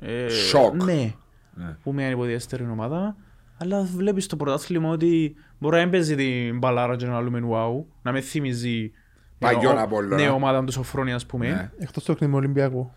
Ε, 0.00 0.28
Σοκ. 0.28 0.82
Ναι, 0.82 1.12
Ναι. 1.54 1.76
που 1.82 1.92
μια 1.92 2.10
υποδιέστερη 2.10 2.62
ομάδα. 2.70 3.16
Αλλά 3.58 3.82
βλέπεις 3.82 4.24
στο 4.24 4.36
πρωτάθλημα 4.36 4.88
ότι 4.90 5.34
μπορεί 5.58 5.76
να 5.76 5.82
μην 5.82 5.90
παίζει 5.90 6.14
την 6.14 6.58
μπαλάρα 6.58 6.96
και 6.96 7.06
να 7.06 7.20
λέμε 7.20 7.40
wow, 7.50 7.84
να 8.02 8.12
με 8.12 8.20
θυμίζει 8.20 8.90
Παγιόν 9.38 9.76
ο- 9.76 9.80
Απόλλωνα. 9.80 10.16
Ναι, 10.22 10.28
ομάδα 10.28 10.64
του 10.64 10.72
Σοφρόνια, 10.72 11.14
ας 11.14 11.26
πούμε. 11.26 11.48
Ναι. 11.48 11.70
Εκτός 11.78 12.04
το 12.04 12.12
παιχνίδι 12.12 12.32
με 12.32 12.38
Ολυμπιακό. 12.38 12.94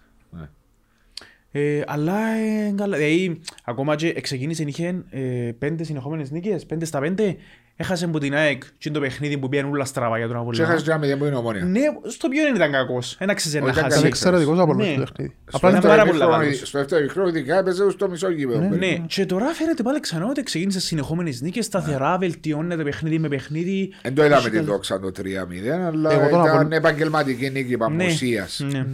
Ε, 1.52 1.82
αλλά 1.88 2.28
ε, 2.28 2.74
καλά. 2.76 2.98
Δηλαδή, 2.98 3.40
ακόμα 3.64 3.96
και 3.96 4.22
ξεκίνησε, 4.22 4.64
είχε 4.64 5.04
ε, 5.10 5.52
πέντε 5.60 5.84
συνεχόμενες 5.84 6.32
νίκες, 6.32 6.66
πέντε 6.66 6.86
στα 6.86 7.00
πέντε. 7.00 7.36
Έχασε 7.82 8.06
από 8.06 8.20
την 8.20 8.36
ΑΕΚ 8.36 8.62
και 8.64 8.90
είναι 8.90 8.94
το 8.98 9.02
παιχνίδι 9.04 9.38
που 9.38 9.50
πήγαινε 9.50 9.70
όλα 9.70 9.86
στραβά 9.86 10.18
για 10.18 10.28
τον 10.28 10.36
Και 10.36 10.42
Απόλλωνα. 10.42 10.64
έχασε 10.68 10.84
και 10.84 10.90
ένα 10.92 11.00
μηδέν 11.00 11.18
που 11.18 11.26
είναι 11.26 11.36
ομόνια. 11.36 11.64
Ναι, 11.66 11.80
στο 12.08 12.28
ποιον 12.28 12.46
δεν 12.46 12.56
ήταν 12.56 12.72
κακός. 12.72 13.16
Ένα 13.20 13.34
ξέρεις 13.34 13.60
να 13.60 13.64
Όχι, 13.66 13.72
ήταν 13.72 13.84
χάσει. 13.84 13.98
Ήταν 13.98 14.10
εξαιρετικός 14.10 14.60
από 14.60 14.74
Ναι. 14.74 14.84
όλο 14.84 14.94
το 14.96 15.00
παιχνίδι. 15.02 15.36
Στο 15.48 15.58
Απλά 15.58 15.70
είναι 15.70 15.80
ήταν 15.80 15.90
δεύτερο 15.92 15.96
πάρα 15.98 16.04
πολλά 16.12 16.24
ημίχρονο- 16.26 16.54
καλός. 16.54 16.68
Στο 16.68 16.78
δεύτερο 16.78 17.02
ημίχρονο 17.02 17.28
ειδικά 17.30 17.58
έπαιζε 17.58 17.90
στο 17.90 18.10
μισό 18.10 18.30
γήπεδο. 18.32 18.60
Ναι. 18.60 18.76
Ναι, 18.76 18.98
και 19.08 19.26
τώρα 19.26 19.46
φαίνεται 19.46 19.84
πάλι 19.84 20.00
ξανά 20.00 20.26
ότι 20.30 20.44
ξεκίνησε 20.44 20.80
συνεχόμενες 20.80 21.42
νίκες, 21.42 21.66
σταθερά, 21.66 22.18
βελτιώνεται 22.18 22.84
παιχνίδι 22.84 23.20
με 23.20 23.28
παιχνίδι. 23.28 23.94
Δεν 24.02 24.14
το 24.16 24.22
είδαμε 24.26 24.42
Έχει 24.42 24.50
τη 24.50 24.56
καλ- 24.56 24.68
δόξα 24.68 25.00
το 25.00 25.12
3-0, 25.12 25.70
αλλά 25.70 26.12
Εγώ 26.12 26.20
τον 26.20 26.28
ήταν 26.30 26.42
Απόλλωνα- 26.48 26.76
επαγγελματική 26.76 27.50
νίκη 27.50 27.78
παμποσίας. 27.78 28.60
Ναι. 28.72 28.86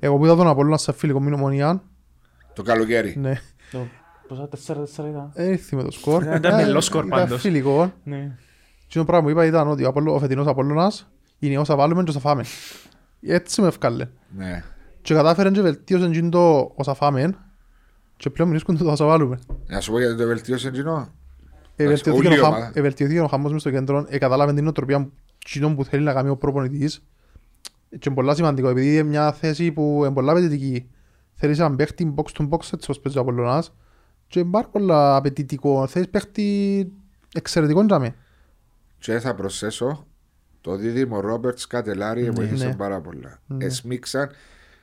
Εγώ 0.00 0.16
που 0.16 0.24
είδα 0.24 0.36
τον 0.36 0.46
Απόλλωνα 0.48 0.76
σε 0.76 0.92
φιλικό 0.92 1.18
με 1.20 1.24
την 1.24 1.34
Ομονία, 1.34 1.82
Το 2.54 2.62
καλοκαίρι. 2.62 3.20
Ναι, 4.32 4.38
Το- 4.38 4.44
Πόσα, 4.44 4.48
τέσσερα-τέσσερα 4.48 5.08
ήταν. 5.08 5.30
δεν 5.34 5.50
ήρθε 5.52 5.76
με 5.76 5.82
το 5.82 5.90
σκορ. 5.90 6.22
Ήταν- 6.22 6.36
ήταν 6.36 6.58
Ε, 6.58 6.62
μελός 6.64 6.84
σκορ 6.84 7.04
ήταν 7.06 7.18
πάντως. 7.18 7.40
φιλικό. 7.40 7.92
Ναι. 8.04 8.36
Και 8.86 8.98
το 8.98 9.04
πράγμα 9.04 9.24
που 9.24 9.30
είπα 9.30 9.44
ήταν 9.46 9.68
ότι 9.68 9.84
ο 9.84 9.88
Απόλλω- 9.88 10.14
ο 10.14 10.18
φετινός 10.18 10.46
Απόλλωνας 10.46 11.10
είναι 11.38 11.58
όσα 11.58 11.76
βάλουμε 11.76 12.02
και 12.02 12.10
όσα 12.10 12.20
φάμε. 12.20 12.44
Έτσι 13.22 13.60
με 13.60 13.66
ευκάλε. 13.66 14.08
Ναι. 14.36 14.64
Και 15.02 15.14
κατάφεραν 15.14 15.52
και 15.52 15.60
βελτίωσαν 15.60 16.12
και 16.12 16.22
το 16.22 16.72
όσα 16.74 16.94
φάμε 16.94 17.34
και 18.16 18.30
πλέον 18.30 18.48
βρίσκουν 18.50 18.76
το 18.78 18.90
όσα 18.90 19.04
βάλουμε. 19.06 19.38
Να 19.66 19.80
σου 19.80 19.90
πω 19.92 19.98
γιατί 19.98 20.16
το 20.16 20.26
βελτίωσε 20.26 20.68
εκείνο. 20.68 21.08
Ευελτιωθήκε 21.76 22.26
όλη 22.28 22.36
η 22.36 22.38
ο 22.38 22.42
χαμ- 22.42 22.54
ομάδα. 22.56 22.72
ευελτιωθήκε 22.74 23.20
ο 23.20 23.26
χαμός 23.26 23.52
μες 23.52 23.60
στο 23.60 23.70
κέντρο, 23.70 24.06
ε, 24.08 24.18
κατάλαβε 24.18 24.52
την 24.52 24.62
νοοτροπία 24.64 25.08
εκείνων 25.46 25.74
που 25.76 25.84
θέλει 25.84 26.02
να 26.04 26.12
κάνει 26.12 26.28
ο 26.28 26.36
προπονητής 26.36 27.02
και 27.88 27.98
είναι 28.06 28.14
πολλά 28.14 28.34
σημαντικό 28.34 28.68
επειδή 28.68 28.92
είναι 28.92 29.02
μια 29.02 29.32
θέση 29.32 29.72
που 29.72 29.96
είναι 30.04 30.12
πολλά 30.12 30.32
απαιτητική. 30.32 30.90
Θέλεις 31.34 31.58
έναν 31.58 31.76
παίχτη 31.76 32.14
box 32.16 32.22
to 32.38 32.48
box 32.48 32.58
έτσι 32.60 32.76
όπως 32.82 33.00
παίζει 33.00 33.18
ο 33.18 33.20
Απολλωνάς 33.20 33.74
και 34.32 34.40
είναι 34.40 34.50
πάρα 34.50 34.68
πολλά 34.68 35.16
απαιτητικό. 35.16 35.86
Θέλεις 35.86 36.08
παίχτη 36.08 36.88
εξαιρετικό 37.34 37.84
για 37.84 37.98
μέ. 37.98 38.14
Και 38.98 39.18
θα 39.18 39.34
προσθέσω 39.34 40.06
το 40.60 40.76
δίδυμο 40.76 41.20
Ρόμπερτ 41.20 41.58
Κατελάρη 41.68 42.30
βοήθησε 42.30 42.66
Ναι. 42.66 42.74
πάρα 42.74 43.00
πολλά. 43.00 43.38
Ναι. 43.46 43.64
Εσμίξαν 43.64 44.30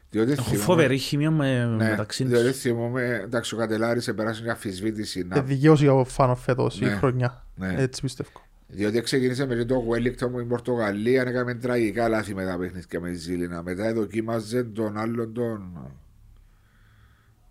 διότι 0.09 0.31
Έχω 0.31 0.41
θυμούμαι- 0.43 0.63
φοβερή 0.63 0.97
χημία 0.97 1.31
με- 1.31 1.65
Ναι, 1.65 1.89
μεταξύ 1.89 2.23
διότι 2.23 2.47
τους. 2.51 2.59
θυμούμαι, 2.59 3.21
εντάξει 3.23 3.55
ο 3.55 3.57
Κατελάρης 3.57 4.07
επέρασε 4.07 4.41
μια 4.43 4.51
αφισβήτηση 4.51 5.19
Ε, 5.19 5.23
να 5.35 5.41
δικαίωση 5.41 5.83
για 5.83 5.93
ο 5.93 6.03
Φάνο 6.03 6.35
φέτος 6.35 6.81
η 6.81 6.85
Ναι. 6.85 6.89
χρονιά. 6.91 7.45
Ναι. 7.55 7.75
Έτσι 7.77 8.01
πιστεύω. 8.01 8.29
Διότι 8.67 9.01
ξεκίνησε 9.01 9.45
με 9.45 9.65
το 9.65 9.83
Wellington 9.89 10.31
που 10.31 10.39
η 10.39 10.43
Πορτογαλία 10.43 11.21
έκαμε 11.21 11.53
τραγικά 11.53 12.09
λάθη 12.09 12.33
με 12.35 12.45
τα 12.45 12.57
παιχνίδια 12.57 12.99
με 12.99 13.09
τη 13.09 13.15
Ζήλινα. 13.15 13.63
Μετά 13.63 13.93
δοκίμαζε 13.93 14.63
τον 14.63 14.97
άλλον 14.97 15.33
τον. 15.33 15.91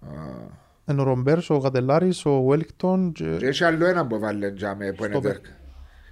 α, 0.00 0.08
Είναι 0.90 1.00
ο 1.00 1.04
Ρομπέρς, 1.04 1.50
ο 1.50 1.58
Κατελάρης, 1.58 2.24
ο 2.26 2.42
Βέλικτον 2.42 3.12
Και 3.12 3.24
και... 3.38 3.46
έχει 3.46 3.64
άλλο 3.64 3.86
ένα 3.86 4.06
που 4.06 4.18
βάλε 4.18 4.50
τζάμε 4.50 4.92
που 4.92 5.04
είναι 5.04 5.12
Στο 5.14 5.22
τέρκα. 5.22 5.48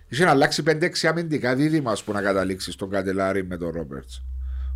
Είχε 0.08 0.24
να 0.24 0.30
αλλάξει 0.30 0.62
5-6 0.66 0.88
αμυντικά 1.08 1.54
δίδυμα 1.54 1.96
που 2.04 2.12
να 2.12 2.22
καταλήξει 2.22 2.72
στον 2.72 2.90
Κατελάρη 2.90 3.44
με 3.46 3.56
τον 3.56 3.70
Ρόμπερτς. 3.70 4.22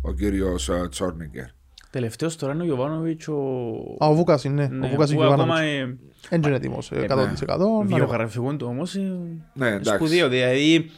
Ο 0.01 0.13
κύριος 0.13 0.69
Τσόρνιγκερ. 0.89 1.45
Τελευταίος 1.89 2.35
τώρα 2.35 2.53
είναι 2.53 2.61
ο 2.61 2.65
Γιωβάνοβιτς 2.65 3.27
ο... 3.27 3.33
Α, 3.99 4.07
ο 4.07 4.13
Βούκας 4.13 4.43
είναι. 4.43 4.67
Ναι, 4.67 4.85
Ο 4.85 4.89
Βούκας 4.89 5.09
που 5.13 5.21
είναι 5.21 5.33
ακόμα 5.33 5.63
Γιωβάνοβιτς. 5.63 5.97
ε, 6.23 6.29
Δεν 6.29 6.41
είναι 6.43 6.55
έτοιμος, 6.55 6.91
ε, 6.91 7.05
100%. 7.09 7.57
να- 7.87 7.95
βιογραφικό 7.97 8.55
του 8.55 8.65
όμως 8.69 8.95
ε, 8.95 9.17
Ναι, 9.53 9.67
εντάξει. 9.67 9.93
σπουδαίο. 9.93 10.29
Δηλαδή, 10.29 10.91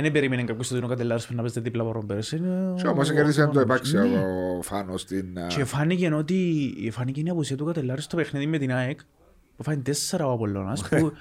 δεν 0.00 0.12
περίμενε 0.12 0.42
κάποιος 0.44 0.66
ότι 0.68 0.76
είναι 0.76 0.86
ο 0.86 0.88
Κατελάρης 0.88 1.26
που 1.26 1.34
να 1.34 1.40
παίζεται 1.40 1.60
δίπλα 1.60 1.82
από 1.82 1.92
τον 1.92 2.00
Ρόμπερς. 2.00 2.32
Είναι 2.32 2.74
Και 2.76 2.86
ο- 2.86 2.90
όμως 2.90 3.10
ο 3.10 3.12
κέρδισε 3.14 3.44
το 3.44 3.50
Γιωβάνοβιτς. 3.52 3.92
επάξιο 3.92 4.16
Ναι. 4.18 4.24
ο 4.58 4.62
Φάνος 4.62 5.00
στην. 5.00 5.38
α, 5.38 5.46
Και 5.46 5.64
φάνηκε 5.64 6.14
ότι 6.14 6.88
φάνηκε 6.92 7.20
η 7.20 7.28
απουσία 7.30 7.56
του 7.56 7.64
Κατελάρη 7.64 8.00
στο 8.02 8.16
παιχνίδι 8.16 8.46
με 8.46 8.58
την 8.58 8.72
ΑΕΚ 8.72 9.00
που 9.56 9.62
φάνηκε 9.62 9.82
τέσσερα 9.82 10.26
ο 10.26 10.32
Απολλώνας 10.32 10.88
που 10.88 11.12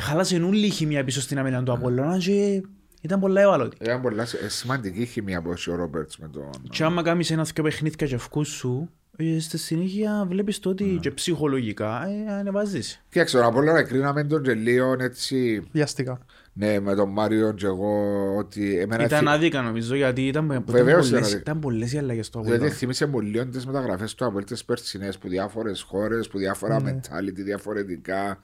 χάλασε 0.00 0.36
όλη 0.36 0.66
η 0.66 0.70
χημία 0.70 1.04
πίσω 1.04 1.20
στην 1.20 1.38
αμήνα 1.38 1.62
του 1.62 1.72
Απολλώνας 1.72 2.24
και 2.24 2.62
ήταν 3.02 3.20
πολλά 3.20 3.40
ευάλωτη. 3.40 3.76
Ήταν 3.80 4.00
πολλά 4.00 4.22
ε, 4.22 4.48
σημαντική 4.48 5.06
χημία 5.06 5.42
που 5.42 5.50
έχει 5.52 5.70
ο 5.70 5.74
Ρόμπερτς 5.74 6.18
με 6.18 6.28
τον. 6.28 6.50
Και 6.70 6.84
άμα 6.84 7.02
κάνεις 7.02 7.30
ένα 7.30 7.42
δυο 7.54 7.62
παιχνίδια 7.62 8.06
και 8.06 8.14
ευκούς 8.14 8.48
σου, 8.48 8.90
ε, 9.16 9.38
στη 9.40 9.58
συνέχεια 9.58 10.24
βλέπεις 10.28 10.58
το 10.58 10.68
ότι 10.70 10.98
και 11.00 11.10
ψυχολογικά 11.10 12.06
ε, 12.06 12.32
ανεβάζεις. 12.32 13.04
Κοίταξε, 13.08 13.36
τον 13.36 13.46
Απόλλωνα 13.46 13.82
κρίναμε 13.82 14.24
τον 14.24 14.42
Τζελίον 14.42 15.00
έτσι. 15.00 15.62
Βιαστικά. 15.72 16.18
Ναι, 16.58 16.80
με 16.80 16.94
τον 16.94 17.08
Μάριο 17.10 17.52
και 17.52 17.66
εγώ 17.66 17.90
ότι. 18.38 18.78
Εμένα 18.78 19.04
Ήταν 19.04 19.18
θυ- 19.18 19.28
άδικα 19.28 19.62
νομίζω 19.62 19.94
γιατί 19.94 20.26
ήταν, 20.26 20.44
ήταν, 20.44 20.64
Βεβαίως 20.66 21.06
ήταν 21.08 21.10
πολλές, 21.10 21.24
άδικα. 21.26 21.40
ήταν 21.40 21.58
πολλές 21.58 21.92
οι 21.92 21.98
αλλαγές 21.98 22.26
στο 22.26 22.38
Δηλαδή 22.38 22.54
Απολλώνα. 22.56 22.78
θύμισε 22.78 23.06
μου 23.06 23.20
λίγο 23.20 23.46
τις 23.46 23.66
μεταγραφές 23.66 24.14
του 24.14 24.24
από 24.24 24.44
τι 24.44 24.54
περσινέ 24.66 25.08
που 25.20 25.28
διάφορες 25.28 25.80
χώρες, 25.82 26.28
που 26.28 26.38
διάφορα 26.38 26.82
Ναι. 26.82 26.90
mentality, 27.00 27.42
διαφορετικά 27.44 28.38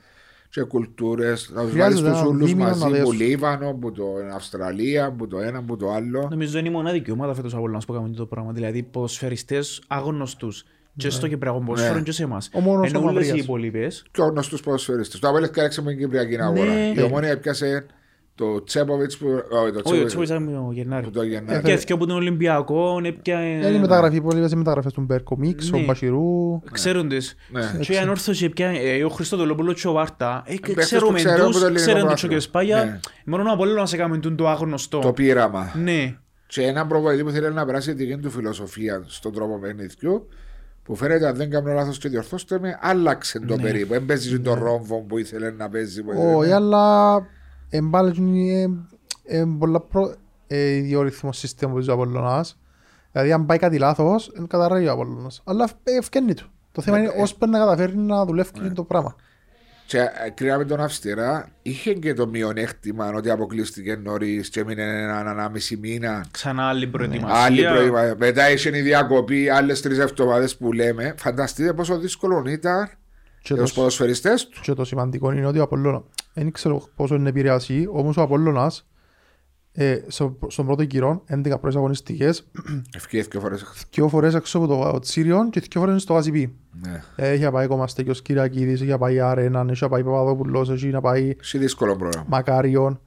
και 0.50 0.62
κουλτούρες. 0.62 1.50
Να 1.54 1.60
του 1.60 1.66
βάλει 1.66 1.72
Χρειάζεται 1.72 2.00
του 2.00 2.06
ένα 2.16 2.24
όλου 2.26 2.44
δίμηνο 2.46 2.64
να 2.68 2.76
μαζί, 2.76 2.84
που 2.84 2.90
δέσουν. 2.90 3.12
Λίβανο, 3.16 3.72
που 3.80 3.92
το 3.92 4.04
Αυστραλία, 4.34 5.12
που 5.12 5.26
το 5.26 5.38
ένα, 5.38 5.62
που 5.62 5.76
το 5.76 5.90
άλλο. 5.92 6.26
Νομίζω 6.30 6.58
είναι 6.58 6.68
η 6.68 6.72
μοναδική 6.72 7.10
ομάδα 7.10 7.34
φέτος 7.34 7.54
Απολλώνας 7.54 7.84
που 7.84 7.92
έκαμε 7.94 8.08
το 8.14 8.26
πράγμα. 8.26 8.52
Δηλαδή 8.52 8.82
ποδοσφαιριστές 8.82 9.82
άγνωστους 9.86 10.64
και 10.96 11.10
στο 11.10 11.28
Κυπριακό 11.28 11.58
ποδοσφαίρο 11.60 11.94
Ναι. 11.94 12.02
και 12.02 12.12
σε 12.12 12.22
εμάς. 12.22 12.50
Ο 12.52 12.60
μόνος 12.60 12.88
Ενώ 12.88 12.98
ο 12.98 13.02
όλες 13.02 13.24
οι 13.24 13.26
Μαυρίας. 13.26 13.44
υπόλοιπες 13.46 14.04
Πιο 14.10 14.24
γνωστού 14.24 14.58
ποδοσφαιριστέ. 14.60 15.18
Το 15.18 15.28
Απέλε 15.28 15.48
κάλεξε 15.48 15.82
με 15.82 15.90
την 15.90 15.98
Κυπριακή 16.00 16.40
αγορά. 16.40 16.64
Ναι. 16.72 16.92
Η 16.96 17.02
ομόνια 17.02 17.30
έπιασε 17.30 17.86
το 18.34 18.62
Τσέποβιτς 18.64 19.16
που. 19.16 19.26
όχι, 19.26 19.42
το 19.50 19.56
Όχι, 19.58 19.78
ο 19.78 19.80
Τσέποβιτς 19.82 20.06
Τσόπης 20.12 20.28
ήταν 20.28 20.48
ο 20.66 20.70
Γενάρη. 20.72 21.04
που 21.04 21.10
το 21.10 21.22
Γενάρη. 21.22 21.62
Και 21.62 21.72
έφυγε 21.72 21.92
από 21.92 22.06
τον 22.06 22.16
Ολυμπιακό, 22.16 23.00
έπια... 23.04 23.42
Είναι 23.56 23.66
η 23.66 23.78
μεταγραφή, 23.78 24.20
πολλές 24.20 24.52
οι 24.52 24.56
μεταγραφές 24.56 24.92
του 24.92 25.00
Μπέρκο 25.00 25.36
Μίξ, 25.38 25.72
ο 25.72 25.76
Ναι. 25.78 25.84
Μπασιρού. 25.84 26.60
Ξέρουν 26.72 27.08
τις. 27.08 27.34
Ναι. 27.50 27.70
Και 27.80 27.92
η 27.92 27.96
ανόρθωση 27.96 28.44
έπια, 28.44 28.68
ε, 28.68 29.04
ο 29.04 29.08
Χριστοδολόπουλος 29.08 29.80
και 29.80 29.88
ο 29.88 29.92
Βάρτα, 29.92 30.42
ε, 30.46 30.54
και 30.54 30.60
παίχτες 30.60 30.84
ξέρουμε 30.84 31.08
που 31.10 31.14
ξέρουν 31.14 31.36
τους, 31.46 31.46
από 31.46 31.58
το 31.58 31.64
ελληνικό 31.66 31.82
ξέρουν 31.90 32.00
τους 32.00 32.20
πρωτάθλημα. 32.20 32.34
και 32.34 32.40
σπάγια, 32.40 32.84
Ναι. 32.84 33.00
μόνο 33.26 33.48
ο 33.50 33.52
Απόλλωνας 33.52 33.92
έκαμε 33.92 34.18
τον 34.18 34.36
το 34.36 34.42
Το 34.44 34.48
άγνωστο. 34.50 35.12
πείραμα. 35.14 35.72
Ναι. 35.82 36.16
Και 36.46 36.62
έναν 36.62 36.88
προπονητή 36.88 37.22
που 37.24 37.30
θέλει 37.30 37.52
να 37.52 37.64
περάσει 37.66 37.94
τη 37.94 38.04
δική 38.04 38.20
του 38.20 38.30
φιλοσοφία 38.30 39.02
στον 39.06 39.32
τρόπο 39.32 39.58
παιχνιδιού, 39.58 40.28
που 40.82 40.94
φαίνεται 40.94 41.26
αν 41.26 41.34
δεν 41.36 41.50
κάνω 41.50 41.72
λάθος 41.72 41.98
και 41.98 42.08
διορθώστε 42.08 42.58
με, 42.58 42.78
άλλαξε 42.80 43.38
το 43.40 43.56
Ναι. 43.56 43.62
περίπου. 43.62 43.92
Δεν 43.92 44.06
παίζεις 44.06 44.42
τον 44.42 44.58
ρόμβο 44.62 45.00
που 45.00 45.18
ήθελε 45.18 45.50
να 45.50 45.68
παίζει. 45.68 46.02
που 46.02 46.10
Όχι, 46.10 46.36
ήθελε. 46.36 46.54
αλλά 46.54 47.14
εν 47.14 47.22
πάλι 47.22 47.26
είναι 47.72 48.70
ε, 49.24 49.44
πολλά 49.58 49.80
προ... 49.80 50.14
ε, 50.46 50.70
ιδιορυθμός 50.70 51.38
σύστημα 51.38 51.72
που 51.72 51.80
ζει 51.80 51.90
ο 51.90 51.92
Απολλωνάς. 51.92 52.58
Δηλαδή 53.12 53.32
αν 53.32 53.46
πάει 53.46 53.58
κάτι 53.58 53.78
λάθος, 53.78 54.30
δεν 54.34 54.46
καταρρεύει 54.46 54.86
ο 54.86 54.92
Απολλωνάς. 54.92 55.42
Αλλά 55.44 55.68
ε, 55.84 55.96
ευκαινεί 55.96 56.34
του. 56.34 56.50
Το 56.72 56.82
θέμα 56.82 56.96
Ναι, 56.98 57.02
είναι 57.02 57.12
ε. 57.16 57.22
ώσπου 57.22 57.46
να 57.46 57.58
καταφέρει 57.58 57.96
να 57.96 58.24
δουλεύει 58.24 58.72
το 58.74 58.84
πράγμα. 58.84 59.16
Και 59.86 59.98
ε, 59.98 60.30
κρίναμε 60.34 60.64
τον 60.64 60.80
αυστηρά, 60.80 61.48
είχε 61.62 61.92
και 61.92 62.14
το 62.14 62.26
μειονέκτημα 62.26 63.12
ότι 63.14 63.30
αποκλείστηκε 63.30 63.96
νωρίς 63.96 64.48
και 64.48 64.60
έμεινε 64.60 64.82
έναν 64.82 65.28
ανάμιση 65.28 65.76
μήνα. 65.76 66.24
Ξανά 66.30 66.62
άλλη 66.68 66.78
Άλλη 66.78 66.90
προετοιμασία. 66.90 67.72
προημα... 67.72 68.14
Μετά 68.18 68.50
είχε 68.50 68.76
η 68.76 68.80
διακοπή, 68.80 69.48
άλλες 69.48 69.80
τρεις 69.82 69.98
εβδομάδες 69.98 70.56
που 70.56 70.72
λέμε. 70.72 71.14
Φανταστείτε 71.18 71.72
πόσο 71.72 71.98
δύσκολο 71.98 72.44
ήταν 72.46 72.90
Και 73.42 73.54
για 73.54 73.62
το, 73.62 73.68
του 73.68 73.74
ποδοσφαιριστές 73.74 74.48
του. 74.48 74.60
και 74.62 74.74
το 74.74 74.84
σημαντικό 74.84 75.32
είναι 75.32 75.46
ότι 75.46 75.58
ο 75.58 75.62
Απολλώνας, 75.62 76.02
δεν 76.34 76.52
ξέρω 76.52 76.88
πόσο 76.96 77.14
είναι 77.14 77.28
επηρεασί, 77.28 77.88
όμως 77.92 78.16
ο 78.16 78.22
Απολλώνας 78.22 78.86
ε, 79.74 80.00
στο, 80.06 80.38
στον 80.48 80.66
πρώτο 80.66 80.82
γύρο, 80.82 81.24
11 81.30 81.42
πρώτες 81.42 81.76
αγωνιστικές, 81.76 82.50
Ευκαιρίες 82.96 83.28
και 83.28 83.38
φορές. 83.38 83.64
δύο 83.90 84.08
φορές 84.08 84.34
έξω 84.34 84.58
από 84.58 84.66
το 84.66 84.98
Τσίριον 84.98 85.50
και 85.50 85.60
δύο 85.60 85.80
φορές 85.80 86.02
στο 86.02 86.16
ACP. 86.16 86.50
Ναι. 86.72 87.02
Ε, 87.16 87.32
Είχε 87.32 87.50
πάει 87.50 87.66
Κομαστέκιος 87.66 88.22
Κυριακίδης, 88.22 88.80
είχε 88.80 88.98
πάει 88.98 89.20
Αρέναν, 89.20 89.68
είχε 89.68 89.88
πάει 89.88 90.04
Παπαδόπουλος, 90.04 90.68
είχε 90.68 90.86
να 90.86 91.00
πάει 91.00 91.36
Σε 91.40 91.58
δύσκολο 91.58 91.96
πρόγραμμα. 91.96 92.26
Μακάριον. 92.28 93.00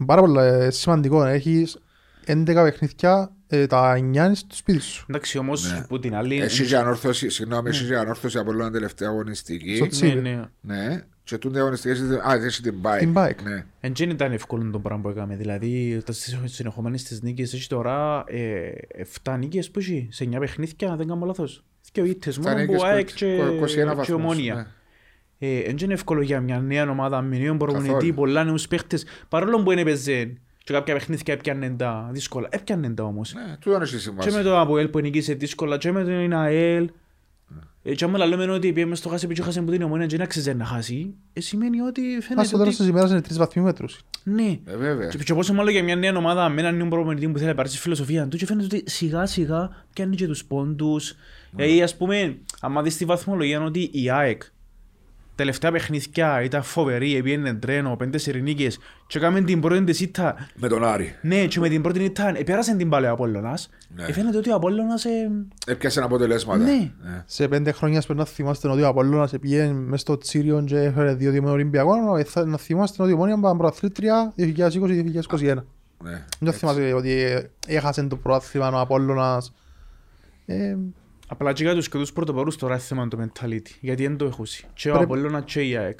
Είναι 0.00 0.06
πάρα 0.06 0.20
πολύ 0.20 0.38
ε, 0.38 0.70
σημαντικό. 0.70 1.24
Έχεις 1.24 1.78
11 2.26 2.44
παιχνίδια, 2.44 3.32
ε, 3.48 3.66
τα 3.66 3.92
9 3.94 3.98
είναι 3.98 4.34
στο 4.34 4.54
σπίτι 4.54 4.80
σου. 4.80 5.06
Εντάξει, 5.08 5.38
όμως 5.38 5.72
Ναι. 5.72 5.84
που 5.88 5.98
την 5.98 6.14
άλλη... 6.14 6.40
Εσύ 6.40 6.64
για 6.64 6.80
ανόρθωση, 6.80 7.28
συγγνώμη, 7.30 7.68
εσύ 7.68 7.84
για 7.84 8.00
ανόρθωση 8.00 8.38
από 8.38 8.50
όλη 8.50 8.70
τελευταία 8.70 9.08
αγωνιστική. 9.08 9.74
Στο 9.74 9.84
Ναι, 9.84 9.90
Τσίβι. 9.90 10.20
ναι. 10.20 10.42
Ναι. 10.60 11.02
Και 11.24 11.38
τούνται 11.38 11.58
αγωνιστικές, 11.60 12.00
α, 12.00 12.34
εσύ 12.44 12.62
την 12.62 12.74
bike. 12.82 12.98
Την 12.98 13.12
bike. 13.16 13.42
Ναι. 13.44 13.64
Εν 13.80 13.92
δεν 13.96 14.10
ήταν 14.10 14.32
εύκολο 14.32 14.70
το 14.70 14.78
πράγμα 14.78 15.02
που 15.02 15.08
έκαμε. 15.08 15.36
Δηλαδή, 15.36 16.02
τα 16.04 16.12
στις 16.12 16.36
συνεχόμενες 16.44 17.02
τις 17.02 17.22
νίκες 17.22 17.52
έχει 17.54 17.66
τώρα 17.68 18.24
ε, 18.26 18.70
7 19.24 19.36
νίκες 19.38 19.70
που 19.70 19.78
έχει 19.78 20.08
σε 20.10 20.24
9 20.34 20.36
παιχνίδια, 20.38 20.90
αν 20.90 20.96
δεν 20.96 21.06
κάνω 21.06 21.26
λάθος. 21.26 21.64
Και 21.92 22.00
ο 22.00 22.04
ήττες 22.04 22.34
Στα 22.34 22.42
μόνο 22.50 22.54
που 22.64 22.72
νίκες 22.72 22.82
ΑΕΚ 22.82 23.06
που- 23.08 23.14
και, 23.14 23.36
21 23.60 23.66
και 23.66 23.84
βαθμούς, 23.84 24.08
ομόνια. 24.10 24.54
ναι. 24.54 24.66
Ε, 25.48 25.58
Εν 25.58 25.76
είναι 25.82 25.92
εύκολο 25.92 26.20
για 26.22 26.40
μια 26.40 26.60
νέα 26.60 26.90
ομάδα 26.90 27.22
με 27.22 27.38
νέον 27.38 27.58
προπονητή, 27.58 27.92
Καθόλου. 27.92 28.14
πολλά 28.14 28.44
νέους 28.44 28.68
παίχτες. 28.68 29.04
Παρόλο 29.28 29.62
που 29.62 29.70
είναι 29.72 29.82
παίζε 29.84 30.32
και 30.68 30.74
κάποια 30.74 30.94
παιχνίδια 30.94 31.34
έπιανε 31.34 31.70
τα 31.70 32.08
δύσκολα. 32.12 32.48
Έπιανε 32.50 32.90
τα 32.90 33.02
όμως. 33.04 33.34
Ναι, 33.34 33.56
τούτο 33.60 33.76
έχει 33.82 33.92
Και 33.92 33.98
σημασία. 33.98 34.32
με 34.32 34.42
το 34.42 34.58
ΑΠΟΕΛ 34.58 34.88
που 34.88 34.98
νικήσε 35.00 35.34
δύσκολα 35.34 35.78
και 35.78 35.92
με 35.92 36.04
τον 36.04 36.32
ΑΕΛ. 36.32 36.90
Ε, 37.82 37.94
Και 37.94 38.04
άμα 38.04 38.26
λέμε 38.26 38.50
ότι 38.50 38.72
πήγαμε 38.72 38.94
στο 38.94 39.08
χάσει 39.08 39.26
και 39.26 39.42
χάσει 39.42 39.62
που 39.62 39.70
την 39.70 39.82
ομόνια 39.82 40.06
και 40.06 40.16
να 40.16 40.26
ξέρεις 40.26 40.54
να 40.54 40.64
χάσει, 40.64 41.14
ε, 41.32 41.40
σημαίνει 41.40 41.80
ότι 41.80 42.00
Μα 42.00 42.20
φαίνεται 42.20 42.46
στο 42.46 42.56
τέλος 42.58 42.74
ότι... 42.74 42.82
της 42.82 42.88
ημέρας 42.88 43.10
είναι 43.10 43.20
τρεις 43.20 43.38
βαθμοί 43.38 43.62
μέτρους. 43.62 44.00
Ναι. 44.24 44.58
Ε, 44.64 44.76
βέβαια. 44.76 45.08
Και, 45.08 45.18
και 45.18 45.34
πόσο 45.34 45.54
μάλλον 45.54 45.72
για 45.72 45.82
μια 45.82 45.96
νέα 45.96 46.16
ομάδα 46.16 46.48
με 46.48 46.60
έναν 46.60 46.76
νέο 46.76 46.88
προπονητή 46.88 47.28
που 47.28 47.38
θέλει 47.38 47.48
να 47.48 47.54
πάρει 47.54 47.68
στη 47.68 47.78
φιλοσοφία 47.78 48.28
του 48.28 48.36
και 48.36 48.46
φαίνεται 48.46 48.76
ότι 48.76 48.90
σιγά 48.90 49.26
σιγά 49.26 49.70
πιάνει 49.92 50.16
και 50.16 50.26
τους 50.26 50.44
πόντους. 50.44 51.14
Ε, 51.56 51.74
ή 51.74 51.82
ας 51.82 51.96
πούμε, 51.96 52.38
άμα 52.60 52.82
δεις 52.82 52.96
τη 52.96 53.04
βαθμολογία 53.04 53.56
είναι 53.56 53.64
ότι 53.66 53.90
η 53.92 54.10
ΑΕΚ 54.10 54.42
τελευταία 55.38 55.72
παιχνίδια 55.72 56.42
ήταν 56.42 56.62
φοβερή, 56.62 57.16
έπιανε 57.16 57.54
τρένο, 57.54 57.96
πέντε 57.96 58.18
σερινίκες 58.18 58.78
και 59.06 59.18
έκαμε 59.18 59.40
την 59.40 59.60
πρώτη 59.60 59.84
της 59.84 60.00
ήττα 60.00 60.48
Με 60.54 60.68
τον 60.68 60.84
Άρη. 60.84 61.14
ναι, 61.22 61.46
και 61.46 61.60
με 61.60 61.68
την 61.68 61.82
πρώτη 61.82 62.04
ήττα 62.04 62.32
επέρασε 62.38 62.76
την 62.76 62.88
πάλι 62.88 63.06
ο 63.06 63.10
Απόλλωνας. 63.12 63.68
Ναι. 63.94 64.04
Ε, 64.04 64.12
φαίνεται 64.12 64.36
ότι 64.36 64.50
ο 64.50 64.54
Απόλλωνας 64.54 65.04
ε, 65.04 65.30
Έπιασε 65.66 66.00
αποτελέσματα. 66.00 66.64
Ναι. 66.64 66.90
Σε 67.26 67.48
πέντε 67.48 67.72
χρόνια 67.72 68.00
πρέπει 68.06 68.18
να 68.18 68.24
θυμάστε 68.24 68.68
ότι 68.68 68.82
ο 68.82 68.88
Απόλλωνας 68.88 69.32
πήγε 69.40 69.72
μες 69.72 70.00
στο 70.00 70.18
Τσίριον 70.18 70.64
και 70.64 70.78
έφερε 70.78 71.14
δύο 71.14 71.30
δύο 71.30 71.42
με 71.42 71.50
Ολυμπιακό. 71.50 72.16
ε, 72.16 72.24
θα- 72.24 72.44
Να 72.46 72.56
θυμάστε 72.56 73.02
ότι 73.02 73.10
η 73.10 73.14
Ομόνια 73.14 73.36
ήταν 73.38 73.56
προαθλήτρια 73.56 74.32
2020-2021. 74.36 75.54
Ναι. 76.04 76.24
Δεν 76.40 76.52
θυμάστε 76.52 76.92
ότι 76.92 77.10
ε, 77.10 77.42
έχασε 77.66 78.02
το 78.02 78.16
προάθλημα 78.16 78.68
ο 78.72 78.80
Απόλλωνας. 78.80 79.54
Ε, 80.46 80.76
Απλά 81.30 81.52
και 81.52 81.62
για 81.62 81.74
τους 81.74 81.88
και 81.88 81.98
τους 81.98 82.12
πρωτοπόρους 82.12 82.56
τώρα 82.56 82.72
είναι 82.74 82.82
θέμα 82.82 83.08
το 83.08 83.18
mentality. 83.22 83.70
Γιατί 83.80 84.02
δεν 84.02 84.16
το 84.16 84.24
έχουν. 84.24 84.46
Και 84.74 84.88
ο 84.88 84.92
Πρέπει- 84.92 85.04
Απόλλωνας 85.04 85.42
και 85.52 85.60
η 85.62 85.76
ΑΕΚ. 85.76 85.98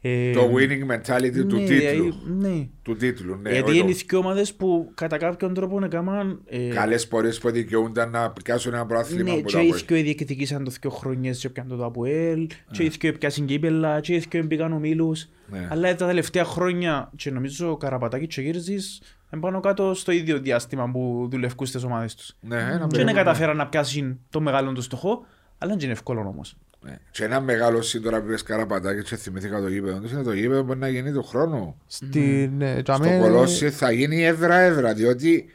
Ε, 0.00 0.32
Το 0.32 0.50
winning 0.54 0.92
mentality 0.92 1.46
του 1.48 1.56
ναι, 1.56 1.64
τίτλου. 1.64 1.66
δηλαδή, 1.66 2.12
Ναι. 2.38 2.68
Του 2.82 2.96
τίτλου, 2.96 3.36
ναι. 3.42 3.50
Γιατί 3.50 3.70
όχι 3.70 3.78
είναι 3.78 3.90
το- 3.92 3.98
οι 3.98 4.04
δύο 4.08 4.18
ομάδες 4.18 4.54
που 4.54 4.90
κατά 4.94 5.16
κάποιον 5.16 5.54
τρόπο 5.54 5.84
έκαναν... 5.84 6.40
ε, 6.46 6.68
Καλές 6.68 7.08
πορείες 7.08 7.38
που 7.38 7.50
δικαιούνταν 7.50 8.10
να 8.10 8.30
πιάσουν 8.30 8.74
ένα 8.74 8.86
πρόθλημα 8.86 9.34
Ναι, 9.34 9.40
που 9.40 9.46
και 9.46 9.52
τα 9.56 9.62
οι 9.62 9.68
πω. 9.68 9.76
δύο 9.76 10.02
διεκδικήσαν 10.02 10.64
το 10.64 10.72
δύο 10.80 10.90
χρόνιες 10.90 11.38
και 11.38 11.48
πιάνε 11.48 11.74
το 11.76 11.84
ΑΠΟΕΛ, 11.84 12.46
και 12.70 12.84
οι 12.84 12.88
δύο 13.00 13.12
πιάσουν 13.12 13.46
κύπελα, 13.46 14.00
και 14.00 14.14
οι 14.14 14.22
δύο 14.30 14.44
μπήκαν 14.44 14.72
ομίλους. 14.72 15.28
Ναι. 15.50 15.68
Αλλά 15.70 15.94
τα 15.94 16.06
τελευταία 16.06 16.44
χρόνια, 16.44 17.10
και 17.16 17.30
νομίζω 17.30 17.70
ο 17.70 17.76
Καραπατάκης 17.76 18.34
και 18.34 18.40
ο 18.40 18.42
Γύρζης, 18.42 19.00
είναι 19.02 19.25
πάνω 19.40 19.60
κάτω 19.60 19.94
στο 19.94 20.12
ίδιο 20.12 20.38
διάστημα 20.38 20.90
που 20.90 21.28
δουλευκούν 21.30 21.66
στις 21.66 21.82
ομάδες 21.82 22.14
τους. 22.14 22.36
Ναι, 22.40 22.56
ένα 22.56 22.66
Και 22.70 22.96
δεν 22.96 23.04
μεγάλο- 23.04 23.12
καταφέραν 23.24 23.56
να 23.56 23.66
πιάσουν 23.66 24.20
το 24.30 24.40
μεγάλο 24.40 24.72
του 24.72 24.82
στοχό, 24.82 25.26
αλλά 25.58 25.70
δεν 25.72 25.80
είναι 25.82 25.92
εύκολο 25.92 26.20
όμως. 26.20 26.56
Ναι. 26.80 26.96
Και 27.10 27.24
ένα 27.24 27.40
μεγάλο 27.40 27.82
σύντορα 27.82 28.20
που 28.20 28.26
είπες 28.26 28.42
Καραπατάκη 28.42 29.02
και 29.02 29.16
θυμήθηκα 29.16 29.60
το 29.60 29.68
γήπεδο 29.68 29.98
τους 30.00 30.12
είναι 30.12 30.22
το 30.22 30.32
γήπεδο 30.32 30.60
που 30.60 30.66
μπορεί 30.66 30.78
να 30.78 30.88
γίνει 30.88 31.12
του 31.12 31.22
χρόνου. 31.22 31.80
Στην 31.86 32.60
ε, 32.62 32.72
Στο 32.72 32.82
τζαμέ- 32.82 33.20
Κολόσι 33.20 33.70
θα 33.70 33.90
γίνει 33.90 34.24
έδρα-έδρα, 34.24 34.94
διότι 34.94 35.46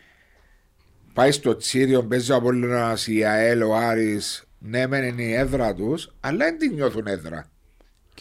πάει 1.13 1.31
στο 1.31 1.55
Τσίριο, 1.57 2.03
παίζει 2.03 2.31
ο 2.31 2.35
Απόλλωνας, 2.35 3.07
η 3.07 3.23
ΑΕΛ, 3.25 3.61
ο 3.61 3.75
Άρης, 3.75 4.43
ναι 4.59 4.87
μεν 4.87 5.03
είναι 5.03 5.21
η 5.23 5.33
έδρα 5.33 5.73
τους, 5.75 6.11
αλλά 6.19 6.37
δεν 6.37 6.57
την 6.57 6.73
νιώθουν 6.73 7.07
έδρα. 7.07 7.45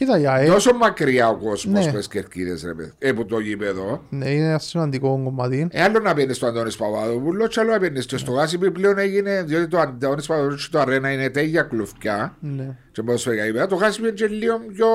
Κοίτα, 0.00 0.18
η 0.20 0.26
ΑΕΚ 0.26 0.50
Τόσο 0.50 0.74
μακριά 0.74 1.28
ο 1.28 1.36
κόσμος 1.36 1.84
Ναι. 1.84 1.90
που 1.92 1.96
τις 1.98 2.08
κερκίδες, 2.08 2.62
ρε 2.64 2.74
παιδί, 2.74 2.92
ε, 2.98 3.12
που 3.12 3.24
το 3.26 3.38
γήπεδο. 3.38 4.02
ναι, 4.08 4.30
είναι 4.30 4.46
ένα 4.48 4.58
σημαντικό 4.58 5.20
κομμάτι. 5.24 5.68
Ε, 5.70 5.82
άλλο 5.82 5.98
να 5.98 6.14
πιένεις 6.14 6.36
στο 6.36 6.46
Αντώνης 6.46 6.76
Παπαδόπουλος, 6.76 7.54
και 7.54 7.60
άλλο 7.60 7.70
να 7.70 7.78
πιένεις 7.78 8.06
και 8.06 8.16
στο 8.16 8.32
Γάσιπι 8.32 8.70
πλέον 8.70 8.98
έγινε, 8.98 9.42
διότι 9.42 9.68
το 9.68 9.78
Αντώνης 9.78 10.26
Παπαδόπουλος 10.26 10.64
και 10.68 10.72
το 10.72 10.80
Αρένα 10.80 11.12
είναι 11.12 11.28
τέτοια 11.30 11.62
κλουφκιά 11.62 12.36
Ναι. 12.40 12.76
και 12.92 13.02
ποδοσφαιρικά 13.02 13.44
γήπεδα. 13.44 13.66
Το 13.66 13.74
Γάσιπι 13.76 14.06
είναι 14.06 14.16
και 14.16 14.26
λίγο 14.26 14.58
πιο, 14.74 14.86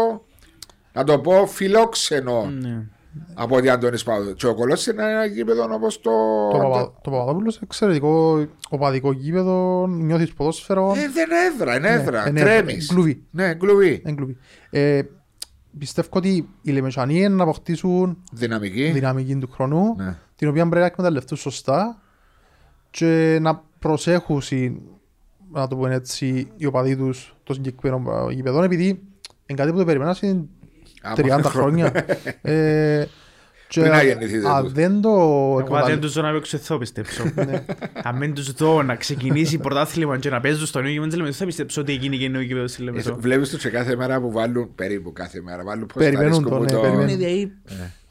να 0.93 1.03
το 1.03 1.19
πω, 1.19 1.47
φιλόξενο 1.47 2.51
Ναι. 2.61 2.83
Από 3.33 3.55
ότι 3.55 3.69
Αντώνης 3.69 4.03
Παπαδόπουλο. 4.03 4.35
Και 4.35 4.47
ο 4.47 4.55
Κολός 4.55 4.87
είναι 4.87 5.03
ένα 5.11 5.25
γήπεδο 5.25 5.67
όπως 5.73 6.01
το... 6.01 6.11
Το, 6.51 6.57
Παπα, 6.57 6.93
το 7.01 7.11
Παπαδόπουλος 7.11 7.55
είναι 7.55 7.63
εξαιρετικό 7.69 8.45
οπαδικό 8.69 9.11
γήπεδο, 9.11 9.87
νιώθεις 9.87 10.33
ποδόσφαιρο. 10.33 10.91
Ε, 10.91 10.93
δεν 10.93 11.25
είναι 11.29 11.45
έδρα, 11.53 11.75
είναι 11.77 11.87
έδρα, 11.89 12.29
είναι 12.29 12.39
έδρα, 12.39 12.63
τρέμεις. 12.63 12.87
κλουβί. 12.87 13.23
Ναι, 13.31 13.53
κλουβί. 13.53 14.01
Εν 14.05 14.15
κλουβί. 14.15 14.37
Ε, 14.69 15.01
πιστεύω 15.77 16.07
ότι 16.11 16.49
οι 16.61 16.71
Λεμεσανοί 16.71 17.15
είναι 17.17 17.27
να 17.35 17.43
αποκτήσουν 17.43 18.17
Δυναμική. 18.31 18.91
δυναμική 18.91 19.35
του 19.35 19.49
χρόνου, 19.51 19.95
Ναι. 19.97 20.17
την 20.35 20.47
οποία 20.47 20.61
πρέπει 20.61 20.79
να 20.79 20.85
εκμεταλλευτούν 20.85 21.37
σωστά 21.37 22.01
και 22.89 23.37
να 23.41 23.63
προσέχουν, 23.79 24.41
οι- 24.49 24.81
να 25.51 25.67
το 25.67 25.75
πούμε 25.75 25.93
έτσι, 25.95 26.51
οι 26.57 26.65
οπαδοί 26.65 26.95
τους 26.95 27.35
το 27.43 27.53
συγκεκριμένο 27.53 28.29
γήπεδο, 28.31 28.63
επειδή 28.63 28.87
είναι 29.45 29.59
κάτι 29.59 29.71
που 29.71 29.77
το 29.77 29.85
περιμένω 29.85 30.15
είναι 30.21 30.31
Από 30.31 30.47
30 31.15 31.41
χρόνια. 31.43 31.43
χρόνια. 31.43 31.91
ε, 32.41 33.07
και 33.67 33.79
Πριν 33.79 33.91
να 33.91 34.03
γεννηθείτε 34.03 34.49
αν 34.49 34.63
τους. 34.63 34.71
δεν 34.71 35.01
το 35.01 35.09
Εγώ 35.09 35.55
δεν 35.55 35.63
εκμεταλλευτούν, 35.65 36.01
τους 36.01 36.13
δω 36.13 36.21
να 36.21 36.31
παίξω 36.31 36.57
θα 36.57 36.77
πιστέψω. 36.77 37.23
Αν 38.03 38.17
δεν 38.19 38.33
τους 38.33 38.51
δω 38.51 38.83
να 38.83 38.95
ξεκινήσει 38.95 39.57
πρωτάθλημα 39.57 40.17
και 40.17 40.29
να 40.29 40.39
παίζουν 40.39 40.65
στο 40.65 40.81
νέο 40.81 40.89
γήπεδο 40.91 41.07
της 41.07 41.17
Λεμεσού, 41.17 41.37
θα 41.37 41.45
πιστέψω 41.45 41.81
ότι 41.81 41.93
εκείνη 41.93 42.17
και 42.17 42.27
νέο 42.29 42.41
γήπεδο 42.41 42.67
στη 42.67 42.81
Λεμεσό. 42.81 43.15
Βλέπεις 43.19 43.49
τους 43.49 43.61
και 43.61 43.69
κάθε 43.69 43.95
μέρα 43.95 44.19
που 44.21 44.31
βάλουν, 44.31 44.75
περίπου 44.75 45.13
κάθε 45.13 45.41
μέρα, 45.41 45.63
βάλουν 45.63 45.85
πώ 45.85 45.93
Περιμένουν 45.97 46.43
το, 46.49 46.59
ναι, 46.59 46.65
περιμένουν. 46.65 46.99
Είναι 46.99 47.15
δηλαδή 47.15 47.51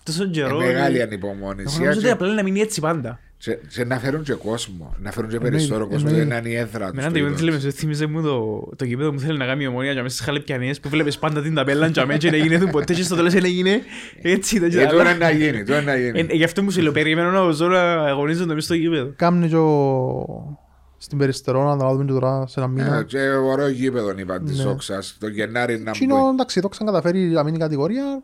τόσο 0.03 0.27
καιρό. 0.27 0.61
Ε, 0.61 0.67
Μεγάλη 0.67 0.97
Εγώ 0.97 1.07
ανυπομονησία. 1.07 1.79
νομίζω 1.79 1.99
ότι 1.99 2.07
Και, 2.07 2.13
απλά 2.13 2.27
είναι 2.27 2.37
να 2.37 2.43
μείνει 2.43 2.61
έτσι 2.61 2.81
πάντα. 2.81 3.21
Και, 3.45 3.59
και 3.69 3.85
να 3.85 3.99
φέρουν 3.99 4.23
και 4.23 4.33
κόσμο. 4.33 4.95
Να 4.99 5.11
φέρουν 5.13 5.31
και 5.31 5.39
περισσότερο 5.39 5.89
κόσμο. 5.89 6.09
εννοείται. 6.09 6.29
Δεν 6.35 6.39
είναι 6.45 6.49
η 6.49 6.57
έδρα 6.57 6.85
Με 6.95 7.01
έναν 7.01 7.13
του. 7.13 7.19
τεμίο 7.19 7.33
της 7.33 7.43
Λεμεσού 7.43 7.71
θύμιζε 7.73 8.07
μου 8.07 8.23
το, 8.23 8.69
το 8.77 8.85
γήπεδο 8.85 9.13
που 9.13 9.19
θέλει 9.19 9.39
να 9.39 9.47
κάνει 9.47 9.65
η 9.65 9.67
ομονία 9.67 9.95
και 9.95 10.03
μέσα 10.03 10.15
στις 10.15 10.27
χαλεπιανίες 10.27 10.81
που 10.81 10.89
βλέπεις 10.89 11.19
πάντα 11.19 11.43
την 11.43 11.55
ταπέλα 11.55 11.91
και 11.91 12.01
αμέσως 12.01 12.31
δεν 12.31 12.35
έγινε 12.35 12.59
ποτέ 12.71 12.95
και 12.95 13.03
στο 13.03 13.17
τέλος 13.17 13.33
δεν 13.33 13.45
έγινε. 13.45 13.81
Έτσι 14.23 14.57
ήταν. 14.57 14.69
και 14.71 14.81
Ε, 14.81 14.85
τα 14.85 14.91
τώρα 14.91 15.09
άλλα. 15.09 15.19
να 15.19 15.31
γίνει, 15.31 15.65
τώρα 15.65 15.83
να 15.83 15.93
Ε, 15.93 16.01
γίνει. 16.05 16.21
ε, 16.31 16.35
Γι' 16.35 16.45
αυτό 16.45 16.63
μου 16.63 16.71
σου 16.71 16.81
λέω, 16.83 16.93
περιμένω 16.93 17.31
να 17.31 17.51
ζω 17.51 17.67
να 17.69 17.81
αγωνίζονται 17.93 18.55
μέσα 18.55 18.67
στο 18.67 18.75
γήπεδο. 18.75 19.13
Κάμνει 19.17 19.49
και 19.49 19.57
ο- 19.57 20.59
στην 20.97 21.19
Περιστερώνα, 21.19 21.75
να 21.77 21.93
δούμε 21.93 22.05
και 22.05 22.13
τώρα 22.13 22.47
σε 22.47 22.61
ένα 22.61 22.69
Ε, 22.69 22.73
μήνα. 22.73 23.03
Και 23.03 23.19
ωραίο 23.29 23.69
γήπεδο 23.69 24.15
είπαν 24.17 24.45
τη 24.45 24.55
Ναι. 24.55 24.65
Όξας. 24.65 25.17
Το 25.21 25.29
Γενάρη 25.29 25.79
να 25.79 25.91
Τσίνο, 25.93 26.15
μπει. 26.23 26.29
εντάξει, 26.33 26.61
το 26.61 26.69
ξανά 26.69 26.91
καταφέρει 26.91 27.19
να 27.21 27.45
μείνει 27.45 27.59
κατηγορία. 27.59 28.23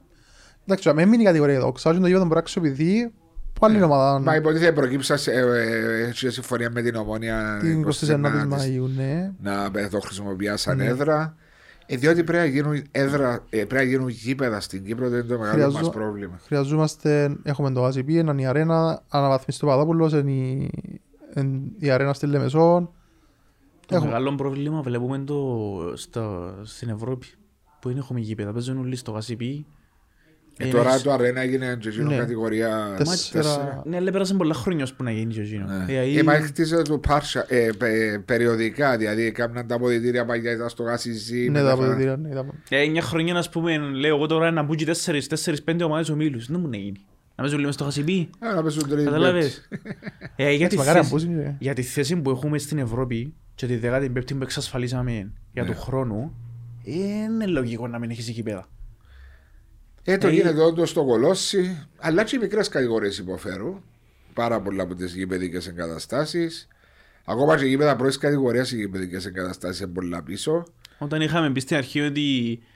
Εντάξει, 0.66 0.88
να 0.88 0.94
μην 0.94 1.08
μείνει 1.08 1.24
κατηγορία 1.24 1.54
εδώ. 1.54 1.72
Ξέρω 1.72 1.94
το 1.98 2.06
γήπεδο 2.06 2.22
μπορεί 2.22 2.34
να 2.34 2.40
αξιοποιηθεί 2.40 3.10
που 3.60 3.66
άλλη 3.66 3.82
ομάδα. 3.82 4.18
Μα 4.18 4.36
υποτίθεται 4.36 4.72
προκύψας 4.72 5.20
σε 5.20 5.32
ε, 5.32 6.02
ε, 6.08 6.12
σε 6.12 6.30
συμφωνία 6.30 6.70
με 6.70 6.82
την 6.82 6.94
ομόνια 6.96 7.58
Την 7.60 7.86
29η 7.86 7.90
29ης 7.90 8.48
Μαΐου, 8.48 8.88
ναι. 8.96 9.32
να 9.42 9.70
το 9.90 10.00
χρησιμοποιεί 10.00 10.50
σαν 10.54 10.80
έδρα. 10.80 11.34
Ε, 11.86 11.96
διότι 11.96 12.24
πρέπει 12.24 12.42
να 12.42 12.50
γίνουν, 12.50 12.82
έδρα, 12.90 13.44
ε, 13.50 13.56
πρέπει 13.64 13.74
να 13.74 13.82
γίνουν 13.82 14.08
γήπεδα 14.08 14.60
στην 14.60 14.84
Κύπρο, 14.84 15.08
δεν 15.08 15.18
είναι 15.18 15.28
το 15.28 15.38
μεγάλο 15.38 15.52
Χρειαζό- 15.52 15.80
μας 15.82 15.90
πρόβλημα. 15.90 16.38
Χρειαζόμαστε, 16.46 17.36
έχουμε 17.42 17.70
το 17.72 17.86
ACP, 17.86 18.08
έναν 18.14 18.38
η 18.38 18.46
αρένα, 18.46 19.02
αναβαθμίσει 19.08 19.58
το 19.60 19.66
Παδόπουλος, 19.66 20.12
είναι 20.12 20.30
η, 20.30 20.70
εν- 21.34 21.72
η 21.78 21.90
αρένα 21.90 22.12
στη 22.12 22.26
Λεμεσόν. 22.26 22.90
Το 23.86 23.94
Έχουμε. 23.96 24.10
μεγάλο 24.10 24.34
πρόβλημα 24.34 24.80
βλέπουμε 24.82 25.18
το 25.18 25.56
στο, 25.94 26.54
στην 26.62 26.88
Ευρώπη 26.88 27.26
που 27.80 27.88
δεν 27.88 27.96
έχουμε 27.98 28.20
γήπεδα. 28.20 28.52
Παίζουν 28.52 28.78
όλοι 28.78 28.96
στο 28.96 29.10
Γασιπί. 29.12 29.66
Ε, 30.62 30.66
τώρα 30.68 31.00
το 31.00 31.12
αρένα 31.12 31.40
έγινε 31.40 31.76
και 31.80 31.88
εκείνο 31.88 32.08
Ναι. 32.10 32.16
κατηγορία 32.16 32.94
Τέσσερα. 32.98 33.82
Ναι, 33.86 33.96
αλλά 33.96 34.10
πέρασαν 34.10 34.36
πολλά 34.36 34.54
χρόνια 34.54 34.84
ώσπου 34.84 35.02
να 35.02 35.10
γίνει 35.10 35.32
και 35.32 35.40
εκείνο. 35.40 35.66
Ναι. 35.66 35.94
Ε, 35.94 36.18
Ε, 36.18 36.22
μα 36.22 36.32
χτίζεται 36.34 36.82
το 36.82 36.98
πάρσα, 36.98 37.44
ε, 37.48 37.68
πε- 37.78 38.18
περιοδικά, 38.24 38.96
δηλαδή 38.96 39.22
έκαναν 39.24 39.66
τα 39.66 39.74
αποδητήρια 39.74 40.24
παγιά, 40.24 40.52
ήταν 40.52 40.68
στο 40.68 40.82
γάσιζι. 40.82 41.48
Ναι, 41.50 41.60
τα 41.62 41.72
αποδητήρια, 41.72 42.16
ναι, 42.16 42.28
τα 42.34 42.46
Ε, 42.68 42.86
μια 42.86 43.02
χρονιά, 43.02 43.34
ας 43.36 43.48
πούμε, 43.48 43.78
λέω 43.78 44.16
εγώ 44.16 44.26
τώρα 44.26 44.50
να 44.50 44.62
μπουν 44.62 44.76
και 44.76 44.84
τέσσερις, 44.84 45.26
τέσσερις, 45.26 45.62
πέντε 45.62 45.84
ομάδες 45.84 46.08
ομίλους. 46.08 46.46
Δεν 46.46 46.60
μου 46.60 46.68
να 46.68 46.76
γίνει. 46.76 47.00
Να 47.36 47.42
παίζουν 47.42 47.58
λίγο 47.58 47.72
στο 47.72 47.84
Γασιπί. 47.84 48.30
Ε, 48.40 48.54
να 48.54 48.62
παίζουν 48.62 48.88
τρίτη 48.88 49.04
Καταλάβες. 49.04 49.68
Ε, 50.36 50.52
για, 50.52 50.68
τη 50.68 50.76
Μακάρι 50.76 50.96
να 50.96 51.02
θέση, 51.04 51.14
μπούσει, 51.14 51.28
ναι. 51.28 51.56
για 51.58 51.74
τη 51.74 51.82
θέση 51.82 52.16
που 52.16 52.30
έχουμε 52.30 52.58
στην 52.58 52.78
Ευρώπη 52.78 53.34
και 53.54 53.66
τη 53.66 53.76
15η 53.82 54.10
που 54.12 54.42
εξασφαλίσαμε 54.42 55.12
για 55.52 55.62
Ναι. 55.62 55.68
τον 55.68 55.76
χρόνο, 55.76 56.32
ε, 56.84 56.92
είναι 56.92 57.46
λογικό 57.46 57.88
να 57.88 57.98
μην 57.98 58.10
έχεις 58.10 58.28
γήπεδα. 58.28 58.68
Ε, 60.12 60.18
το 60.18 60.26
Ε, 60.26 60.30
γίνεται 60.30 60.60
όντως 60.62 60.90
στο 60.90 61.04
κολόσι, 61.04 61.86
αλλά 61.98 62.24
και 62.24 62.36
οι 62.36 62.38
μικρές 62.38 62.68
κατηγορίες 62.68 63.18
υποφέρουν. 63.18 63.82
πάρα 64.34 64.60
πολλά 64.60 64.82
από 64.82 64.94
τις 64.94 65.14
γηπαιδικές 65.14 65.66
εγκαταστάσεις. 65.68 66.68
Ακόμα 67.24 67.56
και 67.56 67.64
γήπεδα 67.64 67.96
πρώτης 67.96 68.18
κατηγορίας 68.18 68.72
οι 68.72 68.76
γηπαιδικές 68.76 69.26
εγκαταστάσεις 69.26 69.80
είναι 69.80 69.90
πολλά 69.92 70.22
πίσω. 70.22 70.64
Όταν 70.98 71.20
είχαμε 71.20 71.50
πει 71.52 71.60
στην 71.60 71.76
αρχή 71.76 72.00
ότι 72.00 72.20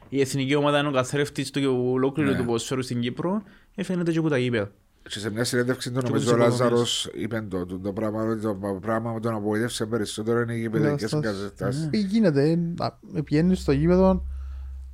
η 0.08 0.20
εθνική 0.20 0.54
ομάδα 0.54 0.78
είναι 0.78 0.88
ο 0.88 0.92
καθρέφτης 0.92 1.50
του 1.50 1.90
ολόκληρου 1.92 2.30
Ναι. 2.30 2.36
του 2.36 2.44
ποδοσφαίρου 2.44 2.82
στην 2.82 3.00
Κύπρο, 3.00 3.42
ε, 3.74 3.82
φαίνεται 3.82 4.12
και 4.12 4.18
από 4.18 4.28
τα 4.28 4.38
γήπεδα. 4.38 4.70
Και 5.08 5.18
σε 5.18 5.30
μια 5.30 5.44
συνέντευξη 5.44 5.90
του 5.92 6.00
Και 6.00 6.06
νομίζω 6.08 6.30
ο 6.30 6.34
από 6.34 6.44
τις 6.44 6.58
Λάζαρο 6.58 6.84
είπε 7.14 7.46
το, 7.50 7.66
το, 7.66 7.78
το 7.78 7.92
πράγμα 7.92 8.22
ότι 8.22 8.40
το 8.40 8.78
πράγμα 8.80 9.12
που 9.12 9.20
τον 9.20 9.34
απογοήτευσε 9.34 9.86
περισσότερο 9.86 10.40
είναι 10.40 10.54
οι 10.54 10.60
γηπαιδικές 10.60 11.12
Εγκαταστάσεις. 11.12 11.40
εγκαταστάσεις. 11.40 11.88
Ε, 11.92 11.96
Γίνεται, 11.96 12.50
ε, 12.50 12.56
να- 12.76 12.98
ε, 13.14 13.20
πηγαίνεις 13.20 13.60
στο 13.60 13.72
γήπεδο 13.72 14.24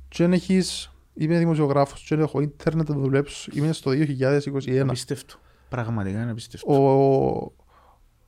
και 0.09 0.23
δεν 0.23 0.33
έχεις, 0.33 0.91
είμαι 1.13 1.37
δημοσιογράφος 1.37 2.01
και 2.07 2.15
δεν 2.15 2.23
έχω 2.23 2.41
ίντερνετ 2.41 2.89
να 2.89 2.95
το 2.95 3.01
δουλέψω, 3.01 3.51
είμαι 3.53 3.73
στο 3.73 3.91
2021. 3.91 4.77
Απίστευτο. 4.87 5.35
Πραγματικά 5.69 6.21
είναι 6.21 6.31
απίστευτο. 6.31 6.73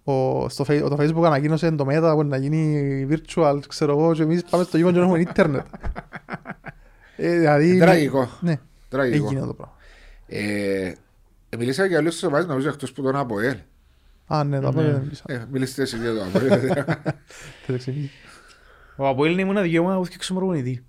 Ο, 0.06 0.12
ο, 0.14 0.50
στο, 0.50 0.64
φε- 0.64 0.88
το 0.90 0.96
Facebook 1.00 1.24
ανακοίνωσε 1.26 1.72
το 1.72 1.86
Meta 1.90 2.12
που 2.16 2.24
να 2.24 2.38
γίνει 2.38 3.08
virtual, 3.10 3.60
ξέρω 3.68 3.92
εγώ, 4.00 4.14
και 4.14 4.22
εμείς 4.22 4.44
πάμε 4.44 4.64
στο 4.64 4.78
γήπεδο 4.78 4.94
και 4.94 5.00
δεν 5.00 5.08
έχουμε 5.10 5.22
ίντερνετ. 5.30 5.66
Ε, 7.18 7.38
δηλαδή, 7.38 7.78
Τραγικό. 7.80 8.30
Ναι, 8.42 8.60
Τραγικό. 8.90 9.26
έγινε 9.28 9.46
το 9.46 9.54
πράγμα. 9.54 9.74
Ε, 10.28 10.94
ε, 11.50 11.58
μιλήσατε 11.58 11.88
για 11.88 11.98
άλλους 11.98 12.24
ομάδες 12.24 12.46
νομίζω 12.48 12.70
εκτός 12.70 12.92
που 12.92 13.02
τον 13.02 13.16
ΑΠΟΕΛ. 13.16 13.56
Α, 14.28 14.44
ναι, 14.44 14.60
τα 14.60 14.68
Ναι. 14.68 14.74
πάμε. 14.74 15.12
Ε, 15.26 15.42
μιλήσετε 15.52 15.82
εσύ 15.82 15.98
για 15.98 16.14
το 16.16 16.22
ΑΠΟΕΛ. 16.24 18.08
Ο 18.96 19.08
Αποέλ 19.08 19.38
ήμουν 19.38 19.62
δικαίωμα 19.62 19.96
που 19.96 20.02
έφτιαξε 20.02 20.34
προπονητή. 20.34 20.84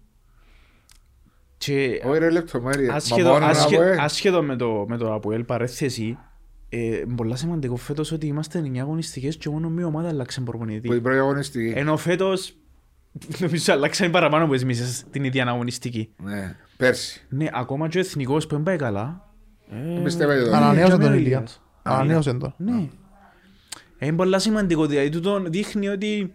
Και 1.64 2.00
Όχι 2.04 2.18
ρε 2.18 2.30
λεπτομέρεια. 2.30 2.90
Μα 2.90 2.96
άσχετο, 2.96 3.28
μόνο 3.30 3.44
άσχε, 3.46 3.74
ΑΠΟΕΛ. 3.76 3.98
άσχετο 3.98 4.42
με 4.42 4.56
το, 4.56 4.84
με 4.88 4.96
το 4.96 5.14
Αποέλ 5.14 5.44
παρέθεση, 5.44 6.18
ε, 6.68 6.78
είναι 6.78 7.14
πολλά 7.16 7.36
σημαντικό 7.36 7.76
φέτος 7.76 8.12
ότι 8.12 8.26
είμαστε 8.26 8.62
9 8.74 8.78
αγωνιστικές 8.78 9.36
και 9.36 9.48
μόνο 9.48 9.68
μία 9.68 9.86
ομάδα 9.86 10.08
άλλαξε 10.08 10.38
Που 10.40 10.46
προπονητή. 10.46 10.88
την 10.88 11.02
πρώτη 11.02 11.18
αγωνιστική. 11.18 11.72
Ενώ 11.76 11.96
φέτος 11.96 12.54
νομίζω 13.38 13.72
αλλάξαν 13.72 14.10
παραπάνω 14.10 14.44
από 14.44 14.54
εμείς 14.54 15.04
την 15.10 15.24
ίδια 15.24 15.46
αγωνιστική. 15.46 16.14
Ναι, 16.22 16.56
πέρσι. 16.76 17.26
Ναι, 17.28 17.46
ακόμα 17.52 17.88
και 17.88 17.96
ο 17.98 18.00
εθνικός 18.00 18.46
που 18.46 18.54
δεν 18.54 18.62
πάει 18.64 18.76
καλά. 18.76 19.28
ε, 19.70 20.00
Πιστεύετε 20.04 20.44
το. 20.44 20.56
Ανανέωσε 20.56 20.80
για 20.80 20.88
τον 20.90 20.98
μένα 21.00 21.14
Ηλίας. 21.14 21.30
Ηλίας. 21.40 21.62
Ανανέωσε 21.82 22.32
τον. 22.34 22.54
Ναι. 22.56 22.88
Ε, 23.98 24.06
Είναι 24.06 24.16
πολλά 24.16 24.38
σημαντικό, 24.38 24.86
δηλαδή 24.86 25.08
τούτο 25.08 25.42
δείχνει 25.46 25.88
ότι 25.88 26.32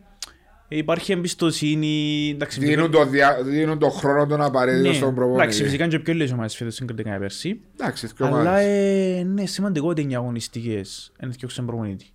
υπάρχει 0.77 1.11
εμπιστοσύνη. 1.11 2.29
Εντάξει, 2.33 2.59
Δίνουν 2.59 2.91
το, 2.91 3.05
δια... 3.05 3.37
δίνουν 3.43 3.79
το 3.79 3.89
χρόνο 3.89 4.25
τον 4.25 4.41
απαραίτητο 4.41 4.87
ναι, 4.87 4.93
στον 4.93 5.07
εντάξει, 5.09 5.27
προπονητή. 5.29 5.63
φυσικά 5.63 5.83
είναι 5.83 5.97
και 5.97 5.99
πιο 5.99 6.13
λίγες 6.13 6.31
ομάδες 6.31 6.55
φέτος 6.55 6.75
συγκριτικά 6.75 7.09
με 7.11 7.19
πέρσι. 7.19 7.59
Εντάξει, 7.79 8.07
δύο 8.17 8.25
Αλλά 8.25 8.39
ομάδες. 8.39 8.65
ε, 8.65 9.23
ναι, 9.23 9.45
σημαντικό 9.45 9.87
ότι 9.87 10.01
είναι 10.01 10.15
αγωνιστικές 10.15 11.11
είναι 11.23 11.33
και 11.37 11.47
προπονητής. 11.65 12.13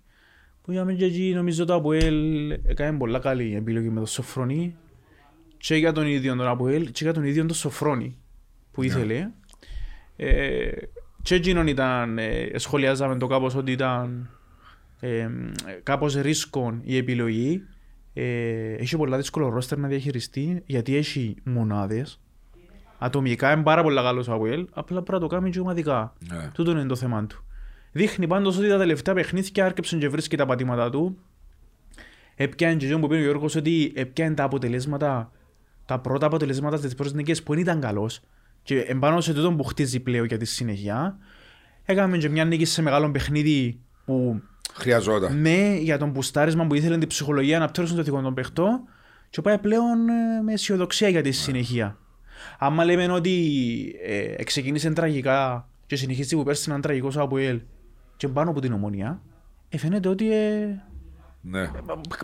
Που 0.61 0.71
για 0.71 0.85
μένα 0.85 0.97
και 0.97 1.05
εκεί 1.05 1.31
νομίζω 1.35 1.65
το 1.65 1.73
Αποέλ 1.73 2.51
έκανε 2.51 2.97
πολλά 2.97 3.19
καλή 3.19 3.55
επιλογή 3.55 3.89
με 3.89 3.99
το 3.99 4.05
Σοφρόνη 4.05 4.75
και 5.57 5.75
για 5.75 5.91
τον 5.91 6.07
ίδιο 6.07 6.35
τον 6.35 6.47
Αποέλ 6.47 6.91
και 6.91 7.03
για 7.03 7.13
τον 7.13 7.23
ίδιο 7.23 7.45
τον 7.45 7.55
Σοφρόνη 7.55 8.17
που 8.71 8.81
Ναι. 8.81 8.87
ήθελε. 8.87 9.29
Ε, 10.15 10.67
και 11.21 11.35
εκείνον 11.35 11.67
ήταν, 11.67 12.17
ε, 12.17 12.49
σχολιάζαμε 12.55 13.17
το 13.17 13.27
κάπως 13.27 13.55
ότι 13.55 13.71
ήταν 13.71 14.29
ε, 14.99 15.29
κάπως 15.83 16.15
ρίσκον 16.15 16.81
η 16.83 16.97
επιλογή. 16.97 17.61
Ε, 18.17 18.73
έχει 18.73 18.97
πολλά 18.97 19.17
δύσκολο 19.17 19.49
ρόστερ 19.49 19.77
να 19.77 19.87
διαχειριστεί 19.87 20.63
γιατί 20.65 20.95
έχει 20.95 21.35
μονάδες. 21.43 22.19
Ατομικά 22.97 23.51
είναι 23.51 23.63
πάρα 23.63 23.83
πολλά 23.83 24.01
καλός 24.01 24.27
ο 24.27 24.33
Αποέλ, 24.33 24.67
απλά 24.73 25.01
πρέπει 25.01 25.23
να 25.23 25.27
το 25.29 25.35
κάνει 25.35 25.49
και 25.49 25.59
ομαδικά. 25.59 26.13
Ναι. 26.31 26.49
Τούτο 26.53 26.71
είναι 26.71 26.85
το 26.85 26.95
θέμα 26.95 27.25
του. 27.25 27.43
Δείχνει 27.91 28.27
πάντως 28.27 28.57
ότι 28.57 28.67
τα 28.67 28.77
τελευταία 28.77 29.13
παιχνίδια 29.13 29.65
άρκεψαν 29.65 29.99
και 29.99 30.09
βρίσκει 30.09 30.37
τα 30.37 30.45
πατήματα 30.45 30.89
του. 30.89 31.17
Έπιανε 32.35 32.75
και 32.75 32.85
αυτό 32.85 32.99
που 32.99 33.07
πει 33.07 33.15
ο 33.15 33.19
Γιώργος 33.19 33.55
ότι 33.55 33.91
έπιανε 33.95 34.35
τα 34.35 34.43
αποτελέσματα, 34.43 35.31
τα 35.85 35.99
πρώτα 35.99 36.25
αποτελέσματα 36.25 36.77
στις 36.77 36.95
πρώτες 36.95 37.13
νίκες 37.13 37.43
που 37.43 37.53
δεν 37.53 37.61
ήταν 37.61 37.79
καλός 37.79 38.21
και 38.63 38.79
εμπάνω 38.79 39.21
σε 39.21 39.33
τούτο 39.33 39.53
που 39.53 39.63
χτίζει 39.63 39.99
πλέον 39.99 40.25
για 40.25 40.37
τη 40.37 40.45
συνέχεια. 40.45 41.17
Έκαμε 41.85 42.17
και 42.17 42.29
μια 42.29 42.45
νίκη 42.45 42.65
σε 42.65 42.81
μεγάλο 42.81 43.11
παιχνίδι 43.11 43.79
που 44.05 44.41
Χρειαζόταν. 44.77 45.41
ναι, 45.41 45.75
για 45.81 45.97
τον 45.97 46.11
πουστάρισμα 46.13 46.67
που 46.67 46.73
ήθελε 46.75 46.97
την 46.97 47.07
ψυχολογία 47.07 47.59
να 47.59 47.67
πτέρωσουν 47.67 47.95
το 47.97 48.03
δικό 48.03 48.21
των 48.21 48.33
παιχτό 48.33 48.79
και 49.29 49.41
πάει 49.41 49.57
πλέον 49.57 50.09
ε, 50.09 50.41
με 50.43 50.53
αισιοδοξία 50.53 51.09
για 51.09 51.21
τη 51.21 51.31
συνεχεία. 51.31 51.97
Άμα 52.59 52.83
λέμε 52.85 53.11
ότι 53.11 53.55
ε, 54.37 54.43
ξεκίνησε 54.43 54.91
τραγικά 54.91 55.67
και 55.87 55.95
συνεχίζει 55.95 56.35
που 56.35 56.43
πέρσι 56.43 56.65
έναν 56.69 56.81
τραγικό 56.81 57.11
σαν 57.11 57.21
από 57.21 57.37
ελ 57.37 57.61
και 58.17 58.27
πάνω 58.27 58.49
από 58.49 58.59
την 58.61 58.73
ομονία, 58.73 59.21
ε, 59.69 59.77
φαίνεται 59.77 60.09
ότι 60.09 60.33
ε, 60.33 60.65
Ναι. 61.41 61.69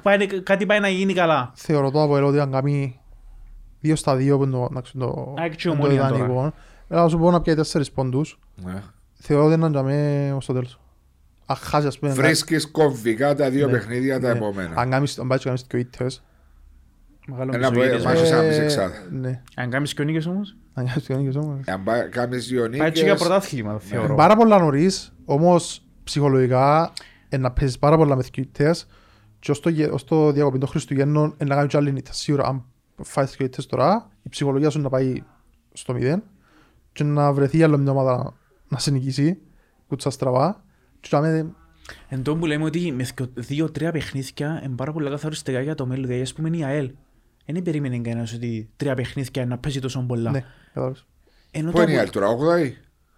πάει, 0.04 0.28
κάτι 0.44 0.66
πάει 0.66 0.80
να 0.80 0.88
γίνει 0.90 1.14
καλά. 1.14 1.52
Θεωρώ 1.56 1.92
το 1.92 2.02
από 2.04 2.26
ότι 2.26 2.40
αν 2.40 2.52
κάνει 2.52 3.00
δύο 3.80 3.96
στα 3.96 4.16
δύο 4.16 4.38
που 4.38 4.44
είναι 4.44 4.52
το- 4.52 4.68
εντάξει, 4.72 4.98
το 4.98 5.34
Α, 5.40 5.48
και 5.48 5.68
είναι 5.70 5.78
το 5.78 5.84
Ομόνια 5.84 6.02
τώρα. 6.02 6.16
ιδανικό. 6.16 6.54
Έλα 6.88 7.02
να 7.04 7.10
σου 7.10 7.18
πω 7.18 7.32
να 7.32 7.42
πιάει 7.42 7.56
τέσσερις 7.56 7.92
πόντους. 7.92 8.40
ναι. 8.56 8.82
Θεωρώ 9.14 9.46
ότι 9.46 9.54
είναι 9.54 9.64
να 9.64 9.72
τζαμέ 9.72 10.34
ως 10.36 10.46
το 10.46 10.54
τέλος. 10.54 10.80
Αν 11.46 11.56
χάσει 11.56 11.88
ας 11.88 12.00
πούμε... 12.00 12.14
Βρίσκεις 12.14 12.72
κομβικά 12.72 13.36
τα 13.36 13.50
δύο 13.50 13.66
Ναι. 13.66 13.72
παιχνίδια 13.72 14.20
τα 14.20 14.32
ναι. 14.32 14.38
επόμενα. 14.38 14.74
Αν 14.76 14.90
κάνεις 14.90 15.20
αν 15.20 15.28
πάει 15.28 15.38
και 15.38 15.44
κάνεις 15.46 15.64
και 15.64 15.76
ο 15.76 15.80
ήττες. 15.80 16.24
Μεγάλο 17.28 17.52
Ένα 17.56 17.70
μισογύρισμα. 17.70 17.98
που- 18.12 18.16
μάχης 18.18 18.32
ε, 18.32 18.36
άμεση 18.38 18.60
εξάδα. 18.62 18.94
Ναι. 19.12 19.42
Αν 19.56 19.70
κάνεις 19.70 19.94
και 19.94 20.02
ο 20.02 20.06
νίκες 20.06 20.26
όμως, 20.26 20.56
Αν 20.74 20.86
κάνεις 20.86 21.06
και 21.06 21.14
ο 21.14 21.18
νίκης 21.18 21.36
όμως. 21.36 21.60
Αν 21.68 21.84
πά- 21.84 22.10
κάνεις 22.10 22.48
δύο 22.48 22.62
πάει 22.62 22.92
και 22.92 23.00
για 23.00 23.04
νίκες, 23.04 23.20
πρωτάθλημα 23.20 23.80
θεωρώ. 23.80 24.16
Πάρα 24.16 24.36
πολλά 24.36 24.60
νωρίς, 24.60 25.14
όμως 25.26 25.82
ψυχολογικά 26.04 26.92
ε, 27.30 27.38
να 27.38 27.52
παίζεις 27.52 27.80
πάρα 27.80 27.98
πολλά 27.98 28.16
με 28.16 28.22
δύο 28.22 28.44
ήττες 28.44 28.88
και 29.40 29.52
ως 29.52 29.60
το, 29.60 29.70
γε- 29.70 29.92
ως 29.92 30.04
το 30.04 30.32
διακοπή 30.32 30.58
των 30.58 30.70
Χριστουγέννων 30.70 31.34
ε, 31.38 31.46
να 31.46 31.56
κάνεις 31.56 31.72
και 31.72 31.78
άλλη 31.78 31.92
νύχτα. 31.92 32.14
Σίγουρα 32.14 32.46
αν 32.48 32.66
φάεις 33.04 33.36
δύο 33.38 33.46
ήττες 33.46 33.66
τώρα, 33.66 34.10
η 34.24 34.30
ψυχολογία 34.30 34.70
σου 34.70 34.80
να 34.82 34.90
πάει 34.90 35.24
στο 35.74 35.94
μηδέν 35.94 36.24
και 36.92 37.04
να 37.04 37.32
βρεθεί 37.34 37.64
άλλη 37.64 37.78
μια 37.78 37.92
ομάδα 37.92 38.34
να 38.68 38.78
σε 38.80 38.92
νικήσει, 38.92 39.38
κουτσά 39.88 40.10
στραβά. 40.10 40.64
Και 41.02 41.10
να 41.12 41.22
με- 41.22 41.46
Εν 42.10 42.24
τω 42.24 42.36
που 42.36 42.46
λέμε 42.46 42.64
ότι 42.64 42.92
με 42.92 43.04
δυο- 43.04 43.32
δύο-τρία 43.36 43.92
παιχνίδια 43.92 44.62
είναι 44.66 44.76
πάρα 44.76 44.92
πολλά 44.92 45.10
καθοριστικά 45.10 45.62
για 45.62 45.76
το 45.76 45.86
μέλλον. 45.86 46.06
Δηλαδή, 46.06 46.22
ας 46.22 46.34
πούμε, 46.34 46.48
είναι 46.48 46.58
η 46.58 46.64
ΑΕΛ. 46.64 46.92
Δεν 47.46 47.62
περίμενε 47.64 48.00
κανένας 48.00 48.34
ότι 48.34 48.70
τρία 48.76 48.96
παιχνίδια 48.96 49.46
να 49.46 49.58
παίζει 49.58 49.80
τόσο 49.80 50.06
πολλά. 50.08 50.32
Ναι, 50.32 50.44
κατάλαβες. 50.68 51.06
Ενώ 51.52 51.72
Πού 51.72 51.76
το 51.78 51.82
είναι 51.82 51.92
η 51.92 51.94
Απο- 51.94 52.02
άλλη 52.02 52.10
τώρα, 52.12 52.28
8η. 52.28 52.74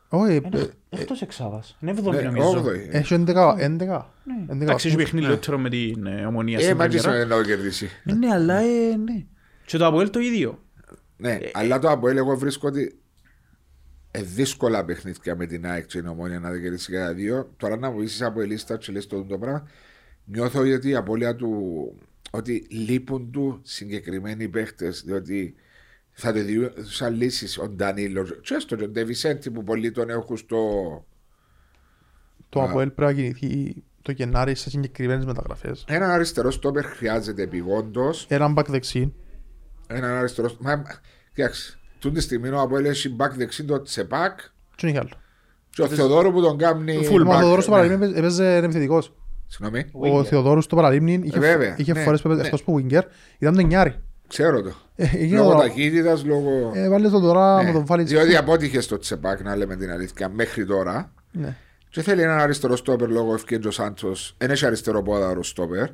Όχι, 0.09 0.31
ε, 0.33 0.35
Είναι 0.35 0.69
εκτός 0.89 1.21
εξάδας. 1.21 1.77
Είναι 1.81 1.91
εβδομή 1.91 2.15
Ναι, 2.17 2.21
νομίζω. 2.23 2.49
8η. 2.49 2.87
έχει 2.91 3.13
11, 3.13 3.55
11. 3.57 4.11
Ναι. 4.23 4.45
11 4.47 4.63
Εντάξει, 4.63 4.87
έχει 4.87 4.95
βαθμούς. 4.95 4.95
παιχνίδι 4.95 5.25
λιότερο 5.25 5.57
με 5.57 5.69
την 5.69 6.05
ε, 6.05 6.25
ομονία 6.25 6.57
Ε, 6.57 6.61
στην 6.61 6.75
μα 6.77 6.87
και 6.87 6.97
πρεμιέρα. 6.97 7.25
να 7.25 7.35
το 7.35 7.43
κερδίσει. 7.43 7.89
Ε, 8.05 8.13
Ναι, 8.13 8.27
αλλά 8.33 8.59
ε, 8.59 8.95
ναι. 8.95 9.23
Και 9.65 9.77
το 9.77 9.85
Αποέλ 9.85 10.09
το 10.09 10.19
ίδιο. 10.19 10.59
Ναι, 11.17 11.37
αλλά 11.53 11.79
το 11.79 11.89
Αποέλ 11.89 12.17
εγώ 12.17 12.37
βρίσκω 12.37 12.67
ότι 12.67 12.81
ε, 12.81 12.93
δύσκολα 14.21 14.85
παιχνίδια 14.85 15.35
με 15.35 15.45
την 15.45 15.65
ΑΕΚ 15.65 15.85
και 15.85 15.99
την 15.99 16.07
Ομόνια 16.07 16.39
να 16.39 16.59
κερδίσει 16.59 16.91
κατά 16.91 17.13
δύο. 17.13 17.53
Τώρα 17.57 17.77
να 17.77 17.91
βοηθήσεις 17.91 18.21
από 18.21 18.41
η 18.41 18.45
λίστα 18.47 18.77
και 18.77 18.91
λες 18.91 19.07
το, 19.07 19.23
το 19.23 19.37
πράγμα. 19.37 19.67
Νιώθω 20.25 20.59
ότι 20.59 20.89
η 20.89 20.95
απώλεια 20.95 21.35
του 21.35 21.49
ότι 22.31 22.67
λείπουν 22.69 23.31
του 23.31 23.59
συγκεκριμένοι 23.63 24.47
παίχτες 24.49 25.03
διότι 25.05 25.55
θα 26.11 26.33
το 26.33 26.43
δει 26.43 26.71
σαν 26.81 27.13
λύσεις 27.15 27.57
ο 27.57 27.67
Ντανίλος 27.69 28.39
και 28.41 28.53
έστω 28.53 28.75
και 28.75 28.83
ο 28.83 28.87
Ντεβισέντη 28.87 29.51
που 29.51 29.63
πολλοί 29.63 29.91
τον 29.91 30.09
έχουν 30.09 30.37
στο 30.37 30.59
Το 32.49 32.61
Α. 32.61 32.63
ΑΠΟΕΛ 32.69 32.89
πρέπει 32.89 33.11
να 33.13 33.17
κινηθεί 33.21 33.83
το 34.01 34.11
Γενάρη 34.11 34.55
σε 34.55 34.69
συγκεκριμένες 34.69 35.25
μεταγραφές. 35.25 35.85
έναν 35.87 36.09
αριστερό 36.09 36.51
στόπερ 36.51 36.85
χρειάζεται 36.85 37.41
επιγόντως 37.41 38.25
Έναν 38.29 38.55
back 38.57 38.65
δεξί. 38.67 39.13
έναν 39.87 40.11
αριστερό 40.11 40.55
μα 40.59 40.83
κοιτάξτε 41.33 41.77
τούτη 42.03 42.15
τη 42.15 42.21
στιγμή 42.21 42.49
ο 42.49 42.59
Αποέλ 42.61 42.85
έχει 42.85 43.15
back 43.19 43.29
δεξί 43.35 43.63
το 43.63 43.81
Τσεπάκ 43.81 44.39
Και 44.75 44.87
είναι 44.87 44.99
άλλο. 44.99 45.09
και 45.69 45.81
ο 45.81 45.87
Θεοδόρου 45.87 46.31
που 46.31 46.41
τον 46.41 46.57
κάνει 46.57 47.03
Φουλ, 47.05 47.21
μα 47.23 47.33
ο 47.33 47.37
back, 47.37 47.39
Θεοδόρος 47.39 47.63
στο 47.63 47.75
ναι. 47.75 47.81
παραλίμνη 47.81 48.05
έπαιζε- 48.05 48.17
έπαιζε 48.23 48.55
επιθετικός. 48.55 49.13
Συγγνώμη, 49.47 49.85
Ο 49.93 50.19
Winger. 50.19 50.25
Θεοδόρος 50.25 50.63
στο 50.63 50.75
παραλίμνη 50.75 51.21
είχε, 51.23 51.37
Ε, 51.37 51.39
βέβαια, 51.39 51.75
είχε 51.77 51.93
ναι, 51.93 51.99
φορές 52.03 52.21
που 52.21 52.27
έπαιζε 52.27 52.41
ναι. 52.41 52.47
εκτός 52.47 52.63
που 52.63 52.79
winger. 52.89 53.01
Ήταν 53.39 53.55
το 53.55 53.61
νιάρι. 53.61 53.95
ξέρω 54.27 54.61
το. 54.61 54.71
Ε, 54.95 55.09
έγινε 55.13 55.37
Λόγω 55.37 55.51
τώρα- 55.51 55.61
ταχύτητας, 55.67 56.23
λόγω. 56.25 56.71
Ε, 56.73 56.89
βάλε 56.89 57.09
το 57.09 57.19
τώρα 57.19 57.57
Ναι, 57.57 57.63
να 57.67 57.73
τον 57.73 57.85
βάλεις. 57.85 58.09
Διότι 58.09 58.35
απότυχε 58.35 58.81
στο 58.81 58.97
Τσεπάκ, 58.97 59.41
να 59.43 59.55
λέμε 59.55 59.75
την 59.75 59.91
αλήθεια, 59.91 60.29
μέχρι 60.29 60.65
τώρα. 60.65 61.13
Ναι. 61.31 61.55
Και 61.89 62.01
θέλει 62.01 62.21
έναν 62.21 62.39
αριστερό 62.39 62.75
στόπερ 62.75 63.09
λόγω 63.09 63.33
ευκαιρία 63.33 63.67
ο 63.67 63.71
Σάντο. 63.71 64.11
Δεν 64.37 64.49
έχει 64.51 64.65
αριστερό 64.65 65.01
πόδαρο 65.01 65.43
στόπερ. 65.43 65.87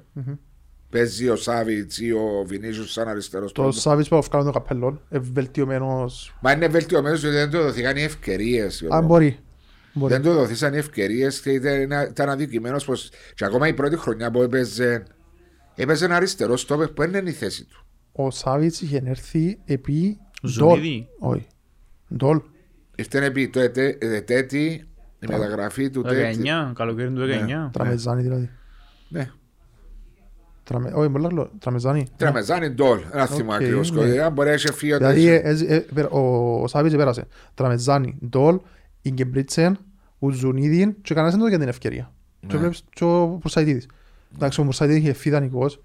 Παίζει 0.90 1.30
ο 1.30 1.36
Σάβιτς 1.36 2.00
ή 2.00 2.12
ο 2.12 2.44
Βινίζιος 2.48 2.92
σαν 2.92 3.08
αριστερός 3.08 3.52
Το 3.52 3.62
στόπερ. 3.62 3.80
Σάβιτς 3.82 4.08
που 4.08 4.22
βγάλει 4.22 4.46
το 4.46 4.52
καπέλο, 4.52 5.02
ε, 5.10 5.20
βελτιωμένος. 5.20 6.36
Μα 6.42 6.52
είναι 6.52 6.68
βελτιωμένος 6.68 7.22
διότι 7.22 7.36
δεν 7.36 7.50
του 7.50 7.58
δοθήκαν 7.58 7.98
οι 7.98 8.02
ευκαιρίες. 8.04 8.86
Αν 8.90 9.06
μπορεί. 9.06 9.40
Μπορεί. 9.94 10.14
Δεν 10.14 10.22
του 10.22 10.32
δοθήσαν 10.34 10.74
οι 10.74 10.78
ευκαιρίες 10.78 11.42
και 11.42 11.52
ήταν, 11.52 11.92
ήταν 12.10 12.30
αδικημένος 12.30 12.86
πως. 12.86 13.10
Και 13.36 13.46
ακόμα 13.46 13.68
η 13.68 13.74
πρώτη 13.74 13.98
χρονιά 13.98 14.32
που 14.32 14.42
έπαιζε. 14.42 15.04
Έπαιζε 15.76 16.06
ένα 16.06 16.16
αριστερό 16.16 16.58
στόπερ 16.58 16.88
που 16.88 17.02
δεν 17.02 17.14
είναι 17.22 17.30
η 17.30 17.34
θέση 17.34 17.66
του. 17.66 17.86
Ο 18.12 18.32
Σάβιτς 18.32 18.82
είχε 18.82 19.02
έρθει 19.06 19.60
επί 19.66 20.18
Ζωνίδη. 20.44 21.08
Ντόλ. 21.20 21.32
Όχι. 21.34 21.48
Ντόλ. 22.16 22.42
Ήρθε 22.96 23.26
επί 23.26 23.50
το 23.50 23.60
ετέ- 23.60 24.04
ετέτη 24.04 24.88
Η 25.20 25.26
μεταγραφή 25.28 25.90
του 25.90 26.02
Το 26.02 26.10
τέτοιου. 26.10 26.42
19, 26.44 26.72
καλοκαίρι 26.76 27.14
του 27.14 27.22
19. 27.26 27.70
Τραμεζάνι 27.74 28.22
δηλαδή. 28.22 28.50
Ναι. 29.10 29.30
Τραμε... 30.70 30.92
Όχι, 30.96 31.10
πολλά 31.10 31.34
λέω. 31.34 31.50
Τραμεζάνι. 31.60 32.08
Τρεμεζάνι 32.16 32.70
ντόλ. 32.70 33.00
Ένα 33.14 33.26
θυμό 33.26 33.50
Οκ, 33.54 33.56
ακριβώς. 33.56 33.92
ναι. 33.92 34.20
Αν 34.22 34.34
μπορεί 34.34 34.48
να 34.48 34.54
έχει 34.54 34.72
φύγει 34.74 34.94
ο 34.94 34.98
Δηλαδή 34.98 35.26
τέτοιος. 35.26 35.62
ε, 35.62 35.66
ε, 35.66 35.76
ε, 35.76 35.80
πέρα- 35.94 36.10
ο 36.10 36.68
Σάβιτς 36.68 36.96
πέρασε. 36.96 37.28
Τραμεζάνι, 37.54 38.18
Ντόλ, 38.30 38.60
Ιγκεμπρίτσεν, 39.02 39.78
Ουζουνίδιν 40.20 40.96
και 41.02 41.14
κανένας 41.14 41.32
δεν 41.36 41.42
του 41.42 41.48
έκανε 41.48 41.64
την 41.64 41.74
ευκαιρία. 41.74 42.12
Και 42.40 42.54
Ναι. 42.54 42.60
βλέπεις 42.60 42.84
και 42.94 43.04
ο 43.04 43.38
Πουρσαϊτίδης. 43.42 43.88
Εντάξει, 44.36 44.60
ο 44.62 44.64
Πουρσαϊτίδης 44.64 45.02
είχε 45.04 45.14
φύγει 45.14 45.36
δανεικός. 45.36 45.82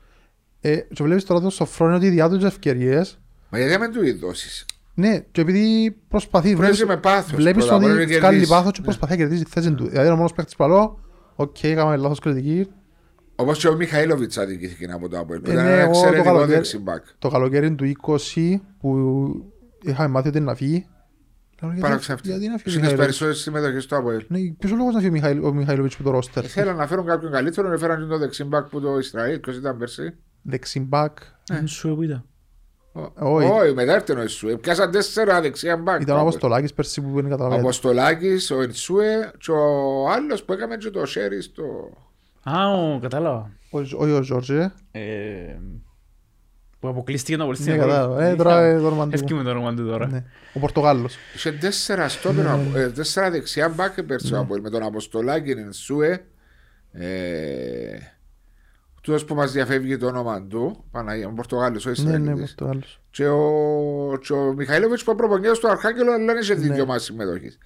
Ε, 0.61 0.77
Και 0.77 1.03
βλέπεις 1.03 1.25
τώρα 1.25 1.41
το 1.41 1.51
Σοφρόνιο 1.51 1.97
ότι 1.97 2.09
διά 2.09 2.29
του 2.29 2.37
τις 2.37 2.45
ευκαιρίες. 2.45 3.19
Μα 3.51 3.59
γιατί 3.59 3.77
δεν 3.77 3.93
του 3.93 4.19
δώσεις. 4.27 4.67
Ναι, 4.95 5.19
και 5.31 5.41
επειδή 5.41 5.97
προσπαθεί, 6.09 6.47
Πρέπει 6.47 6.61
βλέπεις, 6.61 6.85
με 6.85 6.97
πάθος. 6.97 7.35
βλέπεις 7.35 7.65
πρώτα, 7.65 7.79
μπορεί 7.81 7.93
να 7.93 8.01
ότι 8.01 8.11
κερδίσεις. 8.11 8.21
βγάλει 8.29 8.47
πάθος 8.47 8.73
και 8.73 8.79
Ναι. 8.79 8.85
προσπαθεί 8.85 9.13
να 9.13 9.19
κερδίσει 9.19 9.45
τη 9.45 9.51
θέση 9.51 9.73
του. 9.73 9.85
Δηλαδή 9.87 10.05
είναι 10.05 10.15
ο 10.15 10.17
μόνος 10.17 10.33
παίκτης 10.33 10.57
που 10.57 10.65
λέω, 10.67 10.99
οκ, 11.37 11.63
έκαμε 11.63 11.97
λάθος 11.97 12.19
κριτική. 12.19 12.67
Όπως 13.37 13.59
και 13.59 13.69
ο 13.69 13.75
Μιχαήλοβιτς 13.77 14.39
αδικήθηκε 14.39 14.93
από 14.93 15.09
το 15.09 15.19
Αποέλ. 15.19 15.41
που 15.41 15.51
Ε, 15.51 15.53
Ήταν 15.53 15.65
ναι, 15.65 15.71
ένα 15.73 15.81
εγώ 15.81 15.91
το 15.93 15.99
εξαιρετικό 15.99 16.25
καλοκαίρι- 16.25 16.55
δεξί 16.55 16.77
μπακ. 16.77 17.05
Το 17.19 17.29
καλοκαίρι 17.29 17.75
του 17.75 17.85
20 17.85 18.61
που 18.81 18.91
είχαμε 19.83 20.09
μάθει 20.09 20.29
ότι 20.29 20.37
είναι 20.37 20.47
να 20.47 20.55
φύγει. 20.55 20.87
Λέω, 21.63 21.71
γιατί- 21.73 21.87
Παραξεύτη. 21.87 22.29
Γιατί 22.29 22.49
να 22.49 22.57
φύγει 22.57 22.57
ο 22.57 22.59
Στις 22.71 22.75
Μιχαήλοβιτς. 22.75 23.05
περισσότερες 23.05 23.39
συμμετοχές 23.41 23.83
στο 23.83 23.97
Αποέλ. 23.97 24.25
Ναι, 24.29 24.39
ποιος 24.59 24.73
ο 24.73 24.77
λόγος 24.77 24.93
να 24.95 24.99
φύγει 24.99 25.11
ο 25.11 25.13
Μιχαήλ- 25.13 25.45
ο 25.45 25.53
Μιχαήλοβιτς 25.53 25.97
που 25.97 26.03
το 26.03 26.11
ρόστερ; 26.11 26.49
Θέλαν 26.51 26.77
να 26.77 26.87
φέρουν 26.87 27.07
κάποιον 27.07 27.33
καλύτερο, 27.33 27.73
έφεραν 27.73 27.99
και 28.01 28.05
το 28.07 28.19
δεξιμπάκ 28.19 28.67
που 28.69 28.81
το 28.81 28.99
Ισραήλ. 28.99 29.39
Ποιος 29.39 29.57
ήταν 29.57 29.79
πέρσι; 29.79 30.15
Δεξιμπάκ. 30.43 31.19
Δεν 31.49 31.67
σου 31.67 31.99
είπα. 32.03 32.25
Όχι. 33.19 33.49
Όχι, 33.51 33.75
μετά 33.75 33.95
έρθει 33.95 34.13
ο 34.13 34.23
Ισούε. 34.23 34.57
Πιάσαν 34.57 34.91
τέσσερα 34.91 35.41
δεξιά 35.41 35.77
μπακ. 35.77 36.01
Ήταν 36.01 36.17
ο 36.17 36.21
Αποστολάκης 36.21 36.73
πέρσι 36.75 37.01
που 37.01 37.11
δεν 37.15 37.27
Ο 37.27 37.29
καταλαβαίνει. 37.29 37.61
Αποστολάκης, 37.61 38.51
ο 38.51 38.63
Ισούε 38.63 39.31
και 39.39 39.51
ο 39.51 40.09
άλλος 40.11 40.45
που 40.45 40.53
έκαμε 40.53 40.77
και 40.77 40.91
το 40.91 41.07
Σέρι 41.07 41.43
στο... 41.43 41.63
Α, 42.45 42.71
ο, 42.71 42.99
κατάλαβα. 43.01 43.51
Όχι 43.71 43.95
ο 44.13 44.23
Ζόρζε. 44.23 44.73
Ε, 44.91 45.01
Που 46.81 46.89
αποκλείστηκε 46.89 47.37
να 47.37 47.47
Ναι, 47.47 47.77
κατάλαβα. 47.77 48.25
Ε, 48.25 48.35
τώρα 48.35 48.61
ε, 48.61 48.79
το 48.79 48.87
όνομα 48.87 49.05
του. 49.05 49.11
Εύκαιμε 49.15 49.43
το 49.43 49.51
όνομα 49.51 49.75
του 49.75 49.87
τώρα. 49.87 50.07
Ναι. 50.07 50.25
Ο 50.55 50.59
Πορτογάλος. 50.59 51.17
Είχε 51.35 51.53
τέσσερα 51.53 52.09
στόπερ, 52.09 52.45
ε, 52.75 52.89
τέσσερα 52.91 53.31
δεξιά 53.31 53.69
μπακ 53.69 54.03
πέρσι 54.03 54.35
ο 54.35 54.39
Αποέλ. 54.39 54.61
Με 54.61 54.71
τον 54.71 54.83
Αποστολάκη, 54.83 55.55
τον 55.55 55.69
Ισούε. 55.69 56.25
Ε, 56.93 57.97
Τούτος 59.03 59.25
που 59.25 59.35
μας 59.35 59.53
διαφεύγει 59.53 59.97
το 59.97 60.07
όνομα 60.07 60.43
του, 60.47 60.85
Παναγία, 60.91 61.29
ο 61.29 61.33
Πορτογάλος, 61.33 61.87
ο 61.87 61.91
Ναι, 61.91 61.95
ναι, 62.03 62.03
Ισραηλίτης. 62.17 62.55
Πορτογάλος. 62.55 63.01
Και 63.11 63.27
ο, 63.29 64.19
και 64.23 64.33
ο 64.33 64.53
Μιχαήλοβιτς 64.53 65.05
που 65.05 65.15
προπονιέται 65.15 65.55
στο 65.55 65.69
Αρχάγγελο, 65.69 66.13
αλλά 66.13 66.25
δεν 66.25 66.37
είχε 66.43 66.55
Ναι. 66.55 66.61
δικαίωμα 66.61 66.99
συμμετοχής. 66.99 67.59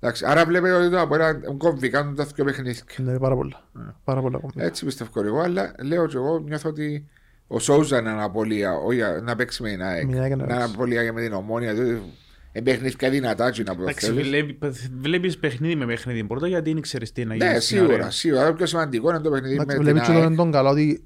Εντάξει, 0.00 0.24
άρα 0.26 0.44
βλέπετε 0.44 0.74
ότι 0.74 0.90
το 0.90 1.00
Αποέλ 1.00 1.20
κομβεί, 1.58 1.88
κάνουν 1.90 2.14
τα 2.14 2.24
δύο 2.24 2.44
παιχνίδια. 2.44 2.82
Ναι, 2.96 3.18
πάρα 3.18 3.34
πολλά. 3.34 3.62
Πάρα 4.04 4.20
πολλά 4.20 4.38
κομμάτια. 4.38 4.64
Έτσι 4.64 4.84
πιστεύω 4.84 5.22
εγώ, 5.24 5.40
αλλά 5.40 5.74
λέω 5.82 6.06
και 6.06 6.16
εγώ 6.16 6.38
νιώθω 6.38 6.68
ότι 6.68 7.08
ο 7.46 7.58
Σόουζα 7.58 7.98
είναι 7.98 8.10
αναπολία, 8.10 8.72
όχι 8.72 9.00
να 9.22 9.36
παίξει 9.36 9.62
με 9.62 9.68
την 9.70 9.82
ΑΕΚ. 9.82 10.04
Με 10.04 10.12
την 10.12 10.20
ΑΕΚ 10.20 10.30
να 10.30 10.36
Να 10.36 10.46
παίξει. 10.46 10.62
αναπολία 10.62 11.04
και 11.04 11.12
με 11.12 11.20
την 11.20 11.32
ομόνια. 11.32 11.74
διότι 11.74 12.02
Εμπαιχνήθηκα 12.52 13.10
δυνατά 13.10 13.50
και 13.50 13.62
να 13.62 13.72
Εντάξει, 13.72 14.06
προθέλεις. 14.12 14.28
βλέπει- 14.28 14.58
βλέπεις 15.00 15.38
παιχνίδι 15.38 15.74
με 15.76 15.86
παιχνίδι 15.86 16.24
πρώτα 16.24 16.48
γιατί 16.48 16.72
δεν 16.72 16.82
ξέρεις 16.82 17.12
τι 17.12 17.24
να 17.24 17.34
γίνει. 17.34 17.46
Ναι, 17.50 17.60
στην 17.60 17.76
σίγουρα, 17.76 17.94
αρένα. 17.94 18.10
σίγουρα. 18.10 18.46
Το 18.46 18.52
πιο 18.52 18.66
σημαντικό 18.66 19.10
είναι 19.10 19.20
το 19.20 19.30
παιχνίδι 19.30 19.54
με 19.56 19.62
Εντάξει, 19.62 19.76
την 19.82 19.84
Βλέπει 19.92 20.06
και 20.06 20.12
ΑΕΚ. 20.12 20.22
τον 20.24 20.36
τον 20.36 20.52
καλά 20.52 20.70
ότι 20.70 21.04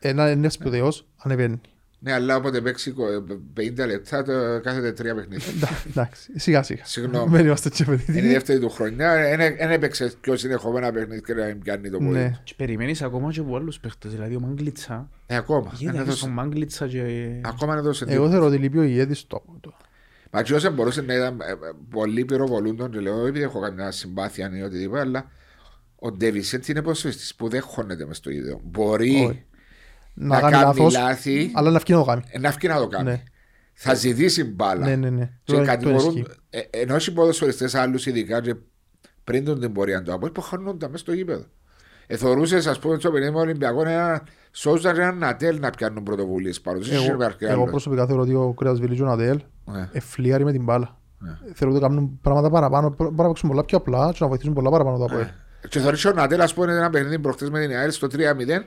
ένα 0.00 0.30
είναι 0.30 0.48
σπουδαίος, 0.48 1.06
ανεβαίνει. 1.16 1.60
Ναι, 2.00 2.12
αλλά 2.12 2.36
όποτε 2.36 2.60
παίξει 2.60 2.90
κο- 2.90 3.24
50 3.54 3.86
λεπτά, 3.86 4.22
το 4.22 4.60
κάθεται 4.62 4.92
τρία 4.92 5.14
παιχνίδια. 5.14 5.46
Εντά- 5.56 5.86
Εντάξει, 5.90 6.38
σιγά 6.38 6.62
σιγά. 6.62 6.84
Συγγνώμη. 6.84 7.36
Δεν 7.36 7.44
είμαστε 7.46 7.68
έτσι 7.68 7.82
Είναι 7.82 7.92
η 7.92 7.94
απαιτητικοί. 7.96 8.28
δεύτερη 8.32 8.58
του 8.58 8.70
χρονιά, 8.70 9.14
δεν 9.58 9.70
έπαιξε 9.70 10.12
πιο 10.20 10.36
συνεχόμενα 10.36 10.92
παιχνίδια 10.92 11.20
και 11.20 11.34
να 11.34 11.44
μην 11.46 11.58
πιάνει 11.62 11.90
το 11.90 11.98
πόδι. 11.98 12.10
Ναι. 12.10 12.30
του. 12.34 12.40
Και 12.44 12.54
περιμένεις 12.56 13.02
ακόμα 13.02 13.30
και 13.32 13.40
από 13.40 13.56
άλλους 13.56 13.80
παίχτες, 13.80 14.12
δηλαδή 14.12 14.34
ο 14.36 14.40
Μάγκλιτσα. 14.40 15.10
Ε, 15.26 15.36
ακόμα. 15.36 15.66
Γιατί 15.68 15.84
Δεν 15.84 15.94
έχεις 15.94 16.00
έδωσε- 16.06 16.24
τον 16.24 16.32
Μάγκλιτσα 16.32 16.86
και... 16.86 17.30
Ακόμα 17.44 17.74
δεν 17.74 17.82
έδωσε 17.84 18.04
Εγώ 18.04 18.12
τίποτα. 18.12 18.30
θεωρώ 18.30 18.46
ότι 18.46 18.56
λείπει 18.56 18.78
ο 18.78 18.82
ηγέτης 18.82 19.24
του. 19.26 19.42
του. 19.60 19.74
Μα 20.30 20.42
και 20.42 20.54
όσο 20.54 20.70
μπορούσε 20.70 21.02
να 21.02 21.14
ήταν 21.14 21.40
ε, 21.40 21.50
ε, 21.50 21.54
πολύ 21.90 22.24
πυροβολούντον 22.24 22.90
και 22.90 22.98
λέω 23.00 23.26
επειδή 23.26 23.44
έχω 23.44 23.60
καμιά 23.60 23.90
συμπάθεια 23.90 24.50
ή 24.56 24.62
οτιδήποτε 24.62 25.00
αλλά 25.00 25.30
ο 25.96 26.12
Ντέβισετ 26.12 26.68
είναι 26.68 26.82
ποσοστής 26.82 27.34
που 27.34 27.48
δεν 27.48 27.62
χώνεται 27.62 28.06
μες 28.06 28.16
στο 28.16 28.30
ίδιο. 28.30 28.60
Μπορεί 28.64 29.24
Όχι. 29.28 29.44
Να, 30.20 30.26
Να 30.34 30.40
κάνει 30.40 30.52
κάνει 30.52 30.64
λάθος, 30.64 30.92
λάθη, 30.94 31.50
αλλά 31.54 31.70
να 31.70 31.78
φύγει 31.78 31.92
να 31.98 32.04
το 32.04 32.04
κάνει. 32.10 32.22
να 32.40 32.50
φύγει 32.50 32.68
να 32.72 32.78
το 32.78 32.86
κάνει. 32.88 33.10
Ναι. 33.10 33.22
Θα 33.74 33.94
ζητήσει 33.94 34.44
μπάλα. 34.44 34.86
Ναι, 34.86 34.96
ναι, 34.96 35.10
ναι. 35.10 35.24
Και 35.44 35.52
Το- 35.52 35.58
το 35.58 35.64
κατηγορούν, 35.64 36.08
ισχύει. 36.16 36.24
ε, 36.50 36.60
ενώ 36.70 36.94
έχει 36.94 37.12
ποδοσφαιριστές 37.12 37.74
άλλους 37.74 38.06
ειδικά 38.06 38.40
και 38.40 38.54
πριν 39.24 39.44
τον 39.44 39.60
την 39.60 39.72
πορεία 39.72 40.02
του 40.02 40.12
Απόελ 40.12 40.32
που 40.32 40.40
χώνονταν 40.40 40.90
μέσα 40.90 41.02
στο 41.02 41.12
γήπεδο. 41.12 41.44
Εθωρούσες 42.06 42.66
ας 42.66 42.78
πούμε 42.78 42.98
στο 42.98 43.10
παιχνίδι 43.10 43.32
με 43.32 43.40
Ολυμπιακό 43.40 43.80
ένα 43.88 44.22
Σόουζα 44.52 44.92
και 44.92 45.00
ένα 45.00 45.12
Νατέλ 45.12 45.58
να 45.60 45.70
πιάνουν 45.70 46.02
πρωτοβουλίες 46.02 46.60
πάνω. 46.60 46.78
Δεν 46.80 46.92
Εγώ- 46.94 47.14
υπάρχει 47.14 47.44
Εγώ 47.44 47.52
άλλος. 47.52 47.70
προσωπικά 47.70 48.06
θεωρώ 48.06 48.22
ότι 48.22 48.34
ο 48.34 48.52
Κρέας 48.56 48.80
Βιλής 48.80 48.96
και 48.96 49.02
ο 49.02 49.06
Νατέλ 49.06 49.40
Ναι. 49.64 49.88
εφλίαρει 49.92 50.44
με 50.44 50.52
την 50.52 50.64
μπάλα. 50.64 50.98
Ναι. 51.18 51.38
Θεωρώ 51.54 51.74
ότι 51.74 51.82
κάνουν 51.84 52.18
πράγματα 52.22 52.50
παραπάνω, 52.50 52.88
μπορούν 52.98 53.14
να 53.16 53.26
παίξουν 53.26 53.48
πολλά 53.48 53.64
πιο 53.64 53.78
απλά 53.78 54.10
και 54.12 54.18
να 54.20 54.28
βοηθήσουν 54.28 54.54
πολλά 54.54 54.70
παραπάνω 54.70 54.98
το 54.98 55.04
ΑΠΟΕΛ. 55.04 55.26
Και 55.68 55.78
θεωρείς 55.80 56.04
ο 56.04 56.12
Νατέλ 56.12 56.40
ας 56.40 56.54
πούμε 56.54 56.72
ένα 56.72 56.90
παιχνίδι 56.90 57.18
προχτές 57.18 57.50
με 57.50 57.60
την 57.66 57.76
ΑΕΛ 57.76 57.90
στο 57.90 58.06
3-0 58.06 58.64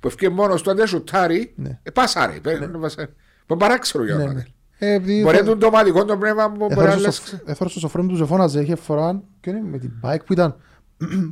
που 0.00 0.06
ευκεί 0.08 0.28
μόνος 0.28 0.62
του 0.62 0.70
αν 0.70 0.76
δεν 0.76 0.86
σουτάρει 0.86 1.52
Ναι. 1.56 1.78
ε, 1.82 1.90
πάσαρε. 1.90 2.32
Παίρνει 2.32 2.78
βασάρι. 2.78 3.08
Που 3.46 3.56
παράξενο 3.56 4.04
για 4.04 4.14
Ναι, 4.14 4.20
τον 4.22 4.28
ναι. 4.32 4.36
Νατέλ. 4.36 4.52
Ε, 4.78 4.92
επειδή 4.94 5.22
Μπορεί 5.22 5.36
θα- 5.36 5.42
να 5.42 5.50
είναι 5.50 5.58
το 5.60 5.66
ομαδικό 5.66 6.04
το 6.04 6.16
πνεύμα 6.16 6.50
που 6.50 6.56
μπορεί 6.56 6.74
να 6.74 6.82
Έθωρε 6.82 7.00
λες 7.00 7.14
στο- 7.16 7.38
έθωρε 7.44 7.70
στο 7.70 7.78
σοφρόνι 7.80 8.08
του 8.08 8.14
Ζεφώναζε, 8.14 8.60
είχε 8.60 8.74
φορά 8.74 9.22
και 9.40 9.50
είναι 9.50 9.62
με 9.62 9.78
την 9.78 9.90
bike 10.02 10.24
που 10.26 10.32
ήταν 10.32 10.56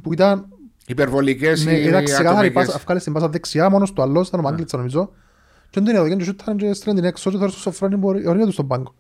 που 0.03 0.13
ήταν 0.13 0.47
υπερβολικές 0.87 1.65
ναι, 1.65 1.73
ή 1.73 1.83
ήταν 1.87 2.05
ξεκάθαρη 2.05 2.31
ατομικές. 2.37 2.65
πάσα, 2.65 2.77
ευκάλεσε 2.77 3.05
την 3.05 3.13
πάσα 3.15 3.29
δεξιά 3.29 3.71
μόνος 3.71 3.93
του 3.93 4.03
άλλος, 4.03 4.29
ήταν 4.29 4.41
ο 4.41 4.43
Μάγκλητσα 4.43 4.77
νομίζω 4.77 5.13
και 5.71 5.81
δεν 5.81 5.85
την 5.85 5.95
έδωκε 5.97 6.15
και 6.15 6.25
σούταν 6.25 6.57
και 6.57 6.73
στρέμει 6.73 6.99
την 7.01 7.09
έξω 7.09 7.31
και 7.31 7.37
τώρα 7.37 7.51
στο 7.51 7.61
σοφρόνι 7.61 7.97
μπορεί 7.97 8.27
ορίγα 8.27 8.45
του 8.45 8.53
στον 8.53 8.67
πάγκο. 8.67 8.95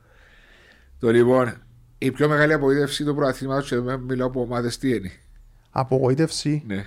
Το 1.00 1.10
λοιπόν, 1.10 1.52
η 1.98 2.10
πιο 2.10 2.28
μεγάλη 2.28 2.52
απογοήτευση 2.52 3.04
του 3.04 3.14
προαθλήματος 3.14 3.68
και 3.68 3.78
δεν 3.78 4.00
μιλάω 4.00 4.26
από 4.26 4.40
ομάδες 4.40 4.78
τι 4.78 4.94
είναι. 4.94 5.10
Απογοήτευση. 5.70 6.62
Ναι. 6.66 6.84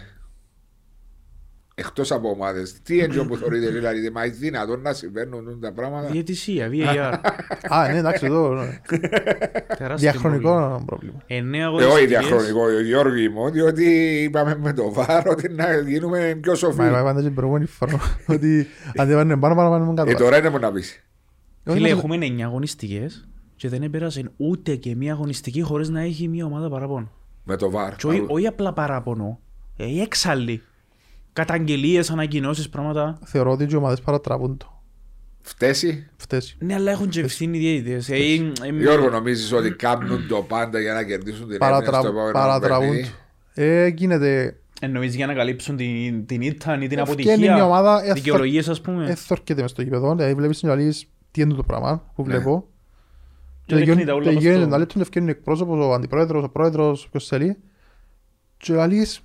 Εκτός 1.80 2.12
από 2.12 2.30
ομάδες. 2.30 2.82
Τι 2.84 2.98
είναι 2.98 3.08
που 3.24 3.36
θεωρείτε 3.36 3.70
δηλαδή, 3.70 4.10
μα 4.10 4.26
είναι 4.26 4.36
δυνατόν 4.40 4.82
να 4.82 4.94
συμβαίνουν 4.94 5.60
τα 5.62 5.72
πράγματα; 5.74 6.08
Διαιτησία, 6.08 6.70
VAR. 6.72 7.14
Α, 7.76 7.88
ναι, 7.92 7.98
εντάξει, 7.98 8.26
εδώ 8.26 8.54
ναι. 8.54 8.80
Τεράστιο 8.90 9.78
πρόβλημα. 9.78 9.96
διαχρονικό 9.98 10.84
πρόβλημα. 10.86 11.22
Εννέα 11.28 11.64
Ε, 11.64 11.68
όχι 11.68 11.84
αγωνιστικές. 11.84 12.08
διαχρονικό, 12.10 12.80
Γιώργη 12.80 13.30
μου, 13.30 13.50
διότι 13.50 13.86
είπαμε 14.24 14.58
με 14.62 14.74
το 14.74 14.94
βάρος 14.94 15.34
ότι 15.34 15.50
να 15.54 15.78
γίνουμε 15.80 16.38
πιο 16.42 16.56
σοφοί. 16.56 16.78
Μα 16.78 16.88
είπα 16.88 17.04
πάντα 17.04 17.22
την 17.24 17.34
προηγούμενη 17.34 17.66
φορά 17.66 18.00
ότι 18.36 18.68
αν 18.98 19.08
δεν 19.08 19.16
πάνε 19.18 19.38
πάνω, 19.38 19.56
πάνω, 19.56 19.70
πάνω, 19.70 19.92
Ε, 19.92 19.96
κάτω. 20.12 20.24
τώρα 20.24 20.38
είναι 20.38 20.50
που 20.50 20.60
να 20.60 20.72
πεις. 20.72 21.04
Όχι, 21.66 21.78
Φίλε, 21.78 21.90
μας- 21.90 21.98
έχουμε 22.04 22.26
εννιά 22.26 22.46
αγωνιστικές 22.46 23.28
και 23.56 23.70
δεν 23.70 23.84
έπερασε 23.84 24.32
ούτε 24.38 24.76
και 24.76 24.96
μία 24.96 25.14
αγωνιστική 25.14 25.62
χωρίς 25.62 25.90
να 25.90 26.02
έχει 26.02 26.28
μία 26.28 26.46
ομάδα 26.46 26.70
παραπάνω. 26.70 27.12
Με 27.44 27.56
το 27.56 27.70
βάρ. 27.70 27.96
Και 27.96 28.08
όχι, 28.08 28.24
όχι 28.28 28.48
απλά 28.48 28.74
παράπονο, 28.74 29.40
ε, 29.78 30.02
έξαλλοι. 30.02 30.62
Καταγγελίες, 31.34 32.10
ανακοινώσεις, 32.12 32.70
πράγματα. 32.70 33.20
Θεωρώ 33.26 33.52
ότι 33.52 33.68
οι 33.72 33.76
ομάδες 33.76 34.02
παρατραβούν 34.02 34.58
το. 34.58 34.82
Φταίει. 35.42 36.08
Φταίσεις. 36.18 36.56
Ναι, 36.60 36.74
αλλά 36.74 36.92
έχουν 36.92 37.10
και 37.10 37.20
ευθύνη 37.20 37.58
οι 37.58 37.60
διαιτητές. 37.62 38.10
Ε, 38.10 38.16
ε, 38.16 38.68
ε, 38.68 38.80
Γιώργο, 38.80 39.10
νομίζεις 39.10 39.52
ότι 39.54 39.72
κάνουν 39.72 40.28
το 40.28 40.42
πάντα 40.48 40.80
για 40.80 40.94
να 40.94 41.04
κερδίσουν 41.04 41.48
την 41.48 41.54
έδεια 41.62 41.68
στο 41.76 41.92
Παρατρα- 41.92 42.10
επόμενο 42.10 42.32
Παρατραβούν 42.32 42.88
παιχνίδι; 42.88 43.10
το. 43.56 43.62
Ε, 43.62 43.88
γίνεται 43.88 44.54
Εννοείς 44.82 45.16
για 45.16 45.26
να 45.28 45.34
καλύψουν 45.34 45.76
την, 45.76 46.26
την 46.26 46.42
ήττα 46.42 46.74
ή 46.74 46.78
την 46.78 46.82
Ευκαινεί 46.84 47.02
αποτυχία; 47.02 47.38
μια 47.38 47.66
ομάδα, 47.66 48.04
ε, 48.06 48.14
Δικαιολογίες, 48.14 48.70
ας 48.70 48.82
πούμε. 48.82 49.10
εθόρκεται 49.10 49.62
μες 49.62 49.70
στο 49.72 49.82
γήπεδο, 49.82 50.16
δηλαδή 50.16 50.34
βλέπεις 50.34 50.60
την 50.60 50.70
αλήθεια 50.70 51.08
τι 51.32 51.42
είναι 51.42 51.54
το 51.54 51.64
πράγμα 51.64 52.12
που 52.16 52.24
Ναι. 52.26 52.34
βλέπω. 52.34 52.68
Και 53.66 53.76
ρίχνει 53.76 53.86
γεγονι- 53.90 54.08
τα 54.08 54.14
όλα 54.14 54.24
και 54.24 54.30
προς 54.32 54.44
γίνεται 54.44 54.64
το- 54.64 54.70
να 54.70 54.78
λέει 54.78 54.86
τον 54.86 55.02
ευκαιρίνει 55.02 55.32
εκπρόσωπος, 55.32 55.86
ο 55.86 55.94
αντιπρόεδρος, 55.94 56.44
ο 56.44 56.50
πρόεδρος, 56.50 57.08
ποιος 57.12 57.28
θέλει. 57.28 57.58
Και 58.58 58.72
ο 58.74 58.82
Αλής, 58.82 59.20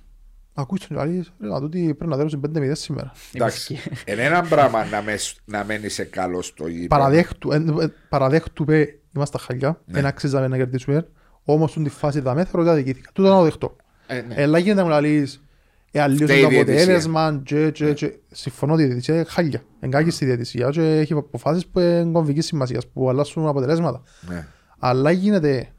ακούεις 0.57 0.87
τον 0.87 0.99
Αλής, 0.99 1.33
ρε 1.41 1.47
να 1.47 1.59
τούτοι 1.59 1.93
πρέπει 1.93 2.09
να 2.11 2.17
δέρουν 2.17 2.43
5-0 2.57 2.71
σήμερα. 2.75 3.11
Εντάξει. 3.33 3.77
Είναι 4.07 4.23
ένα 4.23 4.41
πράγμα 4.41 4.85
να, 4.85 5.01
μες, 5.01 5.39
να 5.45 5.63
μένει 5.63 5.89
σε 5.89 6.03
καλός 6.03 6.45
στο 6.45 6.67
γήπεδο. 6.67 6.87
Παραδέχτου, 6.87 7.51
ε, 7.51 7.55
ε, 7.55 7.87
παραδέχτου 8.09 8.65
πέ, 8.65 8.99
είμαστε 9.15 9.37
στα 9.37 9.47
χαλιά, 9.47 9.69
Ναι. 9.85 9.93
δεν 9.93 10.05
αξίζαμε 10.05 10.47
να 10.47 10.57
κερδίσουμε, 10.57 11.07
όμως 11.43 11.69
στην 11.71 11.83
τη 11.83 11.89
φάση 11.89 12.21
τα 12.21 12.33
μέθρα 12.33 12.61
ότι 12.61 12.69
αδικήθηκα. 12.69 13.09
Τούτο 13.13 13.29
να 13.29 13.35
το 13.37 13.43
δεχτώ. 13.43 13.75
Ε, 14.07 14.21
ναι. 14.21 14.35
Ελά 14.35 14.57
γίνεται 14.57 14.79
να 14.79 14.83
μου 14.85 14.89
λαλείς, 14.91 15.43
ε, 15.91 16.01
αλλιώς 16.01 16.21
Φταίει 16.29 16.37
είναι 16.37 16.47
η 16.53 16.57
το 16.57 16.63
διαιτησία. 16.63 16.81
αποτέλεσμα, 16.81 17.41
και, 17.43 17.71
και, 17.71 17.93
και. 17.93 18.13
Συμφωνώ 18.31 18.73
ότι 18.73 18.83
η 18.83 18.85
διαιτησία 18.85 19.15
είναι 19.15 19.23
χάλια. 19.27 19.63
Εγκάγει 19.79 20.09
στη 20.09 20.25
διαιτησία 20.25 20.69
και 20.69 20.81
έχει 20.81 21.13
αποφάσεις 21.13 21.67
που 21.67 21.79
είναι 21.79 22.11
κομβικής 22.11 22.45
σημασίας, 22.45 22.87
που 22.87 23.09
αλλάσουν 23.09 23.47
αποτελέσματα. 23.47 24.03
Ναι. 24.29 24.47
Αλλά 24.79 25.11
γίνεται 25.11 25.69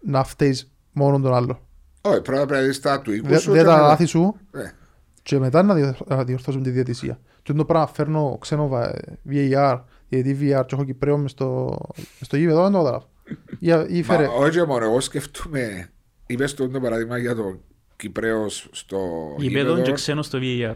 να 0.00 0.24
φταίεις 0.24 0.72
μόνο 0.92 1.20
τον 1.20 1.34
άλλο. 1.34 1.66
Όχι, 2.06 2.20
πρώτα 2.20 2.46
πρέπει 2.46 2.60
να 2.60 2.66
δεις 2.66 2.80
τα 2.80 3.00
του 3.00 3.12
οίκου 3.12 3.28
Δεν 3.28 3.38
σου. 3.38 3.50
δε 3.52 3.58
και 3.58 3.64
τα 3.64 3.70
μετά- 3.72 3.86
λάθη 3.86 4.04
σου 4.04 4.36
Ναι. 4.50 4.72
και 5.22 5.38
μετά 5.38 5.62
να 5.62 5.74
διορ- 5.74 6.08
να 6.08 6.24
διορθώσουν 6.24 6.62
τη 6.62 6.70
διαιτησία. 6.70 7.18
Και 7.42 7.52
το 7.52 7.64
πράγμα 7.64 7.86
φέρνω 7.86 8.38
ξένο 8.40 8.68
βα- 8.68 8.94
VAR, 9.30 9.80
γιατί 10.08 10.38
VR 10.40 10.64
και 10.66 10.74
έχω 10.74 10.84
Κυπρέο 10.84 11.18
μες 11.18 11.30
στο, 11.30 11.78
μες 11.94 12.06
στο 12.20 12.36
γήπεδο, 12.36 12.62
δεν 12.62 12.72
το 12.72 12.78
καταλάβω. 12.78 13.08
Ή- 13.58 13.96
Ή 13.96 14.04
Μα 14.08 14.14
φέρε, 14.14 14.26
όχι 14.26 14.66
μόνο, 14.66 14.84
εγώ 14.84 15.00
σκεφτούμε. 15.00 15.88
είπες 16.26 16.54
το 16.54 16.68
το 16.68 16.80
παράδειγμα 16.80 17.18
για 17.18 17.34
το 17.34 17.60
Κυπρέος 17.96 18.68
στο 18.72 18.98
Γηπέδων 19.38 19.82
και 19.82 19.92
ξένο 19.92 20.22
στο 20.22 20.38
VAR. 20.42 20.74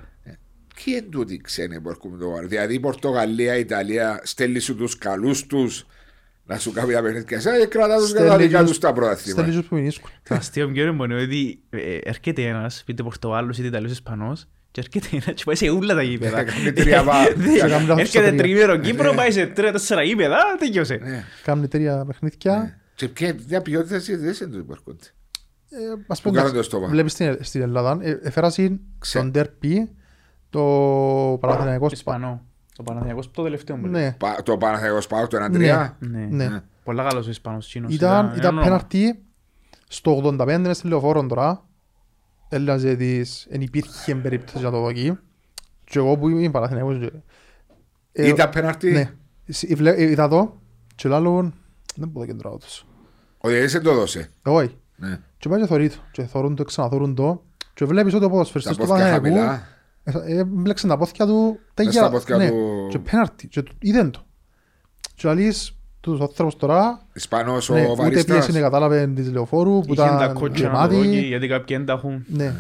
Ποιοι 0.85 0.95
είναι 0.99 1.09
τούτοι 1.11 1.35
οι 1.35 1.41
ξένοι 1.41 1.81
που 1.81 1.89
έρχονται 1.89 2.17
το 2.17 2.31
βάρ. 2.31 2.47
Δηλαδή 2.47 2.75
η 2.75 2.81
Πορτογαλία, 2.81 3.57
η 3.57 3.61
Ιταλία 3.61 4.21
στέλνεις 4.25 4.65
σου 4.65 4.77
τους 4.77 4.99
καλούς 4.99 5.47
τους 5.47 5.87
να 6.49 6.59
σου 6.59 6.73
κάνει 6.73 6.93
τα 6.93 7.03
παιχνίδια. 7.03 7.37
Εσά 7.37 7.67
κρατάς 7.67 8.01
τους 8.01 8.11
για 8.11 8.21
τα 8.21 8.27
Στέλνει 8.27 8.47
δικά 8.47 8.59
τους- 8.61 8.69
τους 8.69 8.79
τα 8.79 8.93
πρωταθλήματα. 8.93 9.31
Στέλνεις 9.43 9.57
τους 9.57 9.67
που 9.69 9.75
μηνίσκουν. 9.75 10.11
Το 10.29 10.35
αστείο 10.35 10.69
πιο 10.69 10.87
είναι 10.87 11.15
ότι 11.23 11.61
ε, 11.71 11.99
έρχεται 12.03 12.43
ένας, 12.43 12.85
είτε 12.87 13.03
Πορτογάλος 13.03 13.59
είτε 13.59 13.67
Ιταλός 13.67 13.91
Ισπανός 13.91 14.47
και 14.71 14.81
έρχεται 14.81 15.09
ένας 15.13 15.35
και 15.35 15.43
πάει 15.45 15.55
σε 15.55 15.69
ούλα 15.71 15.95
τα 15.95 16.03
γήπεδα. 16.03 16.45
Κάνει 16.51 16.73
τρία 16.73 17.03
βα- 17.03 17.37
Ναι, 17.37 17.51
σε 17.53 17.59
κάνει 17.59 17.71
λάθος 17.71 17.87
στα 17.87 18.01
Έρχεται 18.01 18.27
τρία. 18.29 18.39
τριμέρο 18.39 18.77
Κύπρο, 18.77 19.13
πάει 19.15 19.31
σε 19.31 19.47
τρία-τέσσερα 19.47 20.03
γήπεδα, 20.03 20.39
τελειώσε. 20.59 20.95
Ναι. 21.03 21.25
Κάνουν 21.45 21.69
τρία 21.69 22.05
παιχνίδια. 22.07 22.81
Και 22.95 23.09
ποια 23.09 23.35
ποια 23.47 23.63
ποιότητα 23.63 23.99
συζητήσεις 23.99 24.41
είναι 24.41 24.51
τούτοι 24.51 24.63
που 24.65 24.73
έρχονται. 24.73 25.05
Ε, 25.71 25.77
ας 26.07 26.21
Που 26.21 26.29
πούμε, 26.29 26.41
κάνουν 26.41 26.55
το 26.57 26.63
στόμα. 26.63 26.87
Βλέπεις 26.89 27.13
στην, 27.13 27.39
στην 27.41 27.61
Ελλάδα, 27.63 27.99
ε, 28.01 28.19
έφερασαν 28.23 28.81
Ξέ. 28.99 29.19
τον 29.19 29.31
Ντέρπι, 29.31 29.91
το 30.51 30.61
Παναθηναϊκός 31.41 31.99
Σπα. 31.99 32.13
Ισπανό. 32.17 32.47
Το 32.79 32.85
Παναθηναϊκός 32.85 33.31
το 33.31 33.43
τελευταίο 33.43 33.77
μου. 33.77 33.87
Ναι, 33.87 34.13
Πα- 34.13 34.43
Το 34.43 34.57
Παναθηναϊκός 34.57 35.07
Πάο 35.07 35.27
το 35.27 35.37
1-3. 35.37 35.51
Ναι. 35.99 36.27
ναι. 36.31 36.63
Πολλά 36.85 37.09
καλός 37.09 37.27
ο 37.27 37.31
Ισπανός 37.31 37.67
Τσίνος. 37.67 37.95
Ήταν, 37.95 38.27
ένα 38.27 38.37
ήταν 38.37 38.51
όνομα. 38.51 38.63
πέναρτη 38.65 39.23
στο 39.89 40.17
85 40.25 40.59
μες 40.61 40.77
στη 40.77 40.89
λεωφόρο 40.89 41.27
τώρα. 41.27 41.65
Έλαζε 42.49 42.95
της, 42.97 43.47
εν 43.51 43.61
υπήρχε 43.61 44.15
περίπτωση 44.15 44.65
να 44.65 44.71
το 44.71 44.81
δοκεί. 44.81 45.19
Και 45.85 45.99
εγώ 45.99 46.17
που 46.19 46.29
είμαι 46.29 46.51
Παναθηναϊκός. 46.51 46.99
και- 46.99 47.13
ε, 48.13 48.27
Ήταν 48.29 48.51
πέναρτη. 48.51 48.91
Ναι. 48.91 49.11
Σ- 49.49 49.75
βλέ- 49.77 49.99
ε, 49.99 50.03
Είδα 50.03 50.29
το 50.29 50.61
και 50.95 51.09
λέω, 51.09 51.53
δεν 51.97 52.09
μπορώ 52.09 52.27
να 52.27 52.33
κεντράω 52.33 52.57
τους. 52.57 52.87
Ο 53.39 53.49
διαιτητής 53.49 53.73
δεν 53.73 53.83
το 53.83 53.95
δώσε. 53.95 54.31
Όχι. 54.43 54.77
Ναι. 54.97 55.21
Και 55.39 55.49
πάει 55.49 55.61
και 55.61 55.67
θωρεί 55.67 55.89
το. 55.89 55.97
Και 56.13 56.23
θωρούν 56.23 56.55
το, 56.55 56.65
ξαναθωρούν 56.65 57.15
το. 57.15 57.43
Και 57.75 57.85
βλέπεις 57.85 58.15
ότι 58.15 58.25
ο 58.25 58.27
Τα 58.27 58.33
ποδοσφαιριστής 58.33 58.77
του 58.77 58.87
πόθηκια 58.87 59.05
Παναθηναϊκού 59.05 59.39
χαμηλά. 59.39 59.55
ε, 59.55 59.67
έμπλεξε 60.27 60.87
τα 60.87 60.97
πόθηκια 60.97 61.27
του 61.27 61.59
τα 61.75 61.85
Μες 61.85 61.95
ίδια. 61.95 62.01
στα 62.07 62.11
πόθηκια 62.11 62.37
ναι. 62.37 62.49
του- 62.49 62.87
Και 62.91 62.99
πέναρτη. 62.99 63.49
Και 63.49 63.63
του- 63.63 63.77
είδεν 63.81 64.11
το. 64.11 64.27
Και 65.15 65.29
λαλείς, 65.29 65.77
τους 66.01 66.21
ανθρώπους 66.21 66.57
τώρα, 66.57 67.07
Ισπανός 67.13 67.69
ναι, 67.69 67.81
ο 67.81 67.91
ούτε 67.91 68.03
Βαριστάς. 68.03 68.25
πίεση 68.37 68.51
είναι 68.51 68.61
κατάλαβε 68.61 69.07
της 69.07 69.31
λεωφόρου, 69.33 69.81
που 69.81 69.93
Είχε 69.93 70.03
τα 70.03 70.15
ήταν 70.23 70.35
κότσια 70.35 70.69
να 70.69 70.89
το 70.89 70.95
δω, 70.95 71.03
γεμάτη. 71.03 71.21
γιατί 71.27 71.49
κάποιοι 71.49 71.77
δεν 71.77 71.87
τα 71.87 71.93
έχουν. 71.93 72.25
Ναι. 72.29 72.55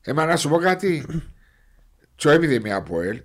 Εμένα 0.00 0.28
να 0.28 0.36
σου 0.36 0.48
πω 0.48 0.56
κάτι. 0.56 1.04
Τσο 2.16 2.30
επειδή 2.30 2.54
είμαι 2.54 2.72
από 2.72 3.00
ΕΛ, 3.00 3.20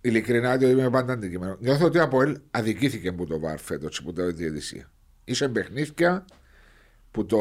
ειλικρινά 0.00 0.58
το 0.58 0.68
είμαι 0.68 0.90
πάντα 0.90 1.12
αντικείμενο. 1.12 1.56
Νιώθω 1.60 1.84
ότι 1.86 1.98
από 1.98 2.22
ΕΛ 2.22 2.36
αδικήθηκε 2.50 3.12
που 3.12 3.26
το 3.26 3.40
βάρ 3.40 3.58
φέτος 3.58 3.98
και 3.98 4.04
που 4.04 4.12
το 4.12 4.32
διαιτησία. 4.32 4.90
Είσαι 5.24 5.48
παιχνίδια 5.48 6.24
που 7.10 7.26
το 7.26 7.38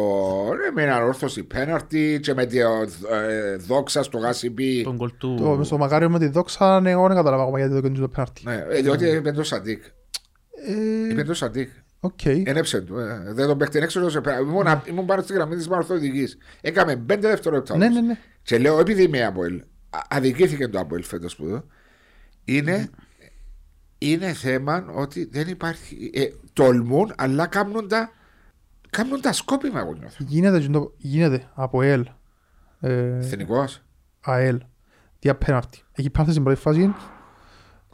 ρε, 0.56 0.72
με 0.74 0.84
έναν 0.84 1.04
όρθωση 1.04 1.44
πέναρτη 1.44 2.20
και 2.22 2.34
με 2.34 2.46
τη 2.46 2.60
ε, 2.60 3.56
δόξα 3.58 4.04
στο 4.04 4.18
γάσιμπι. 4.18 4.84
Τον 4.84 4.98
κολ 4.98 5.12
του... 5.18 5.36
Το, 5.58 5.64
στο 5.64 5.78
Μακάριο 5.78 6.10
με 6.10 6.20
τη 6.20 6.28
δόξα, 6.28 6.80
ναι, 6.82 6.92
εγώ 6.92 7.08
δεν 7.08 7.16
κατάλαβα 7.16 7.42
ακόμα 7.44 7.58
γιατί 7.60 7.74
το 7.74 7.82
κέντρο 7.82 8.02
το 8.02 8.08
πέναρτη. 8.08 8.42
Ναι, 8.46 8.66
ε, 8.70 8.82
διότι 8.82 9.08
είπε 9.08 9.32
το 9.32 9.44
Σαντίκ. 9.44 9.84
Ε, 10.68 11.10
Είπε 11.12 11.24
το 11.24 11.34
Σαντίκ. 11.34 11.70
Οκ. 12.00 12.26
Ένεψε 12.26 12.82
του. 12.82 12.98
ε, 12.98 13.34
Δεν 13.34 13.48
τον 13.48 13.58
παίχτη 13.58 13.78
έξω 13.80 14.10
σε 14.10 14.22
πέρα. 14.22 14.40
Ήμουν, 14.40 14.82
ήμουν 14.86 15.06
πάνω 15.06 15.22
στη 15.22 15.34
γραμμή 15.34 15.56
της 15.56 15.68
μαρθοδική. 15.68 16.28
Έκαμε 16.62 16.96
πέντε 16.96 17.28
δευτερόλεπτα. 17.28 17.78
Ναι, 17.78 17.86
όμως. 17.86 17.96
ναι, 18.02 18.08
ναι. 18.08 18.18
Και 18.44 18.58
λέω, 18.58 18.80
επειδή 18.80 19.04
είμαι 19.04 19.26
από 19.26 19.44
ΕΛ, 19.44 19.62
α- 19.90 20.00
αδικήθηκε 20.10 20.68
το 20.68 20.80
από 20.80 20.96
ΕΛ 20.96 21.04
φέτος 21.04 21.36
που 21.36 21.46
εδώ, 21.46 21.64
είναι, 22.46 22.90
είναι 23.98 24.34
θέμα 24.34 24.86
ότι 24.96 25.30
δεν 25.32 25.48
υπάρχει. 25.48 26.12
Ε, 26.14 26.26
τολμούν, 26.54 27.14
αλλά 27.18 27.48
κάνουν 27.48 27.88
τα, 27.88 28.12
κάνουν 28.90 29.22
τα 29.22 29.34
σκόπιμα, 29.34 29.80
εγώ 29.80 29.94
νιώθω. 29.94 30.16
Γίνεται, 30.28 30.60
και 30.60 30.68
το- 30.68 30.94
γίνεται 30.98 31.50
από 31.54 31.82
ΕΛ, 31.82 32.06
ε, 32.80 33.18
Εθνικός. 33.18 33.82
ΑΕΛ, 34.22 34.60
δια 35.20 35.36
πέναρτη. 35.36 35.82
Εκεί 35.92 36.10
πάθει 36.10 36.32
στην 36.32 36.44
πρώτη 36.44 36.60
φάση. 36.60 36.94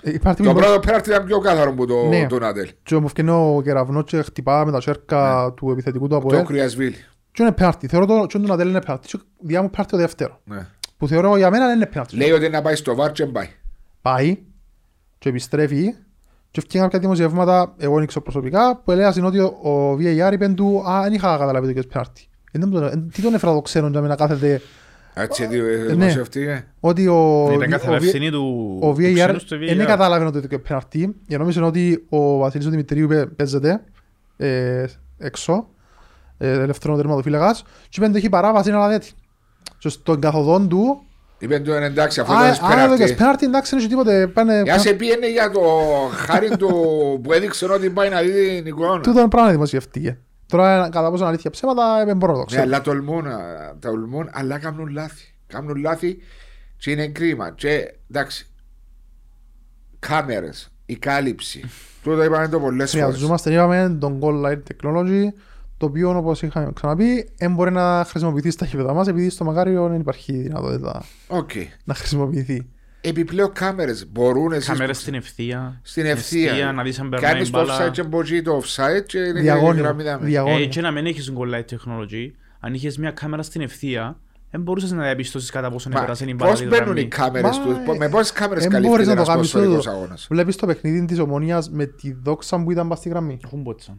ε, 0.01 0.13
Υπάρχει 0.13 0.43
Το 0.43 0.51
μια 0.51 0.61
πρώτο 0.63 0.79
πέναρτι 0.79 1.09
ήταν 1.09 1.25
πιο 1.25 1.39
κάθαρο 1.39 1.73
που 1.73 1.85
το, 1.85 2.05
Ναι. 2.07 2.27
το 2.27 2.39
Νάτελ. 2.39 2.69
και 2.83 2.95
μου 2.97 3.07
φτιάχνει 3.07 3.31
ο 3.57 3.61
κεραυνός 3.63 4.03
και 4.05 4.21
χτυπά 4.21 4.65
με 4.65 4.71
τα 4.71 4.81
σέρκα 4.81 5.53
του 5.55 5.69
επιθετικού 5.71 6.07
του 6.07 6.15
από 6.15 6.29
Το 6.29 6.35
ΕΛ. 6.35 6.45
Κρυασβίλ. 6.45 6.93
Και 7.31 7.43
είναι 7.43 7.51
πέναρτη. 7.51 7.87
Θεωρώ 7.87 8.05
το 8.05 8.25
και 8.25 8.37
τον 8.39 8.51
Αντέλ 8.51 8.69
είναι 8.69 8.81
πέναρτη. 8.81 9.07
Και 9.07 9.17
διά 9.39 9.61
μου 9.61 9.69
πέναρτη 9.69 9.91
το 9.91 9.97
δεύτερο. 9.97 10.39
Ναι. 10.43 10.67
Που 10.97 11.07
θεωρώ 11.07 11.37
για 11.37 11.49
μένα 11.49 11.65
δεν 11.67 11.75
είναι 11.75 11.85
πέναρτη. 11.85 12.15
Λέει 12.15 12.31
ότι 12.31 12.49
να 12.49 12.61
πάει 12.61 12.75
στο 12.75 12.95
βάρ 12.95 13.11
και 13.11 13.25
πάει. 13.25 13.49
Πάει 14.01 14.37
και 15.17 15.29
επιστρέφει 15.29 15.93
και 16.55 16.61
φτιάχνει 16.61 16.87
κάποια 16.89 16.99
δημοσιεύματα, 16.99 17.73
εγώ 17.77 17.97
δεν 17.97 18.05
ξέρω 18.07 18.21
προσωπικά, 18.23 18.81
που 18.83 18.91
έλεγαν 18.91 19.25
ότι 19.25 19.39
ο- 19.39 19.57
ο 19.63 19.97
VAR 19.99 20.29
είπε 20.33 20.47
του 20.47 20.83
«Α, 20.89 21.01
δεν 21.03 21.13
είχα 21.13 21.37
καταλάβει 21.37 21.73
το 21.73 21.81
και 21.81 21.87
πέναρτη». 21.87 22.25
Ε, 22.51 22.59
δεν 22.59 22.69
μου 22.71 22.79
το- 22.79 22.85
ε, 22.85 23.05
Τι 23.13 23.21
τον 23.21 23.33
έφερα 23.33 23.53
το 23.53 23.61
ξένο 23.61 23.87
για 23.89 24.01
να 24.01 24.15
κάθεται 24.15 24.61
Έτσι, 25.13 25.47
ναι. 25.47 25.57
ναι. 25.57 25.93
δημοσιευτεί. 25.93 26.63
ότι 26.79 27.07
ο, 27.07 27.45
Ήταν 27.53 27.67
ο, 27.67 27.69
καθαρά 27.71 27.97
V- 27.97 28.01
ευθύνη 28.01 28.29
του 28.31 28.77
ο 28.81 28.93
του 28.93 28.99
VAR 28.99 29.13
ξένου 29.13 29.39
στο 29.39 29.57
δεν 29.57 29.81
VAR. 29.81 29.85
κατάλαβε 29.85 30.25
ότι 30.25 30.47
το 30.47 30.59
πέναρτη 30.59 31.15
για 31.27 31.37
νόμιζε 31.37 31.61
ότι 31.63 32.05
ο 32.09 32.37
Βασίλης 32.37 32.67
ο 32.67 32.69
Δημητρίου 32.69 33.03
είπε, 33.03 33.25
παίζεται 33.25 33.83
ε, 34.37 34.85
έξω 35.17 35.67
ε, 36.37 36.49
ελεύθερο 36.51 36.95
τερματοφύλακας 36.95 37.63
και 37.89 37.99
είπε 37.99 38.05
ότι 38.09 38.17
έχει 38.17 38.29
παράβαση 38.29 38.71
αλλά 38.71 38.87
δεν. 38.87 38.99
Και 39.77 39.89
στον 39.89 40.19
καθοδόν 40.19 40.67
του 40.69 41.03
Είπε 41.37 41.59
του 41.59 41.71
«Ε, 41.71 41.85
εντάξει, 41.85 42.19
αφού 42.19 42.33
«Α, 42.33 42.39
δεν 42.41 42.49
αν 42.49 42.57
το 42.59 42.67
πέναρτι. 42.67 43.05
και 43.05 43.13
πέναρτη 43.13 43.45
εντάξει 43.45 43.69
δεν 43.69 43.79
έχει 43.79 43.89
τίποτε 43.89 44.27
πάνε 44.27 44.61
Για 44.63 44.79
σε 44.79 44.93
πήγαινε 44.93 45.27
για 45.31 45.49
το 45.51 45.61
χάρη 46.11 46.57
του 46.57 46.69
που 47.23 47.33
έδειξε 47.33 47.65
ότι 47.65 47.89
πάει 47.89 48.09
να 48.09 48.21
δει 48.21 48.55
την 48.57 48.65
εικόνα. 48.65 49.01
Τούτο 49.01 49.27
πράγμα 49.27 49.51
δημοσιευτήκε. 49.51 50.17
Τώρα 50.47 50.89
κατά 50.91 51.09
πόσο 51.09 51.21
είναι 51.21 51.27
αλήθεια 51.27 51.49
ψέματα 51.49 52.05
δεν 52.05 52.17
μπορώ 52.17 52.31
να 52.31 52.37
το 52.37 52.43
Ναι, 52.43 52.47
ξέρω. 52.55 52.61
αλλά 52.63 52.81
τολμούν, 52.81 53.27
α, 53.27 53.39
τολμούν, 53.79 54.29
αλλά 54.31 54.57
κάνουν 54.59 54.87
λάθη. 54.87 55.33
Κάνουν 55.47 55.75
λάθη 55.75 56.17
και 56.77 56.91
είναι 56.91 57.07
κρίμα. 57.07 57.51
Και 57.55 57.93
εντάξει, 58.11 58.47
κάμερες, 59.99 60.71
η 60.85 60.95
κάλυψη. 60.95 61.63
Τούτο 62.03 62.23
είπαμε 62.23 62.47
το 62.47 62.59
πολλές 62.59 62.91
φορές. 62.91 63.05
Χρειαζόμαστε, 63.05 63.53
είπαμε, 63.53 63.97
τον 63.99 64.19
goal 64.21 64.45
line 64.45 64.59
technology, 64.71 65.23
το 65.77 65.85
οποίο 65.85 66.17
όπως 66.17 66.41
είχαμε 66.41 66.71
ξαναπεί, 66.73 67.29
δεν 67.37 67.53
μπορεί 67.53 67.71
να 67.71 68.05
χρησιμοποιηθεί 68.09 68.49
στα 68.51 68.65
γήπεδα 68.65 68.93
μας, 68.93 69.07
επειδή 69.07 69.29
στο 69.29 69.43
Μακάριο 69.43 69.87
δεν 69.87 69.99
υπάρχει 69.99 70.33
δυνατότητα 70.33 71.03
Οκ. 71.27 71.49
να 71.83 71.93
χρησιμοποιηθεί. 71.93 72.67
Επιπλέον 73.01 73.51
κάμερες 73.53 74.11
μπορούν 74.11 74.51
εσείς 74.51 74.67
Κάμερες 74.67 74.95
που- 74.95 75.01
στην 75.01 75.13
ευθεία. 75.13 75.79
στην 75.83 76.05
ευθεία. 76.05 76.71
να 76.71 76.83
δεις 76.83 76.99
αν 76.99 77.09
περνάει 77.09 77.31
Κάνεις 77.31 77.49
το 77.49 77.57
μπάλα. 77.57 77.87
offside 77.87 77.91
και 77.91 78.03
μπορείς 78.03 78.41
το 78.41 78.57
offside 78.63 79.03
και 79.05 79.17
είναι 79.17 79.31
και 79.33 79.39
η 79.39 79.41
Διαγώνιο. 79.41 79.83
γραμμή 79.83 80.03
δάμε. 80.03 80.23
Ε, 80.23 80.27
διαγώνιο. 80.27 80.65
και 80.65 80.81
να 80.81 80.91
μην 80.91 81.05
έχεις 81.05 81.33
goal 81.37 81.55
light 81.55 81.65
technology, 81.75 82.31
αν 82.59 82.73
είχες 82.73 82.97
μια 82.97 83.11
κάμερα 83.11 83.43
στην 83.43 83.61
ευθεία, 83.61 84.19
δεν 84.51 84.61
μπορούσες 84.61 84.91
να 84.91 85.03
διαπιστώσεις 85.03 85.49
κατά 85.49 85.71
πόσο 85.71 85.89
Μα 85.89 85.97
επέρασε 85.99 86.25
η 86.27 86.33
μπάλα 86.37 86.51
Πώς 86.51 86.59
τη 86.59 86.65
μπαίνουν 86.67 86.83
γραμμή. 86.85 87.01
οι 87.01 87.07
κάμερες 87.07 87.57
Μα, 87.57 87.63
τους, 87.65 87.93
ε, 87.95 87.97
με 87.97 88.09
πόσες 88.09 88.31
κάμερες 88.31 88.63
εν 88.63 88.69
μπορείς 88.69 88.85
καλύπτεται 88.87 89.09
να 89.09 89.15
το 89.15 89.21
ένας 89.21 89.27
κάνεις 89.27 89.51
ποδοσφαιρικός 89.51 89.83
τούτο. 89.85 89.97
αγώνας; 89.97 90.27
Βλέπεις 90.29 90.55
το 90.55 90.65
παιχνίδι 90.67 91.05
της 91.05 91.19
Ομονίας 91.19 91.69
με 91.69 91.85
τη 91.85 92.13
δόξα 92.13 92.63
που 92.63 92.71
ήταν 92.71 92.87
πας 92.87 92.97
στη 92.97 93.09
γραμμή. 93.09 93.37
Έχουν 93.43 93.61
μπότσα. 93.61 93.97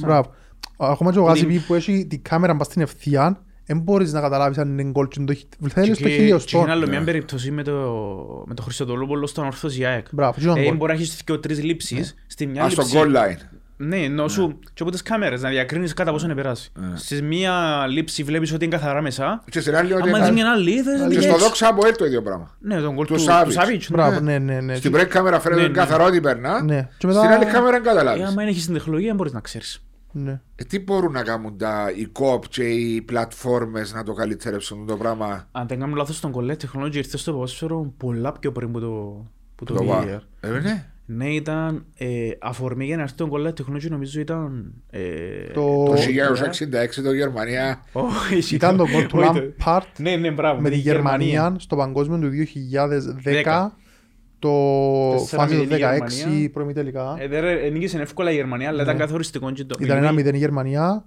Μπράβο. 0.00 0.30
Ακόμα 0.76 1.12
και 1.12 1.18
ο 1.18 1.20
Λιμ. 1.22 1.28
Γάζιπι 1.30 1.58
που 1.58 1.74
έχει 1.74 2.06
την 2.06 2.22
κάμερα 2.22 2.56
πας 2.56 2.66
στην 2.66 2.82
ευθεία, 2.82 3.42
δεν 3.66 3.78
μπορείς 3.78 4.12
να 4.12 4.20
καταλάβεις 4.20 4.58
αν 4.58 4.78
είναι 4.78 4.90
γκολ 4.90 5.08
και 5.08 5.20
το 5.20 5.32
έχει- 5.32 5.46
θέλεις 5.68 5.96
Και- 5.96 6.02
το 6.02 6.08
και 6.08 6.14
χιλιοστό. 6.14 6.58
είναι 6.60 6.70
άλλο 6.70 6.86
μια 6.88 6.98
Ναι. 6.98 7.04
περίπτωση 7.04 7.50
με 7.50 7.62
το, 7.62 7.72
με 8.46 8.54
το 8.54 8.62
Χριστοδολόπουλο 8.62 9.26
στον 9.26 9.44
Ορθός 9.44 9.80
ΑΕΚ. 9.80 10.06
Μπράβο, 10.12 10.40
και 10.40 10.46
τον 10.46 10.56
Ε, 10.56 10.62
γκολ. 10.62 10.76
μπορεί 10.76 10.92
να 10.92 10.98
έχεις 10.98 11.22
και 11.24 11.36
τρεις 11.38 11.62
λήψεις. 11.62 12.14
Στη 12.26 12.46
μια 12.46 12.64
Α, 12.64 12.70
στο 12.70 12.82
λήψη... 12.82 12.96
goal 12.98 13.16
line. 13.16 13.58
Ναι, 13.82 13.96
ενώ 13.96 14.28
σου 14.28 14.58
και 14.74 14.82
από 14.82 14.90
τις 14.90 15.02
κάμερες 15.02 15.42
να 15.42 15.48
διακρίνεις 15.48 15.92
κατά 15.94 16.10
πόσο 16.10 16.30
επεράσει. 16.30 16.72
Σε 16.94 17.22
μία 17.22 17.84
λήψη 17.88 18.22
βλέπεις 18.22 18.52
ότι 18.52 18.64
είναι 18.64 18.76
καθαρά 18.76 19.00
μέσα. 19.02 19.44
Και 19.50 19.60
στην 19.60 19.76
άλλη 19.76 19.92
ότι 19.92 20.02
Αν 20.02 20.08
μαζί 20.10 20.22
είναι- 20.22 20.32
μια 20.32 20.50
άλλη, 20.52 20.82
δεν 20.82 20.94
και 21.08 21.14
δεν 21.14 21.22
στο 21.22 21.30
έχεις. 21.32 21.42
δόξα 21.44 21.68
από 21.68 21.86
έλ 21.86 21.96
το 21.96 22.04
ίδιο 22.04 22.22
πράγμα. 22.22 22.56
Ναι, 22.60 22.80
τον 22.80 22.94
γκολ 22.94 23.06
του 23.06 23.14
του 23.14 23.20
Σάβιτς. 23.20 23.54
του 23.54 23.60
Σάβιτς. 23.60 23.90
ναι. 23.90 23.96
Μπράβο, 23.96 24.20
ναι, 24.20 24.38
ναι, 24.38 24.60
ναι. 24.60 24.74
Στην 24.74 24.90
πρώτη 24.90 25.06
κάμερα 25.06 25.40
φαίνεται 25.40 25.60
Ναι, 25.60 25.66
ναι. 25.68 25.74
καθαρό 25.74 26.04
ότι 26.04 26.20
περνά. 26.20 26.62
Ναι. 26.62 26.80
Και 26.82 26.88
Στην 26.94 27.08
μετά- 27.08 27.34
άλλη 27.34 27.44
κάμερα 27.44 27.70
δεν 27.70 27.80
Ε, 27.82 27.84
καταλάβεις. 27.84 28.22
άμα 28.22 28.32
δεν 28.34 28.46
έχεις 28.46 28.64
την 28.64 28.74
τεχνολογία, 28.74 29.06
δεν 29.08 29.16
μπορείς 29.16 29.32
να 29.32 29.40
ξέρεις. 29.40 29.82
Ναι. 30.12 30.40
Ε, 30.56 30.64
τι 30.64 30.80
μπορούν 30.80 31.12
να 31.12 31.22
κάνουν 31.22 31.58
τα, 31.58 31.92
οι 31.96 32.04
κόπ 32.04 32.48
και 32.48 32.62
οι 32.62 33.02
πλατφόρμες 33.02 33.92
να 33.92 34.02
το 34.02 34.12
καλυτερέψουν 34.12 34.86
το 34.86 34.96
πράγμα; 34.96 35.48
Αν 35.52 35.66
δεν 35.66 35.78
κάνω 35.80 35.94
λάθος, 35.94 36.20
τον 36.20 36.30
κολλέ 36.30 36.54
technology 36.62 36.94
ήρθε 36.94 37.16
στο 37.16 37.32
ποδόσφαιρο 37.32 37.92
πολλά 37.96 38.32
πιο 38.32 38.52
πριν 38.52 38.72
που 38.72 38.80
το, 38.80 39.26
που 39.56 39.64
το 39.64 39.74
το 39.74 39.84
VAR. 39.88 40.02
VAR. 40.04 40.18
Ε, 40.40 40.48
ναι. 40.48 40.84
Ναι, 41.12 41.28
ήταν 41.28 41.84
ε, 41.96 42.06
αφορμή 42.40 42.84
για 42.84 42.96
να 42.96 43.02
έρθει 43.02 43.14
τον 43.14 43.28
κολλέ 43.28 43.50
technology, 43.50 43.88
νομίζω 43.90 44.20
ήταν... 44.20 44.72
Ε, 44.90 45.00
Το- 45.52 45.60
Το 45.84 45.92
Ο- 45.92 45.94
1966 45.94 47.02
το 47.04 47.12
Γερμανία. 47.12 47.82
όχι, 47.92 48.54
Ήταν 48.54 48.76
το 48.76 48.86
γκολ 48.90 49.06
του 49.06 49.18
όχι, 49.18 49.32
το- 49.32 49.52
Lampard 49.64 49.82
Ναι, 49.98 50.16
ναι, 50.16 50.30
μπράβο. 50.30 50.60
με 50.60 50.70
τη 50.70 50.76
Γερμανία 50.76 51.54
στο 51.58 51.76
παγκόσμιο 51.76 52.18
του 52.18 52.30
2010 52.30 53.70
το 54.38 54.50
Τέσσερα 55.12 55.42
φάση 55.42 55.54
του 55.54 55.60
μηδέν 55.60 55.78
η 55.78 55.82
16 55.82 56.08
Γερμανία. 56.08 56.50
πρώιμη 56.50 56.72
τελικά. 56.72 57.16
Ε, 57.18 57.28
δεν 57.28 57.40
ρε, 57.40 57.68
νίκησε 57.68 58.00
εύκολα 58.00 58.30
η 58.30 58.34
Γερμανία, 58.34 58.68
αλλά 58.68 58.82
ήταν 58.82 58.96
καθοριστικό. 58.96 59.52
και 59.52 59.64
το- 59.64 59.76
Ναι. 59.78 59.84
Ήταν 59.86 59.96
ένα 59.96 60.06
μιλούμε- 60.06 60.24
μηδέν 60.24 60.34
η 60.34 60.38
Γερμανία, 60.44 61.04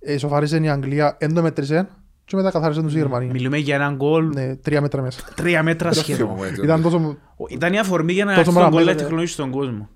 ε, 0.00 0.18
σοφάρισε 0.18 0.56
η 0.62 0.68
Αγγλία, 0.68 1.16
εν 1.20 1.34
το 1.34 1.42
μέτρησε 1.42 1.88
και 2.30 2.36
μετά 2.36 2.50
καθάρισε 2.50 2.82
τους 2.82 2.94
η 2.94 2.96
Γερμανία. 2.96 3.30
Μιλούμε 3.30 3.56
για 3.58 3.74
έναν 3.74 3.96
γκολ 3.96 4.28
Ναι, 4.28 4.56
τρία 4.56 4.80
μέτρα 4.80 5.02
μέσα. 5.02 5.20
τρία 5.34 5.62
μέτρα 5.62 5.88
Το 5.88 5.94
σχεδόν. 5.94 6.26
θυμούμαι, 6.28 6.50
το- 6.56 6.62
Ήταν 6.62 6.82
τόσο... 6.82 7.16
Ήταν 7.48 7.72
η 7.72 7.78
αφορμή 7.78 8.12
για 8.12 8.24
να 8.24 8.34
Τόσο 8.34 8.40
έρθει 8.50 8.52
τον 8.60 8.70
πράγμα, 8.70 8.78
κολλέ 8.92 8.94
ναι. 9.18 9.22
technology 9.22 9.28
στον 9.28 9.50
κόσμο. 9.50 9.88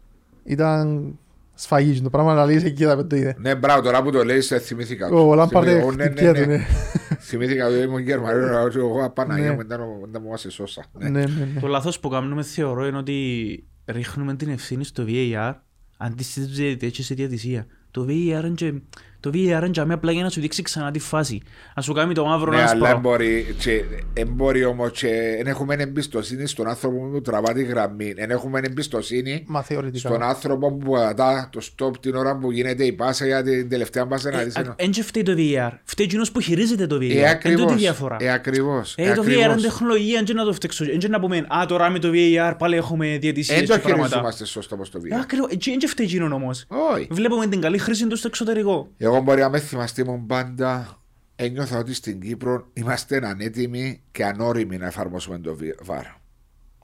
Ήταν... 0.44 1.18
Σφαγίζει 1.54 2.02
το 2.02 2.10
πράγμα 2.10 2.34
να 2.34 2.44
λύσει 2.44 2.66
εκεί 2.66 2.84
θα 2.84 3.06
το 3.06 3.16
είδε. 3.16 3.34
Ναι, 3.38 3.54
μπράβο, 3.54 3.80
τώρα 3.82 4.02
που 4.02 4.10
το 4.10 4.24
λέει, 4.24 4.40
σε 4.40 4.58
θυμήθηκα. 4.58 5.08
το. 5.08 5.28
Ο 5.28 5.34
Λάμπαρντ 5.34 5.66
Θυμήθηκα- 5.66 5.86
Ω, 5.86 5.90
ναι, 5.90 6.04
ναι, 6.04 6.10
χτυπιέται, 6.10 6.46
ναι. 6.46 6.56
ναι. 6.56 6.66
Θυμήθηκα 7.20 7.66
ότι 7.66 7.76
ήμουν 7.78 7.98
Γερμανός, 8.00 8.76
εγώ 8.76 9.10
Παναγία 9.14 9.44
Ναι. 9.48 9.54
μου, 9.54 9.66
δεν 9.66 9.78
δεν 10.12 10.22
μου 10.24 10.32
άσε 10.32 10.50
σώσα. 10.50 10.84
Ναι. 10.92 11.08
Ναι, 11.08 11.18
ναι, 11.20 11.48
ναι. 11.54 11.60
Το 11.60 11.66
λάθος 11.66 12.00
που 12.00 12.08
κάνουμε 12.08 12.42
θεωρώ 12.42 12.86
είναι 12.86 12.96
ότι 12.96 13.64
ρίχνουμε 13.86 14.34
την 14.34 14.48
ευθύνη 14.48 14.84
στο 14.84 15.04
VAR 15.06 15.52
αντί 15.96 16.22
στις 16.22 16.46
διαιτητές 16.46 16.90
και 16.90 17.02
στη 17.02 17.14
διατησία. 17.14 17.66
Το 17.90 18.02
VAR 18.08 18.08
είναι 18.44 18.52
και- 18.54 18.80
το 19.24 19.30
VAR 19.32 19.36
είναι 19.36 19.70
για 19.72 19.82
μένα 19.82 19.94
απλά 19.94 20.12
για 20.12 20.22
να 20.22 20.28
σου 20.30 20.40
δείξει 20.40 20.62
ξανά 20.62 20.90
τη 20.90 20.98
φάση. 20.98 21.40
Να 21.76 21.82
σου 21.82 21.92
κάνει 21.92 22.14
το 22.14 22.24
μαύρο 22.24 22.50
Ναι, 22.50 22.56
να 22.56 22.62
αλλά 22.70 22.86
σπάω. 22.86 23.00
μπορεί, 23.00 23.54
και, 23.58 23.84
εν 24.12 24.28
μπορεί 24.32 24.64
όμως 24.64 24.90
και 24.98 25.08
εν 25.38 25.46
έχουμε 25.46 25.74
εμπιστοσύνη 25.78 26.46
στον 26.46 26.68
άνθρωπο 26.68 26.96
που 27.12 27.20
τραβά 27.20 27.52
τη 27.52 27.62
γραμμή. 27.64 28.12
Εν 28.16 28.30
έχουμε 28.30 28.60
εμπιστοσύνη 28.64 29.44
Μα 29.46 29.62
θεωρητικά. 29.62 30.08
στον 30.08 30.22
άνθρωπο 30.22 30.72
που 30.72 30.90
πατά 30.92 31.48
το 31.52 31.60
stop 31.76 31.90
την 32.00 32.14
ώρα 32.14 32.36
που 32.38 32.50
γίνεται 32.52 32.84
η 32.84 32.92
πάσα 32.92 33.26
για 33.26 33.42
την 33.42 33.68
τελευταία 33.68 34.06
πάσα 34.06 34.30
να 34.30 34.38
δεις. 34.42 34.54
ένα- 34.54 34.74
Εν 34.78 34.90
και 34.90 35.02
φταίει 35.02 35.22
το 35.22 35.32
VAR. 35.36 35.70
Φταίει 35.84 36.06
εκείνος 36.06 36.32
που 36.32 36.40
χειρίζεται 36.40 36.86
το 36.86 36.96
VAR. 36.96 37.00
Ε, 37.00 37.04
Είναι 37.04 37.16
τούτη 37.16 37.24
η 37.24 37.28
ακριβώς. 37.28 37.74
διαφορά. 37.76 38.16
Ε, 38.20 38.30
ακριβώς. 38.32 38.94
Ε, 38.96 39.02
το 39.02 39.08
VAR 39.10 39.18
ακριβώς. 39.18 39.44
είναι 39.44 39.60
τεχνολογία, 39.60 40.22
δεν 40.26 40.36
να 40.36 40.44
το 40.44 40.52
φταίξω. 40.52 40.84
Δεν 41.00 41.10
να 41.10 41.20
πούμε, 41.20 41.36
α, 41.38 41.66
τώρα 41.68 41.90
με 41.90 41.98
το 41.98 42.10
VAR 42.12 42.54
πάλι 42.58 42.76
έχουμε 42.76 43.18
διαιτησίες 43.20 43.58
Εν 43.58 43.64
και 43.66 43.72
το 43.72 43.78
πράγματα. 43.78 44.06
χειριζόμαστε 44.06 44.44
σωστό 44.46 44.74
όπως 44.74 44.90
το 44.90 44.98
Ε, 45.04 45.16
VR. 45.16 45.20
ακριβώς. 45.22 45.50
Ε, 45.52 45.56
Δεν 45.80 45.88
φταίει 45.88 46.06
εκείνον 46.06 46.32
όμως. 46.32 46.64
Όχι. 46.94 47.06
Βλέπουμε 47.10 47.46
την 47.46 47.60
καλή 47.60 47.78
χρήση 47.78 48.06
του 48.06 48.16
στο 48.16 48.26
εξωτερικό. 48.28 48.88
Εγώ 48.98 49.13
μπορεί 49.20 49.40
να 49.40 49.48
με 49.48 49.58
θυμαστεί 49.58 50.04
μου 50.04 50.26
πάντα 50.26 50.98
ένιωθα 51.36 51.78
ότι 51.78 51.94
στην 51.94 52.20
Κύπρο 52.20 52.66
είμαστε 52.72 53.26
ανέτοιμοι 53.28 54.02
και 54.12 54.24
ανώριμοι 54.24 54.76
να 54.76 54.86
εφαρμόσουμε 54.86 55.38
το 55.38 55.56
VAR. 55.60 56.02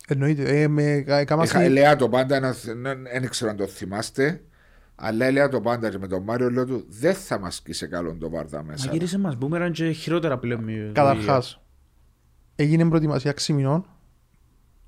Εννοείται. 0.08 0.60
Ε, 0.62 0.68
με 0.68 1.02
κα- 1.06 1.24
κάμα 1.24 1.42
Είχα, 1.44 1.56
στη- 1.58 1.64
έλεγα 1.66 1.96
το 1.96 2.08
πάντα, 2.08 2.40
να 2.40 2.52
θ- 2.52 2.64
δεν 2.76 3.02
δεν 3.20 3.28
ξέρω 3.28 3.50
αν 3.50 3.56
το 3.56 3.66
θυμάστε, 3.66 4.42
αλλά 4.94 5.26
έλεγα 5.26 5.48
το 5.48 5.60
πάντα 5.60 5.90
και 5.90 5.98
με 5.98 6.06
τον 6.06 6.22
Μάριο 6.22 6.50
λέω 6.50 6.64
του 6.66 6.84
δεν 6.88 7.14
θα 7.14 7.38
μας 7.38 7.54
σκίσει 7.54 7.88
καλό 7.88 8.14
το 8.20 8.30
βάρδα 8.30 8.62
μέσα. 8.62 8.86
Μα 8.86 8.92
γύρισε 8.92 9.18
μας, 9.18 9.36
μπούμεραν 9.36 9.72
και 9.72 9.90
χειρότερα 9.90 10.38
πλέον. 10.38 10.64
με 10.64 10.72
το 10.86 10.92
Καταρχάς, 10.92 11.60
έγινε 12.56 12.84
προετοιμασία 12.88 13.30
6 13.30 13.52
μηνών 13.52 13.86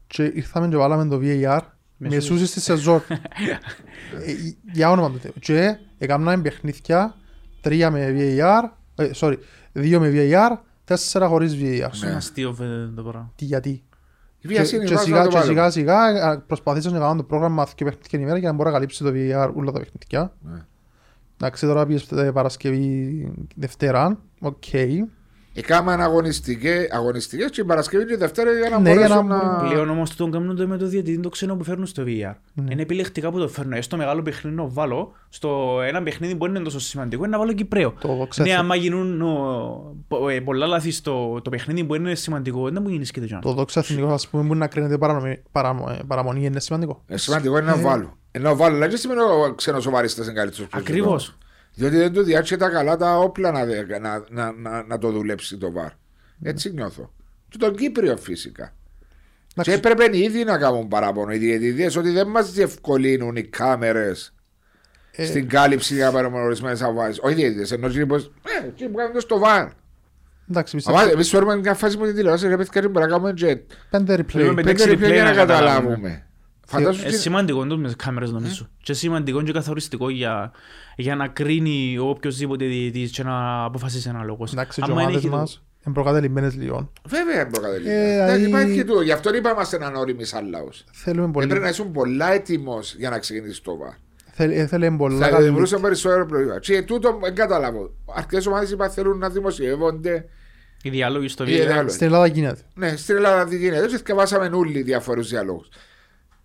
και 0.06 0.22
ήρθαμε 0.34 0.68
και 0.68 0.76
βάλαμε 0.76 1.06
το 1.08 1.20
VAR 1.22 1.60
μεσούσες 1.96 2.48
στη 2.48 2.60
σεζόν. 2.60 3.02
Ε, 4.26 4.32
Για 4.72 4.90
όνομα 4.90 5.10
του 5.10 5.18
Θεού. 5.18 5.32
Και 5.40 5.76
έκαναμε 5.98 6.42
παιχνίδια, 6.42 7.14
τρία 7.62 7.90
με 7.90 8.14
VAR, 8.16 8.68
ε, 8.94 9.10
sorry, 9.14 9.34
δύο 9.72 10.00
με 10.00 10.10
VAR, 10.14 10.56
τέσσερα 10.84 11.26
χωρίς 11.28 11.54
VAR. 11.56 11.90
VAR. 11.90 12.02
Είναι 12.04 12.14
αστείο 12.16 12.52
βέβαια 12.52 12.92
το 12.94 13.02
πράγμα. 13.02 13.32
Τι 13.36 13.44
γιατί; 13.44 13.70
Η 13.70 13.82
Και, 14.38 14.48
βιασύνη 14.48 14.84
και 14.84 14.94
βάζω 14.94 15.04
σιγά, 15.04 15.16
να 15.18 15.22
το 15.24 15.28
και 15.28 15.36
βάλω. 15.36 15.46
σιγά 15.48 15.70
σιγά 15.70 16.30
ε, 16.32 16.42
προσπαθήσαν 16.46 16.92
να 16.92 16.98
κάνουν 16.98 17.16
το 17.16 17.22
πρόγραμμα 17.22 17.66
και 17.74 17.84
παιχνίδια 17.84 18.08
την 18.10 18.20
ημέρα 18.20 18.38
για 18.38 18.48
να 18.48 18.54
μπορεί 18.54 18.68
να 18.68 18.74
καλύψει 18.74 19.04
το 19.04 19.10
VAR 19.14 19.50
όλα 19.54 19.72
τα 19.72 19.78
παιχνίδια. 19.78 20.32
Ναι. 20.40 20.64
Εντάξει, 21.36 21.66
τώρα 21.66 21.86
πήγες 21.86 22.10
ε, 22.10 22.32
Παρασκευή 22.32 23.32
Δευτέρα, 23.56 24.18
οκ. 24.40 24.64
Έκαναν 25.54 26.00
αγωνιστικές, 26.00 26.88
αγωνιστικές 26.90 27.50
και 27.50 27.60
η 27.60 27.64
Παρασκευή 27.64 28.04
και 28.06 28.12
η 28.12 28.16
Δευτέρα 28.16 28.50
για 28.52 28.68
να 28.70 28.78
Ναι, 28.78 28.90
για 28.90 28.98
μπορέσουν 29.00 29.26
να- 29.26 29.62
να... 29.62 29.68
Πλέον 29.68 29.90
όμως 29.90 30.16
τον 30.16 30.30
κάνουν 30.30 30.56
το 30.56 30.66
με 30.66 30.76
το 30.76 30.86
διαιτητή 30.86 31.20
το 31.20 31.28
ξένο 31.28 31.56
που 31.56 31.64
φέρνουν 31.64 31.86
στο 31.86 32.02
VAR. 32.06 32.34
Ναι. 32.54 32.72
Είναι 32.72 32.82
επιλεκτικά 32.82 33.30
που 33.30 33.38
το 33.38 33.48
φέρνω. 33.48 33.76
Έστω 33.76 33.96
μεγάλο 33.96 34.22
παιχνίδι 34.22 34.56
να 34.56 34.64
βάλω, 34.66 35.12
στο 35.28 35.78
ένα 35.86 36.02
παιχνίδι 36.02 36.34
που 36.34 36.46
είναι 36.46 36.60
τόσο 36.60 36.80
σημαντικό, 36.80 37.22
είναι 37.24 37.32
να 37.32 37.38
βάλω 37.38 37.52
Κυπρέο. 37.52 37.94
Το 38.00 38.14
δόξα 38.14 38.42
Ναι, 38.42 38.48
Θεώ. 38.48 38.58
άμα 38.58 38.74
γίνουν 38.74 39.22
ο, 39.22 39.94
πο- 40.08 40.28
ε, 40.28 40.40
πολλά 40.40 40.66
λάθη 40.66 40.90
στο 40.90 41.40
το 41.44 41.50
παιχνίδι 41.50 41.84
που 41.84 41.94
είναι 41.94 42.14
σημαντικό, 42.14 42.70
δεν 42.70 42.82
μου 42.82 42.88
γίνει 42.88 43.04
και 43.06 43.20
το 43.20 43.38
Το 43.42 43.52
δόξα 43.52 43.80
εθνικό, 43.80 44.12
ας 44.12 44.28
πούμε, 44.28 44.42
μπορεί 44.42 44.58
να 44.58 44.66
κρίνεται 44.66 44.98
παραμονή, 44.98 45.42
παραμο- 45.52 45.88
ε, 45.90 45.98
παραμονή, 46.06 46.44
είναι 46.44 46.60
σημαντικό. 46.60 47.02
Ε, 47.06 47.16
σημαντικό 47.16 47.58
είναι 47.58 47.66
να 47.70 47.76
βάλω. 47.76 48.16
Ε, 48.30 48.38
να 48.38 48.54
βάλω, 48.54 48.76
αλλά 48.76 48.88
και 48.88 48.96
σημαίνει 48.96 49.20
ο 49.20 49.54
ξένος 49.54 49.82
σοβαρίστας 49.82 50.24
είναι 50.26 50.34
καλύτερος. 50.34 50.68
πιο 50.68 50.78
Ακριβώς. 50.78 51.36
Διότι 51.74 51.96
δεν 51.96 52.12
του 52.12 52.22
διάτσε 52.22 52.56
τα 52.56 52.68
καλά 52.68 52.96
τα 52.96 53.18
όπλα 53.18 53.50
να, 53.50 53.64
δε- 53.64 53.98
να, 53.98 54.24
να, 54.30 54.52
να, 54.52 54.82
να 54.82 54.98
το 54.98 55.10
δουλέψει 55.10 55.56
το 55.56 55.72
βαρ. 55.72 55.90
Έτσι 56.42 56.72
νιώθω. 56.72 57.12
Και 57.48 57.56
τον 57.58 57.76
Κύπριο 57.76 58.16
φυσικά. 58.16 58.64
Και 59.46 59.60
Εντάξει, 59.60 59.72
έπρεπε 59.88 60.18
ήδη 60.18 60.44
να 60.44 60.58
κάνουν 60.58 60.88
παράπονο 60.88 61.32
οι 61.32 61.38
διαιτητές 61.38 61.96
ότι 61.96 62.10
δεν 62.10 62.26
μας 62.28 62.52
διευκολύνουν 62.52 63.36
οι 63.36 63.42
κάμερες 63.42 64.34
ε, 65.12 65.24
στην 65.24 65.48
κάλυψη 65.48 65.94
για 65.94 66.12
παραμονωρισμένες 66.12 66.82
αβάσεις. 66.82 67.18
Όχι 67.22 67.32
οι 67.32 67.36
διαιτητές, 67.36 67.72
ενώ 67.72 67.86
εκείνοι 67.86 68.06
πως, 68.06 68.32
ε, 68.62 68.66
εκείνοι 68.66 68.90
που 68.90 68.96
κάνουν 68.96 69.12
το 69.12 69.20
στο 69.20 69.38
βαρ. 69.38 69.68
Εντάξει, 70.50 70.74
πιστεύω. 70.76 70.98
Αλλά 70.98 71.10
εμείς 71.10 71.28
φέρουμε 71.28 71.56
μια 71.56 71.74
φάση 71.74 71.96
με 71.96 72.06
την 72.06 72.14
τηλεόραση, 72.14 72.48
ρε 72.48 72.56
παιδιά, 72.56 72.88
μπορεί 72.88 73.04
να 73.04 73.06
κάνουμε 73.06 73.32
και 73.32 73.58
Πέντε 73.90 74.24
Θέλουμε 74.28 74.52
replay. 74.52 74.64
πέντε 74.64 74.72
πέντε 74.72 74.84
replay 74.84 75.08
replay 75.08 75.12
για 75.12 75.22
να 75.22 75.30
να 75.30 75.36
καταλάβουμε. 75.36 76.26
Καταλάβουμε. 76.76 76.92
Φαντάσου 77.02 77.06
Ε, 77.06 77.10
τι- 77.10 77.22
σημαντικό 77.22 77.62
είναι 77.64 77.76
με 77.76 77.86
τις 77.86 77.96
κάμερες 77.96 78.30
νομίζω. 78.30 78.68
Και 78.82 78.92
σημαντικό 78.92 79.42
και 79.42 79.52
καθοριστικό 79.52 80.10
για, 80.10 80.52
για 80.96 81.16
να 81.16 81.28
κρίνει 81.28 81.98
ο 81.98 82.08
οποιοσδήποτε 82.08 82.64
διαιτητής 82.64 83.10
και 83.10 83.22
να 83.22 83.64
αποφασίσει 83.64 84.08
ένα 84.08 84.22
λόγος. 84.24 84.52
Εντάξει, 84.52 84.80
και 84.80 84.86
οι 84.88 84.92
Άμα 84.92 85.02
είναι 85.02 85.10
ομάδες 85.10 85.22
έχει 85.24 85.32
το- 85.32 85.38
μας 85.40 85.62
είναι 85.86 85.94
προκατελημμένες 85.94 86.54
λίγο. 86.56 86.92
Βέβαια 87.08 87.34
είναι 87.34 87.50
προκατελεί. 87.50 87.88
Ε, 87.88 88.14
Εντάξει, 88.14 88.44
δηλαδή- 88.44 88.62
Υπάρχει 88.70 88.84
τούτο. 88.84 89.00
Γι' 89.00 89.12
αυτό 89.12 89.34
είπαμε 89.34 89.54
είμαστε 89.54 89.76
έναν 89.76 89.94
όριμοι 89.94 90.24
σαν 90.24 90.48
λαός. 90.48 90.84
Θέλουμε 90.92 91.30
πολύ. 91.30 91.46
Έπρεπε 91.46 91.64
να 91.64 91.70
ήσουν 91.70 91.92
πολλά 91.92 92.32
έτοιμος 92.32 92.94
για 92.94 93.10
να 93.10 93.18
ξεκινήσεις 93.18 93.60
το 93.60 93.76
βαρ. 93.76 93.92
Θέλ- 94.34 94.52
ε, 94.56 94.66
Θέλουμε 94.66 94.96
πολλά 94.96 95.18
Θα 95.18 95.28
καλή- 95.28 95.42
δημιουργούσε 95.44 95.78
περισσότερο 95.78 96.26
προϊόν. 96.26 96.60
Και 96.60 96.82
τούτο 96.82 97.18
δεν 97.22 97.34
καταλάβω. 97.34 97.90
Αρκετές 98.16 98.46
ομάδες 98.46 98.70
είπα 98.70 98.88
θέλουν 98.88 99.18
να 99.18 99.28
δημοσιεύονται. 99.30 100.24
Οι 100.82 100.90
διάλογοι 100.90 101.28
στο 101.28 101.44
Οι 101.44 101.46
βίντεο. 101.46 101.66
διάλογοι. 101.66 101.88
Στην 101.94 102.06
Ελλάδα 102.06 102.26
γίνεται. 102.26 102.60
Ναι, 102.74 102.96
στην 102.96 103.16
Ελλάδα 103.16 103.44
τι 103.44 103.56
γίνεται. 103.56 103.84
Έτσι 103.84 103.96
διαβάσαμε 104.04 104.50
όλοι 104.54 104.82
διάφορου 104.82 105.22
διαλόγους. 105.24 105.68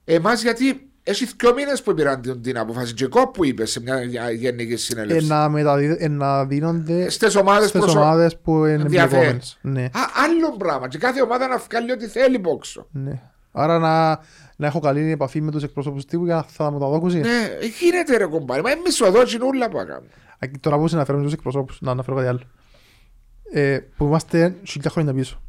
Εμάς 0.10 0.42
γιατί 0.42 0.90
έχει 1.04 1.26
δύο 1.26 1.54
μήνες 1.54 1.82
που 1.82 1.94
πήραν 1.94 2.22
την, 2.22 2.42
την 2.42 2.58
απόφαση. 2.58 2.94
Και 2.94 3.06
κόπου 3.08 3.46
είπες 3.46 3.72
σε 3.72 3.82
μια 3.82 4.02
για- 4.02 4.32
γενική 4.32 4.74
Ε, 4.74 4.78
συνέλευση. 4.78 5.28
να 5.28 5.50
μεταδίδ- 5.50 6.02
ε, 6.02 6.08
να 6.08 6.46
δίνονται 6.46 7.10
Στι 7.10 7.38
ομάδες 7.38 7.70
στις 7.70 7.84
ομάδες 7.96 8.38
που 8.38 8.52
είναι 8.66 8.72
ενδιαφέρει. 8.72 9.16
εμπλεκόμενες. 9.16 9.58
Ναι, 9.62 9.84
Α, 9.84 9.90
άλλο 10.24 10.58
πράγμα. 10.58 10.88
Και 10.88 10.98
κάθε 10.98 11.22
ομάδα 11.22 11.48
να 11.48 11.58
βγάλει 11.58 11.92
ό,τι 11.92 12.08
θέλει 12.08 12.40
πόξο. 12.40 12.88
ναι. 12.92 13.22
Άρα 13.52 13.80
να, 13.80 14.10
να 14.56 14.68
έχω 14.68 14.80
καλή 14.80 15.12
επαφή 15.12 15.42
με 15.42 15.52
τους 15.52 15.64
εκπροσώπους 15.64 16.06
τύπου 16.06 16.26
για 16.26 16.36
να 16.36 16.44
θα 16.44 16.72
μου 16.72 16.80
τα 16.80 16.88
δώκουσει. 16.88 17.18
Ναι, 17.20 17.50
γίνεται 17.80 18.18
ρε 18.18 18.26
κομπάρι. 18.26 18.62
Μα 18.62 18.72
εμείς 18.72 19.00
εδώ 19.02 19.20
όλα 19.48 19.70
που 19.70 19.78
κάνουμε. 19.78 20.08
Α, 20.40 20.48
Τώρα 20.60 20.78
που 20.78 20.88
συναφέρουμε 20.88 21.24
τους 21.24 21.34
εκπροσώπους, 21.34 21.78
να 21.82 21.92
αναφέρω 21.92 22.16
κάτι 22.16 22.28
άλλο. 22.28 22.40
Ε, 23.52 23.78
που 23.98 24.06
είμαστε 24.06 24.56
χιλιά 24.64 24.90
χρόνια 24.90 25.14
πίσω. 25.14 25.42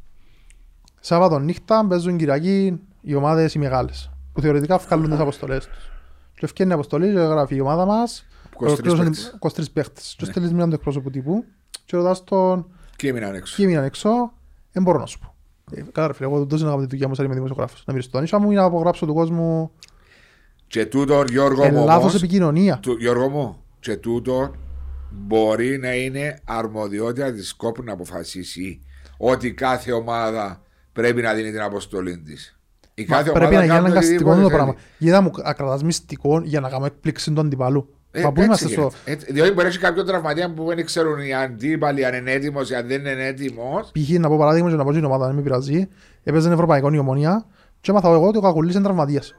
Σάββατο 1.01 1.39
νύχτα 1.39 1.87
παίζουν 1.89 2.17
Κυριακή 2.17 2.81
οι 3.01 3.15
ομάδες 3.15 3.55
οι 3.55 3.59
μεγάλες. 3.59 4.11
Που 4.39 4.45
θεωρητικά 4.45 4.79
βγάλουν 4.79 5.11
τις 5.11 5.19
αποστολές 5.19 5.67
τους. 5.67 5.91
Και 6.35 6.45
ευκαιρνεί 6.45 6.73
η 6.73 6.75
αποστολή 6.75 7.13
και 7.13 7.19
γράφει 7.19 7.55
η 7.55 7.61
ομάδα 7.61 7.85
μας 7.87 8.27
23 8.51 8.67
ολοκλήρωσαν 8.67 9.05
παίκτες. 9.05 9.37
23 9.39 9.73
παίχτες. 9.73 10.15
Και 10.19 10.25
στέλνεις 10.25 10.51
έναν 10.53 10.69
του 10.69 10.75
εκπρόσωπου 10.75 11.11
τύπου 11.11 11.45
και 11.85 11.97
ρωτάς 11.97 12.25
τον 12.25 12.67
Και 12.97 13.09
έμειναν 13.09 13.35
έξω. 13.35 13.57
ποιοι 13.57 13.65
έμειναν 13.69 13.85
έξω, 13.85 14.33
δεν 14.73 14.83
μπορώ 14.83 14.99
να 14.99 15.07
σου 15.07 15.19
πω. 15.19 15.35
Ε, 15.71 15.83
Καλά 15.93 16.07
ρε 16.07 16.13
φίλε, 16.13 16.29
εγώ 16.29 16.45
δεν 16.45 16.59
να 16.59 16.65
κάνω 16.71 16.81
τη 16.81 16.87
δουλειά 16.87 17.09
μου 17.09 17.15
σαν 17.15 17.25
είμαι 17.25 17.35
δημοσιογράφος. 17.35 17.83
Να 17.87 17.93
μυρίσω 17.93 18.11
το 18.11 18.21
νύχτα 18.21 18.39
μου 18.41 18.51
ή 18.51 18.55
να 18.55 18.63
απογράψω 18.63 19.07
του 19.07 19.15
κόσμου 19.15 19.71
Και 20.67 20.87
τούτο 20.87 21.25
Γιώργο 21.29 21.65
ε, 21.65 21.71
μου. 21.71 21.85
λάθος 21.85 22.01
όμως, 22.03 22.15
επικοινωνία. 22.15 22.79
του, 22.83 22.97
Γιώργο 22.99 23.29
μου, 23.29 23.63
και 23.81 23.97
τούτο 23.97 24.55
μπορεί 25.11 25.79
να 25.79 25.95
είναι 25.95 26.41
αρμοδιότητα 26.45 27.33
της 27.33 27.55
κόπου 27.55 27.83
να 27.83 27.93
αποφασίσει 27.93 28.81
ότι 29.17 29.53
κάθε 29.55 29.93
ομάδα 29.93 30.63
πρέπει 30.93 31.23
να 31.23 31.33
δίνει 31.35 31.51
την 31.51 31.61
αποστολή 31.61 32.19
της. 32.19 32.58
Η 32.99 33.07
Μα 33.09 33.17
κάθε 33.17 33.31
πρέπει 33.31 33.55
να 33.55 33.61
ομάδα 33.61 33.65
γίνει 33.65 33.75
κάνει 33.75 33.87
αναγκαστικό 33.87 34.31
οτιδήποτε 34.31 34.43
το 34.43 34.49
θέλει. 34.49 34.57
πράγμα. 34.57 34.75
Γιατί 34.99 35.23
μου 35.23 35.31
ακρατάς 35.45 35.83
μυστικό 35.83 36.41
για 36.45 36.61
να 36.61 36.69
κάνουμε 36.69 36.87
έκπληξη 36.87 37.33
του 37.33 37.41
αντιπάλου. 37.41 37.89
Ε, 38.11 38.23
Μα 38.23 38.33
πού 38.33 38.41
έτσι 38.41 38.45
είμαστε 38.45 38.69
στο... 38.69 38.81
γίνεται. 38.81 38.97
Έτσι, 39.05 39.33
διότι 39.33 39.51
μπορεί 39.51 39.63
να 39.63 39.69
έχει 39.69 39.79
κάποιον 39.79 40.07
τραυματία 40.07 40.53
που 40.53 40.65
δεν 40.67 40.85
ξέρουν 40.85 41.19
οι 41.19 41.35
αντίπαλοι 41.35 42.05
αν 42.05 42.15
είναι 42.15 42.33
έτοιμος 42.33 42.71
ή 42.71 42.75
αν 42.75 42.87
δεν 42.87 43.01
είναι 43.01 43.27
έτοιμος. 43.27 43.91
Π.χ. 43.93 44.19
να 44.19 44.29
πω 44.29 44.37
παράδειγμα 44.37 44.71
και 44.71 44.77
να 44.77 44.85
πω 44.85 44.93
στην 44.93 45.05
ομάδα, 45.05 45.27
δεν 45.27 45.35
με 45.35 45.43
πειράζει. 45.43 45.89
Έπαιζε 46.25 46.53
ευρωπαϊκό 46.53 46.93
η 46.93 46.99
ομονία 46.99 47.45
και 47.81 47.91
έμαθα 47.91 48.09
εγώ 48.09 48.27
ότι 48.27 48.39
ο 48.39 48.41
Κακουλής 48.41 48.75
είναι 48.75 48.85
τραυματίας. 48.85 49.35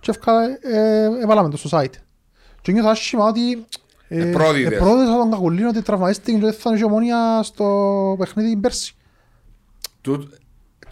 Και 0.00 0.10
εύκα, 0.10 0.32
ε, 0.60 1.04
έβαλαμε 1.22 1.48
το 1.48 1.56
στο 1.56 1.78
site. 1.78 1.94
Και 2.60 2.72
νιώθω 2.72 2.88
άσχημα 2.88 3.26
ότι... 3.26 3.64
Ε, 4.08 4.24
πρόδιδες. 4.24 4.78
πρόδιδες 4.78 5.14
τον 5.14 5.30
Κακουλή 5.30 5.64
ότι 5.64 5.82
τραυματίστηκε 5.82 6.38
και 6.38 6.44
δεν 6.44 6.52
θα 6.52 6.70
είναι 6.70 6.78
η 6.78 6.84
ομονία 6.84 7.42
στο 7.42 8.16
παιχνίδι 8.18 8.56
πέρσι. 8.56 8.94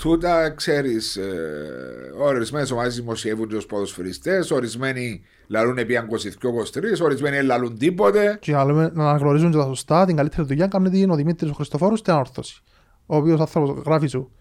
Τούτα 0.00 0.50
ξέρεις, 0.50 1.16
ε, 1.16 2.12
ορισμένες 2.18 2.70
ομάδες 2.70 2.94
δημοσιεύουν 2.94 3.48
του 3.48 3.66
ποδοσφαιριστές, 3.66 4.50
ορισμένοι 4.50 5.20
λαλούν 5.46 5.78
επί 5.78 5.96
22-23, 5.96 7.00
ορισμένοι 7.02 7.42
λαλούν 7.42 7.78
τίποτε. 7.78 8.38
Και 8.40 8.52
να, 8.52 8.64
λέμε, 8.64 8.90
να 8.94 9.08
αναγνωρίζουν 9.08 9.50
και 9.50 9.56
τα 9.56 9.64
σωστά, 9.64 10.04
την 10.04 10.16
καλύτερη 10.16 10.46
δουλειά 10.46 10.66
κάνει 10.66 10.90
την 10.90 11.10
ο 11.10 11.14
Δημήτρης 11.14 11.50
ο 11.50 11.54
Χριστοφόρου 11.54 11.96
στην 11.96 12.12
ανόρθωση. 12.12 12.62
Ο 13.06 13.16
οποίος 13.16 13.40
άνθρωπος 13.40 13.82
γράφει 13.84 14.06
σου 14.06 14.32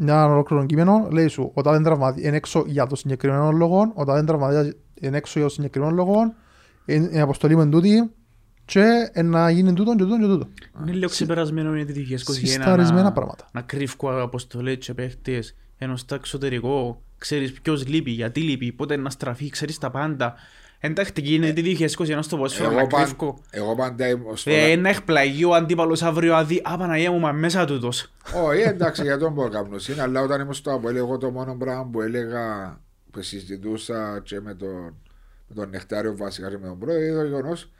ένα 0.00 0.26
ολόκληρο 0.26 0.66
κείμενο, 0.66 1.08
λέει 1.10 1.28
σου 1.28 1.50
όταν 1.54 1.72
δεν 1.72 1.82
τραυματι... 1.82 2.26
είναι 2.26 2.36
έξω 2.36 2.64
για 2.66 2.86
το 2.86 2.96
συγκεκριμένο 2.96 3.50
λόγο, 3.52 3.92
όταν 3.94 4.14
δεν 4.14 4.26
τραυματίζει 4.26 4.76
είναι 5.00 5.16
έξω 5.16 5.38
για 5.38 5.48
το 5.48 5.54
συγκεκριμένο 5.54 5.92
λόγο, 5.92 6.34
είναι 6.84 7.08
η 7.12 7.20
αποστολή 7.20 7.56
με 7.56 7.66
τούτη 7.66 8.10
και 8.68 9.10
ε, 9.12 9.22
να 9.22 9.50
γίνει 9.50 9.72
τούτο 9.72 9.96
και 9.96 10.02
τούτο 10.02 10.18
και 10.18 10.26
τούτο. 10.26 10.48
Είναι 10.82 10.92
λίγο 10.92 11.08
ξεπερασμένο 11.08 11.74
είναι 11.74 11.92
τη 11.92 12.06
2021 12.10 12.16
Συσταρισμένα 12.18 13.02
να, 13.02 13.12
πράγματα. 13.12 13.48
να 13.52 13.60
κρύβκω 13.60 14.22
αποστολές 14.22 14.76
και 14.76 14.94
παίχτες 14.94 15.56
ενώ 15.78 15.96
στο 15.96 16.14
εξωτερικό 16.14 17.02
ξέρεις 17.18 17.52
ποιος 17.52 17.86
λείπει, 17.86 18.10
γιατί 18.10 18.40
λείπει, 18.40 18.72
πότε 18.72 18.96
να 18.96 19.10
στραφεί, 19.10 19.50
ξέρεις 19.50 19.78
τα 19.78 19.90
πάντα. 19.90 20.34
Εντάξει, 20.80 21.12
γίνεται 21.16 21.62
2021 21.64 22.18
στο 22.20 22.36
ποδόσφαιρο 22.36 22.70
να 22.70 22.78
Εγώ, 22.78 22.86
παν, 22.86 23.02
κρύβκω. 23.02 23.40
εγώ 23.50 23.74
πάντα 23.74 24.08
ήμουν 24.08 24.36
στο... 24.36 24.50
Ε, 24.50 24.76
να 24.76 24.88
εκπλαγεί 24.88 25.44
ο 25.44 25.54
αντίπαλος 25.54 26.02
αύριο 26.02 26.34
αδεί, 26.34 26.62
α 26.64 26.76
Παναγία 26.76 27.10
μου, 27.10 27.18
μα 27.18 27.32
μέσα 27.32 27.64
τούτος. 27.64 28.12
Όχι, 28.46 28.60
εντάξει, 28.60 29.02
για 29.02 29.18
τον 29.18 29.32
μπορώ 29.32 29.48
να 29.48 29.76
είναι, 29.88 30.02
αλλά 30.02 30.20
όταν 30.20 30.40
ήμουν 30.40 30.54
στο 30.54 30.72
Αποέλ, 30.72 30.96
εγώ 30.96 31.18
το 31.18 31.30
μόνο 31.30 31.56
πράγμα 31.56 31.88
που 31.92 32.00
έλεγα, 32.00 32.76
που 33.10 33.22
συζητούσα 33.22 34.20
και 34.24 34.40
με 34.40 34.54
τον, 34.54 34.94
με 35.48 35.54
τον 35.54 35.68
Νεκτάριο 35.68 36.16
βασικά 36.16 36.50
και 36.50 36.58
με 36.58 36.66
τον 36.66 36.78
πρόεδρο, 36.78 37.04
είναι 37.04 37.16
το 37.16 37.24
γεγονός 37.24 37.70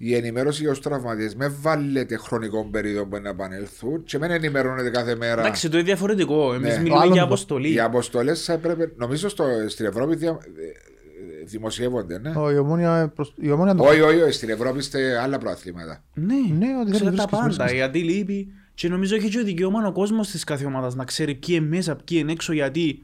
η 0.00 0.14
ενημέρωση 0.14 0.62
για 0.62 0.70
τους 0.70 0.80
τραυματίες. 0.80 1.34
Με 1.34 1.48
βάλετε 1.60 2.16
χρονικό 2.16 2.64
περίοδο 2.70 3.06
που 3.06 3.18
να 3.22 3.28
επανέλθουν 3.28 4.02
και 4.04 4.18
με 4.18 4.26
ενημερώνετε 4.26 4.90
κάθε 4.90 5.14
μέρα. 5.14 5.40
Εντάξει, 5.40 5.68
το 5.68 5.76
είναι 5.76 5.86
διαφορετικό. 5.86 6.54
Εμείς 6.54 6.76
Ναι. 6.76 6.82
μιλούμε 6.82 7.00
Άλλο 7.00 7.12
για 7.12 7.20
το- 7.20 7.26
αποστολή. 7.26 7.72
Οι 7.72 7.80
αποστολές 7.80 8.44
θα 8.44 8.52
έπρεπε, 8.52 8.92
νομίζω 8.96 9.28
στο, 9.28 9.44
στην 9.66 9.86
Ευρώπη 9.86 10.16
δια, 10.16 10.30
ε, 10.30 11.44
δημοσιεύονται, 11.44 12.18
ναι. 12.18 12.32
Ο- 12.36 12.50
Η 12.50 12.56
ομόνια, 12.58 13.12
προς- 13.14 13.34
η 13.40 13.50
ομόνια 13.50 13.74
το 13.74 13.84
Όχι, 13.84 14.00
όχι, 14.00 14.20
όχι, 14.20 14.32
στην 14.32 14.48
Ευρώπη 14.50 14.78
είστε 14.78 15.18
άλλα 15.18 15.38
προαθλήματα. 15.38 16.04
Ναι, 16.14 16.34
Ναι, 16.58 16.66
ότι 16.80 16.90
ξέρει 16.90 17.04
δεν 17.08 17.16
τα 17.16 17.26
βρίσκεις 17.26 17.30
πάντα. 17.30 17.46
μέσα. 17.46 17.72
Γιατί 17.74 17.98
λείπει. 17.98 18.48
Και 18.74 18.88
νομίζω 18.88 19.14
έχει 19.16 19.28
και 19.28 19.40
δικαίωμα 19.40 19.86
ο 19.86 19.92
κόσμος 19.92 20.30
της 20.30 20.44
κάθε 20.44 20.64
ομάδας 20.64 20.94
να 20.94 21.04
ξέρει 21.04 21.34
ποιοι 21.34 21.56
είναι 21.58 21.68
μέσα, 21.76 21.96
ποιοι 21.96 22.18
είναι 22.20 22.32
έξω, 22.32 22.52
γιατί. 22.52 23.02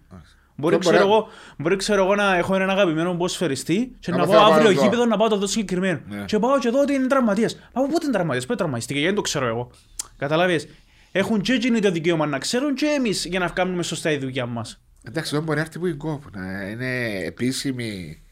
Μπορεί, 0.56 0.74
Αυτό 0.74 0.88
ξέρω 0.90 1.06
μπορεί- 1.06 1.18
εγώ, 1.20 1.28
μπορεί 1.58 1.76
ξέρω 1.76 2.04
εγώ 2.04 2.14
να 2.14 2.36
έχω 2.36 2.54
έναν 2.54 2.70
αγαπημένο 2.70 3.14
ποσφαιριστή 3.14 3.96
και 4.00 4.10
Να 4.10 4.16
να 4.16 4.22
πάω 4.26 4.32
πάω 4.32 4.42
να 4.42 4.48
πάω 4.48 4.54
αύριο 4.58 4.70
εδώ. 4.70 4.82
γήπεδο 4.82 5.04
να 5.06 5.16
πάω 5.16 5.28
το 5.28 5.36
δω 5.36 5.46
συγκεκριμένο. 5.46 6.00
Ναι. 6.08 6.24
Και 6.26 6.38
πάω 6.38 6.58
και 6.58 6.68
εδώ 6.68 6.80
ότι 6.80 6.94
είναι 6.94 7.06
τραυματίας. 7.06 7.54
Μα 7.54 7.82
από 7.82 7.92
πότε 7.92 8.04
είναι 8.04 8.12
τραυματίας, 8.14 8.46
πότε 8.46 8.58
τραυματίστηκε, 8.58 8.98
γιατί 8.98 9.14
δεν 9.14 9.22
το 9.22 9.28
ξέρω 9.28 9.46
εγώ. 9.46 9.70
Καταλάβες. 10.18 10.68
Έχουν 11.12 11.40
και 11.40 11.52
εκείνοι 11.52 11.80
το 11.80 11.90
δικαίωμα 11.90 12.26
να 12.26 12.38
ξέρουν 12.38 12.74
και 12.74 12.86
εμείς 12.86 13.24
για 13.24 13.38
να 13.38 13.48
κάνουμε 13.48 13.82
σωστά 13.82 14.10
η 14.10 14.18
δουλειά 14.18 14.46
μας. 14.46 14.80
Εντάξει, 15.02 15.34
δεν 15.34 15.44
μπορεί 15.44 15.56
να 15.58 15.64
έρθει 15.64 15.78
που 15.78 15.86
είναι 15.86 15.96
κόπο. 15.96 16.28
Να 16.32 16.68
είναι 16.68 17.18
επίσημη. 17.24 18.22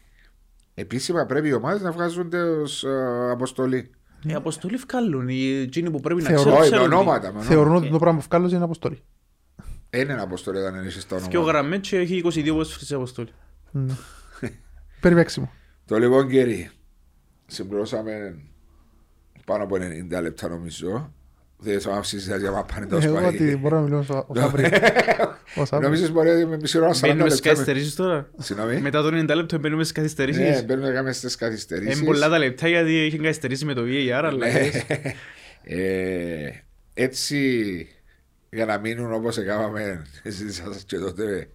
Επίσημα 0.73 1.25
πρέπει 1.25 1.47
οι 1.47 1.53
ομάδες 1.53 1.81
να 1.81 1.91
βγάζονται 1.91 2.41
ω 2.41 2.65
αποστολή. 3.31 3.91
Η 4.27 4.33
αποστολή 4.33 4.75
βγάλουν, 4.75 5.27
οι 5.27 5.45
εκείνοι 5.61 5.89
που 5.91 5.99
πρέπει 5.99 6.21
να 6.21 6.27
Θεωρώ- 6.27 6.41
ξέρουν. 6.43 6.59
Όχι, 6.61 6.69
με 6.69 6.75
ξέρουν 6.75 6.89
τι. 6.89 6.95
ονόματα. 6.95 7.21
με 7.21 7.27
ονόματα. 7.27 7.47
Θεωρούν 7.49 7.75
ότι 7.75 7.89
το 7.89 7.97
πράγμα 7.99 8.19
που 8.19 8.25
βγάλω 8.29 8.47
είναι 8.47 8.63
αποστολή. 8.63 9.01
Είναι 9.93 10.13
ένα 10.13 10.21
αποστολή 10.21 10.57
όταν 10.57 10.75
είναι 10.75 10.89
στα 10.89 11.15
Και 11.29 11.37
ο 11.37 11.39
ονόματα. 11.39 11.59
γραμμές 11.59 11.79
και 11.87 11.97
έχει 11.97 12.21
22 12.25 12.53
ποσφαιριστές 12.53 12.91
αποστολή. 12.91 13.29
Ναι. 13.71 13.93
Περιπέξιμο. 14.99 15.51
Το 15.85 15.97
λοιπόν, 15.97 16.29
κύριε, 16.29 16.69
συμπληρώσαμε 17.47 18.35
πάνω 19.45 19.63
από 19.63 19.75
90 19.75 20.21
λεπτά 20.21 20.47
νομίζω. 20.49 21.13
Δεν 21.57 21.81
θα 21.81 21.89
μας 21.91 22.07
συζητάς 22.07 22.39
για 22.41 22.51
μαπάνε 22.51 22.85
το 22.85 22.97
Εγώ 23.03 23.25
ότι 23.27 23.35
σπάει. 23.37 23.55
μπορώ 23.55 23.75
να 23.77 23.81
μιλώ 23.83 24.03
στο- 24.03 24.25
ο 24.27 24.35
Σαμπρί. 24.35 24.69
Ο 25.55 25.65
Σαμπρί. 25.65 25.85
Νομίζεις 25.85 26.11
μπορεί 26.11 26.29
να 26.29 26.39
είμαι 26.39 26.57
μισή 26.57 26.77
ώρα 26.77 26.93
40 26.93 26.99
Μπαίνουμε 27.01 27.29
στις 27.29 27.33
λεπτά. 27.45 27.49
καθυστερήσεις 27.49 27.95
τώρα; 27.95 28.29
Συγγνώμη. 28.37 28.79
Μετά 28.79 29.01
το 29.01 29.07
90 29.07 29.35
λεπτό 29.35 29.59
μπαίνουμε 29.59 29.83
στις 29.83 29.95
Ναι, 29.97 30.01
καθυστερήσεις. 30.03 30.65
μπαίνουμε 30.65 30.87
να 30.87 30.93
κάνουμε 30.93 31.13
στις 31.13 31.35
καθυστερήσεις. 31.35 31.97
Είναι 31.97 32.05
πολλά 32.05 32.29
τα 32.29 32.37
λεπτά 32.37 32.67
γιατί 32.67 32.95
έχει 32.97 33.17
καθυστερήσει 33.17 33.65
με 33.65 33.73
το 33.73 33.81
VAR, 33.85 34.09
αλλά 34.23 34.37
Ναι. 34.37 34.49
ξέρεις. 34.49 34.83
Ε, 35.63 36.49
έτσι 36.93 37.87
για 38.53 38.65
να 38.65 38.77
μείνουν 38.79 39.13
όπως 39.13 39.37
έκαναμε 39.37 40.05
ζήτησα 40.23 40.63
σας 40.73 40.83
και 40.83 40.97
τότε 40.97 41.49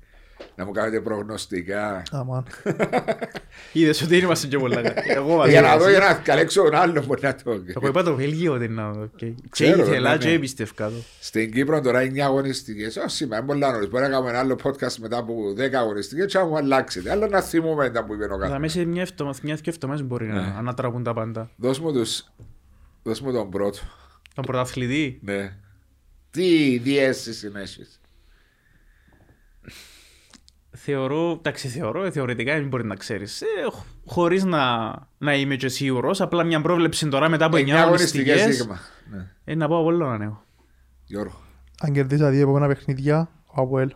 να 0.54 0.64
μου 0.64 0.70
κάνετε 0.72 1.00
προγνωστικά 1.00 2.02
Αμάν. 2.10 2.44
είδες 3.72 4.02
ότι 4.02 4.14
δεν 4.14 4.24
είμαστε 4.24 4.46
και 4.46 4.58
πολλά 4.58 4.74
καλά. 4.82 4.94
Εγώ 5.16 5.44
Ε, 5.44 5.48
για 5.50 5.60
να 5.60 5.66
βασικά. 5.68 5.84
δω 5.84 5.90
για 5.90 5.98
να 5.98 6.14
καλέξω 6.14 6.62
τον 6.62 6.74
άλλο 6.74 7.04
μπορεί 7.06 7.20
να 7.22 7.34
το 7.34 7.50
Εγώ 7.66 7.86
είπα 7.88 8.02
το 8.02 8.14
Βέλγιο 8.14 8.52
ότι 8.52 8.68
να 8.68 8.90
δω. 8.90 9.08
και- 9.16 9.26
Και 9.26 9.42
Ξέρω, 9.50 9.82
ήθελα 9.82 10.10
ναι, 10.12 10.18
και 10.18 10.26
ναι. 10.28 10.32
εμπιστεύκα 10.32 10.88
το. 10.88 10.94
Στην 11.20 11.52
Κύπρο 11.52 11.80
τώρα 11.80 12.02
είναι 12.02 12.22
9 12.22 12.24
αγωνιστικές 12.26 12.96
Ω 12.96 13.08
σήμερα 13.08 13.38
είναι 13.42 13.46
πολλά 13.52 13.72
νωρίς 13.72 13.88
Μπορεί 13.88 14.02
να 14.02 14.08
κάνουμε 14.10 14.30
ένα 14.30 14.38
άλλο 14.38 14.58
podcast 14.62 14.94
μετά 15.00 15.18
από 15.18 15.34
10 15.56 15.72
αγωνιστικές 15.74 16.32
και 16.32 16.38
να 16.38 16.44
μου 16.44 16.56
αλλάξετε 16.56 17.10
Αλλά 17.10 17.28
να 17.28 17.40
θυμούμε 17.40 17.90
τα 17.90 18.04
που 18.04 18.14
είπε 18.14 18.24
ο 18.24 18.28
Θα 18.28 18.36
καθένας 18.36 18.60
μέσα 18.60 18.78
σε 18.78 18.84
μια 18.84 19.02
εβδομα- 19.02 19.34
μια 19.42 19.54
και 19.54 19.70
εβδομάδες 19.70 20.04
μπορεί 20.06 20.26
να 20.26 20.34
Ναι. 20.40 20.54
ανατραπούν 20.58 21.02
τα 21.02 21.14
πάντα. 21.14 21.50
Δώσ' 21.56 21.78
μου 21.80 21.92
τους 21.92 22.24
Δώσ' 23.02 23.20
μου 23.20 23.32
τον 23.32 23.50
πρώτο 23.50 23.78
Τον 24.34 24.44
πρωταθλητή; 24.44 25.18
Ναι 25.22 25.56
Τι 26.30 26.78
διέστηση 26.78 27.50
έχεις 27.54 28.00
Θεωρώ, 30.70 31.30
εντάξει 31.30 31.68
θεωρώ, 31.68 32.04
ε, 32.04 32.10
θεωρητικά 32.10 32.54
δεν 32.54 32.68
μπορεί 32.68 32.84
να 32.84 32.94
ξέρεις. 32.94 33.40
Ε, 33.42 33.46
χ- 33.72 33.84
χωρίς 34.12 34.44
να, 34.44 34.92
να 35.18 35.34
είμαι 35.34 35.56
και 35.56 35.68
σίγουρος, 35.68 36.20
απλά 36.20 36.44
μια 36.44 36.60
πρόβλεψη 36.60 37.08
τώρα 37.08 37.28
μετά 37.28 37.44
από 37.44 37.56
9 37.56 37.60
9 37.60 37.70
αγωνιστικές 37.70 38.40
αγωνιστικές, 38.40 38.56
δείγμα 38.56 38.78
Ναι 39.10 39.26
ε, 39.44 39.54
να 39.54 39.68
πάω 39.68 39.82
πολύ 39.82 39.98
να 39.98 40.18
νέο. 40.18 40.44
Γιώργο 41.04 41.40
Αν 41.80 41.92
κερδίσα 41.92 42.30
δύο 42.30 42.40
επόμενα 42.42 42.66
παιχνίδια, 42.66 43.30
ο 43.46 43.62
Αποέλ. 43.62 43.94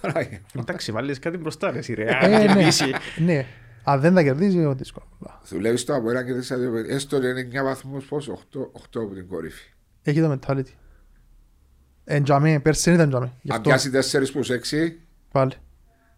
Παράγει. 0.00 0.40
Εντάξει, 0.58 0.92
βάλεις 0.92 1.18
κάτι 1.18 1.36
μπροστά 1.36 1.70
ρε 1.70 1.78
εσύ, 1.78 1.94
ρε. 1.94 2.04
Ε, 2.04 2.14
Αν 2.20 2.30
ναι. 2.30 2.46
κερδίσει. 2.46 2.84
Ναι. 3.18 3.46
Αν 3.84 4.00
δεν 4.00 4.14
τα 4.14 4.22
κερδίζει, 4.22 4.56
είναι 4.56 4.74
δύσκολο. 4.74 5.06
Δουλεύεις 5.48 5.84
το 5.84 5.94
από 5.94 6.10
ένα 6.10 6.24
και 6.24 6.32
τέσσερα 6.32 6.60
δύο 6.60 6.72
παιδιά. 6.72 6.94
Έστω 6.94 7.16
είναι 7.16 7.48
9 7.60 7.64
βαθμούς 7.64 8.04
πόσο, 8.04 8.32
8, 8.32 8.58
8 8.60 9.02
από 9.02 9.14
την 9.14 9.28
κορύφη. 9.28 9.68
Έχει 10.02 10.20
το 10.20 10.38
mentality. 10.40 10.72
Εν 12.04 12.22
τζαμί, 12.24 12.60
πέρσι 12.60 12.90
δεν 12.90 12.94
ήταν 12.98 13.08
τζαμί. 13.08 13.32
Γι' 13.42 13.50
Αν 13.52 13.56
αυτό 13.56 13.68
πιάσει 13.90 14.18
4 14.18 14.32
προς 14.32 14.50
6, 14.50 14.92
πάλι. 15.32 15.52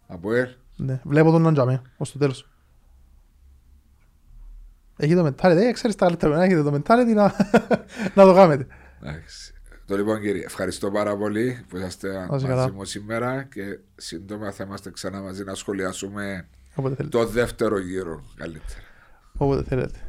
από 0.07 0.33
ελ, 0.33 0.49
Ναι. 0.75 0.99
Βλέπω 1.03 1.31
τον 1.31 1.41
να 1.41 1.51
τζαμί, 1.53 1.81
ως 1.97 2.11
το 2.11 2.17
τέλος. 2.19 2.47
Έχει 4.97 5.15
το 5.15 5.25
mentality. 5.25 5.57
Ε, 5.57 5.71
ξέρεις 5.71 5.95
τα 5.95 6.05
καλύτερα 6.05 6.37
να 6.37 6.43
έχετε 6.43 6.63
το 6.63 6.73
mentality 6.73 7.13
να, 7.15 7.33
να 8.15 8.23
το 8.25 8.33
κάνετε. 8.33 8.67
εντάξει. 9.03 9.51
Το 9.85 9.95
λοιπόν 9.95 10.21
κύριε, 10.21 10.43
ευχαριστώ 10.45 10.91
πάρα 10.91 11.17
πολύ 11.17 11.65
που 11.69 11.77
είσαστε 11.77 12.07
είσαι 12.09 12.27
μαζί 12.29 12.45
καλά. 12.45 12.71
μου 12.71 12.83
σήμερα 12.85 13.43
και 13.43 13.61
σύντομα 13.95 14.51
θα 14.51 14.63
είμαστε 14.63 14.91
ξανά 14.91 15.21
μαζί 15.21 15.43
να 15.43 15.55
σχολιάσουμε 15.55 16.47
Όποτε 16.75 16.95
θέλετε. 16.95 17.17
το 17.17 17.25
δεύτερο 17.25 17.79
γύρο 17.79 18.23
καλύτερα. 18.35 18.79
Όποτε 19.37 19.63
θέλετε. 19.63 19.99